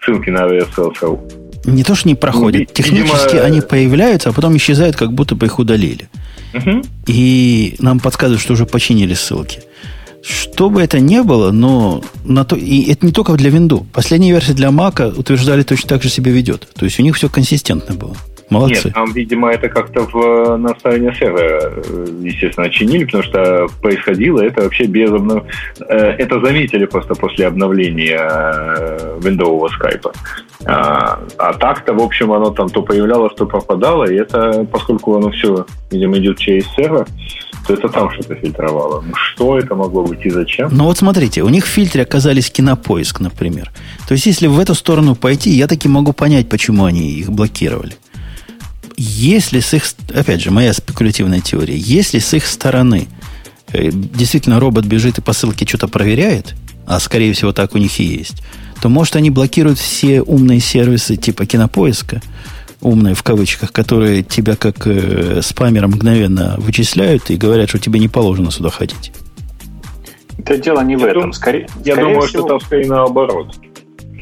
ссылки 0.00 0.30
на 0.30 0.44
Aviasales.ru. 0.44 1.20
Не 1.64 1.82
то, 1.82 1.96
что 1.96 2.08
не 2.08 2.14
проходят, 2.14 2.68
ну, 2.68 2.74
технически 2.74 3.34
видимо... 3.34 3.44
они 3.44 3.60
появляются, 3.60 4.30
а 4.30 4.32
потом 4.32 4.56
исчезают, 4.56 4.96
как 4.96 5.12
будто 5.12 5.34
бы 5.34 5.46
их 5.46 5.58
удалили. 5.58 6.08
Угу. 6.54 6.82
И 7.08 7.74
нам 7.80 7.98
подсказывают, 7.98 8.40
что 8.40 8.52
уже 8.52 8.66
починили 8.66 9.14
ссылки. 9.14 9.60
Что 10.22 10.68
бы 10.68 10.82
это 10.82 11.00
ни 11.00 11.20
было, 11.20 11.50
но 11.50 12.02
на 12.24 12.44
то, 12.44 12.56
и 12.56 12.90
это 12.90 13.06
не 13.06 13.12
только 13.12 13.32
для 13.34 13.50
Windows. 13.50 13.84
Последняя 13.92 14.32
версия 14.32 14.52
для 14.52 14.68
Mac 14.68 15.18
утверждали 15.18 15.62
точно 15.62 15.88
так 15.88 16.02
же 16.02 16.10
себя 16.10 16.30
ведет. 16.30 16.68
То 16.74 16.84
есть 16.84 17.00
у 17.00 17.02
них 17.02 17.16
все 17.16 17.28
консистентно 17.28 17.94
было. 17.94 18.16
Молодцы. 18.50 18.86
Нет, 18.86 18.94
там, 18.94 19.12
видимо, 19.12 19.52
это 19.52 19.68
как-то 19.68 20.06
в 20.12 20.56
наставление 20.56 21.14
сервера, 21.14 21.72
э, 21.72 22.06
естественно, 22.20 22.68
чинили, 22.68 23.04
потому 23.04 23.22
что 23.22 23.68
происходило 23.80 24.40
это 24.40 24.62
вообще 24.62 24.86
без 24.86 25.08
обнов... 25.08 25.44
Э, 25.88 26.16
это 26.18 26.44
заметили 26.44 26.84
просто 26.86 27.14
после 27.14 27.46
обновления 27.46 28.18
э, 28.20 29.20
виндового 29.22 29.68
скайпа. 29.68 30.12
А, 30.66 31.20
а 31.38 31.52
так-то, 31.54 31.94
в 31.94 32.00
общем, 32.00 32.32
оно 32.32 32.50
там 32.50 32.68
то 32.68 32.82
появлялось, 32.82 33.34
то 33.36 33.46
пропадало, 33.46 34.10
и 34.10 34.16
это, 34.16 34.66
поскольку 34.70 35.16
оно 35.16 35.30
все, 35.30 35.64
видимо, 35.92 36.18
идет 36.18 36.38
через 36.38 36.66
сервер, 36.74 37.06
то 37.66 37.74
это 37.74 37.88
там 37.88 38.10
что-то 38.10 38.34
фильтровало. 38.34 39.00
Ну, 39.00 39.14
что 39.14 39.58
это 39.58 39.74
могло 39.74 40.04
быть 40.04 40.24
и 40.24 40.30
зачем? 40.30 40.68
Ну, 40.72 40.84
вот 40.84 40.98
смотрите, 40.98 41.42
у 41.42 41.48
них 41.48 41.64
в 41.64 41.68
фильтре 41.68 42.02
оказались 42.02 42.50
кинопоиск, 42.50 43.20
например. 43.20 43.70
То 44.08 44.12
есть, 44.12 44.26
если 44.26 44.46
в 44.46 44.58
эту 44.58 44.74
сторону 44.74 45.14
пойти, 45.14 45.50
я 45.50 45.66
таки 45.66 45.88
могу 45.88 46.12
понять, 46.12 46.48
почему 46.48 46.84
они 46.84 47.10
их 47.10 47.30
блокировали 47.30 47.94
если 49.02 49.60
с 49.60 49.72
их, 49.72 49.84
опять 50.14 50.42
же, 50.42 50.50
моя 50.50 50.74
спекулятивная 50.74 51.40
теория, 51.40 51.74
если 51.74 52.18
с 52.18 52.34
их 52.34 52.44
стороны 52.44 53.08
э, 53.72 53.88
действительно 53.90 54.60
робот 54.60 54.84
бежит 54.84 55.16
и 55.16 55.22
по 55.22 55.32
ссылке 55.32 55.66
что-то 55.66 55.88
проверяет, 55.88 56.54
а 56.86 57.00
скорее 57.00 57.32
всего 57.32 57.52
так 57.54 57.74
у 57.74 57.78
них 57.78 57.98
и 57.98 58.04
есть, 58.04 58.42
то 58.82 58.90
может 58.90 59.16
они 59.16 59.30
блокируют 59.30 59.78
все 59.78 60.20
умные 60.20 60.60
сервисы 60.60 61.16
типа 61.16 61.46
кинопоиска, 61.46 62.20
умные 62.82 63.14
в 63.14 63.22
кавычках, 63.22 63.72
которые 63.72 64.22
тебя 64.22 64.56
как 64.56 64.86
э, 64.86 65.40
спамера 65.42 65.86
мгновенно 65.86 66.54
вычисляют 66.58 67.30
и 67.30 67.36
говорят, 67.36 67.68
что 67.68 67.78
тебе 67.78 68.00
не 68.00 68.08
положено 68.08 68.50
сюда 68.50 68.70
ходить. 68.70 69.12
Это 70.38 70.56
дело 70.56 70.80
не 70.82 70.94
я 70.94 70.98
в 70.98 71.04
этом. 71.04 71.22
Дум, 71.22 71.32
скорее, 71.32 71.68
я 71.84 71.94
скорее 71.94 72.14
думаю, 72.14 72.28
всего... 72.28 72.42
что 72.42 72.48
там 72.48 72.60
скорее 72.60 72.88
наоборот 72.88 73.54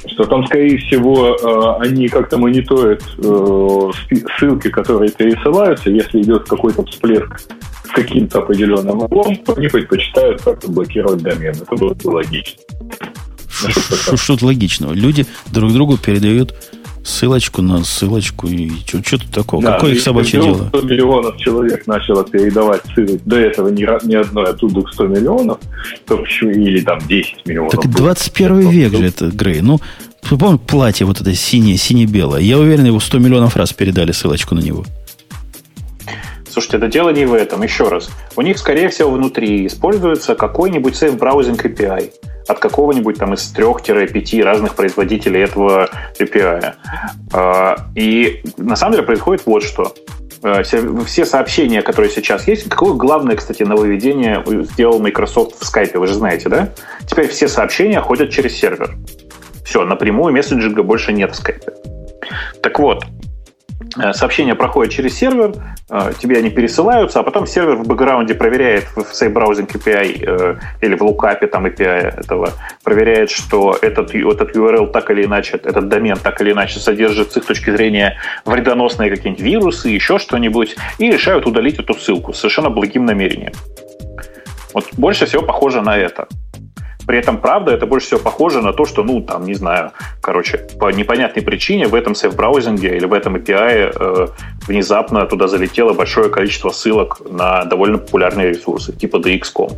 что 0.07 0.25
там, 0.25 0.47
скорее 0.47 0.79
всего, 0.79 1.37
э, 1.37 1.83
они 1.85 2.09
как-то 2.09 2.39
мониторят 2.39 3.03
э, 3.19 3.91
ссылки, 4.39 4.69
которые 4.69 5.11
пересылаются. 5.11 5.91
Если 5.91 6.23
идет 6.23 6.45
какой-то 6.49 6.85
всплеск 6.87 7.41
с 7.85 7.91
каким-то 7.93 8.39
определенным 8.39 9.01
углом, 9.01 9.37
то 9.37 9.55
они 9.55 9.69
предпочитают 9.69 10.43
как-то 10.43 10.71
блокировать 10.71 11.23
домен. 11.23 11.53
Это 11.53 11.75
было 11.77 11.95
бы 11.95 12.09
логично. 12.09 12.63
Что-то 14.17 14.47
логичного. 14.47 14.93
Люди 14.93 15.27
друг 15.53 15.73
другу 15.73 15.99
передают 15.99 16.55
ссылочку 17.09 17.63
на 17.63 17.83
ссылочку. 17.85 18.47
И 18.47 18.71
что, 18.87 19.03
что 19.03 19.19
тут 19.19 19.31
такого? 19.31 19.63
Да, 19.63 19.75
Какое 19.75 19.93
их 19.93 20.01
собачье 20.01 20.41
дело? 20.41 20.69
100 20.69 20.81
миллионов 20.83 21.37
человек 21.39 21.87
начало 21.87 22.25
передавать 22.25 22.83
ссылки. 22.95 23.21
До 23.25 23.39
этого 23.39 23.69
ни, 23.69 23.83
ни 24.07 24.15
одной, 24.15 24.51
а 24.51 24.53
тут 24.53 24.73
100 24.93 25.07
миллионов. 25.07 25.59
То 26.07 26.19
почему, 26.19 26.51
или 26.51 26.81
там 26.81 26.99
10 27.07 27.47
миллионов. 27.47 27.73
Так 27.73 27.91
21 27.91 28.69
век 28.71 28.93
же 28.95 29.07
это, 29.07 29.29
Грей. 29.29 29.61
Ну, 29.61 29.81
помню, 30.29 30.59
платье 30.59 31.07
вот 31.07 31.21
это 31.21 31.35
синее, 31.35 31.77
сине-белое. 31.77 32.41
Я 32.41 32.59
уверен, 32.59 32.85
его 32.85 33.01
100 33.01 33.19
миллионов 33.19 33.57
раз 33.57 33.73
передали 33.73 34.13
ссылочку 34.13 34.55
на 34.55 34.61
него. 34.61 34.85
Слушайте, 36.51 36.79
это 36.79 36.89
дело 36.89 37.11
не 37.11 37.27
в 37.27 37.35
этом. 37.35 37.63
Еще 37.63 37.89
раз. 37.89 38.11
У 38.37 38.43
них, 38.43 38.59
скорее 38.59 38.89
всего, 38.89 39.11
внутри 39.11 39.67
используется 39.67 40.35
какой-нибудь 40.35 40.95
browsing 40.95 41.57
API 41.57 42.11
от 42.49 42.59
какого-нибудь 42.59 43.19
там 43.19 43.35
из 43.35 43.55
3-5 43.55 44.43
разных 44.43 44.75
производителей 44.75 45.43
этого 45.43 45.89
API. 46.19 46.75
А, 47.33 47.77
и 47.95 48.43
на 48.57 48.75
самом 48.75 48.93
деле 48.95 49.05
происходит 49.05 49.47
вот 49.47 49.63
что. 49.63 49.95
А, 50.43 50.63
все 50.63 51.25
сообщения, 51.25 51.83
которые 51.83 52.11
сейчас 52.11 52.49
есть, 52.49 52.69
какое 52.69 52.95
главное, 52.95 53.37
кстати, 53.37 53.63
нововведение 53.63 54.43
сделал 54.73 54.99
Microsoft 54.99 55.63
в 55.63 55.63
Skype, 55.63 55.99
вы 55.99 56.07
же 56.07 56.15
знаете, 56.15 56.49
да? 56.49 56.71
Теперь 57.07 57.29
все 57.29 57.49
сообщения 57.49 58.01
ходят 58.01 58.31
через 58.31 58.57
сервер. 58.57 58.97
Все, 59.65 59.85
напрямую 59.85 60.33
мессенджинга 60.33 60.83
больше 60.83 61.13
нет 61.13 61.37
в 61.37 61.41
Skype. 61.41 61.71
Так 62.63 62.79
вот, 62.79 63.05
сообщения 64.13 64.55
проходят 64.55 64.93
через 64.93 65.17
сервер, 65.17 65.55
э, 65.91 66.13
тебе 66.19 66.39
они 66.39 66.51
пересылаются, 66.51 67.21
а 67.21 67.23
потом 67.23 67.47
сервер 67.47 67.77
в 67.77 67.87
бэкграунде 67.87 68.35
проверяет 68.35 68.85
в 68.95 69.01
Safe 69.01 69.33
Browsing 69.33 69.71
API 69.71 70.25
э, 70.27 70.57
или 70.81 70.95
в 70.95 71.03
лукапе 71.03 71.47
там 71.47 71.67
API 71.67 72.21
этого, 72.21 72.53
проверяет, 72.85 73.31
что 73.31 73.77
этот, 73.81 74.15
этот 74.15 74.57
URL 74.57 74.91
так 74.93 75.11
или 75.11 75.25
иначе, 75.25 75.57
этот 75.57 75.89
домен 75.89 76.17
так 76.17 76.41
или 76.41 76.53
иначе 76.53 76.79
содержит 76.79 77.33
с 77.33 77.37
их 77.37 77.47
точки 77.47 77.71
зрения 77.71 78.19
вредоносные 78.45 79.11
какие-нибудь 79.11 79.45
вирусы, 79.45 79.89
еще 79.89 80.19
что-нибудь, 80.19 80.77
и 80.99 81.11
решают 81.11 81.47
удалить 81.47 81.79
эту 81.79 81.95
ссылку 81.95 82.33
совершенно 82.33 82.71
благим 82.71 83.05
намерением. 83.05 83.53
Вот 84.75 84.87
больше 84.97 85.27
всего 85.27 85.43
похоже 85.43 85.83
на 85.83 85.97
это. 85.97 86.29
При 87.09 87.17
этом, 87.17 87.39
правда, 87.39 87.73
это 87.73 87.87
больше 87.87 88.07
всего 88.09 88.21
похоже 88.21 88.61
на 88.61 88.75
то, 88.75 88.85
что, 88.85 89.03
ну, 89.03 89.23
там, 89.23 89.45
не 89.47 89.55
знаю, 89.55 89.93
короче, 90.21 90.59
по 90.79 90.93
непонятной 90.93 91.43
причине 91.43 91.87
в 91.87 91.95
этом 91.95 92.15
сейф-браузинге 92.15 92.99
или 92.99 93.07
в 93.07 93.15
этом 93.15 93.37
API 93.37 93.93
э, 93.99 94.27
внезапно 94.67 95.25
туда 95.25 95.49
залетело 95.49 95.95
большое 95.95 96.29
количество 96.29 96.69
ссылок 96.69 97.23
на 97.31 97.65
довольно 97.65 97.97
популярные 97.97 98.51
ресурсы, 98.51 98.93
типа 98.93 99.17
DX.com. 99.17 99.71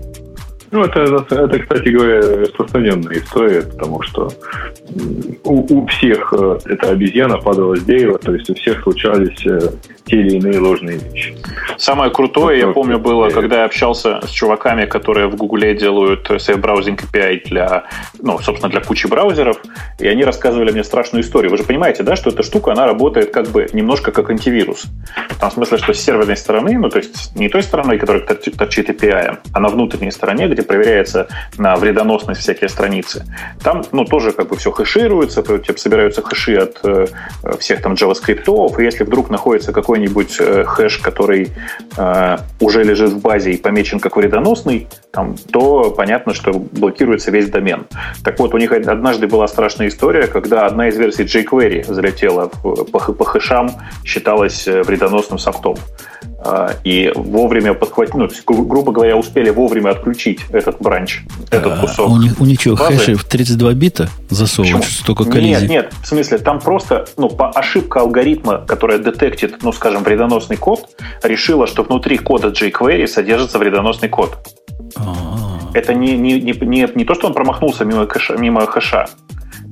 Ну, 0.73 0.82
это, 0.82 1.24
это, 1.31 1.59
кстати 1.61 1.89
говоря, 1.90 2.20
распространенная 2.20 3.19
история, 3.19 3.62
потому 3.62 4.02
что 4.02 4.32
у, 5.44 5.82
у 5.82 5.86
всех 5.86 6.35
э, 6.36 6.59
эта 6.65 6.90
обезьяна 6.90 7.39
падала 7.39 7.77
с 7.77 7.82
дерева, 7.82 8.19
то 8.19 8.35
есть 8.35 8.51
у 8.51 8.55
всех 8.55 8.82
случались 8.82 9.47
э, 9.47 9.70
те 10.10 10.16
или 10.16 10.36
иные 10.36 10.58
ложные 10.58 10.98
вещи. 10.98 11.36
Самое 11.78 12.10
крутое, 12.10 12.58
я 12.58 12.66
помню, 12.68 12.98
было, 12.98 13.30
когда 13.30 13.60
я 13.60 13.64
общался 13.64 14.20
с 14.26 14.30
чуваками, 14.30 14.84
которые 14.84 15.28
в 15.28 15.36
Гугле 15.36 15.74
делают 15.74 16.28
Safe 16.28 16.60
Browsing 16.60 17.00
API 17.00 17.48
для, 17.48 17.84
ну, 18.20 18.38
собственно, 18.38 18.70
для 18.70 18.80
кучи 18.80 19.06
браузеров, 19.06 19.58
и 19.98 20.08
они 20.08 20.24
рассказывали 20.24 20.72
мне 20.72 20.84
страшную 20.84 21.22
историю. 21.22 21.50
Вы 21.50 21.58
же 21.58 21.64
понимаете, 21.64 22.02
да, 22.02 22.16
что 22.16 22.30
эта 22.30 22.42
штука, 22.42 22.72
она 22.72 22.86
работает 22.86 23.30
как 23.30 23.48
бы 23.48 23.68
немножко 23.72 24.10
как 24.10 24.30
антивирус. 24.30 24.86
В 25.30 25.40
том 25.40 25.50
смысле, 25.50 25.78
что 25.78 25.94
с 25.94 26.00
серверной 26.00 26.36
стороны, 26.36 26.76
ну, 26.76 26.88
то 26.88 26.98
есть 26.98 27.34
не 27.36 27.48
той 27.48 27.62
стороной, 27.62 27.98
которая 27.98 28.22
торчит 28.24 28.90
API, 28.90 29.38
а 29.52 29.60
на 29.60 29.68
внутренней 29.68 30.10
стороне, 30.10 30.48
где 30.48 30.62
проверяется 30.62 31.28
на 31.56 31.76
вредоносность 31.76 32.40
всякие 32.40 32.68
страницы. 32.68 33.24
Там, 33.62 33.84
ну, 33.92 34.04
тоже 34.04 34.32
как 34.32 34.48
бы 34.48 34.56
все 34.56 34.72
хэшируется, 34.72 35.42
тебе 35.42 35.78
собираются 35.78 36.22
хэши 36.22 36.56
от 36.56 36.80
э, 36.84 37.06
всех 37.58 37.82
там 37.82 37.94
JavaScript, 37.94 38.80
и 38.80 38.84
если 38.84 39.04
вдруг 39.04 39.30
находится 39.30 39.72
какой-нибудь 40.01 40.36
э, 40.40 40.64
хэш, 40.64 40.98
который 40.98 41.48
э, 41.97 42.36
уже 42.60 42.85
лежит 42.85 43.10
в 43.10 43.20
базе 43.20 43.52
и 43.52 43.56
помечен 43.56 44.01
как 44.01 44.16
вредоносный, 44.16 44.89
там, 45.10 45.36
то 45.52 45.90
понятно, 45.90 46.35
что 46.35 46.52
блокируется 46.52 47.31
весь 47.31 47.51
домен. 47.51 47.86
Так 48.24 48.39
вот, 48.39 48.55
у 48.55 48.59
них 48.59 48.72
однажды 48.72 49.27
была 49.27 49.47
страшная 49.48 49.89
история, 49.89 50.27
когда 50.27 50.66
одна 50.66 50.89
из 50.89 50.97
версий 50.97 51.24
jQuery 51.24 51.93
залетела 51.93 52.47
по, 52.48 52.85
по 52.85 53.24
хэшам, 53.24 53.72
считалась 54.05 54.66
э, 54.66 54.82
вредоносным 54.82 55.39
софтом. 55.39 55.77
А, 56.42 56.72
и 56.84 57.12
вовремя 57.14 57.74
подхватить, 57.74 58.14
ну, 58.14 58.28
грубо 58.46 58.92
говоря, 58.92 59.16
успели 59.16 59.50
вовремя 59.50 59.90
отключить 59.90 60.40
этот 60.50 60.80
бранч, 60.80 61.20
этот 61.50 61.74
а, 61.74 61.80
кусок. 61.80 62.08
У 62.08 62.16
них, 62.16 62.40
у 62.40 62.46
них 62.46 62.60
что, 62.60 62.76
базы. 62.76 62.96
хэши 62.96 63.14
в 63.14 63.24
32 63.24 63.74
бита 63.74 64.08
засовывают, 64.30 64.86
Почему? 64.86 65.02
столько 65.02 65.24
коллизий? 65.24 65.68
Нет, 65.68 65.70
нет, 65.70 65.94
в 66.02 66.06
смысле, 66.06 66.38
там 66.38 66.58
просто 66.58 67.06
ну, 67.18 67.28
по 67.28 67.50
ошибка 67.50 68.00
алгоритма, 68.00 68.64
которая 68.66 68.98
детектит, 68.98 69.62
ну, 69.62 69.70
скажем, 69.72 70.02
вредоносный 70.02 70.56
код, 70.56 70.88
решила, 71.22 71.66
что 71.66 71.82
внутри 71.82 72.16
кода 72.16 72.48
jQuery 72.48 73.06
содержится 73.06 73.58
вредоносный 73.58 74.08
код. 74.08 74.38
А-а-а. 74.96 75.50
Это 75.74 75.92
не, 75.92 76.16
не, 76.16 76.40
не, 76.40 76.52
не, 76.52 76.88
не 76.94 77.04
то, 77.04 77.14
что 77.14 77.26
он 77.26 77.34
промахнулся 77.34 77.84
мимо, 77.84 78.06
кэша, 78.06 78.36
мимо 78.38 78.66
хэша. 78.66 79.10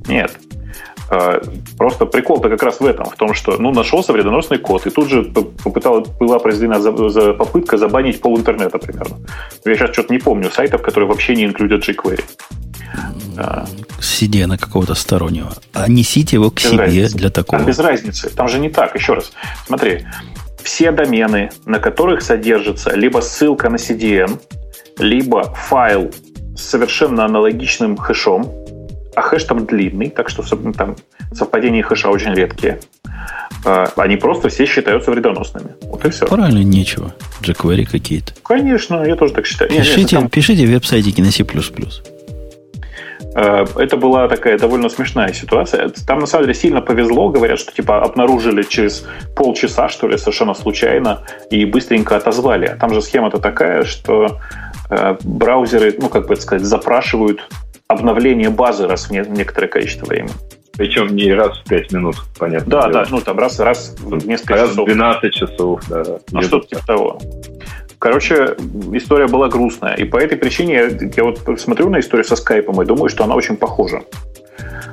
Нет. 0.07 0.37
А, 1.11 1.41
просто 1.77 2.05
прикол-то 2.05 2.49
как 2.49 2.61
раз 2.63 2.79
в 2.79 2.85
этом, 2.85 3.05
в 3.05 3.15
том, 3.15 3.33
что 3.33 3.57
ну, 3.57 3.71
нашелся 3.71 4.13
вредоносный 4.13 4.59
код, 4.59 4.85
и 4.85 4.89
тут 4.91 5.09
же 5.09 5.23
попыталась, 5.23 6.07
была 6.19 6.39
произведена 6.39 6.79
за, 6.79 7.09
за 7.09 7.33
попытка 7.33 7.77
забанить 7.77 8.21
пол 8.21 8.37
интернета 8.37 8.77
примерно. 8.77 9.17
Я 9.65 9.75
сейчас 9.75 9.91
что-то 9.91 10.13
не 10.13 10.19
помню 10.19 10.51
сайтов, 10.51 10.81
которые 10.81 11.07
вообще 11.09 11.35
не 11.35 11.45
инклюдят 11.45 11.87
jQuery. 11.87 12.23
CDN 13.99 14.57
какого-то 14.57 14.93
стороннего. 14.95 15.53
А 15.73 15.87
несите 15.87 16.35
его 16.35 16.51
к 16.51 16.55
без 16.55 16.69
себе 16.69 16.77
разницы. 16.77 17.17
для 17.17 17.29
такого. 17.29 17.59
Там 17.59 17.67
без 17.67 17.79
разницы. 17.79 18.29
Там 18.29 18.47
же 18.47 18.59
не 18.59 18.69
так. 18.69 18.95
Еще 18.95 19.13
раз. 19.13 19.31
Смотри, 19.65 20.05
все 20.63 20.91
домены, 20.91 21.51
на 21.65 21.79
которых 21.79 22.21
содержится 22.21 22.95
либо 22.95 23.21
ссылка 23.21 23.69
на 23.69 23.75
CDN, 23.75 24.39
либо 24.97 25.43
файл 25.53 26.11
с 26.55 26.61
совершенно 26.61 27.25
аналогичным 27.25 27.97
хэшом, 27.97 28.51
а 29.19 29.21
хэш 29.21 29.43
там 29.43 29.65
длинный, 29.65 30.09
так 30.09 30.29
что 30.29 30.43
там 30.71 30.95
совпадения 31.33 31.83
хэша 31.83 32.09
очень 32.09 32.33
редкие, 32.33 32.79
а, 33.65 33.91
они 33.97 34.15
просто 34.15 34.47
все 34.47 34.65
считаются 34.65 35.11
вредоносными. 35.11 35.71
Вот 35.81 36.05
и 36.05 36.09
все. 36.09 36.25
Правильно, 36.25 36.63
нечего. 36.63 37.13
jQuery 37.41 37.85
какие-то. 37.85 38.31
Конечно, 38.43 39.03
я 39.03 39.15
тоже 39.17 39.33
так 39.33 39.45
считаю. 39.45 39.69
Пишите, 39.69 40.01
нет, 40.01 40.09
там... 40.09 40.29
пишите 40.29 40.65
веб-сайтики 40.65 41.19
на 41.19 41.31
C++. 41.31 41.45
А, 43.35 43.65
это 43.75 43.97
была 43.97 44.29
такая 44.29 44.57
довольно 44.57 44.87
смешная 44.87 45.33
ситуация. 45.33 45.89
Там 46.07 46.19
на 46.19 46.25
самом 46.25 46.45
деле 46.45 46.53
сильно 46.53 46.79
повезло, 46.79 47.27
говорят, 47.27 47.59
что 47.59 47.73
типа 47.73 48.01
обнаружили 48.01 48.63
через 48.63 49.05
полчаса, 49.35 49.89
что 49.89 50.07
ли, 50.07 50.17
совершенно 50.17 50.53
случайно, 50.53 51.23
и 51.51 51.65
быстренько 51.65 52.15
отозвали. 52.15 52.67
А 52.67 52.77
там 52.77 52.93
же 52.93 53.01
схема-то 53.01 53.39
такая, 53.39 53.83
что 53.83 54.39
э, 54.89 55.17
браузеры, 55.23 55.93
ну, 55.99 56.07
как 56.07 56.27
бы 56.27 56.35
это 56.35 56.41
сказать, 56.41 56.65
запрашивают 56.65 57.41
обновление 57.89 58.51
базы 58.51 58.87
раз 58.87 59.09
в 59.09 59.11
некоторое 59.11 59.67
количество 59.67 60.05
времени. 60.05 60.31
Причем 60.77 61.07
не 61.15 61.33
раз 61.33 61.57
в 61.57 61.67
5 61.67 61.91
минут, 61.91 62.15
понятно. 62.37 62.69
Да, 62.69 62.87
да, 62.87 63.05
ну 63.09 63.19
там 63.19 63.37
раз, 63.37 63.59
раз 63.59 63.95
в 63.99 64.27
несколько 64.27 64.53
раз 64.53 64.69
часов. 64.69 64.87
Раз 64.87 64.95
в 64.95 64.95
12 64.95 65.33
часов, 65.33 65.81
да. 65.89 66.03
Ну, 66.31 66.41
что-то 66.43 66.67
типа 66.67 66.85
того. 66.85 67.19
Короче, 67.97 68.55
история 68.93 69.27
была 69.27 69.49
грустная. 69.49 69.95
И 69.95 70.05
по 70.05 70.17
этой 70.17 70.37
причине 70.37 70.73
я, 70.75 70.89
я 71.17 71.23
вот 71.23 71.59
смотрю 71.59 71.89
на 71.89 71.99
историю 71.99 72.23
со 72.23 72.35
скайпом 72.35 72.81
и 72.81 72.85
думаю, 72.85 73.09
что 73.09 73.23
она 73.23 73.35
очень 73.35 73.57
похожа. 73.57 74.03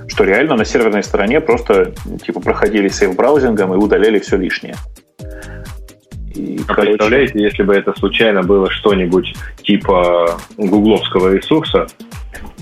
Что 0.09 0.25
реально 0.25 0.57
на 0.57 0.65
серверной 0.65 1.05
стороне 1.05 1.41
просто 1.41 1.93
типа 2.25 2.41
проходили 2.41 2.89
сейф-браузингом 2.89 3.75
и 3.75 3.77
удаляли 3.77 4.19
все 4.19 4.39
лишнее. 4.39 4.75
И, 6.35 6.61
а 6.67 6.75
короче... 6.75 6.93
Представляете, 6.93 7.43
если 7.43 7.63
бы 7.63 7.75
это 7.75 7.93
случайно 7.97 8.43
было 8.43 8.71
что-нибудь 8.71 9.35
типа 9.63 10.39
гугловского 10.57 11.33
ресурса, 11.33 11.87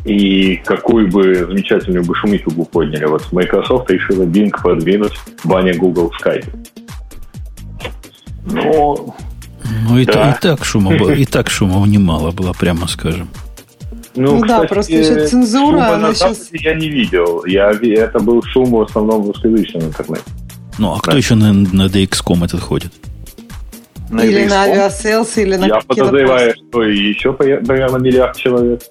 и 0.05 0.57
какую 0.57 1.09
бы 1.09 1.35
замечательную 1.35 2.05
бы 2.05 2.15
шумиху 2.15 2.51
бы 2.51 2.65
подняли. 2.65 3.07
Вот 3.07 3.33
Microsoft 3.33 3.91
решила 3.91 4.25
Bing 4.25 4.51
подвинуть 4.63 5.15
а 5.45 5.55
не 5.55 5.75
Google 5.75 6.11
в 6.11 6.25
Skype. 6.25 6.47
Ну, 8.47 9.15
ну 9.89 9.99
и, 9.99 10.05
да. 10.05 10.33
и 10.33 10.43
так 10.43 10.65
шума 10.65 10.97
было, 10.97 11.11
и 11.11 11.25
так 11.31 11.49
шума 11.51 11.87
немало 11.87 12.31
было, 12.31 12.53
прямо 12.53 12.87
скажем. 12.87 13.29
Ну, 14.17 14.37
ну 14.37 14.43
кстати, 14.43 14.63
да, 14.63 14.69
просто 14.69 14.93
еще 14.93 15.27
цензура, 15.27 15.95
она 15.95 16.15
сейчас... 16.15 16.49
Я 16.53 16.75
не 16.75 16.89
видел. 16.89 17.45
Я, 17.47 17.71
это 17.71 18.21
был 18.21 18.43
шум 18.45 18.71
в 18.71 18.83
основном 18.83 19.23
в 19.23 19.27
русскоязычном 19.29 19.85
интернете. 19.85 20.23
Ну, 20.79 20.93
а 20.93 20.97
да. 20.97 21.01
кто 21.01 21.17
еще 21.17 21.35
на, 21.35 21.53
на 21.53 21.87
DX.com 21.87 22.45
этот 22.45 22.61
ходит? 22.61 22.93
На 24.11 24.21
или 24.21 24.45
на 24.45 24.63
Aviasales, 24.63 25.37
или 25.39 25.57
на 25.57 25.67
Я 25.67 25.81
подозреваю, 25.81 26.55
что 26.55 26.83
еще 26.85 27.33
примерно 27.33 27.97
миллиард 27.97 28.37
человек. 28.37 28.83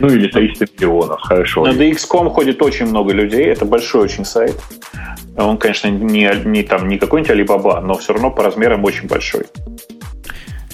Ну, 0.00 0.08
или 0.08 0.26
300 0.28 0.66
миллионов, 0.76 1.20
хорошо. 1.20 1.64
На 1.64 1.70
DX.com 1.70 2.30
ходит 2.30 2.60
очень 2.62 2.86
много 2.86 3.12
людей, 3.12 3.44
это 3.46 3.64
большой 3.64 4.02
очень 4.02 4.24
сайт. 4.24 4.60
Он, 5.36 5.56
конечно, 5.56 5.88
не, 5.88 6.30
не, 6.44 6.62
там, 6.62 6.88
не 6.88 6.98
какой-нибудь 6.98 7.30
Alibaba, 7.30 7.80
но 7.80 7.94
все 7.94 8.12
равно 8.12 8.30
по 8.30 8.42
размерам 8.42 8.84
очень 8.84 9.08
большой. 9.08 9.44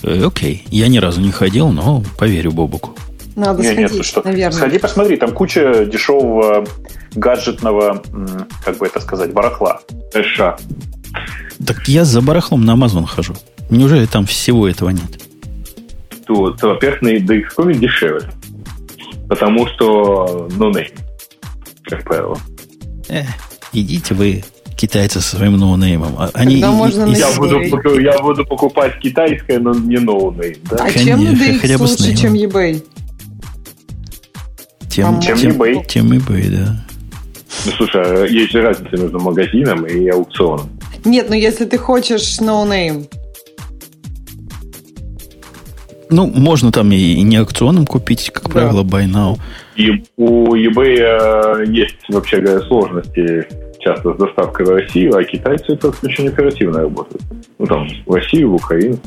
Э, 0.02 0.24
окей, 0.24 0.64
я 0.70 0.88
ни 0.88 0.98
разу 0.98 1.20
не 1.20 1.32
ходил, 1.32 1.70
но 1.70 2.02
поверю 2.18 2.52
Бобуку. 2.52 2.94
Надо 3.36 3.62
не, 3.62 3.68
сходить, 3.68 3.92
нет, 3.92 4.04
что, 4.04 4.22
наверное. 4.24 4.56
Сходи, 4.56 4.78
посмотри, 4.78 5.16
там 5.16 5.32
куча 5.32 5.84
дешевого 5.86 6.66
гаджетного, 7.14 8.02
как 8.64 8.78
бы 8.78 8.86
это 8.86 9.00
сказать, 9.00 9.32
барахла. 9.32 9.80
Эша. 10.14 10.56
Так 11.66 11.88
я 11.88 12.04
за 12.04 12.20
барахлом 12.22 12.64
на 12.64 12.72
Amazon 12.72 13.06
хожу. 13.06 13.34
Неужели 13.70 14.06
там 14.06 14.26
всего 14.26 14.68
этого 14.68 14.90
нет? 14.90 15.22
Тут, 16.26 16.62
во-первых, 16.62 17.02
на 17.02 17.08
DX.com 17.08 17.72
дешевле 17.72 18.28
потому 19.30 19.66
что 19.68 20.48
no 20.56 20.70
name, 20.70 20.92
как 21.84 22.04
правило. 22.04 22.36
Э, 23.08 23.22
идите 23.72 24.12
вы, 24.12 24.44
китайцы, 24.76 25.20
со 25.20 25.36
своим 25.36 25.56
no 25.56 25.70
name 25.70 25.96
ом. 25.96 26.16
А 26.18 26.30
они, 26.34 26.58
и, 26.58 26.64
можно 26.64 27.04
и, 27.06 27.14
я, 27.14 27.30
буду, 27.36 28.00
я 28.00 28.18
буду 28.18 28.44
покупать 28.44 28.98
китайское, 28.98 29.60
но 29.60 29.72
не 29.72 29.98
no 29.98 30.15
name. 30.15 30.56
Да? 30.68 30.76
А 30.76 30.90
Конечно, 30.90 31.04
чем 31.04 31.20
DX 31.20 31.78
лучше, 31.78 32.16
чем 32.16 32.34
eBay? 32.34 32.84
Тем, 34.90 35.20
чем 35.20 35.38
тем, 35.38 35.52
eBay. 35.52 35.86
Тем 35.86 36.12
eBay, 36.12 36.50
да. 36.50 36.84
Ну, 37.66 37.72
слушай, 37.72 38.02
а 38.02 38.26
есть 38.26 38.50
же 38.50 38.62
разница 38.62 38.96
между 38.96 39.20
магазином 39.20 39.86
и 39.86 40.08
аукционом. 40.08 40.68
Нет, 41.04 41.28
но 41.28 41.36
если 41.36 41.64
ты 41.66 41.78
хочешь 41.78 42.40
no 42.40 42.58
name, 42.58 43.02
no 43.02 43.19
ну, 46.10 46.26
можно 46.26 46.72
там 46.72 46.92
и 46.92 47.22
не 47.22 47.36
аукционом 47.36 47.86
купить, 47.86 48.30
как 48.30 48.44
да. 48.44 48.50
правило, 48.50 48.82
buy 48.82 49.06
now. 49.06 49.38
И 49.76 50.04
у 50.16 50.54
eBay 50.54 50.98
э, 50.98 51.64
есть, 51.68 51.98
вообще 52.08 52.40
говоря, 52.40 52.60
сложности 52.66 53.46
часто 53.80 54.14
с 54.14 54.18
доставкой 54.18 54.66
в 54.66 54.70
Россию, 54.70 55.16
а 55.16 55.24
китайцы 55.24 55.72
это 55.72 55.92
очень 56.02 56.28
оперативно 56.28 56.80
работают. 56.80 57.22
Ну, 57.58 57.66
там, 57.66 57.88
в 58.06 58.14
Россию, 58.14 58.50
в 58.50 58.54
Украину. 58.56 58.98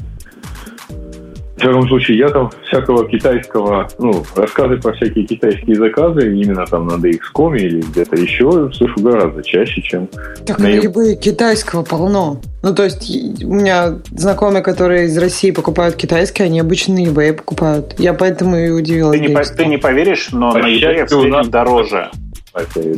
В 1.64 1.68
любом 1.68 1.88
случае, 1.88 2.18
я 2.18 2.30
там 2.30 2.52
всякого 2.68 3.08
китайского, 3.08 3.88
ну, 3.98 4.24
рассказы 4.36 4.78
про 4.78 4.94
всякие 4.94 5.26
китайские 5.26 5.78
заказы, 5.78 6.36
именно 6.36 6.66
там 6.66 6.88
на 6.88 6.94
DX.com 6.94 7.58
или 7.58 7.82
где-то 7.82 8.18
еще, 8.18 8.70
слышу 8.74 9.00
гораздо 9.00 9.42
чаще, 9.44 9.82
чем... 9.82 10.10
Так 10.46 10.60
на 10.60 10.68
eBay 10.68 11.16
китайского 11.16 11.84
полно. 11.84 12.42
Ну, 12.64 12.76
то 12.76 12.84
есть, 12.84 13.44
у 13.44 13.54
меня 13.54 14.00
знакомые, 14.12 14.62
которые 14.62 15.06
из 15.06 15.18
России 15.18 15.52
покупают 15.52 15.96
китайские, 15.96 16.48
они 16.48 16.60
обычно 16.60 16.96
на 16.96 17.06
eBay 17.06 17.34
покупают. 17.34 17.96
Я 17.98 18.14
поэтому 18.14 18.58
и 18.58 18.70
удивилась. 18.70 19.20
Ты, 19.20 19.28
не, 19.28 19.58
ты 19.58 19.66
не 19.66 19.78
поверишь, 19.78 20.30
но 20.32 20.52
по 20.52 20.60
на 20.60 20.68
eBay 20.68 21.06
в 21.06 21.28
нас... 21.28 21.48
дороже. 21.48 22.12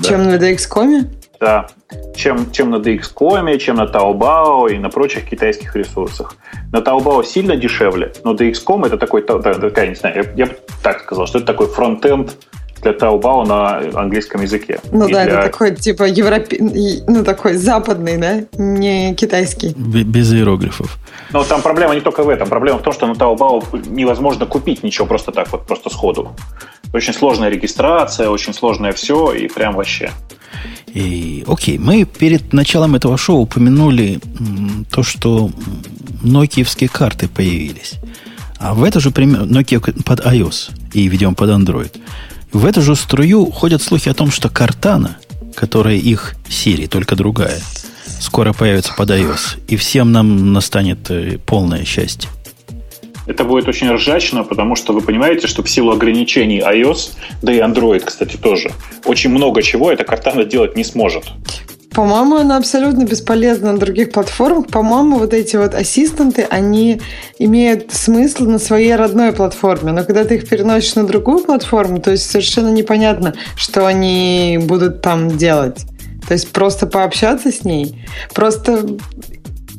Чем 0.04 0.24
на 0.24 0.36
DXCOM? 0.36 1.06
Да. 1.40 1.68
Чем, 2.16 2.52
чем 2.52 2.72
на 2.72 2.78
DXCOM, 2.78 3.57
чем 3.57 3.78
на 3.78 3.86
Taobao 3.86 4.72
и 4.72 4.78
на 4.78 4.90
прочих 4.90 5.30
китайских 5.30 5.76
ресурсах. 5.76 6.36
На 6.72 6.78
Taobao 6.78 7.24
сильно 7.24 7.56
дешевле, 7.56 8.14
но 8.24 8.34
DXCOM 8.34 8.86
это 8.86 8.98
такой, 8.98 9.22
такая, 9.22 9.88
не 9.88 9.95
знаю, 9.95 10.16
я, 10.16 10.45
я 10.45 10.45
бы 10.45 10.57
так 10.82 11.02
сказал, 11.02 11.28
что 11.28 11.40
это 11.40 11.48
такой 11.48 11.68
фронтенд 11.68 12.36
для 12.86 12.91
Taobao 12.91 13.45
на 13.45 13.78
английском 13.99 14.41
языке. 14.41 14.80
Ну 14.91 15.07
и 15.07 15.14
да, 15.14 15.24
для... 15.24 15.34
это 15.34 15.52
такой 15.52 15.76
типа 15.76 16.03
европе... 16.03 16.57
ну 17.07 17.24
такой 17.24 17.56
западный, 17.56 18.18
да, 18.18 18.44
не 18.57 19.16
китайский. 19.16 19.74
Без 19.76 20.32
иероглифов. 20.34 20.98
Но 21.32 21.44
там 21.44 21.62
проблема 21.62 21.95
не 21.95 22.02
только 22.02 22.24
в 22.24 22.30
этом. 22.30 22.48
Проблема 22.48 22.80
в 22.80 22.84
том, 22.84 22.94
что 22.94 23.07
на 23.07 23.14
Taobao 23.14 23.88
невозможно 23.90 24.45
купить 24.45 24.84
ничего 24.84 25.07
просто 25.07 25.32
так 25.32 25.52
вот, 25.52 25.66
просто 25.66 25.90
сходу. 25.90 26.36
Очень 26.94 27.14
сложная 27.14 27.49
регистрация, 27.49 28.30
очень 28.30 28.53
сложное 28.53 28.91
все, 28.91 29.34
и 29.34 29.48
прям 29.48 29.76
вообще. 29.76 30.12
И, 30.95 31.43
окей, 31.45 31.77
мы 31.77 32.05
перед 32.05 32.53
началом 32.53 32.95
этого 32.95 33.17
шоу 33.17 33.41
упомянули 33.41 34.22
то, 34.89 35.03
что 35.03 35.51
нокиевские 36.23 36.88
карты 36.88 37.27
появились. 37.27 37.95
А 38.59 38.73
в 38.73 38.81
это 38.81 39.01
же 39.01 39.09
время 39.09 39.39
Nokia 39.39 40.03
под 40.03 40.22
iOS 40.22 40.72
и, 40.93 41.09
видимо, 41.09 41.34
под 41.34 41.49
Android. 41.49 41.91
В 42.53 42.65
эту 42.65 42.81
же 42.81 42.95
струю 42.95 43.51
ходят 43.51 43.81
слухи 43.81 44.07
о 44.07 44.13
том, 44.13 44.31
что 44.31 44.47
Картана, 44.47 45.17
которая 45.53 45.97
их 45.97 46.35
Siri, 46.47 46.88
только 46.88 47.17
другая, 47.17 47.59
скоро 48.22 48.53
появится 48.53 48.93
под 48.95 49.09
iOS. 49.09 49.59
И 49.67 49.76
всем 49.76 50.13
нам 50.13 50.53
настанет 50.53 51.11
э, 51.11 51.38
полное 51.45 51.84
счастье. 51.84 52.30
Это 53.27 53.43
будет 53.43 53.68
очень 53.68 53.91
ржачно, 53.91 54.43
потому 54.43 54.76
что 54.76 54.93
вы 54.93 55.02
понимаете, 55.02 55.47
что 55.47 55.64
в 55.64 55.69
силу 55.69 55.91
ограничений 55.91 56.60
iOS, 56.60 57.11
да 57.41 57.52
и 57.52 57.60
Android, 57.60 58.02
кстати, 58.06 58.38
тоже, 58.38 58.72
очень 59.06 59.30
много 59.30 59.61
чего 59.61 59.91
эта 59.91 60.03
Cortana 60.03 60.45
делать 60.45 60.76
не 60.76 60.84
сможет. 60.84 61.26
По-моему, 61.95 62.35
она 62.35 62.57
абсолютно 62.57 63.06
бесполезна 63.06 63.72
на 63.72 63.80
других 63.80 64.11
платформах. 64.11 64.68
По-моему, 64.68 65.18
вот 65.18 65.34
эти 65.34 65.56
вот 65.56 65.73
ассистенты, 65.73 66.45
они 66.49 67.02
имеют 67.39 67.93
смысл 67.93 68.43
на 68.43 68.60
своей 68.60 68.95
родной 68.95 69.31
платформе. 69.31 69.93
Но 69.93 70.03
когда 70.03 70.26
ты 70.26 70.35
их 70.35 70.49
переносишь 70.49 70.95
на 70.95 71.07
другую 71.07 71.45
платформу, 71.45 72.02
то 72.02 72.11
есть 72.11 72.30
совершенно 72.30 72.68
непонятно, 72.68 73.34
что 73.56 73.85
они 73.85 74.60
будут 74.61 75.02
там 75.02 75.38
делать. 75.38 75.85
То 76.27 76.34
есть 76.34 76.52
просто 76.52 76.85
пообщаться 76.85 77.49
с 77.49 77.64
ней. 77.64 78.03
Просто 78.34 78.97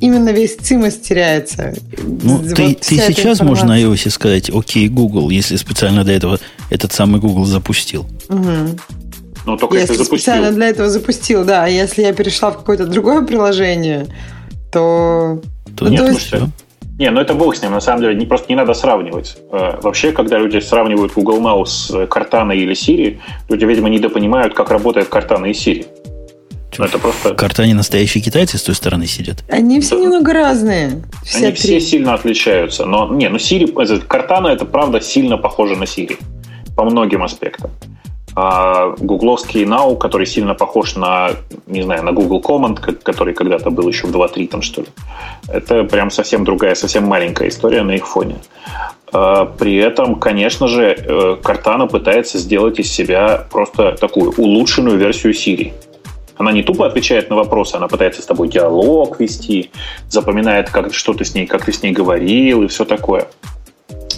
именно 0.01 0.31
весь 0.31 0.57
цимус 0.57 0.95
теряется. 0.97 1.75
Ну, 2.03 2.37
вот 2.37 2.55
ты, 2.55 2.75
ты 2.75 2.97
сейчас 2.99 3.41
можешь 3.41 3.65
на 3.65 3.81
iOS 3.81 4.11
сказать 4.11 4.51
«Окей, 4.51 4.89
Google», 4.89 5.31
если 5.31 5.57
специально 5.57 6.05
для 6.05 6.17
этого 6.17 6.39
этот 6.71 6.93
самый 6.93 7.21
Google 7.21 7.45
запустил. 7.45 8.07
Угу. 8.29 8.79
Ну, 9.47 9.57
только 9.57 9.77
если, 9.77 9.93
если 9.93 10.05
специально 10.05 10.51
для 10.51 10.69
этого 10.69 10.89
запустил, 10.91 11.45
да. 11.45 11.65
А 11.65 11.69
если 11.69 12.03
я 12.03 12.13
перешла 12.13 12.51
в 12.51 12.59
какое-то 12.59 12.87
другое 12.87 13.23
приложение, 13.23 14.07
то... 14.73 15.41
То 15.77 15.85
ну, 15.85 15.91
нет, 15.91 16.01
то 16.01 16.09
есть... 16.09 16.21
все. 16.27 16.49
Не, 16.99 17.11
ну 17.11 17.21
это 17.21 17.35
бог 17.35 17.55
с 17.55 17.63
ним, 17.63 17.73
на 17.73 17.81
самом 17.81 18.01
деле, 18.01 18.15
не, 18.15 18.25
просто 18.25 18.47
не 18.49 18.57
надо 18.57 18.73
сравнивать. 18.73 19.37
Э, 19.53 19.79
вообще, 19.83 20.13
когда 20.13 20.39
люди 20.39 20.59
сравнивают 20.61 21.13
Google 21.13 21.41
Now 21.41 21.65
с 21.67 21.91
Cortana 21.91 22.57
или 22.57 22.73
Siri, 22.73 23.19
люди, 23.51 23.65
видимо, 23.67 23.91
недопонимают, 23.91 24.55
как 24.55 24.71
работает 24.71 25.09
Cortana 25.11 25.51
и 25.51 25.53
Siri. 25.53 25.87
Ну, 26.79 26.85
это 26.85 26.99
просто... 26.99 27.35
Карта 27.35 27.67
не 27.67 27.75
настоящие 27.75 28.23
китайцы 28.23 28.59
с 28.59 28.63
той 28.63 28.75
стороны 28.75 29.07
сидят. 29.07 29.45
Они 29.49 29.81
все 29.81 29.99
немного 29.99 30.33
разные. 30.33 31.03
Все 31.25 31.39
Они 31.39 31.47
три. 31.53 31.57
все 31.57 31.81
сильно 31.81 32.15
отличаются. 32.15 32.85
Но, 32.85 33.09
не, 33.15 33.29
ну 33.29 33.37
Siri, 33.37 34.01
Картана 34.07 34.49
это 34.49 34.65
правда 34.65 35.01
сильно 35.01 35.37
похоже 35.37 35.77
на 35.77 35.85
Siri. 35.85 36.19
По 36.77 36.85
многим 36.85 37.23
аспектам. 37.23 37.71
А 38.39 38.95
гугловский 38.99 39.65
Now, 39.65 39.97
который 39.97 40.27
сильно 40.27 40.55
похож 40.55 40.95
на, 40.95 41.31
не 41.67 41.83
знаю, 41.83 42.05
на 42.05 42.13
Google 42.13 42.43
Command, 42.43 42.79
который 43.03 43.33
когда-то 43.33 43.71
был 43.71 43.89
еще 43.89 44.07
в 44.07 44.15
2.3 44.15 44.49
там, 44.49 44.61
что 44.61 44.83
ли. 44.83 44.89
Это 45.49 45.85
прям 45.85 46.11
совсем 46.11 46.45
другая, 46.45 46.75
совсем 46.75 47.05
маленькая 47.05 47.49
история 47.49 47.83
на 47.83 47.93
их 47.93 48.07
фоне. 48.07 48.37
А, 49.11 49.47
при 49.47 49.77
этом, 49.77 50.17
конечно 50.17 50.69
же, 50.69 50.83
э, 50.99 51.37
Картана 51.43 51.87
пытается 51.87 52.39
сделать 52.39 52.79
из 52.79 52.93
себя 52.93 53.47
просто 53.51 53.93
такую 53.93 54.33
улучшенную 54.37 54.99
версию 54.99 55.33
Siri. 55.33 55.73
Она 56.39 56.53
не 56.53 56.63
тупо 56.63 56.87
отвечает 56.87 57.31
на 57.31 57.37
вопросы, 57.37 57.77
она 57.77 57.89
пытается 57.89 58.23
с 58.23 58.27
тобой 58.27 58.49
диалог 58.49 59.19
вести, 59.21 59.71
запоминает, 60.09 60.71
как, 60.71 60.93
что 60.95 61.15
ты 61.15 61.25
с 61.25 61.35
ней, 61.35 61.47
как 61.47 61.65
ты 61.65 61.73
с 61.73 61.83
ней 61.83 61.93
говорил 61.93 62.63
и 62.63 62.67
все 62.67 62.85
такое. 62.85 63.29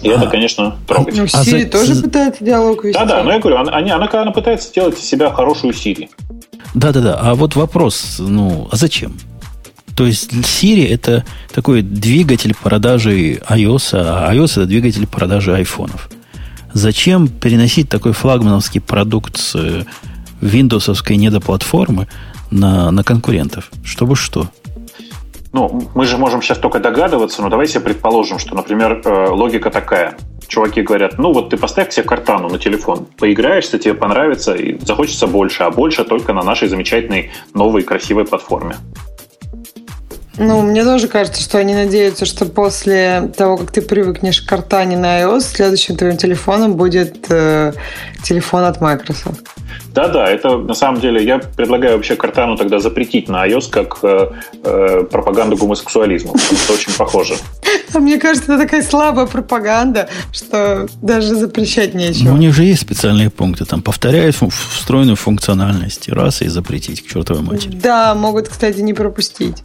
И 0.01 0.09
а, 0.09 0.13
это, 0.13 0.27
конечно, 0.27 0.77
трогательно. 0.87 1.27
Ну, 1.33 1.41
Siri 1.41 1.65
а 1.65 1.69
тоже 1.69 1.93
за... 1.93 2.03
пытается 2.03 2.43
диалог 2.43 2.83
вести. 2.83 2.99
Да-да, 2.99 3.23
но 3.23 3.33
я 3.33 3.39
говорю, 3.39 3.57
она, 3.57 3.77
она, 3.77 3.95
она, 3.95 4.09
она 4.11 4.31
пытается 4.31 4.69
сделать 4.69 4.97
из 4.97 5.05
себя 5.05 5.31
хорошую 5.31 5.73
Siri. 5.73 6.09
Да-да-да, 6.73 7.19
а 7.21 7.35
вот 7.35 7.55
вопрос, 7.55 8.17
ну, 8.19 8.67
а 8.71 8.75
зачем? 8.75 9.17
То 9.95 10.05
есть 10.05 10.31
Siri 10.31 10.87
это 10.87 11.25
такой 11.53 11.81
двигатель 11.81 12.55
продажи 12.55 13.41
iOS, 13.49 13.89
а 13.93 14.33
iOS 14.33 14.51
это 14.51 14.65
двигатель 14.65 15.07
продажи 15.07 15.53
айфонов. 15.53 16.09
Зачем 16.71 17.27
переносить 17.27 17.89
такой 17.89 18.13
флагмановский 18.13 18.79
продукт 18.79 19.37
с 19.37 19.55
э, 19.55 19.83
виндовсовской 20.41 21.17
недоплатформы 21.17 22.07
на, 22.51 22.91
на 22.91 23.03
конкурентов? 23.03 23.69
Чтобы 23.83 24.15
что? 24.15 24.49
Ну, 25.51 25.89
мы 25.95 26.05
же 26.05 26.17
можем 26.17 26.41
сейчас 26.41 26.59
только 26.59 26.79
догадываться, 26.79 27.41
но 27.41 27.49
давайте 27.49 27.79
предположим, 27.79 28.37
что, 28.37 28.55
например, 28.55 29.01
э, 29.03 29.29
логика 29.29 29.71
такая. 29.71 30.15
Чуваки 30.47 30.81
говорят, 30.81 31.17
ну 31.17 31.33
вот 31.33 31.49
ты 31.49 31.57
поставь 31.57 31.91
себе 31.91 32.03
картану 32.03 32.49
на 32.49 32.59
телефон, 32.59 33.07
поиграешься, 33.17 33.79
тебе 33.79 33.95
понравится, 33.95 34.53
и 34.53 34.79
захочется 34.83 35.27
больше, 35.27 35.63
а 35.63 35.71
больше 35.71 36.03
только 36.03 36.33
на 36.33 36.43
нашей 36.43 36.67
замечательной 36.67 37.31
новой 37.53 37.81
красивой 37.81 38.25
платформе. 38.25 38.75
Ну, 40.37 40.61
мне 40.61 40.83
тоже 40.85 41.07
кажется, 41.07 41.41
что 41.41 41.57
они 41.57 41.73
надеются, 41.73 42.25
что 42.25 42.45
после 42.45 43.31
того, 43.35 43.57
как 43.57 43.71
ты 43.71 43.81
привыкнешь 43.81 44.41
к 44.41 44.47
картане 44.47 44.97
на 44.97 45.21
iOS, 45.21 45.41
следующим 45.41 45.97
твоим 45.97 46.15
телефоном 46.15 46.75
будет 46.75 47.25
э, 47.29 47.73
телефон 48.23 48.63
от 48.63 48.79
Microsoft. 48.79 49.45
Да-да, 49.99 50.29
это 50.29 50.57
на 50.57 50.73
самом 50.73 51.01
деле 51.01 51.21
я 51.21 51.39
предлагаю 51.39 51.97
вообще 51.97 52.15
Картану 52.15 52.55
тогда 52.55 52.79
запретить 52.79 53.27
на 53.27 53.45
iOS 53.45 53.69
как 53.69 53.97
э, 54.03 54.31
э, 54.63 55.03
пропаганду 55.11 55.57
гомосексуализма, 55.57 56.37
что 56.37 56.73
очень 56.73 56.93
похоже. 56.93 57.35
А 57.91 57.99
мне 57.99 58.19
кажется, 58.19 58.53
это 58.53 58.63
такая 58.63 58.83
слабая 58.83 59.25
пропаганда, 59.25 60.09
что 60.31 60.87
даже 61.01 61.33
запрещать 61.35 61.95
нечего. 61.95 62.33
У 62.33 62.37
них 62.37 62.53
же 62.53 62.63
есть 62.63 62.81
специальные 62.81 63.31
пункты, 63.31 63.65
там 63.65 63.81
повторяют 63.81 64.35
встроенную 64.35 65.15
функциональность, 65.15 66.07
раз 66.07 66.43
и 66.43 66.47
запретить 66.47 67.03
к 67.03 67.09
чертовой 67.09 67.41
матери. 67.41 67.75
Да, 67.81 68.13
могут, 68.13 68.47
кстати, 68.47 68.79
не 68.81 68.93
пропустить. 68.93 69.57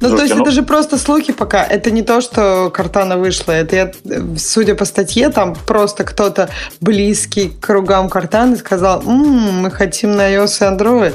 Ну, 0.00 0.16
то 0.16 0.22
есть 0.22 0.34
ну... 0.34 0.42
это 0.42 0.50
же 0.50 0.62
просто 0.62 0.98
слухи 0.98 1.32
пока. 1.32 1.64
Это 1.64 1.90
не 1.90 2.02
то, 2.02 2.20
что 2.20 2.70
Картана 2.70 3.16
вышла. 3.16 3.52
Это, 3.52 3.76
я, 3.76 3.92
судя 4.36 4.74
по 4.74 4.84
статье, 4.84 5.28
там 5.30 5.56
просто 5.66 6.04
кто-то 6.04 6.48
близкий 6.80 7.48
к 7.48 7.60
кругам 7.66 8.08
Картаны 8.08 8.56
сказал, 8.56 9.02
М-м, 9.02 9.62
мы 9.62 9.70
хотим 9.70 10.12
на 10.12 10.32
iOS 10.32 10.58
и 10.60 10.76
Android. 10.76 11.14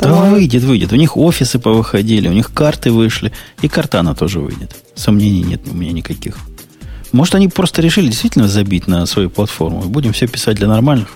Да 0.00 0.12
выйдет, 0.12 0.62
выйдет. 0.62 0.92
У 0.92 0.96
них 0.96 1.16
офисы 1.16 1.58
повыходили, 1.58 2.28
у 2.28 2.32
них 2.32 2.52
карты 2.52 2.90
вышли, 2.90 3.32
и 3.62 3.68
Картана 3.68 4.14
тоже 4.14 4.40
выйдет. 4.40 4.74
Сомнений 4.94 5.42
нет 5.42 5.62
у 5.70 5.74
меня 5.74 5.92
никаких. 5.92 6.36
Может, 7.12 7.36
они 7.36 7.48
просто 7.48 7.80
решили 7.80 8.08
действительно 8.08 8.48
забить 8.48 8.88
на 8.88 9.06
свою 9.06 9.30
платформу. 9.30 9.82
Будем 9.82 10.12
все 10.12 10.26
писать 10.26 10.56
для 10.56 10.66
нормальных. 10.66 11.08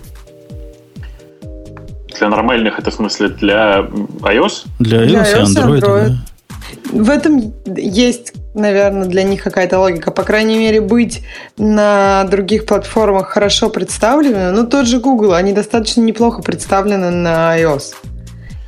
Для 2.19 2.29
нормальных 2.29 2.79
это 2.79 2.91
в 2.91 2.95
смысле 2.95 3.29
для 3.29 3.81
iOS? 4.21 4.67
Для 4.79 5.05
iOS, 5.05 5.07
для 5.07 5.23
iOS 5.23 5.27
и 5.27 5.55
Android. 5.55 5.81
Android. 5.81 6.09
Да. 6.09 6.19
В 6.93 7.11
этом 7.11 7.55
есть, 7.77 8.33
наверное, 8.55 9.07
для 9.07 9.23
них 9.23 9.43
какая-то 9.43 9.79
логика. 9.79 10.11
По 10.11 10.23
крайней 10.23 10.59
мере, 10.59 10.81
быть 10.81 11.23
на 11.57 12.25
других 12.25 12.67
платформах 12.67 13.29
хорошо 13.29 13.69
представлены. 13.69 14.51
Ну, 14.53 14.67
тот 14.67 14.87
же 14.87 15.01
Google, 15.01 15.35
они 15.35 15.53
достаточно 15.53 16.01
неплохо 16.01 16.43
представлены 16.43 17.11
на 17.11 17.59
iOS. 17.59 17.95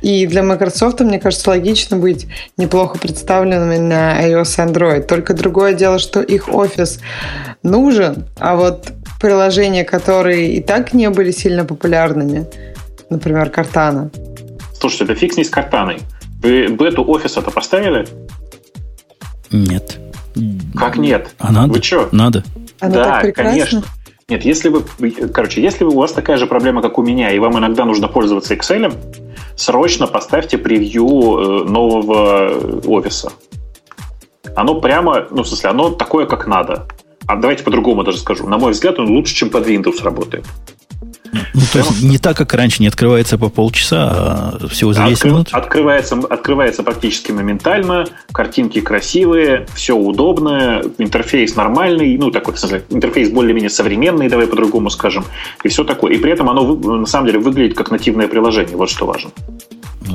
И 0.01 0.25
для 0.25 0.41
Microsoft, 0.41 0.99
мне 1.01 1.19
кажется, 1.19 1.49
логично 1.51 1.97
быть 1.97 2.27
неплохо 2.57 2.97
представленными 2.97 3.77
на 3.77 4.27
iOS 4.27 4.55
и 4.57 4.71
Android. 4.71 5.03
Только 5.03 5.33
другое 5.33 5.73
дело, 5.73 5.99
что 5.99 6.21
их 6.21 6.53
офис 6.53 6.99
нужен, 7.61 8.25
а 8.39 8.55
вот 8.55 8.91
приложения, 9.19 9.83
которые 9.83 10.53
и 10.53 10.61
так 10.61 10.93
не 10.93 11.09
были 11.11 11.29
сильно 11.31 11.65
популярными, 11.65 12.47
например, 13.09 13.51
Картана. 13.51 14.09
Слушайте, 14.79 15.03
это 15.05 15.15
фиг 15.15 15.33
с 15.33 15.49
Картаной. 15.49 15.99
Вы 16.41 16.67
бету 16.67 17.03
офиса-то 17.07 17.51
поставили? 17.51 18.07
Нет. 19.51 19.99
Как 20.75 20.97
нет? 20.97 21.35
А 21.37 21.51
надо? 21.51 21.73
Вы 21.73 21.81
что? 21.81 22.09
Надо. 22.11 22.43
Она 22.79 22.93
да, 22.93 23.31
конечно. 23.31 23.83
Нет, 24.27 24.45
если 24.45 24.69
вы, 24.69 24.81
короче, 25.33 25.61
если 25.61 25.83
у 25.83 25.91
вас 25.91 26.13
такая 26.13 26.37
же 26.37 26.47
проблема, 26.47 26.81
как 26.81 26.97
у 26.97 27.03
меня, 27.03 27.31
и 27.31 27.39
вам 27.39 27.59
иногда 27.59 27.83
нужно 27.83 28.07
пользоваться 28.07 28.55
Excel, 28.55 28.95
срочно 29.57 30.07
поставьте 30.07 30.57
превью 30.57 31.05
э, 31.05 31.63
нового 31.69 32.79
офиса. 32.87 33.33
Оно 34.55 34.79
прямо, 34.79 35.27
ну, 35.31 35.43
в 35.43 35.47
смысле, 35.47 35.71
оно 35.71 35.89
такое, 35.89 36.25
как 36.25 36.47
надо. 36.47 36.87
А 37.27 37.35
давайте 37.35 37.63
по-другому 37.63 38.03
даже 38.03 38.19
скажу. 38.19 38.47
На 38.47 38.57
мой 38.57 38.71
взгляд, 38.71 38.99
он 38.99 39.09
лучше, 39.09 39.35
чем 39.35 39.49
под 39.49 39.67
Windows 39.67 40.01
работает. 40.01 40.45
Ну, 41.33 41.61
то 41.71 41.79
есть 41.79 42.01
не 42.03 42.17
так, 42.17 42.37
как 42.37 42.53
раньше, 42.53 42.81
не 42.81 42.87
открывается 42.87 43.37
по 43.37 43.49
полчаса, 43.49 44.09
а 44.61 44.67
всего 44.69 44.93
за 44.93 45.03
10 45.03 45.13
Откры... 45.13 45.29
минут? 45.29 45.49
Открывается, 45.51 46.15
открывается 46.29 46.83
практически 46.83 47.31
моментально, 47.31 48.05
картинки 48.31 48.81
красивые, 48.81 49.67
все 49.73 49.95
удобное, 49.95 50.83
интерфейс 50.97 51.55
нормальный, 51.55 52.17
ну, 52.17 52.31
такой, 52.31 52.55
интерфейс 52.89 53.29
более-менее 53.29 53.69
современный, 53.69 54.29
давай 54.29 54.47
по-другому 54.47 54.89
скажем, 54.89 55.25
и 55.63 55.69
все 55.69 55.83
такое. 55.83 56.13
И 56.13 56.17
при 56.17 56.31
этом 56.31 56.49
оно, 56.49 56.75
на 56.75 57.05
самом 57.05 57.27
деле, 57.27 57.39
выглядит 57.39 57.77
как 57.77 57.91
нативное 57.91 58.27
приложение, 58.27 58.75
вот 58.75 58.89
что 58.89 59.05
важно. 59.05 59.31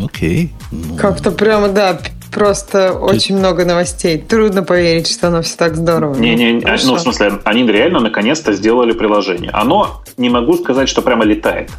Окей. 0.05 0.52
Ну... 0.70 0.97
Как-то 0.97 1.30
прямо, 1.30 1.68
да, 1.68 1.98
просто 2.36 2.88
Ты... 2.88 2.98
очень 2.98 3.36
много 3.36 3.64
новостей. 3.64 4.18
Трудно 4.18 4.62
поверить, 4.62 5.08
что 5.08 5.28
оно 5.28 5.42
все 5.42 5.56
так 5.56 5.76
здорово. 5.76 6.14
Не-не, 6.14 6.60
ну, 6.60 6.76
ну, 6.84 6.94
в 6.94 7.00
смысле, 7.00 7.40
они 7.44 7.66
реально 7.66 8.00
наконец-то 8.00 8.52
сделали 8.52 8.92
приложение. 8.92 9.50
Оно, 9.52 10.02
не 10.16 10.28
могу 10.28 10.56
сказать, 10.56 10.88
что 10.88 11.02
прямо 11.02 11.24
летает, 11.24 11.70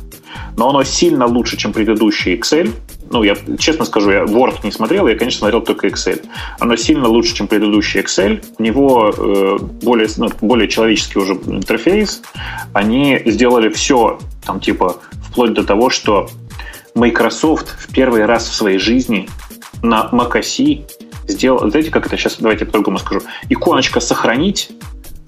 но 0.58 0.70
оно 0.70 0.84
сильно 0.84 1.26
лучше, 1.28 1.58
чем 1.58 1.74
предыдущий 1.74 2.36
Excel. 2.36 2.72
Ну, 3.10 3.24
я 3.24 3.38
честно 3.58 3.86
скажу, 3.86 4.12
я 4.12 4.24
Word 4.24 4.58
не 4.64 4.72
смотрел, 4.72 5.08
я, 5.08 5.16
конечно, 5.16 5.40
смотрел 5.40 5.62
только 5.62 5.88
Excel. 5.88 6.26
Оно 6.60 6.76
сильно 6.76 7.08
лучше, 7.08 7.36
чем 7.36 7.48
предыдущий 7.48 8.02
Excel. 8.02 8.44
У 8.58 8.64
него 8.64 9.14
э, 9.16 9.58
более, 9.84 10.10
ну, 10.18 10.30
более 10.42 10.68
человеческий 10.68 11.20
уже 11.20 11.34
интерфейс. 11.34 12.22
Они 12.74 13.22
сделали 13.26 13.70
все, 13.70 14.20
там, 14.46 14.60
типа, 14.60 14.98
вплоть 15.30 15.54
до 15.54 15.64
того, 15.64 15.90
что 15.90 16.30
Microsoft 16.96 17.70
в 17.80 17.94
первый 17.94 18.26
раз 18.26 18.48
в 18.48 18.54
своей 18.54 18.80
жизни 18.80 19.30
на 19.82 20.10
macOS 20.12 20.86
сделал, 21.28 21.70
знаете, 21.70 21.92
как 21.92 22.06
это 22.06 22.18
сейчас, 22.18 22.38
давайте 22.40 22.66
по-другому 22.66 22.98
скажу, 22.98 23.22
иконочка 23.50 24.00
«Сохранить» 24.00 24.70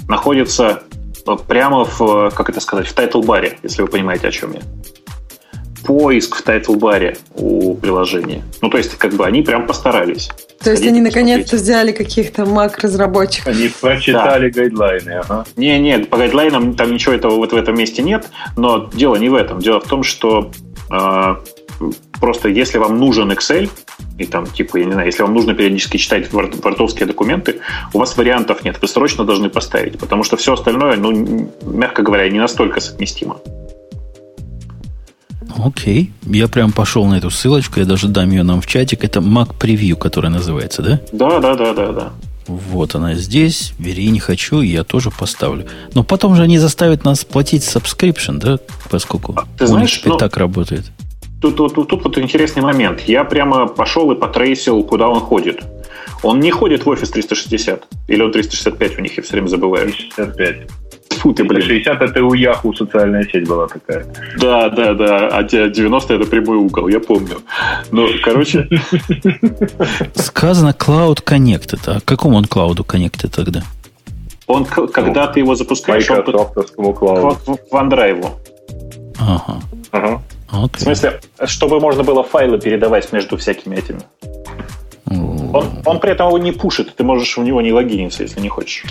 находится 0.07 0.83
э, 1.25 1.37
прямо 1.47 1.85
в, 1.85 2.31
как 2.31 2.49
это 2.49 2.59
сказать, 2.59 2.87
в 2.87 2.93
title 2.93 3.26
bar 3.26 3.46
е, 3.46 3.59
если 3.63 3.81
вы 3.81 3.87
понимаете, 3.87 4.27
о 4.27 4.31
чем 4.31 4.53
я. 4.53 4.61
Поиск 5.85 6.35
в 6.35 6.43
title 6.43 6.84
bar 6.84 7.09
е 7.09 7.17
у 7.35 7.75
приложения. 7.75 8.43
Ну, 8.61 8.69
то 8.69 8.77
есть, 8.77 8.97
как 8.97 9.13
бы 9.13 9.25
они 9.25 9.41
прям 9.41 9.65
постарались. 9.65 10.29
То 10.61 10.71
есть, 10.71 10.85
они 10.85 10.99
наконец-то 10.99 11.55
взяли 11.55 11.91
каких-то 11.91 12.45
мак-разработчиков. 12.45 13.47
Они 13.47 13.69
прочитали 13.81 14.49
да. 14.49 14.61
гайдлайны, 14.61 15.09
ага. 15.11 15.45
Не, 15.55 15.79
нет, 15.79 16.09
по 16.09 16.17
гайдлайнам 16.17 16.75
там 16.75 16.91
ничего 16.91 17.13
этого 17.13 17.35
вот 17.35 17.53
в 17.53 17.55
этом 17.55 17.77
месте 17.77 18.01
нет, 18.01 18.29
но 18.57 18.89
дело 18.93 19.15
не 19.15 19.29
в 19.29 19.35
этом. 19.35 19.59
Дело 19.59 19.79
в 19.79 19.87
том, 19.87 20.03
что 20.03 20.51
э, 20.91 21.35
просто 22.19 22.49
если 22.49 22.77
вам 22.77 22.99
нужен 22.99 23.31
Excel, 23.31 23.69
и 24.17 24.25
там, 24.25 24.45
типа, 24.45 24.77
я 24.77 24.85
не 24.85 24.91
знаю, 24.91 25.07
если 25.07 25.23
вам 25.23 25.33
нужно 25.33 25.53
периодически 25.53 25.97
читать 25.97 26.31
вортовские 26.31 27.05
документы, 27.05 27.59
у 27.93 27.99
вас 27.99 28.17
вариантов 28.17 28.63
нет, 28.63 28.77
вы 28.81 28.87
срочно 28.87 29.23
должны 29.23 29.49
поставить, 29.49 29.97
потому 29.97 30.23
что 30.23 30.37
все 30.37 30.53
остальное, 30.53 30.97
ну, 30.97 31.49
мягко 31.63 32.01
говоря, 32.01 32.29
не 32.29 32.39
настолько 32.39 32.79
совместимо. 32.79 33.37
Окей. 35.57 36.11
Я 36.23 36.47
прям 36.47 36.71
пошел 36.71 37.05
на 37.05 37.15
эту 37.15 37.29
ссылочку, 37.29 37.79
я 37.79 37.85
даже 37.85 38.07
дам 38.07 38.29
ее 38.29 38.43
нам 38.43 38.61
в 38.61 38.67
чатик. 38.67 39.03
Это 39.03 39.19
Mac 39.19 39.55
Preview, 39.59 39.95
которая 39.95 40.31
называется, 40.31 40.81
да? 40.81 41.01
Да, 41.11 41.39
да, 41.39 41.55
да, 41.55 41.73
да, 41.73 41.91
да. 41.91 42.11
Вот 42.47 42.95
она 42.95 43.13
здесь. 43.13 43.73
Бери, 43.77 44.09
не 44.09 44.19
хочу, 44.19 44.61
я 44.61 44.83
тоже 44.83 45.11
поставлю. 45.11 45.67
Но 45.93 46.03
потом 46.03 46.35
же 46.35 46.43
они 46.43 46.57
заставят 46.57 47.03
нас 47.03 47.23
платить 47.23 47.63
subscription, 47.63 48.39
да? 48.39 48.59
Поскольку 48.89 49.33
а, 49.35 49.45
ты 49.57 49.67
знаешь, 49.67 50.01
ну, 50.05 50.17
так 50.17 50.37
работает. 50.37 50.85
Тут, 51.41 51.55
тут, 51.55 51.73
тут, 51.73 51.87
тут 51.89 52.03
вот 52.03 52.17
интересный 52.17 52.61
момент. 52.61 53.01
Я 53.01 53.23
прямо 53.23 53.67
пошел 53.67 54.11
и 54.11 54.15
потрейсил, 54.15 54.83
куда 54.83 55.07
он 55.07 55.19
ходит. 55.19 55.63
Он 56.23 56.39
не 56.39 56.51
ходит 56.51 56.85
в 56.85 56.89
офис 56.89 57.09
360. 57.09 57.87
Или 58.07 58.21
он 58.21 58.31
365 58.31 58.97
у 58.97 59.01
них, 59.01 59.17
я 59.17 59.23
все 59.23 59.33
время 59.33 59.47
забываю. 59.47 59.91
365. 59.91 60.67
Фу 61.19 61.33
ты, 61.33 61.43
блин. 61.43 61.61
60 61.61 62.01
это 62.01 62.23
у 62.23 62.33
Яху 62.33 62.73
социальная 62.73 63.23
сеть 63.23 63.47
была 63.47 63.67
такая. 63.67 64.05
Да, 64.37 64.69
да, 64.69 64.93
да. 64.93 65.27
А 65.27 65.43
90 65.43 66.13
это 66.13 66.25
прямой 66.25 66.57
угол, 66.57 66.87
я 66.87 66.99
помню. 66.99 67.41
Ну, 67.91 68.07
короче... 68.23 68.67
Сказано 70.15 70.69
Cloud 70.69 71.23
Connected. 71.23 71.79
А 71.87 71.99
к 71.99 72.05
какому 72.05 72.37
он 72.37 72.45
Cloud 72.45 72.85
Connected 72.85 73.29
тогда? 73.35 73.63
Он, 74.47 74.65
когда 74.65 75.27
ты 75.27 75.41
его 75.41 75.55
запускаешь, 75.55 76.09
он 76.09 76.23
к 76.23 76.27
OneDrive. 77.71 78.25
Ага. 79.19 79.61
Ага. 79.91 80.21
Okay. 80.51 80.77
В 80.77 80.81
смысле, 80.81 81.21
чтобы 81.45 81.79
можно 81.79 82.03
было 82.03 82.23
файлы 82.23 82.59
передавать 82.59 83.11
между 83.11 83.37
всякими 83.37 83.75
этими. 83.75 84.01
Он, 85.51 85.65
он 85.85 85.99
при 85.99 86.11
этом 86.11 86.27
его 86.27 86.37
не 86.37 86.51
пушит, 86.51 86.95
ты 86.95 87.03
можешь 87.03 87.35
в 87.35 87.41
него 87.41 87.61
не 87.61 87.71
логиниться, 87.71 88.21
если 88.21 88.39
не 88.39 88.49
хочешь. 88.49 88.83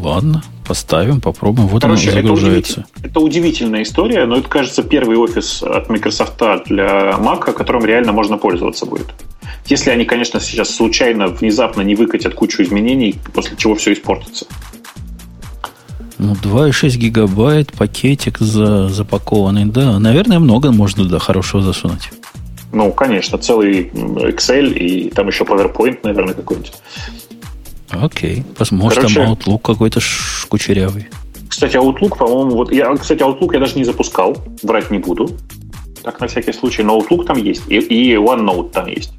Ладно, 0.00 0.42
поставим, 0.66 1.20
попробуем. 1.20 1.68
Вот 1.68 1.82
Короче, 1.82 2.10
оно 2.10 2.20
загружается. 2.22 2.80
Это, 2.80 2.80
удивитель, 2.80 3.10
это 3.10 3.20
удивительная 3.20 3.82
история, 3.82 4.24
но 4.24 4.36
это, 4.36 4.48
кажется, 4.48 4.82
первый 4.82 5.18
офис 5.18 5.62
от 5.62 5.90
Microsoft 5.90 6.38
для 6.66 7.10
Mac, 7.18 7.52
которым 7.52 7.84
реально 7.84 8.12
можно 8.12 8.38
пользоваться 8.38 8.86
будет. 8.86 9.08
Если 9.66 9.90
они, 9.90 10.04
конечно, 10.06 10.40
сейчас 10.40 10.74
случайно, 10.74 11.28
внезапно 11.28 11.82
не 11.82 11.94
выкатят 11.94 12.34
кучу 12.34 12.62
изменений, 12.62 13.16
после 13.34 13.56
чего 13.56 13.74
все 13.74 13.92
испортится. 13.92 14.46
Ну, 16.22 16.34
2,6 16.34 16.96
гигабайт, 16.98 17.72
пакетик 17.72 18.38
за, 18.38 18.88
запакованный, 18.88 19.64
да. 19.64 19.98
Наверное, 19.98 20.38
много 20.38 20.70
можно 20.70 21.02
туда 21.02 21.18
хорошего 21.18 21.62
засунуть. 21.64 22.10
Ну, 22.72 22.92
конечно, 22.92 23.38
целый 23.38 23.90
Excel 23.90 24.72
и 24.72 25.10
там 25.10 25.26
еще 25.26 25.42
PowerPoint, 25.42 25.98
наверное, 26.04 26.34
какой-нибудь. 26.34 26.72
Окей. 27.90 28.44
Может, 28.70 28.98
Короче, 29.00 29.14
там 29.16 29.32
Outlook 29.32 29.60
какой-то 29.62 30.00
кучерявый. 30.48 31.08
Кстати, 31.48 31.76
Outlook, 31.76 32.16
по-моему, 32.16 32.52
вот 32.52 32.72
я, 32.72 32.94
кстати, 32.96 33.20
Outlook 33.20 33.52
я 33.54 33.58
даже 33.58 33.76
не 33.76 33.84
запускал, 33.84 34.36
брать 34.62 34.92
не 34.92 34.98
буду. 34.98 35.28
Так, 36.04 36.20
на 36.20 36.28
всякий 36.28 36.52
случай. 36.52 36.84
Но 36.84 37.00
Outlook 37.00 37.26
там 37.26 37.36
есть, 37.36 37.64
и, 37.68 37.78
и 37.78 38.14
OneNote 38.14 38.70
там 38.70 38.86
есть. 38.86 39.12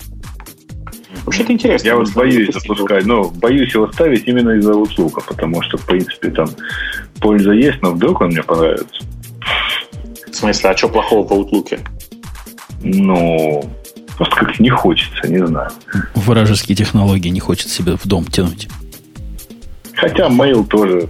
Вообще-то 1.25 1.53
интересно. 1.53 1.87
Я 1.87 1.95
вот 1.95 2.11
боюсь 2.13 2.53
запускать, 2.53 3.05
но 3.05 3.29
боюсь 3.29 3.73
его 3.73 3.91
ставить 3.91 4.27
именно 4.27 4.51
из-за 4.51 4.73
Outlook, 4.73 5.23
потому 5.27 5.61
что, 5.61 5.77
в 5.77 5.85
принципе, 5.85 6.29
там 6.29 6.47
польза 7.21 7.51
есть, 7.51 7.81
но 7.81 7.91
вдруг 7.91 8.21
он 8.21 8.27
мне 8.27 8.43
понравится. 8.43 9.03
В 10.29 10.35
смысле, 10.35 10.69
а 10.69 10.77
что 10.77 10.89
плохого 10.89 11.27
по 11.27 11.33
Outlook? 11.33 11.79
Ну, 12.83 13.69
просто 14.17 14.35
как-то 14.35 14.61
не 14.61 14.69
хочется, 14.69 15.27
не 15.27 15.45
знаю. 15.45 15.71
Вражеские 16.15 16.75
технологии 16.75 17.29
не 17.29 17.39
хочет 17.39 17.69
себе 17.69 17.95
в 17.95 18.05
дом 18.05 18.25
тянуть. 18.25 18.67
Хотя 19.95 20.27
mail 20.27 20.67
тоже 20.67 21.07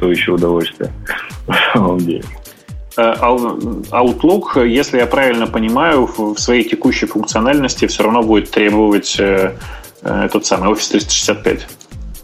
то 0.00 0.10
еще 0.10 0.32
удовольствие, 0.32 0.90
на 1.46 1.56
самом 1.72 1.98
деле. 1.98 2.24
Э, 2.96 3.14
Outlook, 3.90 4.66
если 4.66 4.98
я 4.98 5.06
правильно 5.06 5.46
понимаю, 5.46 6.06
в 6.06 6.36
своей 6.38 6.64
текущей 6.64 7.06
функциональности 7.06 7.86
все 7.86 8.02
равно 8.02 8.22
будет 8.22 8.50
требовать 8.50 9.16
э, 9.18 9.56
э, 10.02 10.28
тот 10.30 10.44
самый 10.44 10.70
Office 10.70 10.90
365. 10.90 11.66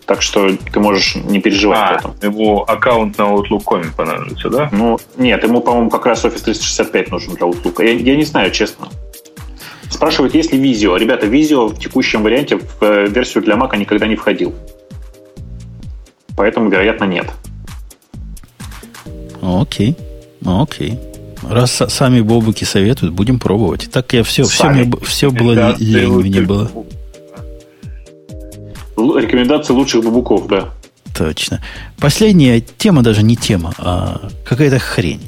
Так 0.05 0.23
что 0.23 0.51
ты 0.57 0.81
можешь 0.81 1.17
не 1.17 1.41
переживать 1.41 1.79
а, 1.79 1.89
об 1.89 1.99
этом. 1.99 2.17
Ему 2.23 2.63
аккаунт 2.63 3.19
на 3.19 3.25
Outlook.com 3.25 3.93
понадобится, 3.97 4.49
да? 4.49 4.69
Ну, 4.73 4.99
нет, 5.17 5.43
ему, 5.43 5.61
по-моему, 5.61 5.91
как 5.91 6.07
раз 6.07 6.25
Office 6.25 6.45
365 6.45 7.11
нужен 7.11 7.35
для 7.35 7.47
Outlook. 7.47 7.85
Я, 7.85 7.93
я 7.93 8.17
не 8.17 8.25
знаю, 8.25 8.51
честно. 8.51 8.89
Спрашивают, 9.91 10.35
есть 10.35 10.53
ли 10.53 10.59
Visio. 10.59 10.99
Ребята, 10.99 11.27
Visio 11.27 11.69
в 11.69 11.79
текущем 11.79 12.23
варианте 12.23 12.57
в 12.57 13.07
версию 13.09 13.43
для 13.43 13.57
Mac 13.57 13.77
никогда 13.77 14.07
не 14.07 14.17
входил. 14.17 14.55
Поэтому, 16.37 16.69
вероятно, 16.69 17.05
нет. 17.05 17.27
Окей. 19.43 19.97
Окей. 20.45 20.99
Раз 21.43 21.83
сами 21.89 22.21
бобуки 22.21 22.65
советуют, 22.65 23.15
будем 23.15 23.39
пробовать. 23.39 23.89
Так 23.93 24.13
я 24.13 24.25
все, 24.25 24.45
все, 24.45 24.69
мне, 24.71 24.91
все 25.03 25.31
было 25.31 25.77
лень, 25.79 26.09
мне 26.09 26.41
было. 26.41 26.71
Рекомендации 28.97 29.73
лучших 29.73 30.05
бабуков, 30.05 30.49
да. 30.49 30.71
Точно. 31.17 31.61
Последняя 31.99 32.61
тема 32.61 33.03
даже 33.03 33.23
не 33.23 33.37
тема, 33.37 33.73
а 33.79 34.29
какая-то 34.45 34.79
хрень, 34.79 35.23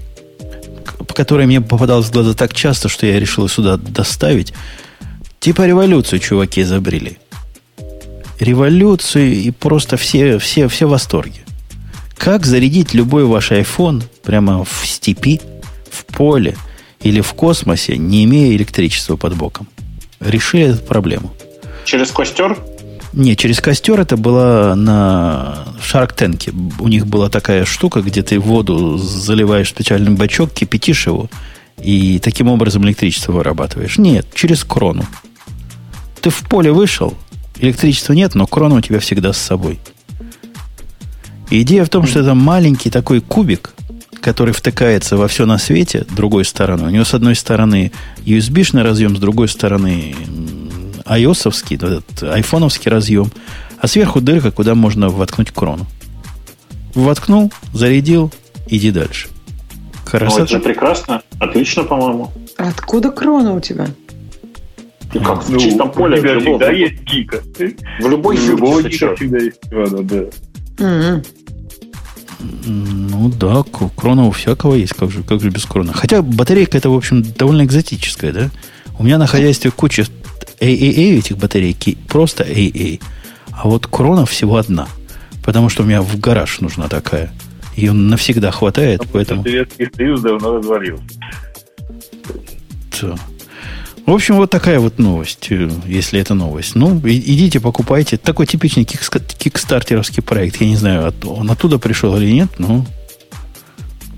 по 1.06 1.14
которой 1.14 1.46
мне 1.46 1.60
попадалось 1.60 2.06
в 2.06 2.12
глаза 2.12 2.34
так 2.34 2.54
часто, 2.54 2.88
что 2.88 3.06
я 3.06 3.18
решил 3.18 3.48
сюда 3.48 3.76
доставить. 3.76 4.52
Типа 5.38 5.66
революцию 5.66 6.20
чуваки 6.20 6.62
изобрели. 6.62 7.18
Революцию 8.38 9.32
и 9.32 9.50
просто 9.50 9.96
все, 9.96 10.38
все, 10.38 10.68
все 10.68 10.86
в 10.86 10.90
восторге. 10.90 11.40
Как 12.20 12.44
зарядить 12.44 12.92
любой 12.92 13.24
ваш 13.24 13.50
iPhone 13.50 14.02
прямо 14.22 14.62
в 14.62 14.82
степи, 14.84 15.40
в 15.90 16.04
поле 16.04 16.54
или 17.00 17.22
в 17.22 17.32
космосе, 17.32 17.96
не 17.96 18.24
имея 18.24 18.54
электричества 18.54 19.16
под 19.16 19.36
боком? 19.36 19.66
Решили 20.20 20.64
эту 20.64 20.82
проблему. 20.84 21.32
Через 21.86 22.10
костер? 22.10 22.58
Не, 23.14 23.36
через 23.36 23.60
костер 23.60 23.98
это 23.98 24.18
было 24.18 24.74
на 24.74 25.64
Shark 25.80 26.14
Tank. 26.14 26.54
У 26.78 26.88
них 26.88 27.06
была 27.06 27.30
такая 27.30 27.64
штука, 27.64 28.02
где 28.02 28.22
ты 28.22 28.38
воду 28.38 28.98
заливаешь 28.98 29.68
в 29.68 29.70
специальный 29.70 30.10
бачок, 30.10 30.52
кипятишь 30.52 31.06
его, 31.06 31.30
и 31.82 32.18
таким 32.18 32.48
образом 32.48 32.84
электричество 32.84 33.32
вырабатываешь. 33.32 33.96
Нет, 33.96 34.26
через 34.34 34.62
крону. 34.62 35.06
Ты 36.20 36.28
в 36.28 36.40
поле 36.50 36.70
вышел, 36.70 37.14
электричества 37.58 38.12
нет, 38.12 38.34
но 38.34 38.46
крона 38.46 38.74
у 38.74 38.80
тебя 38.82 39.00
всегда 39.00 39.32
с 39.32 39.38
собой. 39.38 39.80
Идея 41.50 41.84
в 41.84 41.88
том, 41.88 42.06
что 42.06 42.20
это 42.20 42.34
маленький 42.34 42.90
такой 42.90 43.20
кубик, 43.20 43.74
который 44.20 44.52
втыкается 44.52 45.16
во 45.16 45.28
все 45.28 45.46
на 45.46 45.58
свете 45.58 46.06
другой 46.10 46.44
стороны. 46.44 46.86
У 46.86 46.90
него 46.90 47.04
с 47.04 47.14
одной 47.14 47.34
стороны 47.34 47.92
USB-шный 48.24 48.82
разъем, 48.82 49.16
с 49.16 49.20
другой 49.20 49.48
стороны 49.48 50.14
iOS-овский, 51.06 51.76
этот 51.76 52.22
айфоновский 52.22 52.90
разъем, 52.90 53.30
а 53.78 53.86
сверху 53.86 54.20
дырка, 54.20 54.50
куда 54.50 54.74
можно 54.74 55.08
воткнуть 55.08 55.50
крону. 55.50 55.86
Воткнул, 56.94 57.52
зарядил, 57.72 58.32
иди 58.66 58.90
дальше. 58.90 59.28
Красота. 60.04 60.38
Ну, 60.38 60.44
это 60.44 60.52
же 60.54 60.60
прекрасно. 60.60 61.22
Отлично, 61.38 61.84
по-моему. 61.84 62.32
Откуда 62.56 63.10
крона 63.10 63.54
у 63.54 63.60
тебя? 63.60 63.86
И 65.14 65.18
как 65.18 65.48
ну, 65.48 65.58
в 65.58 65.62
чистом 65.62 65.90
поле. 65.90 66.18
У 66.18 66.20
тебя 66.20 66.38
всегда 66.40 66.70
есть 66.70 67.02
гика. 67.02 67.42
В 68.00 68.08
любой 68.08 68.36
в 68.36 68.48
любого 68.48 68.82
гика 68.82 69.14
всегда 69.16 69.38
есть 69.38 69.60
крона, 69.68 70.02
да. 70.02 70.24
Mm-hmm. 70.76 71.26
Ну 72.40 73.28
да, 73.28 73.62
крона 73.96 74.26
у 74.26 74.30
всякого 74.30 74.74
есть, 74.74 74.94
как 74.94 75.10
же, 75.10 75.22
как 75.22 75.40
же 75.40 75.50
без 75.50 75.64
крона. 75.64 75.92
Хотя 75.92 76.22
батарейка 76.22 76.78
это, 76.78 76.90
в 76.90 76.96
общем, 76.96 77.22
довольно 77.22 77.64
экзотическая, 77.64 78.32
да? 78.32 78.50
У 78.98 79.04
меня 79.04 79.18
на 79.18 79.26
хозяйстве 79.26 79.70
куча 79.70 80.06
AAA 80.60 81.18
этих 81.18 81.36
батарейки 81.36 81.96
просто 82.08 82.44
AA. 82.44 83.00
А 83.52 83.68
вот 83.68 83.86
крона 83.86 84.26
всего 84.26 84.56
одна. 84.56 84.88
Потому 85.44 85.68
что 85.68 85.82
у 85.82 85.86
меня 85.86 86.02
в 86.02 86.18
гараж 86.18 86.60
нужна 86.60 86.88
такая. 86.88 87.32
Ее 87.76 87.92
навсегда 87.92 88.50
хватает, 88.50 88.98
Потому 89.00 89.12
поэтому... 89.14 89.42
Советский 89.42 89.88
Союз 89.94 90.20
давно 90.20 90.56
развалился. 90.56 91.04
Да. 93.00 93.14
В 94.10 94.12
общем, 94.12 94.34
вот 94.38 94.50
такая 94.50 94.80
вот 94.80 94.98
новость, 94.98 95.52
э, 95.52 95.70
если 95.86 96.20
это 96.20 96.34
новость. 96.34 96.74
Ну, 96.74 96.98
идите, 97.04 97.60
покупайте. 97.60 98.16
Такой 98.16 98.44
типичный 98.44 98.84
кикстартеровский 98.84 100.20
проект. 100.20 100.56
Я 100.56 100.66
не 100.66 100.74
знаю, 100.74 101.14
он 101.24 101.48
оттуда 101.48 101.78
пришел 101.78 102.16
или 102.16 102.28
нет, 102.28 102.48
но, 102.58 102.84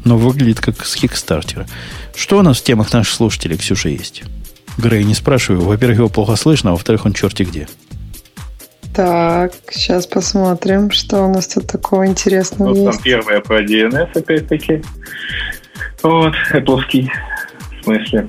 но 0.06 0.16
выглядит 0.16 0.60
как 0.60 0.86
с 0.86 0.94
кикстартера. 0.94 1.66
Что 2.16 2.38
у 2.38 2.42
нас 2.42 2.58
в 2.58 2.64
темах 2.64 2.90
наших 2.94 3.12
слушателей, 3.12 3.58
Ксюша, 3.58 3.90
есть? 3.90 4.22
Грей, 4.78 5.04
не 5.04 5.12
спрашиваю. 5.12 5.60
Во-первых, 5.60 5.98
его 5.98 6.08
плохо 6.08 6.36
слышно, 6.36 6.70
а 6.70 6.72
во-вторых, 6.72 7.04
он 7.04 7.12
черти 7.12 7.42
где. 7.42 7.68
Так, 8.94 9.52
сейчас 9.70 10.06
посмотрим, 10.06 10.90
что 10.90 11.26
у 11.26 11.34
нас 11.34 11.48
тут 11.48 11.66
такого 11.66 12.06
интересного 12.06 12.70
вот 12.70 12.78
есть. 12.78 12.92
Там 12.92 13.02
первое 13.02 13.40
про 13.40 13.62
DNS, 13.62 14.08
опять-таки. 14.14 14.82
Вот, 16.02 16.32
Apple 16.50 16.80
в 16.80 17.84
смысле. 17.84 18.26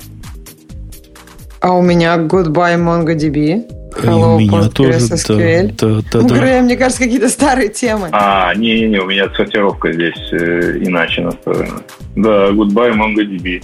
А 1.64 1.72
у 1.72 1.82
меня 1.82 2.18
Goodbye 2.18 2.76
MongoDB. 2.76 3.64
Hello, 3.96 4.34
и 4.34 4.36
у 4.36 4.40
меня 4.40 4.68
тоже, 4.68 4.98
SQL. 4.98 5.74
Да, 5.80 6.02
да, 6.12 6.20
ну, 6.20 6.28
да. 6.28 6.38
Грей, 6.38 6.60
мне 6.60 6.76
кажется, 6.76 7.02
какие-то 7.02 7.30
старые 7.30 7.70
темы. 7.70 8.10
А, 8.12 8.54
не-не-не, 8.54 9.00
у 9.00 9.06
меня 9.06 9.30
сортировка 9.34 9.94
здесь 9.94 10.20
э, 10.34 10.80
иначе 10.82 11.22
настроена. 11.22 11.82
Да, 12.18 12.50
Goodbye 12.50 12.94
MongoDB. 12.94 13.64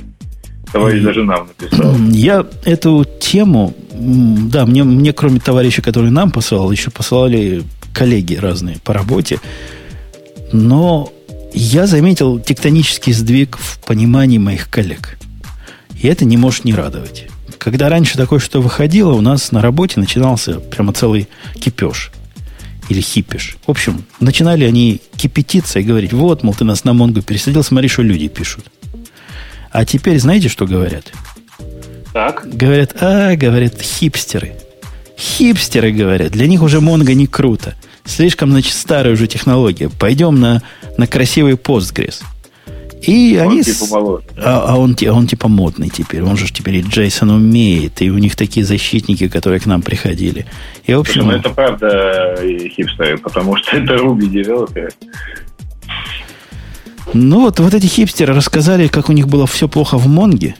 Товарищ 0.71 1.03
даже 1.03 1.25
нам 1.25 1.47
написал. 1.47 1.93
Я 2.11 2.45
эту 2.63 3.05
тему, 3.19 3.73
да, 3.93 4.65
мне, 4.65 4.85
мне 4.85 5.11
кроме 5.11 5.41
товарища, 5.41 5.81
который 5.81 6.09
нам 6.09 6.31
посылал, 6.31 6.71
еще 6.71 6.91
посылали 6.91 7.63
коллеги 7.93 8.35
разные 8.35 8.77
по 8.81 8.93
работе. 8.93 9.41
Но 10.53 11.11
я 11.51 11.85
заметил 11.85 12.39
тектонический 12.39 13.11
сдвиг 13.11 13.57
в 13.57 13.79
понимании 13.85 14.37
моих 14.37 14.69
коллег. 14.69 15.17
И 16.01 16.07
это 16.07 16.23
не 16.23 16.37
может 16.37 16.63
не 16.63 16.73
радовать. 16.73 17.28
Когда 17.59 17.89
раньше 17.89 18.17
такое 18.17 18.39
что 18.39 18.61
выходило, 18.61 19.11
у 19.11 19.21
нас 19.21 19.51
на 19.51 19.61
работе 19.61 19.99
начинался 19.99 20.59
прямо 20.59 20.93
целый 20.93 21.27
кипеж. 21.59 22.11
Или 22.87 23.01
хипиш. 23.01 23.57
В 23.67 23.69
общем, 23.69 24.03
начинали 24.19 24.63
они 24.63 25.01
кипятиться 25.15 25.79
и 25.79 25.83
говорить, 25.83 26.13
вот, 26.13 26.41
мол, 26.41 26.55
ты 26.55 26.63
нас 26.63 26.85
на 26.85 26.93
Монгу 26.93 27.21
пересадил, 27.21 27.63
смотри, 27.63 27.89
что 27.89 28.01
люди 28.01 28.29
пишут. 28.29 28.65
А 29.71 29.85
теперь 29.85 30.19
знаете, 30.19 30.47
что 30.47 30.65
говорят? 30.65 31.11
Так. 32.13 32.47
Говорят, 32.51 32.95
а, 33.01 33.35
говорят, 33.35 33.79
хипстеры. 33.79 34.53
Хипстеры 35.17 35.91
говорят, 35.91 36.31
для 36.31 36.47
них 36.47 36.61
уже 36.63 36.79
Монго 36.79 37.13
не 37.13 37.27
круто. 37.27 37.75
Слишком, 38.05 38.51
значит, 38.51 38.73
старая 38.73 39.13
уже 39.13 39.27
технология. 39.27 39.89
Пойдем 39.89 40.39
на, 40.39 40.63
на 40.97 41.05
красивый 41.05 41.53
Postgres. 41.53 42.23
И 43.01 43.39
он 43.41 43.51
они... 43.51 43.63
Типа 43.63 43.85
моложе. 43.91 44.23
А, 44.37 44.73
а, 44.73 44.77
он, 44.77 44.95
а 45.01 45.13
он 45.13 45.27
типа 45.27 45.47
модный 45.47 45.89
теперь. 45.89 46.21
Он 46.23 46.35
же 46.35 46.51
теперь 46.51 46.75
и 46.77 46.81
Джейсон 46.81 47.29
умеет. 47.29 48.01
И 48.01 48.11
у 48.11 48.17
них 48.17 48.35
такие 48.35 48.65
защитники, 48.65 49.27
которые 49.27 49.59
к 49.59 49.65
нам 49.65 49.81
приходили. 49.81 50.45
И, 50.85 50.93
в 50.93 50.99
общем... 50.99 51.23
Слушай, 51.23 51.27
ну 51.27 51.39
это 51.39 51.49
правда 51.49 52.37
хипстеры, 52.75 53.17
потому 53.17 53.55
что 53.57 53.77
это 53.77 53.95
Ruby 53.95 54.27
девелоперы. 54.27 54.91
Ну 57.13 57.41
вот, 57.41 57.59
вот 57.59 57.73
эти 57.73 57.87
хипстеры 57.87 58.33
рассказали, 58.33 58.87
как 58.87 59.09
у 59.09 59.13
них 59.13 59.27
было 59.27 59.47
все 59.47 59.67
плохо 59.67 59.97
в 59.97 60.07
Монге. 60.07 60.55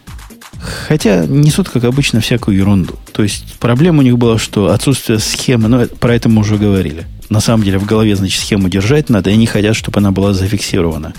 Хотя 0.88 1.26
несут, 1.26 1.70
как 1.70 1.84
обычно, 1.84 2.22
всякую 2.22 2.58
ерунду. 2.58 2.96
То 3.14 3.24
есть 3.24 3.58
проблема 3.60 4.00
у 4.00 4.02
них 4.02 4.18
была, 4.18 4.38
что 4.38 4.72
отсутствие 4.72 5.20
схемы, 5.20 5.68
ну, 5.68 5.86
про 5.88 6.16
это 6.16 6.28
мы 6.28 6.42
уже 6.42 6.58
говорили. 6.58 7.06
На 7.30 7.40
самом 7.40 7.64
деле 7.64 7.78
в 7.78 7.86
голове, 7.86 8.16
значит, 8.16 8.42
схему 8.42 8.70
держать 8.70 9.10
надо, 9.10 9.30
и 9.30 9.34
они 9.34 9.46
хотят, 9.46 9.76
чтобы 9.76 10.00
она 10.00 10.12
была 10.12 10.34
зафиксирована 10.34 11.14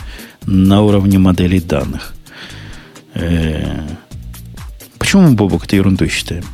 на 0.45 0.82
уровне 0.82 1.19
моделей 1.19 1.61
данных. 1.61 2.15
Э-э- 3.15 3.89
почему 4.99 5.23
мы, 5.23 5.32
Бобок, 5.32 5.65
это 5.65 5.77
ерундой 5.77 6.09
считаем? 6.09 6.45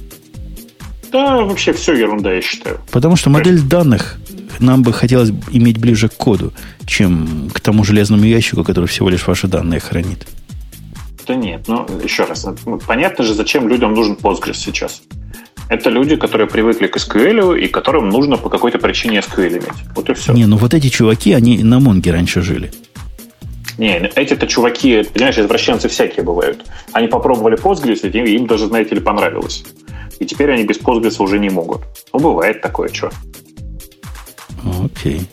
Да, 1.10 1.36
вообще 1.36 1.72
все 1.72 1.94
ерунда, 1.94 2.34
я 2.34 2.42
считаю. 2.42 2.80
Потому 2.90 3.16
что 3.16 3.30
модель 3.30 3.60
данных 3.60 4.18
нам 4.58 4.82
бы 4.82 4.92
хотелось 4.92 5.30
иметь 5.50 5.78
ближе 5.78 6.08
к 6.08 6.14
коду, 6.14 6.52
чем 6.86 7.50
к 7.52 7.60
тому 7.60 7.84
железному 7.84 8.24
ящику, 8.24 8.64
который 8.64 8.86
всего 8.86 9.08
лишь 9.08 9.26
ваши 9.26 9.46
данные 9.46 9.80
хранит. 9.80 10.26
Да 11.26 11.34
нет, 11.34 11.64
ну, 11.66 11.86
еще 12.04 12.24
раз, 12.24 12.46
ну, 12.66 12.78
понятно 12.78 13.24
же, 13.24 13.34
зачем 13.34 13.68
людям 13.68 13.94
нужен 13.94 14.14
Postgres 14.14 14.54
сейчас. 14.54 15.02
Это 15.68 15.90
люди, 15.90 16.16
которые 16.16 16.46
привыкли 16.46 16.86
к 16.86 16.96
SQL 16.96 17.58
и 17.58 17.66
которым 17.66 18.08
нужно 18.08 18.36
по 18.36 18.48
какой-то 18.48 18.78
причине 18.78 19.18
SQL 19.18 19.50
иметь. 19.50 19.68
Вот 19.94 20.08
и 20.08 20.14
все. 20.14 20.32
Не, 20.32 20.46
ну 20.46 20.56
вот 20.56 20.74
эти 20.74 20.88
чуваки, 20.88 21.32
они 21.32 21.62
на 21.62 21.80
Монге 21.80 22.12
раньше 22.12 22.40
жили. 22.40 22.70
Не, 23.78 24.10
эти-то 24.14 24.46
чуваки, 24.46 25.02
понимаешь, 25.02 25.38
извращенцы 25.38 25.88
всякие 25.88 26.24
бывают. 26.24 26.64
Они 26.92 27.08
попробовали 27.08 27.58
Postgres, 27.58 28.08
и 28.08 28.36
им 28.36 28.46
даже, 28.46 28.66
знаете 28.66 28.94
ли, 28.94 29.00
понравилось. 29.00 29.64
И 30.18 30.24
теперь 30.24 30.50
они 30.52 30.64
без 30.64 30.78
Postgres 30.78 31.22
уже 31.22 31.38
не 31.38 31.50
могут. 31.50 31.82
Ну, 32.12 32.20
бывает 32.20 32.62
такое, 32.62 32.88
что. 32.88 33.10
Окей. 34.82 35.28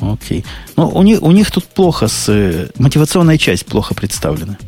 Окей. 0.00 0.44
Ну, 0.76 0.88
у 0.88 1.02
них, 1.02 1.22
у 1.22 1.30
них 1.30 1.50
тут 1.50 1.64
плохо 1.64 2.08
с... 2.08 2.28
Э, 2.28 2.68
мотивационная 2.78 3.38
часть 3.38 3.66
плохо 3.66 3.94
представлена. 3.94 4.58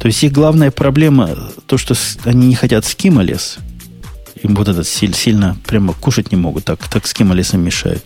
То 0.00 0.06
есть 0.06 0.22
их 0.22 0.32
главная 0.32 0.70
проблема 0.70 1.30
то, 1.66 1.78
что 1.78 1.94
они 2.24 2.48
не 2.48 2.54
хотят 2.54 2.84
скималес. 2.84 3.58
Им 4.42 4.54
вот 4.54 4.68
этот 4.68 4.86
сильно 4.86 5.56
прямо 5.66 5.92
кушать 5.94 6.30
не 6.30 6.36
могут, 6.36 6.64
так, 6.64 6.86
так 6.88 7.06
скималесом 7.06 7.62
мешают. 7.62 8.04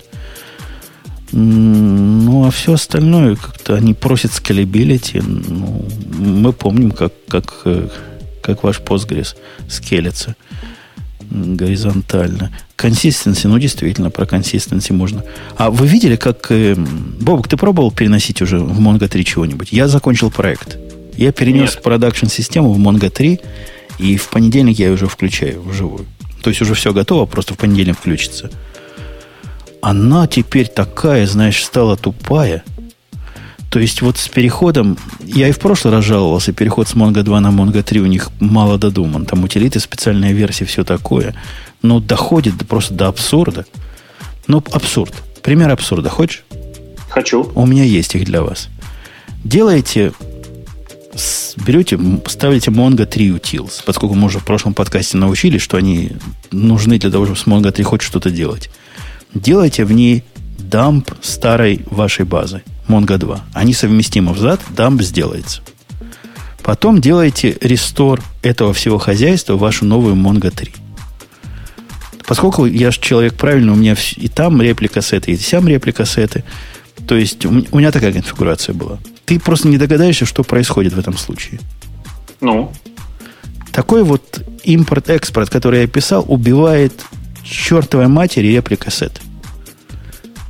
Ну, 1.33 2.47
а 2.47 2.51
все 2.51 2.75
остальное 2.75 3.37
как-то 3.37 3.75
они 3.75 3.95
просят 3.95 4.33
скалибилити. 4.33 5.21
Ну, 5.21 5.87
мы 6.19 6.53
помним, 6.53 6.91
как, 6.91 7.13
как, 7.29 7.63
э, 7.65 7.89
как 8.43 8.65
ваш 8.65 8.81
Postgres 8.81 9.37
скелется 9.69 10.35
горизонтально. 11.31 12.51
Консистенси, 12.77 13.47
ну, 13.47 13.59
действительно, 13.59 14.11
про 14.11 14.27
консистенси 14.27 14.93
можно. 14.93 15.23
А 15.57 15.71
вы 15.71 15.87
видели, 15.87 16.17
как... 16.17 16.51
Э, 16.51 16.75
Бобок, 16.75 17.47
ты 17.47 17.57
пробовал 17.57 17.93
переносить 17.93 18.43
уже 18.43 18.59
в 18.59 18.81
Mongo 18.81 19.07
3 19.07 19.25
чего-нибудь? 19.25 19.73
Я 19.73 19.87
закончил 19.87 20.31
проект. 20.31 20.79
Я 21.17 21.33
перенес 21.33 21.77
продакшн-систему 21.77 22.73
в 22.73 22.79
Mongo 22.79 23.11
3, 23.11 23.41
и 23.99 24.17
в 24.17 24.29
понедельник 24.29 24.79
я 24.79 24.87
ее 24.87 24.95
уже 24.95 25.07
включаю 25.07 25.63
вживую. 25.63 26.07
То 26.43 26.51
есть 26.51 26.63
уже 26.63 26.75
все 26.75 26.93
готово, 26.93 27.27
просто 27.27 27.55
в 27.55 27.59
понедельник 27.59 27.99
включится. 27.99 28.51
Она 29.83 30.27
теперь 30.27 30.69
такая, 30.69 31.27
знаешь, 31.27 31.63
стала 31.65 31.97
тупая. 31.97 32.63
То 33.71 33.79
есть 33.79 34.03
вот 34.03 34.19
с 34.19 34.29
переходом, 34.29 34.99
я 35.23 35.49
и 35.49 35.53
в 35.53 35.59
прошлый 35.61 35.95
раз 35.95 36.05
жаловался, 36.05 36.53
переход 36.53 36.89
с 36.89 36.95
Mongo 36.95 37.23
2 37.23 37.41
на 37.41 37.49
Mongo 37.49 37.83
3 37.83 38.01
у 38.01 38.07
них 38.07 38.31
мало 38.41 38.79
додуман. 38.79 39.27
Там 39.27 39.45
утилиты, 39.45 39.79
специальная 39.79 40.33
версия, 40.33 40.65
все 40.65 40.83
такое. 40.83 41.35
Но 41.83 42.01
доходит 42.01 42.67
просто 42.67 42.95
до 42.95 43.09
абсурда. 43.09 43.65
Ну, 44.49 44.63
абсурд. 44.73 45.15
Пример 45.43 45.71
абсурда. 45.71 46.09
Хочешь? 46.09 46.43
Хочу. 47.09 47.51
У 47.55 47.67
меня 47.67 47.85
есть 47.85 48.15
их 48.15 48.25
для 48.25 48.43
вас. 48.43 48.69
Делаете 49.45 50.13
берете, 51.57 51.99
ставите 52.27 52.71
Mongo 52.71 53.07
3 53.07 53.31
utils, 53.31 53.83
поскольку 53.85 54.15
мы 54.15 54.27
уже 54.27 54.39
в 54.39 54.45
прошлом 54.45 54.75
подкасте 54.75 55.17
научились, 55.17 55.63
что 55.63 55.77
они 55.77 56.13
нужны 56.51 56.99
для 56.99 57.11
того, 57.11 57.25
чтобы 57.27 57.39
с 57.39 57.47
Mongo 57.47 57.73
3 57.73 57.85
хоть 57.85 58.03
что-то 58.03 58.31
делать. 58.31 58.71
Делайте 59.35 59.85
в 59.85 59.93
ней 59.93 60.25
дамп 60.59 61.11
старой 61.23 61.85
вашей 61.91 62.25
базы, 62.25 62.63
Mongo 62.89 63.19
2. 63.19 63.41
Они 63.55 63.75
совместимы 63.75 64.33
взад, 64.33 64.61
дамп 64.71 65.03
сделается. 65.03 65.63
Потом 66.63 67.01
делайте 67.01 67.57
рестор 67.61 68.23
этого 68.43 68.73
всего 68.73 68.99
хозяйства 68.99 69.55
в 69.55 69.61
вашу 69.61 69.85
новую 69.85 70.15
Mongo 70.15 70.51
3. 70.51 70.73
Поскольку 72.27 72.67
я 72.67 72.93
же 72.93 73.01
человек 73.01 73.35
правильный, 73.35 73.73
у 73.73 73.77
меня 73.77 73.97
и 74.17 74.29
там 74.29 74.63
реплика 74.63 75.03
сеты, 75.03 75.33
и 75.33 75.37
там 75.37 75.67
реплика 75.67 76.05
сеты. 76.05 76.45
То 77.09 77.17
есть 77.17 77.45
у 77.45 77.51
меня 77.51 77.91
такая 77.91 78.13
конфигурация 78.13 78.75
была 78.75 78.99
ты 79.31 79.39
просто 79.39 79.69
не 79.69 79.79
догадаешься, 79.79 80.27
что 80.27 80.43
происходит 80.43 80.93
в 80.93 80.99
этом 80.99 81.17
случае. 81.17 81.61
Ну? 82.41 82.73
Такой 83.71 84.03
вот 84.03 84.45
импорт-экспорт, 84.65 85.49
который 85.49 85.83
я 85.83 85.87
писал, 85.87 86.25
убивает 86.27 86.93
чертовой 87.45 88.09
матери 88.09 88.49
реплика 88.49 88.91
сет. 88.91 89.21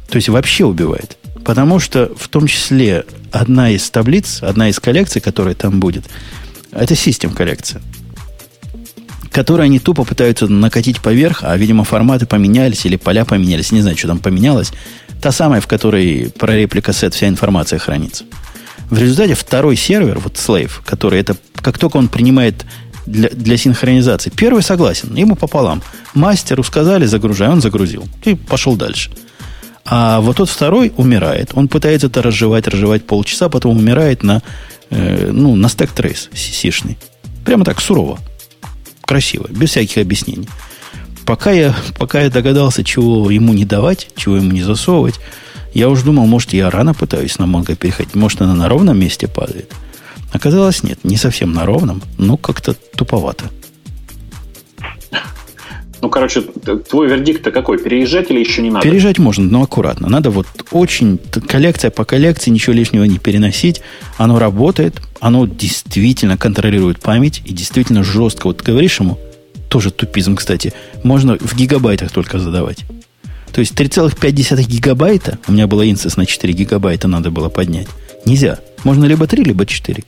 То 0.09 0.17
есть 0.17 0.31
вообще 0.31 0.65
убивает. 0.65 1.19
Потому 1.45 1.79
что 1.79 2.11
в 2.17 2.29
том 2.29 2.47
числе 2.47 3.05
одна 3.31 3.69
из 3.69 3.91
таблиц, 3.91 4.43
одна 4.43 4.71
из 4.71 4.81
коллекций, 4.81 5.21
которая 5.21 5.55
там 5.55 5.79
будет, 5.79 6.07
это 6.73 6.95
систем 6.95 7.33
коллекция 7.33 7.83
которые 9.31 9.67
они 9.67 9.79
тупо 9.79 10.03
пытаются 10.03 10.49
накатить 10.49 11.01
поверх, 11.01 11.45
а, 11.45 11.57
видимо, 11.57 11.85
форматы 11.85 12.27
поменялись 12.27 12.85
или 12.85 12.97
поля 12.97 13.25
поменялись, 13.25 13.71
не 13.71 13.81
знаю, 13.81 13.97
что 13.97 14.09
там 14.09 14.19
поменялось. 14.19 14.73
Та 15.23 15.31
самая, 15.31 15.61
в 15.61 15.69
которой 15.69 16.33
про 16.37 16.57
реплика 16.57 16.93
сет 16.93 17.15
вся 17.15 17.29
информация 17.29 17.79
хранится. 17.79 18.25
В 18.91 18.99
результате 18.99 19.35
второй 19.35 19.77
сервер, 19.77 20.19
вот 20.19 20.35
Slave, 20.35 20.73
который 20.85 21.21
это, 21.21 21.37
как 21.63 21.79
только 21.79 21.97
он 21.97 22.09
принимает 22.09 22.67
для, 23.07 23.29
для 23.31 23.57
синхронизации, 23.57 24.31
первый 24.31 24.63
согласен, 24.63 25.15
ему 25.15 25.37
пополам. 25.37 25.81
Мастеру 26.13 26.65
сказали, 26.65 27.07
загружай, 27.07 27.49
он 27.49 27.61
загрузил. 27.61 28.07
И 28.25 28.35
пошел 28.35 28.75
дальше. 28.75 29.13
А 29.85 30.21
вот 30.21 30.37
тот 30.37 30.49
второй 30.49 30.93
умирает. 30.97 31.51
Он 31.55 31.69
пытается 31.69 32.09
это 32.09 32.21
разжевать, 32.21 32.67
разжевать 32.67 33.07
полчаса, 33.07 33.49
потом 33.49 33.77
умирает 33.77 34.25
на, 34.25 34.43
э, 34.91 35.31
ну, 35.33 35.55
на 35.55 35.69
стек 35.69 35.93
трейс 35.93 36.29
сишный. 36.35 36.99
Прямо 37.45 37.65
так, 37.65 37.81
сурово. 37.81 38.19
Красиво, 39.05 39.47
без 39.51 39.71
всяких 39.71 39.99
объяснений. 39.99 40.49
Пока 41.27 41.53
я, 41.53 41.75
пока 41.97 42.23
я 42.23 42.31
догадался, 42.31 42.83
чего 42.83 43.31
ему 43.31 43.53
не 43.53 43.65
давать, 43.65 44.09
чего 44.17 44.37
ему 44.37 44.51
не 44.51 44.63
засовывать, 44.63 45.21
я 45.75 45.89
уж 45.89 46.03
думал, 46.03 46.27
может, 46.27 46.53
я 46.53 46.71
рано 46.71 46.95
пытаюсь 46.95 47.39
на 47.39 47.45
Mongo 47.45 47.77
переходить. 47.77 48.15
Может, 48.15 48.43
она 48.43 48.55
на 48.55 48.69
ровном 48.69 48.99
месте 48.99 49.29
падает. 49.29 49.73
Оказалось, 50.33 50.83
нет, 50.83 50.99
не 51.05 51.17
совсем 51.17 51.53
на 51.53 51.67
ровном, 51.67 52.03
но 52.19 52.37
как-то 52.37 52.75
туповато. 52.75 53.47
Ну, 56.03 56.09
короче, 56.09 56.41
твой 56.41 57.09
вердикт-то 57.09 57.51
какой? 57.51 57.79
Переезжать 57.79 58.31
или 58.31 58.41
еще 58.41 58.63
не 58.63 58.71
надо? 58.71 58.87
Переезжать 58.87 59.19
можно, 59.19 59.45
но 59.45 59.63
аккуратно. 59.63 60.09
Надо 60.09 60.31
вот 60.31 60.47
очень 60.71 61.19
коллекция 61.47 61.91
по 61.91 62.05
коллекции, 62.05 62.51
ничего 62.51 62.73
лишнего 62.73 63.05
не 63.05 63.19
переносить. 63.19 63.83
Оно 64.17 64.39
работает, 64.39 65.03
оно 65.21 65.47
действительно 65.47 66.39
контролирует 66.39 67.01
память 67.01 67.43
и 67.45 67.53
действительно 67.53 68.03
жестко. 68.03 68.47
Вот 68.47 68.63
говоришь 68.63 68.99
ему, 69.01 69.19
тоже 69.69 69.91
тупизм, 69.91 70.37
кстати, 70.37 70.73
можно 71.03 71.37
в 71.39 71.55
гигабайтах 71.55 72.11
только 72.11 72.39
задавать. 72.39 72.79
То 73.53 73.61
есть 73.61 73.79
3,5 73.79 74.63
гигабайта, 74.63 75.39
у 75.49 75.53
меня 75.53 75.67
было 75.67 75.89
инстас 75.89 76.17
на 76.17 76.27
4 76.27 76.53
гигабайта 76.53 77.09
надо 77.09 77.31
было 77.31 77.49
поднять. 77.49 77.89
Нельзя. 78.25 78.59
Можно 78.85 79.05
либо 79.07 79.27
3, 79.27 79.45
либо 79.45 79.67
4. 79.67 80.05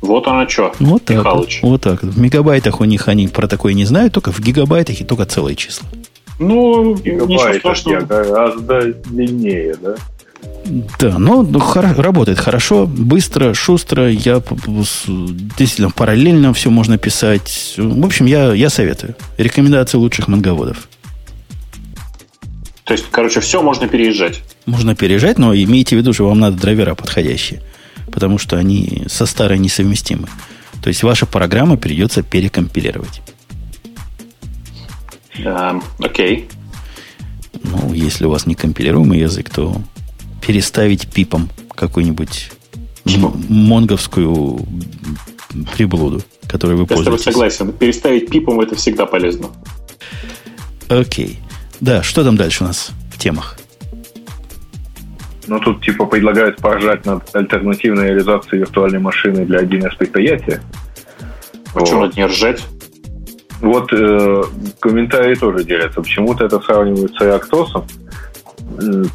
Вот 0.00 0.26
она 0.28 0.48
что, 0.48 0.72
вот 0.78 1.04
так, 1.04 1.16
Михалыч. 1.18 1.60
Вот 1.62 1.82
так. 1.82 2.02
В 2.02 2.18
мегабайтах 2.18 2.80
у 2.80 2.84
них 2.84 3.08
они 3.08 3.28
про 3.28 3.48
такое 3.48 3.72
не 3.72 3.84
знают, 3.84 4.12
только 4.12 4.30
в 4.30 4.40
гигабайтах 4.40 5.00
и 5.00 5.04
только 5.04 5.24
целые 5.26 5.56
числа. 5.56 5.88
Ну, 6.38 6.96
страшного. 7.58 8.00
гораздо 8.02 8.92
длиннее, 8.92 9.74
да? 9.82 9.96
Да, 10.98 11.18
ну, 11.18 11.42
ну 11.42 11.58
хор- 11.60 11.94
работает 11.96 12.38
хорошо, 12.38 12.86
быстро, 12.86 13.54
шустро. 13.54 14.10
Я 14.10 14.42
действительно 15.06 15.90
параллельно 15.90 16.52
все 16.52 16.70
можно 16.70 16.98
писать. 16.98 17.74
В 17.76 18.04
общем, 18.04 18.26
я, 18.26 18.52
я 18.52 18.68
советую. 18.68 19.14
Рекомендации 19.38 19.96
лучших 19.96 20.28
манговодов. 20.28 20.88
То 22.86 22.92
есть, 22.92 23.06
короче, 23.10 23.40
все 23.40 23.62
можно 23.62 23.88
переезжать. 23.88 24.42
Можно 24.64 24.94
переезжать, 24.94 25.38
но 25.38 25.52
имейте 25.52 25.96
в 25.96 25.98
виду, 25.98 26.12
что 26.12 26.28
вам 26.28 26.38
надо 26.38 26.56
драйвера 26.56 26.94
подходящие. 26.94 27.60
Потому 28.12 28.38
что 28.38 28.56
они 28.56 29.02
со 29.08 29.26
старой 29.26 29.58
несовместимы. 29.58 30.28
То 30.84 30.88
есть 30.88 31.02
ваша 31.02 31.26
программа 31.26 31.76
придется 31.76 32.22
перекомпилировать. 32.22 33.22
Um, 35.38 35.82
окей. 35.98 36.48
Ну, 37.64 37.92
если 37.92 38.24
у 38.24 38.30
вас 38.30 38.46
не 38.46 38.54
компилируемый 38.54 39.18
язык, 39.18 39.50
то 39.50 39.76
переставить 40.40 41.08
пипом 41.08 41.50
какую-нибудь 41.74 42.52
монговскую 43.48 44.64
приблуду, 45.76 46.22
которую 46.46 46.78
вы 46.78 46.86
Я 46.88 46.94
пользуетесь. 46.94 47.26
Я 47.26 47.32
согласен. 47.32 47.72
Переставить 47.72 48.30
пипом 48.30 48.60
это 48.60 48.76
всегда 48.76 49.06
полезно. 49.06 49.48
Окей. 50.88 51.40
Да, 51.80 52.02
что 52.02 52.24
там 52.24 52.36
дальше 52.36 52.64
у 52.64 52.66
нас 52.66 52.92
в 53.12 53.18
темах? 53.18 53.58
Ну, 55.46 55.60
тут 55.60 55.84
типа 55.84 56.06
предлагают 56.06 56.56
поржать 56.56 57.06
над 57.06 57.34
альтернативной 57.34 58.08
реализацией 58.08 58.60
виртуальной 58.60 58.98
машины 58.98 59.44
для 59.44 59.60
1С 59.60 59.96
предприятия. 59.96 60.60
Почему 61.72 62.00
вот. 62.00 62.16
не 62.16 62.26
ржать? 62.26 62.64
Вот 63.60 63.92
э, 63.92 64.42
комментарии 64.80 65.34
тоже 65.34 65.64
делятся. 65.64 66.02
Почему-то 66.02 66.44
это 66.44 66.60
сравнивают 66.60 67.14
с 67.14 67.20
Reactos. 67.20 67.84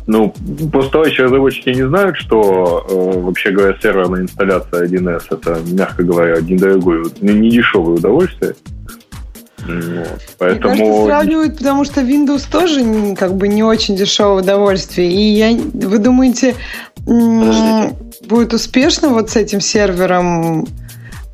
Ну, 0.07 0.33
просто 0.71 1.03
еще 1.03 1.23
разработчики 1.23 1.69
не 1.69 1.85
знают, 1.88 2.17
что, 2.17 2.85
э, 2.89 3.19
вообще 3.19 3.51
говоря, 3.51 3.77
серверная 3.81 4.21
инсталляция 4.21 4.88
1С 4.88 5.23
это, 5.29 5.59
мягко 5.71 6.03
говоря, 6.03 6.39
недорогое, 6.39 7.05
не 7.19 7.49
дешевое 7.49 7.97
удовольствие. 7.97 8.55
Вот. 9.65 10.21
Поэтому... 10.38 10.73
Мне 10.73 10.83
кажется, 10.83 11.05
сравнивают, 11.05 11.57
потому 11.57 11.85
что 11.85 12.01
Windows 12.01 12.49
тоже 12.49 13.15
как 13.15 13.35
бы 13.35 13.47
не 13.47 13.63
очень 13.63 13.95
дешевое 13.95 14.41
удовольствие. 14.41 15.11
И 15.11 15.33
я, 15.33 15.51
вы 15.51 15.97
думаете, 15.97 16.55
Подождите. 17.05 17.95
будет 18.27 18.53
успешно 18.53 19.09
вот 19.09 19.29
с 19.29 19.35
этим 19.35 19.61
сервером 19.61 20.67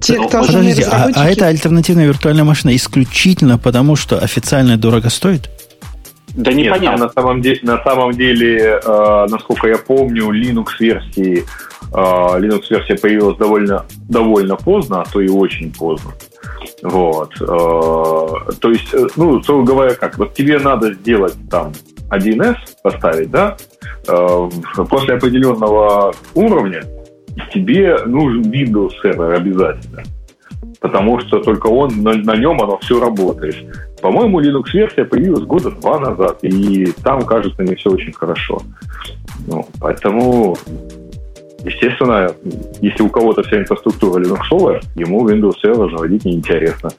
те, 0.00 0.16
ну, 0.16 0.28
кто 0.28 0.44
Подождите, 0.44 0.84
а, 0.90 1.10
а 1.14 1.28
это 1.28 1.46
альтернативная 1.46 2.06
виртуальная 2.06 2.44
машина 2.44 2.74
исключительно 2.74 3.58
потому, 3.58 3.96
что 3.96 4.18
официально 4.18 4.76
дорого 4.76 5.10
стоит? 5.10 5.50
Да 6.42 6.52
непонятно. 6.52 6.90
Нет, 6.90 7.00
на 7.00 7.08
самом 7.08 7.42
деле, 7.42 7.60
на 7.62 7.82
самом 7.82 8.12
деле 8.12 8.80
э, 8.82 9.26
насколько 9.28 9.68
я 9.68 9.78
помню, 9.78 10.30
Linux-версии 10.30 11.44
э, 11.92 11.94
Linux-версия 11.94 12.96
появилась 12.96 13.36
довольно, 13.36 13.84
довольно 14.08 14.56
поздно, 14.56 15.02
а 15.02 15.04
то 15.04 15.20
и 15.20 15.28
очень 15.28 15.72
поздно. 15.72 16.12
Вот. 16.82 17.32
Э, 17.40 18.52
то 18.60 18.70
есть, 18.70 18.94
э, 18.94 19.06
ну, 19.16 19.42
строго 19.42 19.64
говоря, 19.64 19.94
как, 19.94 20.18
вот 20.18 20.34
тебе 20.34 20.58
надо 20.58 20.94
сделать 20.94 21.34
там 21.50 21.72
1С 22.10 22.56
поставить, 22.82 23.30
да, 23.30 23.56
э, 24.08 24.50
после 24.88 25.14
определенного 25.14 26.14
уровня 26.34 26.82
тебе 27.52 27.98
нужен 28.06 28.42
Windows 28.42 28.92
сервер 29.02 29.34
обязательно. 29.34 30.02
Потому 30.80 31.20
что 31.20 31.40
только 31.40 31.66
он, 31.66 32.02
на, 32.02 32.14
на 32.14 32.36
нем 32.36 32.60
оно 32.62 32.78
все 32.78 33.00
работает. 33.00 33.56
По-моему, 34.00 34.40
Linux-версия 34.40 35.04
появилась 35.04 35.44
года 35.44 35.70
два 35.70 35.98
назад, 35.98 36.38
и 36.42 36.86
там, 37.02 37.24
кажется, 37.24 37.62
не 37.62 37.74
все 37.74 37.90
очень 37.90 38.12
хорошо. 38.12 38.62
Ну, 39.46 39.66
поэтому, 39.78 40.56
естественно, 41.64 42.32
если 42.80 43.02
у 43.02 43.08
кого-то 43.08 43.42
вся 43.42 43.58
инфраструктура 43.58 44.22
Linux, 44.22 44.82
ему 44.94 45.28
Windows 45.28 45.54
Server 45.62 45.90
заводить 45.90 46.24
неинтересно. 46.24 46.90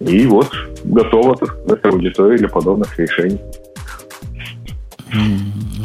И 0.00 0.26
вот 0.26 0.50
готово, 0.84 1.36
так 1.36 1.50
сказать, 1.50 1.84
аудитория 1.84 2.38
для 2.38 2.48
подобных 2.48 2.98
решений. 2.98 3.40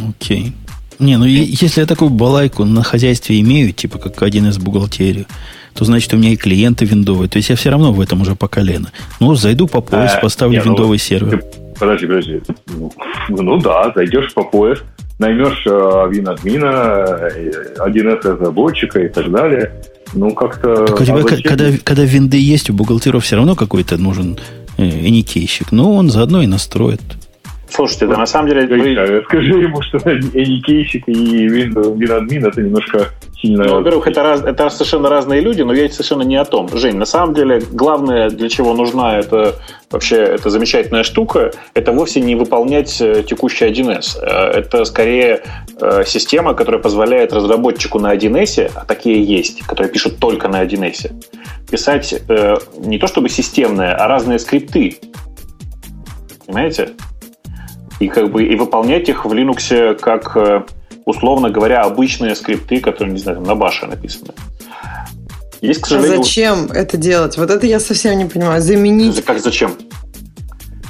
Окей. 0.10 0.48
Okay. 0.48 0.54
Не, 1.00 1.18
ну 1.18 1.26
если 1.26 1.82
я 1.82 1.88
такую 1.88 2.12
балайку 2.12 2.64
на 2.66 2.84
хозяйстве 2.84 3.42
имею, 3.42 3.74
типа 3.74 3.98
как 3.98 4.22
один 4.22 4.48
из 4.48 4.58
бухгалтерии, 4.58 5.26
то 5.74 5.86
значит 5.86 6.14
у 6.14 6.18
меня 6.18 6.30
и 6.30 6.36
клиенты 6.36 6.86
виндовые. 6.86 7.30
То 7.30 7.38
есть 7.38 7.50
я 7.50 7.56
все 7.56 7.70
равно 7.70 7.92
в 7.92 8.02
этом 8.02 8.22
уже 8.22 8.36
по 8.36 8.48
колено. 8.48 8.92
Ну, 9.20 9.36
зайду 9.36 9.68
по 9.68 9.82
пояс, 9.82 10.14
а, 10.16 10.22
поставлю 10.22 10.60
не, 10.60 10.66
ну, 10.66 10.72
виндовый 10.72 10.96
ну, 10.96 10.98
сервер. 10.98 11.42
Ты, 11.42 11.60
подожди, 11.80 12.08
подожди. 12.08 12.42
Ну, 12.68 12.92
ну 13.30 13.58
да, 13.60 13.92
зайдешь 13.96 14.34
по 14.34 14.44
пояс, 14.44 14.80
наймешь 15.20 15.64
э, 15.66 15.70
винадмина, 15.70 17.30
1С 17.78 18.22
разработчика 18.24 19.00
и 19.00 19.10
так 19.10 19.32
далее. 19.32 19.72
Ну, 20.14 20.34
как-то... 20.34 20.86
Так 20.86 21.02
у 21.02 21.06
тебя, 21.06 21.24
когда, 21.44 21.66
когда 21.84 22.04
винды 22.04 22.38
есть, 22.38 22.70
у 22.70 22.74
бухгалтеров 22.74 23.24
все 23.24 23.36
равно 23.36 23.56
какой-то 23.56 23.98
нужен 23.98 24.38
э, 24.78 24.84
эникейщик. 24.84 25.72
Ну, 25.72 25.96
он 25.96 26.10
заодно 26.10 26.44
и 26.44 26.48
настроит. 26.48 27.02
Слушайте, 27.74 28.06
да 28.06 28.18
на 28.18 28.28
самом 28.28 28.50
деле... 28.50 28.68
Вы... 28.68 29.24
Скажи 29.24 29.54
ему, 29.54 29.82
что 29.82 29.98
эникейщик 29.98 31.08
и 31.08 31.48
винадмин 31.48 32.46
это 32.46 32.62
немножко 32.62 33.10
сильно... 33.36 33.64
Ну, 33.64 33.76
во-первых, 33.78 34.06
это, 34.08 34.22
раз, 34.22 34.44
это 34.44 34.70
совершенно 34.70 35.10
разные 35.10 35.42
люди, 35.42 35.64
но 35.64 35.74
я 35.74 35.90
совершенно 35.90 36.22
не 36.22 36.36
о 36.36 36.46
том. 36.46 36.70
Жень, 36.70 36.98
на 36.98 37.06
самом 37.06 37.34
деле, 37.34 37.64
главное, 37.72 38.30
для 38.30 38.48
чего 38.48 38.76
нужна 38.76 39.18
эта 39.18 39.56
вообще 39.90 40.18
эта 40.18 40.52
замечательная 40.52 41.02
штука, 41.02 41.52
это 41.74 41.92
вовсе 41.92 42.22
не 42.22 42.36
выполнять 42.36 43.02
э, 43.02 43.24
текущий 43.24 43.66
1С. 43.66 44.20
Э, 44.22 44.60
это 44.60 44.86
скорее 44.86 45.42
э, 45.82 46.04
система, 46.06 46.54
которая 46.54 46.80
позволяет 46.80 47.34
разработчику 47.34 47.98
на 47.98 48.14
1С, 48.14 48.72
а 48.76 48.86
такие 48.86 49.24
есть, 49.24 49.66
которые 49.66 49.92
пишут 49.92 50.20
только 50.20 50.48
на 50.48 50.64
1С, 50.64 51.12
писать 51.72 52.22
не 52.78 53.00
то 53.00 53.08
чтобы 53.08 53.30
системные, 53.30 53.94
а 53.94 54.08
разные 54.08 54.38
скрипты. 54.38 55.00
Понимаете? 56.46 56.92
И 58.00 58.08
как 58.08 58.32
бы 58.32 58.44
и 58.44 58.56
выполнять 58.56 59.10
их 59.10 59.26
в 59.26 59.32
Linux 59.32 59.96
как, 59.96 60.36
э, 60.36 60.64
условно 61.06 61.50
говоря, 61.50 61.82
обычные 61.82 62.36
скрипты, 62.36 62.80
которые, 62.80 63.14
не 63.14 63.20
знаю, 63.20 63.42
на 63.42 63.56
баше 63.56 63.86
написаны. 63.86 64.34
Есть, 65.62 65.82
к 65.82 65.88
сожалению... 65.88 66.20
А 66.20 66.24
зачем 66.24 66.66
это 66.72 66.98
делать? 66.98 67.38
Вот 67.38 67.50
это 67.50 67.66
я 67.66 67.80
совсем 67.80 68.18
не 68.18 68.26
понимаю. 68.26 68.62
Заменить... 68.62 69.24
Как 69.24 69.40
зачем? 69.40 69.72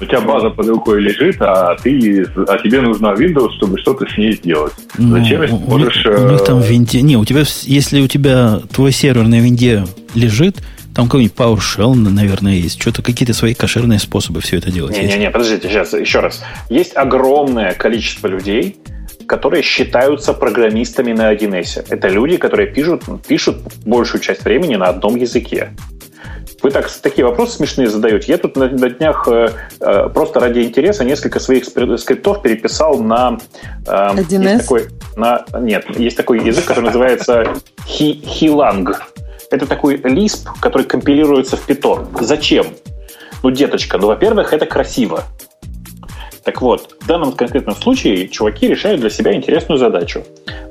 У 0.01 0.05
тебя 0.05 0.21
база 0.21 0.49
под 0.49 0.67
рукой 0.67 0.99
лежит, 0.99 1.37
а 1.39 1.75
ты, 1.75 2.25
а 2.47 2.57
тебе 2.57 2.81
нужна 2.81 3.13
Windows, 3.13 3.51
чтобы 3.57 3.77
что-то 3.77 4.07
с 4.07 4.17
ней 4.17 4.33
сделать. 4.33 4.73
Ну, 4.97 5.17
зачем, 5.17 5.43
если 5.43 5.55
можешь... 5.55 6.05
У 6.05 6.29
них 6.31 6.43
там 6.43 6.59
в 6.59 6.65
винде... 6.65 7.01
Не, 7.01 7.17
у 7.17 7.23
тебя, 7.23 7.43
если 7.63 8.01
у 8.01 8.07
тебя 8.07 8.61
твой 8.73 8.91
сервер 8.91 9.27
на 9.27 9.39
винде 9.39 9.85
лежит, 10.15 10.57
там 10.93 11.05
какой-нибудь 11.05 11.35
PowerShell, 11.35 11.95
наверное, 11.95 12.53
есть. 12.53 12.79
Что-то 12.81 13.01
какие-то 13.01 13.33
свои 13.33 13.53
кошерные 13.53 13.99
способы 13.99 14.41
все 14.41 14.57
это 14.57 14.71
делать. 14.71 14.95
Не-не-не, 14.95 15.29
подождите, 15.31 15.67
сейчас 15.67 15.93
еще 15.93 16.19
раз. 16.19 16.43
Есть 16.69 16.95
огромное 16.95 17.73
количество 17.73 18.27
людей, 18.27 18.77
которые 19.27 19.63
считаются 19.63 20.33
программистами 20.33 21.13
на 21.13 21.33
1С. 21.33 21.87
Это 21.89 22.07
люди, 22.09 22.37
которые 22.37 22.67
пишут, 22.67 23.03
пишут 23.27 23.57
большую 23.85 24.21
часть 24.21 24.43
времени 24.43 24.75
на 24.75 24.87
одном 24.87 25.15
языке. 25.15 25.71
Вы 26.61 26.71
так, 26.71 26.89
такие 26.89 27.25
вопросы 27.25 27.57
смешные 27.57 27.89
задаете. 27.89 28.31
Я 28.31 28.37
тут 28.37 28.55
на, 28.55 28.69
на 28.69 28.89
днях 28.89 29.27
э, 29.27 29.49
э 29.81 30.09
просто 30.13 30.39
ради 30.39 30.61
интереса 30.61 31.03
несколько 31.03 31.41
своих 31.41 31.65
скриптов 31.65 32.41
переписал 32.41 32.99
на... 32.99 33.37
Э, 33.85 34.13
1С? 34.15 34.43
Есть 34.43 34.61
такой, 34.61 34.87
на, 35.17 35.45
нет, 35.59 35.85
есть 35.99 36.15
такой 36.15 36.45
язык, 36.45 36.63
который 36.63 36.85
называется 36.85 37.53
Хиланг. 37.85 39.12
Это 39.53 39.67
такой 39.67 39.97
Lisp, 39.97 40.47
который 40.59 40.87
компилируется 40.87 41.57
в 41.57 41.69
Python. 41.69 42.07
Зачем? 42.21 42.65
Ну, 43.43 43.51
деточка, 43.51 43.99
ну, 43.99 44.07
во-первых, 44.07 44.51
это 44.51 44.65
красиво. 44.65 45.25
Так 46.43 46.59
вот, 46.63 46.97
в 46.99 47.05
данном 47.05 47.33
конкретном 47.33 47.75
случае 47.75 48.29
чуваки 48.29 48.67
решают 48.67 49.01
для 49.01 49.11
себя 49.11 49.35
интересную 49.35 49.77
задачу. 49.77 50.23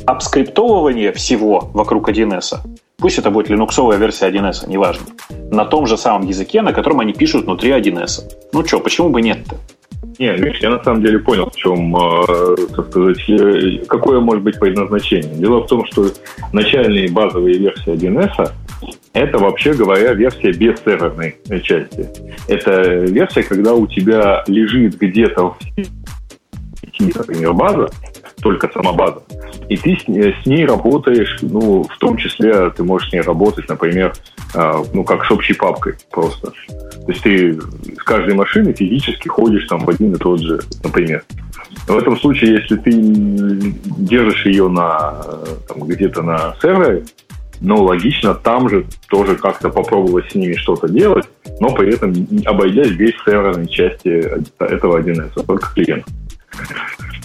Обскриптовывание 0.04 1.12
всего 1.12 1.70
вокруг 1.72 2.09
1С, 2.09 2.56
пусть 2.98 3.18
это 3.18 3.30
будет 3.30 3.50
линуксовая 3.50 3.98
версия 3.98 4.28
1С, 4.28 4.68
неважно, 4.68 5.06
на 5.30 5.64
том 5.64 5.86
же 5.86 5.96
самом 5.96 6.26
языке, 6.26 6.60
на 6.60 6.72
котором 6.72 6.98
они 6.98 7.12
пишут 7.12 7.44
внутри 7.44 7.70
1С. 7.70 8.32
Ну 8.52 8.66
что, 8.66 8.80
почему 8.80 9.10
бы 9.10 9.22
нет-то? 9.22 9.59
Не, 10.18 10.32
видишь, 10.36 10.58
я 10.60 10.70
на 10.70 10.82
самом 10.82 11.02
деле 11.02 11.18
понял, 11.20 11.50
в 11.50 11.56
чем, 11.56 11.94
э, 11.96 12.56
так 12.74 12.88
сказать, 12.90 13.28
э, 13.28 13.84
какое 13.86 14.20
может 14.20 14.42
быть 14.42 14.58
предназначение. 14.58 15.34
Дело 15.36 15.62
в 15.62 15.66
том, 15.68 15.86
что 15.86 16.06
начальные 16.52 17.10
базовые 17.10 17.58
версии 17.58 17.92
1С 17.92 18.52
это, 19.12 19.38
вообще 19.38 19.74
говоря, 19.74 20.12
версия 20.14 20.52
без 20.52 20.80
серверной 20.80 21.36
части. 21.62 22.08
Это 22.48 22.82
версия, 22.82 23.42
когда 23.42 23.74
у 23.74 23.86
тебя 23.86 24.42
лежит 24.46 24.98
где-то 24.98 25.50
в 25.50 25.58
например, 27.00 27.52
база, 27.52 27.88
только 28.42 28.68
сама 28.72 28.92
база, 28.92 29.22
и 29.68 29.76
ты 29.76 29.96
с, 29.96 30.02
с 30.04 30.46
ней 30.46 30.66
работаешь, 30.66 31.38
ну, 31.42 31.84
в 31.84 31.98
том 31.98 32.16
числе 32.16 32.70
ты 32.70 32.84
можешь 32.84 33.10
с 33.10 33.12
ней 33.12 33.20
работать, 33.20 33.68
например, 33.68 34.12
э, 34.12 34.41
ну, 34.54 35.04
как 35.04 35.24
с 35.24 35.30
общей 35.30 35.54
папкой 35.54 35.94
просто. 36.10 36.48
То 36.50 37.08
есть 37.08 37.22
ты 37.22 37.60
с 37.60 38.02
каждой 38.04 38.34
машины 38.34 38.72
физически 38.72 39.28
ходишь 39.28 39.66
там 39.66 39.84
в 39.84 39.88
один 39.88 40.14
и 40.14 40.18
тот 40.18 40.40
же, 40.40 40.60
например. 40.84 41.24
В 41.86 41.96
этом 41.96 42.16
случае, 42.18 42.60
если 42.60 42.76
ты 42.76 42.92
держишь 42.92 44.46
ее 44.46 44.68
на, 44.68 45.24
там, 45.66 45.80
где-то 45.80 46.22
на 46.22 46.54
сервере, 46.60 47.04
ну, 47.60 47.82
логично 47.82 48.34
там 48.34 48.68
же 48.68 48.84
тоже 49.08 49.36
как-то 49.36 49.70
попробовать 49.70 50.30
с 50.30 50.34
ними 50.34 50.54
что-то 50.54 50.88
делать, 50.88 51.26
но 51.60 51.72
при 51.74 51.94
этом 51.94 52.12
обойдясь 52.44 52.90
без 52.90 53.12
серверной 53.24 53.68
части 53.68 54.08
этого 54.58 55.00
1С, 55.00 55.44
только 55.46 55.72
клиент. 55.72 56.04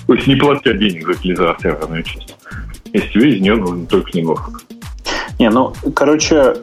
То 0.06 0.14
есть 0.14 0.28
не 0.28 0.36
платя 0.36 0.74
денег 0.74 1.08
за, 1.08 1.14
за 1.14 1.58
серверную 1.62 2.04
часть. 2.04 2.36
Если 2.94 3.10
тебе 3.10 3.36
из 3.36 3.42
нее 3.42 3.56
нужен 3.56 3.86
только 3.88 4.12
негов. 4.18 4.50
Не, 5.40 5.52
ну, 5.52 5.72
короче, 5.94 6.56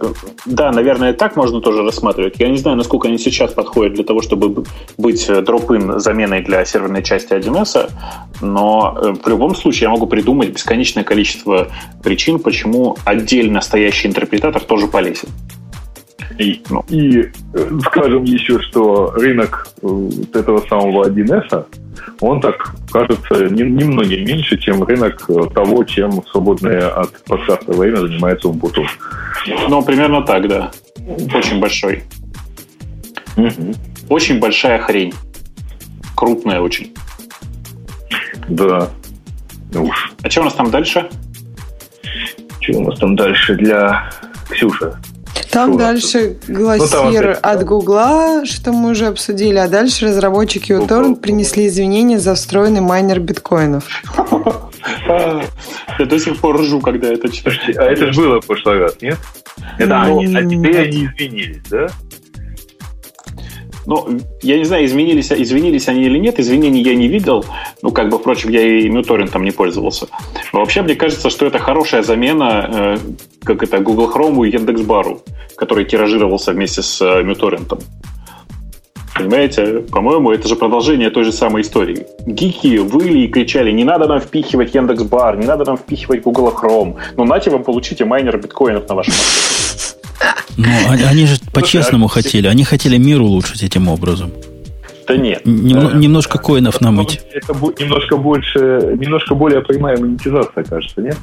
да, 0.46 0.72
наверное, 0.72 1.12
так 1.12 1.36
можно 1.36 1.60
тоже 1.60 1.82
рассматривать. 1.82 2.34
Я 2.38 2.48
не 2.48 2.56
знаю, 2.56 2.76
насколько 2.76 3.06
они 3.06 3.18
сейчас 3.18 3.52
подходят 3.52 3.94
для 3.94 4.04
того, 4.04 4.20
чтобы 4.20 4.64
быть 4.98 5.26
дроп-ин 5.28 6.00
заменой 6.00 6.42
для 6.42 6.64
серверной 6.64 7.04
части 7.04 7.32
1С, 7.34 7.90
но 8.40 8.98
э, 9.00 9.14
в 9.22 9.28
любом 9.28 9.54
случае 9.54 9.82
я 9.82 9.90
могу 9.90 10.08
придумать 10.08 10.50
бесконечное 10.50 11.04
количество 11.04 11.68
причин, 12.02 12.40
почему 12.40 12.96
отдельно 13.04 13.60
стоящий 13.60 14.08
интерпретатор 14.08 14.62
тоже 14.62 14.88
полезен. 14.88 15.28
И, 16.38 16.62
ну. 16.68 16.84
и 16.88 17.30
э, 17.54 17.78
скажем 17.86 18.24
еще, 18.24 18.60
что 18.60 19.12
рынок 19.12 19.68
э, 19.82 20.10
этого 20.34 20.60
самого 20.68 21.08
1С 21.08 21.66
он 22.20 22.40
так 22.40 22.74
кажется 22.90 23.48
немногим 23.48 24.24
меньше, 24.24 24.58
чем 24.58 24.82
рынок 24.82 25.26
того, 25.54 25.84
чем 25.84 26.24
свободное 26.30 26.88
от 26.88 27.24
подкаста 27.24 27.72
время 27.72 27.96
занимается 27.96 28.48
Ubuntu. 28.48 28.84
Ну, 29.68 29.82
примерно 29.82 30.22
так, 30.22 30.48
да. 30.48 30.70
Очень 31.34 31.60
большой. 31.60 32.02
Угу. 33.36 33.74
Очень 34.08 34.38
большая 34.38 34.78
хрень. 34.78 35.12
Крупная 36.16 36.60
очень. 36.60 36.94
Да. 38.48 38.90
Уж. 39.74 40.12
А 40.22 40.30
что 40.30 40.42
у 40.42 40.44
нас 40.44 40.54
там 40.54 40.70
дальше? 40.70 41.08
Что 42.60 42.78
у 42.78 42.88
нас 42.88 42.98
там 42.98 43.16
дальше 43.16 43.54
для 43.54 44.10
Ксюши? 44.50 44.94
Там 45.54 45.72
Шо? 45.72 45.78
дальше 45.78 46.36
гласир 46.48 47.38
ну, 47.42 47.50
от 47.50 47.64
Гугла, 47.64 48.44
что 48.44 48.72
мы 48.72 48.90
уже 48.90 49.06
обсудили, 49.06 49.56
а 49.56 49.68
дальше 49.68 50.06
разработчики 50.06 50.72
uTorrent 50.72 51.20
принесли 51.20 51.68
извинения 51.68 52.18
за 52.18 52.34
встроенный 52.34 52.80
майнер 52.80 53.20
биткоинов. 53.20 53.84
Я 55.98 56.06
до 56.06 56.18
сих 56.18 56.40
пор 56.40 56.60
ржу, 56.60 56.80
когда 56.80 57.08
это 57.08 57.30
читаю. 57.30 57.56
А 57.78 57.84
это 57.84 58.12
же 58.12 58.20
было 58.20 58.40
в 58.40 58.46
прошлый 58.46 58.78
раз, 58.78 59.00
нет? 59.00 59.18
Это 59.78 60.02
они, 60.02 60.36
а 60.36 60.42
теперь 60.42 60.78
они 60.78 61.06
извинились, 61.06 61.62
да? 61.70 61.86
Ну, 63.86 64.06
я 64.42 64.58
не 64.58 64.64
знаю, 64.64 64.84
изменились, 64.86 65.30
извинились 65.32 65.88
они 65.88 66.04
или 66.04 66.18
нет, 66.18 66.40
извинений 66.40 66.82
я 66.82 66.94
не 66.94 67.08
видел. 67.08 67.44
Ну, 67.82 67.90
как 67.90 68.08
бы, 68.08 68.18
впрочем, 68.18 68.50
я 68.50 68.62
и 68.62 68.88
там 69.28 69.44
не 69.44 69.50
пользовался. 69.50 70.06
Но 70.52 70.60
вообще, 70.60 70.82
мне 70.82 70.94
кажется, 70.94 71.30
что 71.30 71.46
это 71.46 71.58
хорошая 71.58 72.02
замена, 72.02 72.70
э, 72.72 72.96
как 73.42 73.62
это, 73.62 73.78
Google 73.78 74.10
Chrome 74.10 74.46
и 74.46 74.50
Яндекс.Бару, 74.50 75.20
который 75.56 75.84
тиражировался 75.84 76.52
вместе 76.52 76.82
с 76.82 77.00
э. 77.02 77.78
Понимаете? 79.14 79.84
По-моему, 79.92 80.32
это 80.32 80.48
же 80.48 80.56
продолжение 80.56 81.08
той 81.10 81.24
же 81.24 81.32
самой 81.32 81.62
истории. 81.62 82.06
Гики 82.26 82.78
выли 82.78 83.20
и 83.20 83.28
кричали, 83.28 83.70
не 83.70 83.84
надо 83.84 84.08
нам 84.08 84.20
впихивать 84.20 84.74
Яндекс.Бар, 84.74 85.38
не 85.38 85.46
надо 85.46 85.64
нам 85.64 85.76
впихивать 85.76 86.22
Google 86.22 86.48
Chrome. 86.48 86.96
Ну, 87.16 87.24
нате 87.24 87.50
вам 87.50 87.62
получите 87.62 88.04
майнер 88.04 88.38
биткоинов 88.38 88.88
на 88.88 88.94
вашем 88.96 89.14
ну, 90.56 90.66
они 90.88 91.26
же 91.26 91.36
по-честному 91.52 92.08
хотели. 92.08 92.46
Они 92.46 92.64
хотели 92.64 92.96
мир 92.96 93.20
улучшить 93.20 93.62
этим 93.62 93.88
образом. 93.88 94.32
Да 95.06 95.16
нет. 95.16 95.42
Нем, 95.44 95.88
да, 95.88 95.92
немножко 95.92 96.38
коинов 96.38 96.80
намыть. 96.80 97.20
Это 97.32 97.52
немножко 97.78 98.16
больше, 98.16 98.58
немножко 98.98 99.34
более 99.34 99.60
прямая 99.60 99.98
монетизация, 99.98 100.64
кажется, 100.64 101.02
нет? 101.02 101.16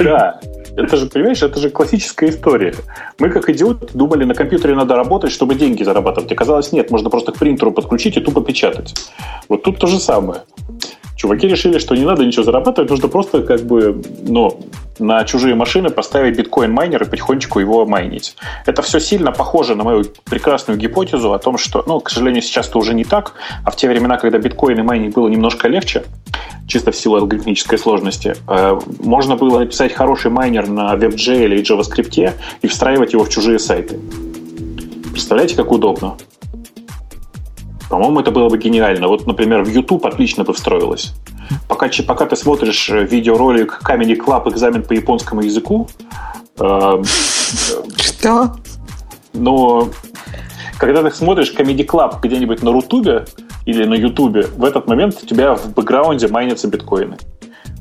Да. 0.00 0.40
Это 0.76 0.96
же, 0.96 1.06
понимаешь, 1.06 1.40
это 1.40 1.60
же 1.60 1.70
классическая 1.70 2.30
история. 2.30 2.74
Мы, 3.18 3.30
как 3.30 3.48
идиоты, 3.48 3.86
думали, 3.94 4.24
на 4.24 4.34
компьютере 4.34 4.74
надо 4.74 4.96
работать, 4.96 5.30
чтобы 5.30 5.54
деньги 5.54 5.84
зарабатывать. 5.84 6.32
Оказалось, 6.32 6.72
нет, 6.72 6.90
можно 6.90 7.10
просто 7.10 7.32
к 7.32 7.36
принтеру 7.36 7.70
подключить 7.70 8.16
и 8.16 8.20
тупо 8.20 8.42
печатать. 8.42 8.92
Вот 9.48 9.62
тут 9.62 9.78
то 9.78 9.86
же 9.86 10.00
самое. 10.00 10.40
Чуваки 11.24 11.48
решили, 11.48 11.78
что 11.78 11.94
не 11.94 12.04
надо 12.04 12.22
ничего 12.22 12.42
зарабатывать, 12.42 12.90
нужно 12.90 13.08
просто 13.08 13.40
как 13.40 13.62
бы, 13.62 14.02
ну, 14.28 14.60
на 14.98 15.24
чужие 15.24 15.54
машины 15.54 15.88
поставить 15.88 16.36
биткоин-майнер 16.36 17.02
и 17.02 17.06
потихонечку 17.06 17.60
его 17.60 17.86
майнить. 17.86 18.36
Это 18.66 18.82
все 18.82 19.00
сильно 19.00 19.32
похоже 19.32 19.74
на 19.74 19.84
мою 19.84 20.04
прекрасную 20.24 20.78
гипотезу 20.78 21.32
о 21.32 21.38
том, 21.38 21.56
что, 21.56 21.82
ну, 21.86 21.98
к 22.00 22.10
сожалению, 22.10 22.42
сейчас 22.42 22.68
это 22.68 22.76
уже 22.76 22.92
не 22.92 23.04
так, 23.04 23.32
а 23.64 23.70
в 23.70 23.76
те 23.76 23.88
времена, 23.88 24.18
когда 24.18 24.36
биткоин 24.36 24.80
и 24.80 24.82
майнинг 24.82 25.14
было 25.14 25.28
немножко 25.28 25.66
легче, 25.66 26.04
чисто 26.68 26.92
в 26.92 26.96
силу 26.96 27.16
алгоритмической 27.16 27.78
сложности, 27.78 28.36
э, 28.46 28.78
можно 28.98 29.36
было 29.36 29.60
написать 29.60 29.94
хороший 29.94 30.30
майнер 30.30 30.68
на 30.68 30.94
WebGL 30.94 31.46
или 31.46 31.62
JavaScript 31.62 32.32
и 32.60 32.66
встраивать 32.66 33.14
его 33.14 33.24
в 33.24 33.30
чужие 33.30 33.58
сайты. 33.58 33.98
Представляете, 35.10 35.56
как 35.56 35.72
удобно? 35.72 36.18
По-моему, 37.94 38.18
это 38.18 38.32
было 38.32 38.48
бы 38.48 38.58
гениально. 38.58 39.06
Вот, 39.06 39.24
например, 39.24 39.62
в 39.62 39.68
YouTube 39.68 40.04
отлично 40.04 40.42
бы 40.42 40.52
встроилось. 40.52 41.14
Пока, 41.68 41.88
пока 42.08 42.26
ты 42.26 42.34
смотришь 42.34 42.90
э, 42.90 43.04
видеоролик 43.04 43.80
Comedy 43.88 44.16
Club 44.18 44.50
экзамен 44.50 44.82
по 44.82 44.94
японскому 44.94 45.42
языку... 45.42 45.88
Э, 46.58 47.00
Что? 47.96 48.56
Но 49.32 49.90
когда 50.76 51.04
ты 51.04 51.12
смотришь 51.12 51.54
Comedy 51.56 51.86
Club 51.86 52.16
где-нибудь 52.20 52.64
на 52.64 52.72
Рутубе 52.72 53.26
или 53.64 53.84
на 53.84 53.94
Ютубе, 53.94 54.48
в 54.56 54.64
этот 54.64 54.88
момент 54.88 55.20
у 55.22 55.26
тебя 55.26 55.54
в 55.54 55.72
бэкграунде 55.72 56.26
майнятся 56.26 56.66
биткоины. 56.66 57.16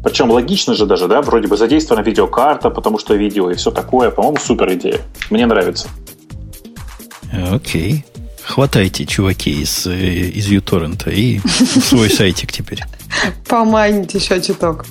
Причем 0.03 0.29
логично 0.29 0.75
же 0.75 0.85
даже, 0.85 1.07
да, 1.07 1.23
вроде 1.23 1.47
бы 1.47 1.57
задействована 1.57 2.03
видеокарта, 2.03 2.69
потому 2.69 2.99
что 2.99 3.15
видео 3.15 3.49
и 3.49 3.55
все 3.55 3.71
такое. 3.71 4.11
По-моему, 4.11 4.37
супер 4.37 4.71
идея. 4.73 4.99
Мне 5.31 5.47
нравится. 5.47 5.87
Окей. 7.51 8.05
Хватайте, 8.45 9.05
чуваки, 9.05 9.61
из, 9.61 9.87
э, 9.87 9.95
из 9.95 10.47
uTorrent 10.49 11.11
и 11.11 11.41
свой 11.81 12.09
сайтик 12.09 12.51
теперь. 12.51 12.83
Поманить 13.47 14.13
еще 14.13 14.41
чуток. 14.41 14.85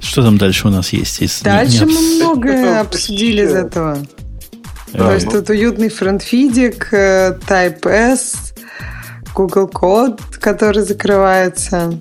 Что 0.00 0.22
там 0.22 0.36
дальше 0.36 0.68
у 0.68 0.70
нас 0.70 0.92
есть? 0.92 1.22
Из, 1.22 1.40
дальше 1.40 1.86
не, 1.86 1.92
мы 1.92 2.00
многое 2.16 2.80
обсудили 2.80 3.44
из 3.44 3.54
этого. 3.54 3.98
А, 4.92 4.98
То 4.98 5.14
есть 5.14 5.26
ну... 5.26 5.32
тут 5.32 5.50
уютный 5.50 5.88
фронтфидик, 5.88 6.92
э, 6.92 7.38
Type 7.46 7.88
S, 7.88 8.54
Google 9.34 9.68
код, 9.68 10.20
который 10.40 10.82
закрывается. 10.82 11.98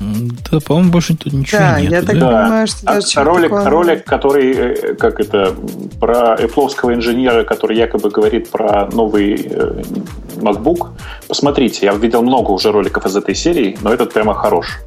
Да, 0.00 0.60
по-моему, 0.60 0.92
больше 0.92 1.14
тут 1.14 1.34
ничего 1.34 1.60
да, 1.60 1.80
нет. 1.80 1.90
Я 1.90 2.02
так 2.02 2.18
да? 2.18 2.26
понимаю, 2.26 2.66
что 2.66 2.86
даже 2.86 3.20
а 3.20 3.24
ролик, 3.24 3.50
такое... 3.50 3.68
ролик, 3.68 4.04
который, 4.06 4.52
э, 4.52 4.94
как 4.94 5.20
это, 5.20 5.54
про 6.00 6.36
эпловского 6.36 6.94
инженера, 6.94 7.44
который 7.44 7.76
якобы 7.76 8.08
говорит 8.08 8.50
про 8.50 8.86
новый 8.86 9.34
э, 9.34 9.82
MacBook. 10.36 10.88
Посмотрите, 11.28 11.84
я 11.84 11.92
видел 11.92 12.22
много 12.22 12.50
уже 12.50 12.72
роликов 12.72 13.04
из 13.04 13.14
этой 13.14 13.34
серии, 13.34 13.76
но 13.82 13.92
этот 13.92 14.14
прямо 14.14 14.34
хорош. 14.34 14.78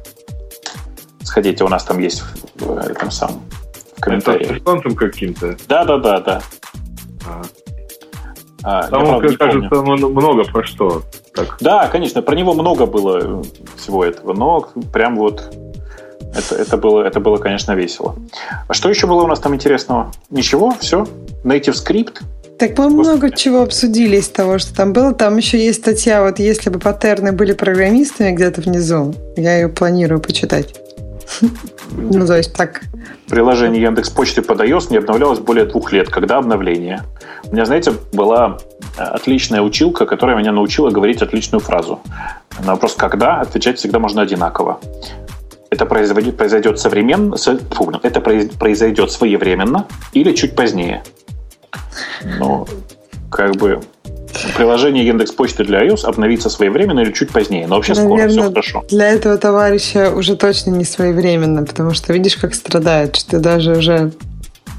Сходите, 1.22 1.62
у 1.62 1.68
нас 1.68 1.84
там 1.84 2.00
есть 2.00 2.24
в 2.56 2.76
этом 2.78 3.12
самом 3.12 3.42
в 3.96 4.00
комментариях. 4.00 4.56
Это 4.66 4.94
каким-то? 4.96 5.56
Да, 5.68 5.84
да, 5.84 5.98
да, 5.98 6.20
да. 6.20 6.42
А. 7.24 7.42
А, 8.64 8.88
Там, 8.88 9.20
кажется, 9.36 9.82
много 9.82 10.44
про 10.44 10.64
что. 10.64 11.02
Так. 11.34 11.56
Да, 11.60 11.88
конечно, 11.88 12.22
про 12.22 12.36
него 12.36 12.54
много 12.54 12.86
было 12.86 13.42
всего 13.76 14.04
этого, 14.04 14.32
но 14.32 14.68
прям 14.92 15.16
вот 15.16 15.52
это, 16.36 16.54
это, 16.56 16.76
было, 16.76 17.02
это 17.02 17.20
было, 17.20 17.38
конечно, 17.38 17.72
весело. 17.72 18.16
А 18.68 18.74
что 18.74 18.88
еще 18.88 19.06
было 19.06 19.22
у 19.22 19.26
нас 19.26 19.40
там 19.40 19.54
интересного? 19.54 20.12
Ничего, 20.30 20.74
все? 20.80 21.06
Native 21.44 21.74
Script? 21.74 22.22
Так 22.58 22.78
мы 22.78 22.88
много 22.88 23.30
чего 23.30 23.62
обсудили 23.62 24.16
из 24.16 24.28
того, 24.28 24.58
что 24.58 24.74
там 24.74 24.92
было. 24.92 25.12
Там 25.12 25.36
еще 25.36 25.58
есть 25.58 25.80
статья, 25.80 26.22
вот 26.22 26.38
если 26.38 26.70
бы 26.70 26.78
паттерны 26.78 27.32
были 27.32 27.52
программистами 27.52 28.30
где-то 28.30 28.60
внизу, 28.60 29.12
я 29.36 29.56
ее 29.56 29.68
планирую 29.68 30.20
почитать. 30.20 30.74
Ну, 31.90 32.26
то 32.26 32.36
есть 32.36 32.54
так. 32.54 32.82
Приложение 33.28 33.82
Яндекс 33.82 34.10
Почты 34.10 34.42
под 34.42 34.60
iOS 34.60 34.88
не 34.90 34.98
обновлялось 34.98 35.38
более 35.38 35.64
двух 35.64 35.92
лет. 35.92 36.08
Когда 36.08 36.38
обновление? 36.38 37.02
У 37.44 37.52
меня, 37.52 37.64
знаете, 37.64 37.92
была 38.12 38.58
э, 38.98 39.02
отличная 39.02 39.62
училка, 39.62 40.06
которая 40.06 40.36
меня 40.36 40.52
научила 40.52 40.90
говорить 40.90 41.22
отличную 41.22 41.60
фразу. 41.60 42.00
На 42.64 42.72
вопрос 42.72 42.94
«когда?» 42.94 43.40
отвечать 43.40 43.78
всегда 43.78 43.98
можно 43.98 44.22
одинаково. 44.22 44.80
Это 45.70 45.86
произойдет, 45.86 46.36
произойдет 46.36 46.78
современно, 46.78 47.36
фу, 47.36 47.92
это 48.02 48.20
произойдет 48.20 49.10
своевременно 49.10 49.86
или 50.12 50.32
чуть 50.32 50.54
позднее. 50.54 51.02
Ну, 52.38 52.66
как 53.30 53.56
бы 53.56 53.80
приложение 54.56 55.06
Яндекс 55.06 55.32
Почты 55.32 55.64
для 55.64 55.86
iOS 55.86 56.04
обновится 56.04 56.50
своевременно 56.50 57.00
или 57.00 57.12
чуть 57.12 57.30
позднее, 57.30 57.66
но 57.66 57.76
вообще 57.76 57.94
Наверное, 57.94 58.28
скоро, 58.28 58.28
все 58.28 58.48
хорошо. 58.48 58.84
Для 58.90 59.08
этого 59.08 59.36
товарища 59.38 60.12
уже 60.14 60.36
точно 60.36 60.70
не 60.70 60.84
своевременно, 60.84 61.64
потому 61.64 61.92
что 61.92 62.12
видишь, 62.12 62.36
как 62.36 62.54
страдает, 62.54 63.16
что 63.16 63.38
даже 63.40 63.76
уже 63.76 64.12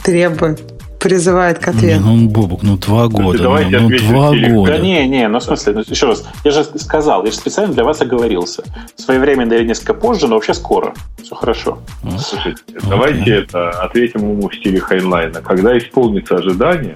требует 0.03 0.61
призывает 1.05 1.59
к 1.59 1.67
ответу. 1.67 1.85
Не, 1.85 1.99
ну, 1.99 2.27
Бобук, 2.27 2.63
ну 2.63 2.77
два 2.77 3.07
года. 3.07 3.43
Ну, 3.43 3.89
ну 3.89 3.97
два 3.99 4.31
года. 4.31 4.71
Да 4.71 4.77
не, 4.79 5.07
не, 5.07 5.27
ну 5.27 5.39
в 5.39 5.43
смысле, 5.43 5.73
ну, 5.73 5.83
еще 5.87 6.07
раз, 6.07 6.27
я 6.43 6.49
же 6.49 6.63
сказал, 6.63 7.23
я 7.23 7.29
же 7.29 7.37
специально 7.37 7.71
для 7.75 7.83
вас 7.83 8.01
оговорился. 8.01 8.63
Своевременно 8.95 9.53
или 9.53 9.67
несколько 9.67 9.93
позже, 9.93 10.27
но 10.27 10.33
вообще 10.33 10.55
скоро. 10.55 10.95
Все 11.21 11.35
хорошо. 11.35 11.77
Ну, 12.01 12.17
слушайте, 12.17 12.63
okay. 12.67 12.89
давайте 12.89 13.35
это 13.35 13.69
ответим 13.69 14.21
ему 14.21 14.49
в 14.49 14.55
стиле 14.55 14.79
Хайнлайна. 14.79 15.43
Когда 15.43 15.77
исполнится 15.77 16.37
ожидание, 16.37 16.95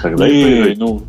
Тогда 0.00 0.26
и, 0.26 0.72
и 0.72 0.76
ну, 0.76 1.02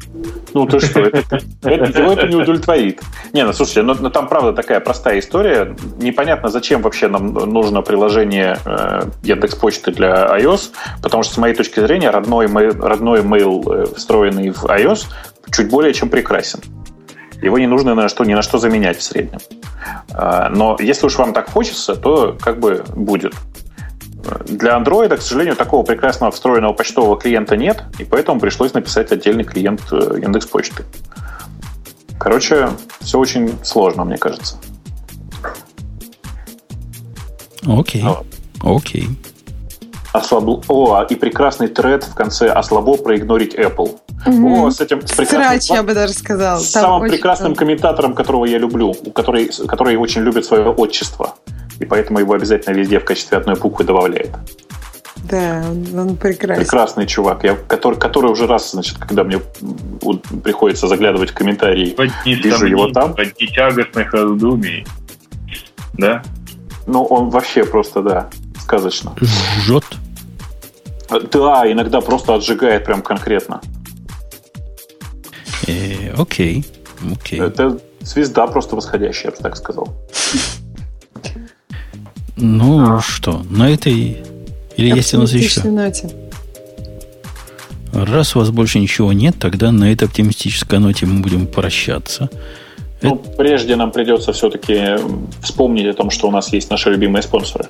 ну 0.53 0.65
ты 0.65 0.79
что, 0.79 1.01
это, 1.01 1.39
это, 1.63 1.99
его 1.99 2.11
это 2.11 2.27
не 2.27 2.35
удовлетворит. 2.35 3.01
Не, 3.31 3.45
ну 3.45 3.53
слушайте, 3.53 3.81
ну, 3.83 3.95
ну 3.99 4.09
там 4.09 4.27
правда 4.27 4.53
такая 4.53 4.79
простая 4.79 5.19
история. 5.19 5.75
Непонятно, 5.99 6.49
зачем 6.49 6.81
вообще 6.81 7.07
нам 7.07 7.33
нужно 7.33 7.81
приложение 7.81 8.57
э, 8.65 9.03
Яндекс 9.23 9.55
Почты 9.55 9.91
для 9.91 10.37
iOS, 10.37 10.71
потому 11.01 11.23
что 11.23 11.35
с 11.35 11.37
моей 11.37 11.55
точки 11.55 11.79
зрения 11.79 12.09
родной, 12.09 12.47
родной 12.47 13.21
mail, 13.21 13.63
э, 13.73 13.85
встроенный 13.95 14.49
в 14.49 14.65
iOS, 14.65 15.05
чуть 15.51 15.69
более 15.69 15.93
чем 15.93 16.09
прекрасен. 16.09 16.59
Его 17.41 17.57
не 17.59 17.67
нужно 17.67 17.91
ни 17.91 17.95
на 17.95 18.09
что, 18.09 18.23
ни 18.23 18.33
на 18.33 18.41
что 18.41 18.57
заменять 18.57 18.97
в 18.97 19.03
среднем. 19.03 19.39
А, 20.13 20.49
но 20.49 20.77
если 20.79 21.05
уж 21.05 21.17
вам 21.17 21.33
так 21.33 21.49
хочется, 21.49 21.95
то 21.95 22.37
как 22.39 22.59
бы 22.59 22.83
будет. 22.95 23.33
Для 24.45 24.77
Android, 24.77 25.15
к 25.17 25.21
сожалению, 25.21 25.55
такого 25.55 25.83
прекрасного 25.83 26.31
встроенного 26.31 26.73
почтового 26.73 27.19
клиента 27.19 27.57
нет, 27.57 27.83
и 27.99 28.05
поэтому 28.05 28.39
пришлось 28.39 28.73
написать 28.73 29.11
отдельный 29.11 29.43
клиент 29.43 29.81
э, 29.91 30.19
Яндекс 30.21 30.45
Почты. 30.45 30.85
Короче, 32.19 32.69
все 33.01 33.19
очень 33.19 33.53
сложно, 33.63 34.05
мне 34.05 34.17
кажется. 34.17 34.57
Окей. 37.65 38.01
Okay. 38.01 38.25
Окей. 38.63 39.03
Okay. 39.03 39.33
Ослабл... 40.13 40.63
О, 40.67 41.03
и 41.09 41.15
прекрасный 41.15 41.67
тред 41.67 42.03
в 42.03 42.13
конце 42.13 42.49
«Ослабо 42.49 42.97
проигнорить 42.97 43.55
Apple». 43.55 43.97
Угу. 44.25 44.67
О, 44.67 44.71
с 44.71 44.79
этим... 44.79 45.05
С 45.05 45.11
прекрасным, 45.11 45.41
Срач, 45.41 45.69
я 45.69 45.83
бы 45.83 45.93
даже 45.93 46.13
сказал. 46.13 46.59
С 46.59 46.69
самым 46.69 47.09
прекрасным 47.09 47.55
круто. 47.55 47.59
комментатором, 47.59 48.13
которого 48.13 48.45
я 48.45 48.59
люблю, 48.59 48.93
который, 49.15 49.49
который 49.67 49.97
очень 49.97 50.21
любит 50.21 50.45
свое 50.45 50.69
отчество 50.69 51.33
и 51.79 51.85
поэтому 51.85 52.19
его 52.19 52.33
обязательно 52.33 52.75
везде 52.75 52.99
в 52.99 53.05
качестве 53.05 53.37
одной 53.37 53.55
буквы 53.55 53.85
добавляет. 53.85 54.31
Да, 55.29 55.63
он 55.95 56.17
прекрасный. 56.17 56.63
Прекрасный 56.63 57.07
чувак, 57.07 57.43
я, 57.43 57.55
который, 57.55 57.97
который 57.97 58.29
уже 58.29 58.45
раз, 58.45 58.71
значит, 58.71 58.97
когда 58.97 59.23
мне 59.23 59.39
приходится 60.43 60.87
заглядывать 60.87 61.31
в 61.31 61.33
комментарии, 61.33 61.95
Одни 61.97 62.35
вижу 62.35 62.65
его 62.65 62.89
там. 62.89 63.15
Одни 63.17 63.47
тягостных 63.47 64.13
раздумий. 64.13 64.85
Да? 65.93 66.23
Ну, 66.87 67.03
он 67.03 67.29
вообще 67.29 67.63
просто, 67.63 68.01
да, 68.01 68.29
сказочно. 68.59 69.15
Жжет? 69.61 69.85
Да, 71.31 71.71
иногда 71.71 72.01
просто 72.01 72.35
отжигает 72.35 72.85
прям 72.85 73.01
конкретно. 73.01 73.61
Э, 75.67 76.13
окей, 76.17 76.65
окей. 77.11 77.39
Это 77.39 77.79
звезда 78.01 78.47
просто 78.47 78.75
восходящая, 78.75 79.31
я 79.31 79.37
бы 79.37 79.37
так 79.37 79.55
сказал. 79.55 79.87
Ну 82.35 82.97
а. 82.97 83.01
что, 83.01 83.43
на 83.49 83.69
этой... 83.69 84.23
Или 84.75 84.95
есть 84.95 85.13
у 85.13 85.19
нас 85.19 85.33
еще? 85.33 85.63
Ноте. 85.69 86.09
Раз 87.91 88.35
у 88.35 88.39
вас 88.39 88.49
больше 88.49 88.79
ничего 88.79 89.13
нет, 89.13 89.35
тогда 89.39 89.71
на 89.71 89.91
этой 89.91 90.05
оптимистической 90.05 90.79
ноте 90.79 91.05
мы 91.05 91.21
будем 91.21 91.45
прощаться. 91.45 92.29
Ну, 93.03 93.15
Это... 93.15 93.29
прежде 93.37 93.75
нам 93.75 93.91
придется 93.91 94.33
все-таки 94.33 94.95
вспомнить 95.41 95.85
о 95.85 95.93
том, 95.93 96.09
что 96.09 96.27
у 96.27 96.31
нас 96.31 96.51
есть 96.51 96.71
наши 96.71 96.89
любимые 96.89 97.21
спонсоры. 97.21 97.65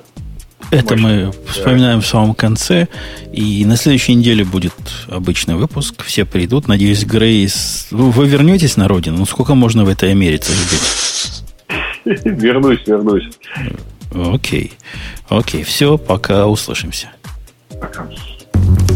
Это 0.70 0.96
мы 0.96 1.32
вспоминаем 1.46 2.00
в 2.00 2.06
самом 2.06 2.34
конце. 2.34 2.88
И 3.32 3.64
на 3.66 3.76
следующей 3.76 4.14
неделе 4.14 4.44
будет 4.44 4.72
обычный 5.08 5.54
выпуск. 5.54 6.02
Все 6.04 6.24
придут. 6.24 6.68
Надеюсь, 6.68 7.04
Грейс... 7.04 7.88
Вы 7.90 8.26
вернетесь 8.26 8.76
на 8.76 8.88
родину? 8.88 9.18
Ну, 9.18 9.26
сколько 9.26 9.54
можно 9.54 9.84
в 9.84 9.88
этой 9.88 10.10
Америке 10.10 10.46
жить? 10.52 11.44
Вернусь, 12.24 12.80
вернусь. 12.86 13.24
Окей. 14.12 14.72
Окей, 15.28 15.64
все, 15.64 15.98
пока 15.98 16.46
услышимся. 16.46 17.10
Пока. 17.80 18.08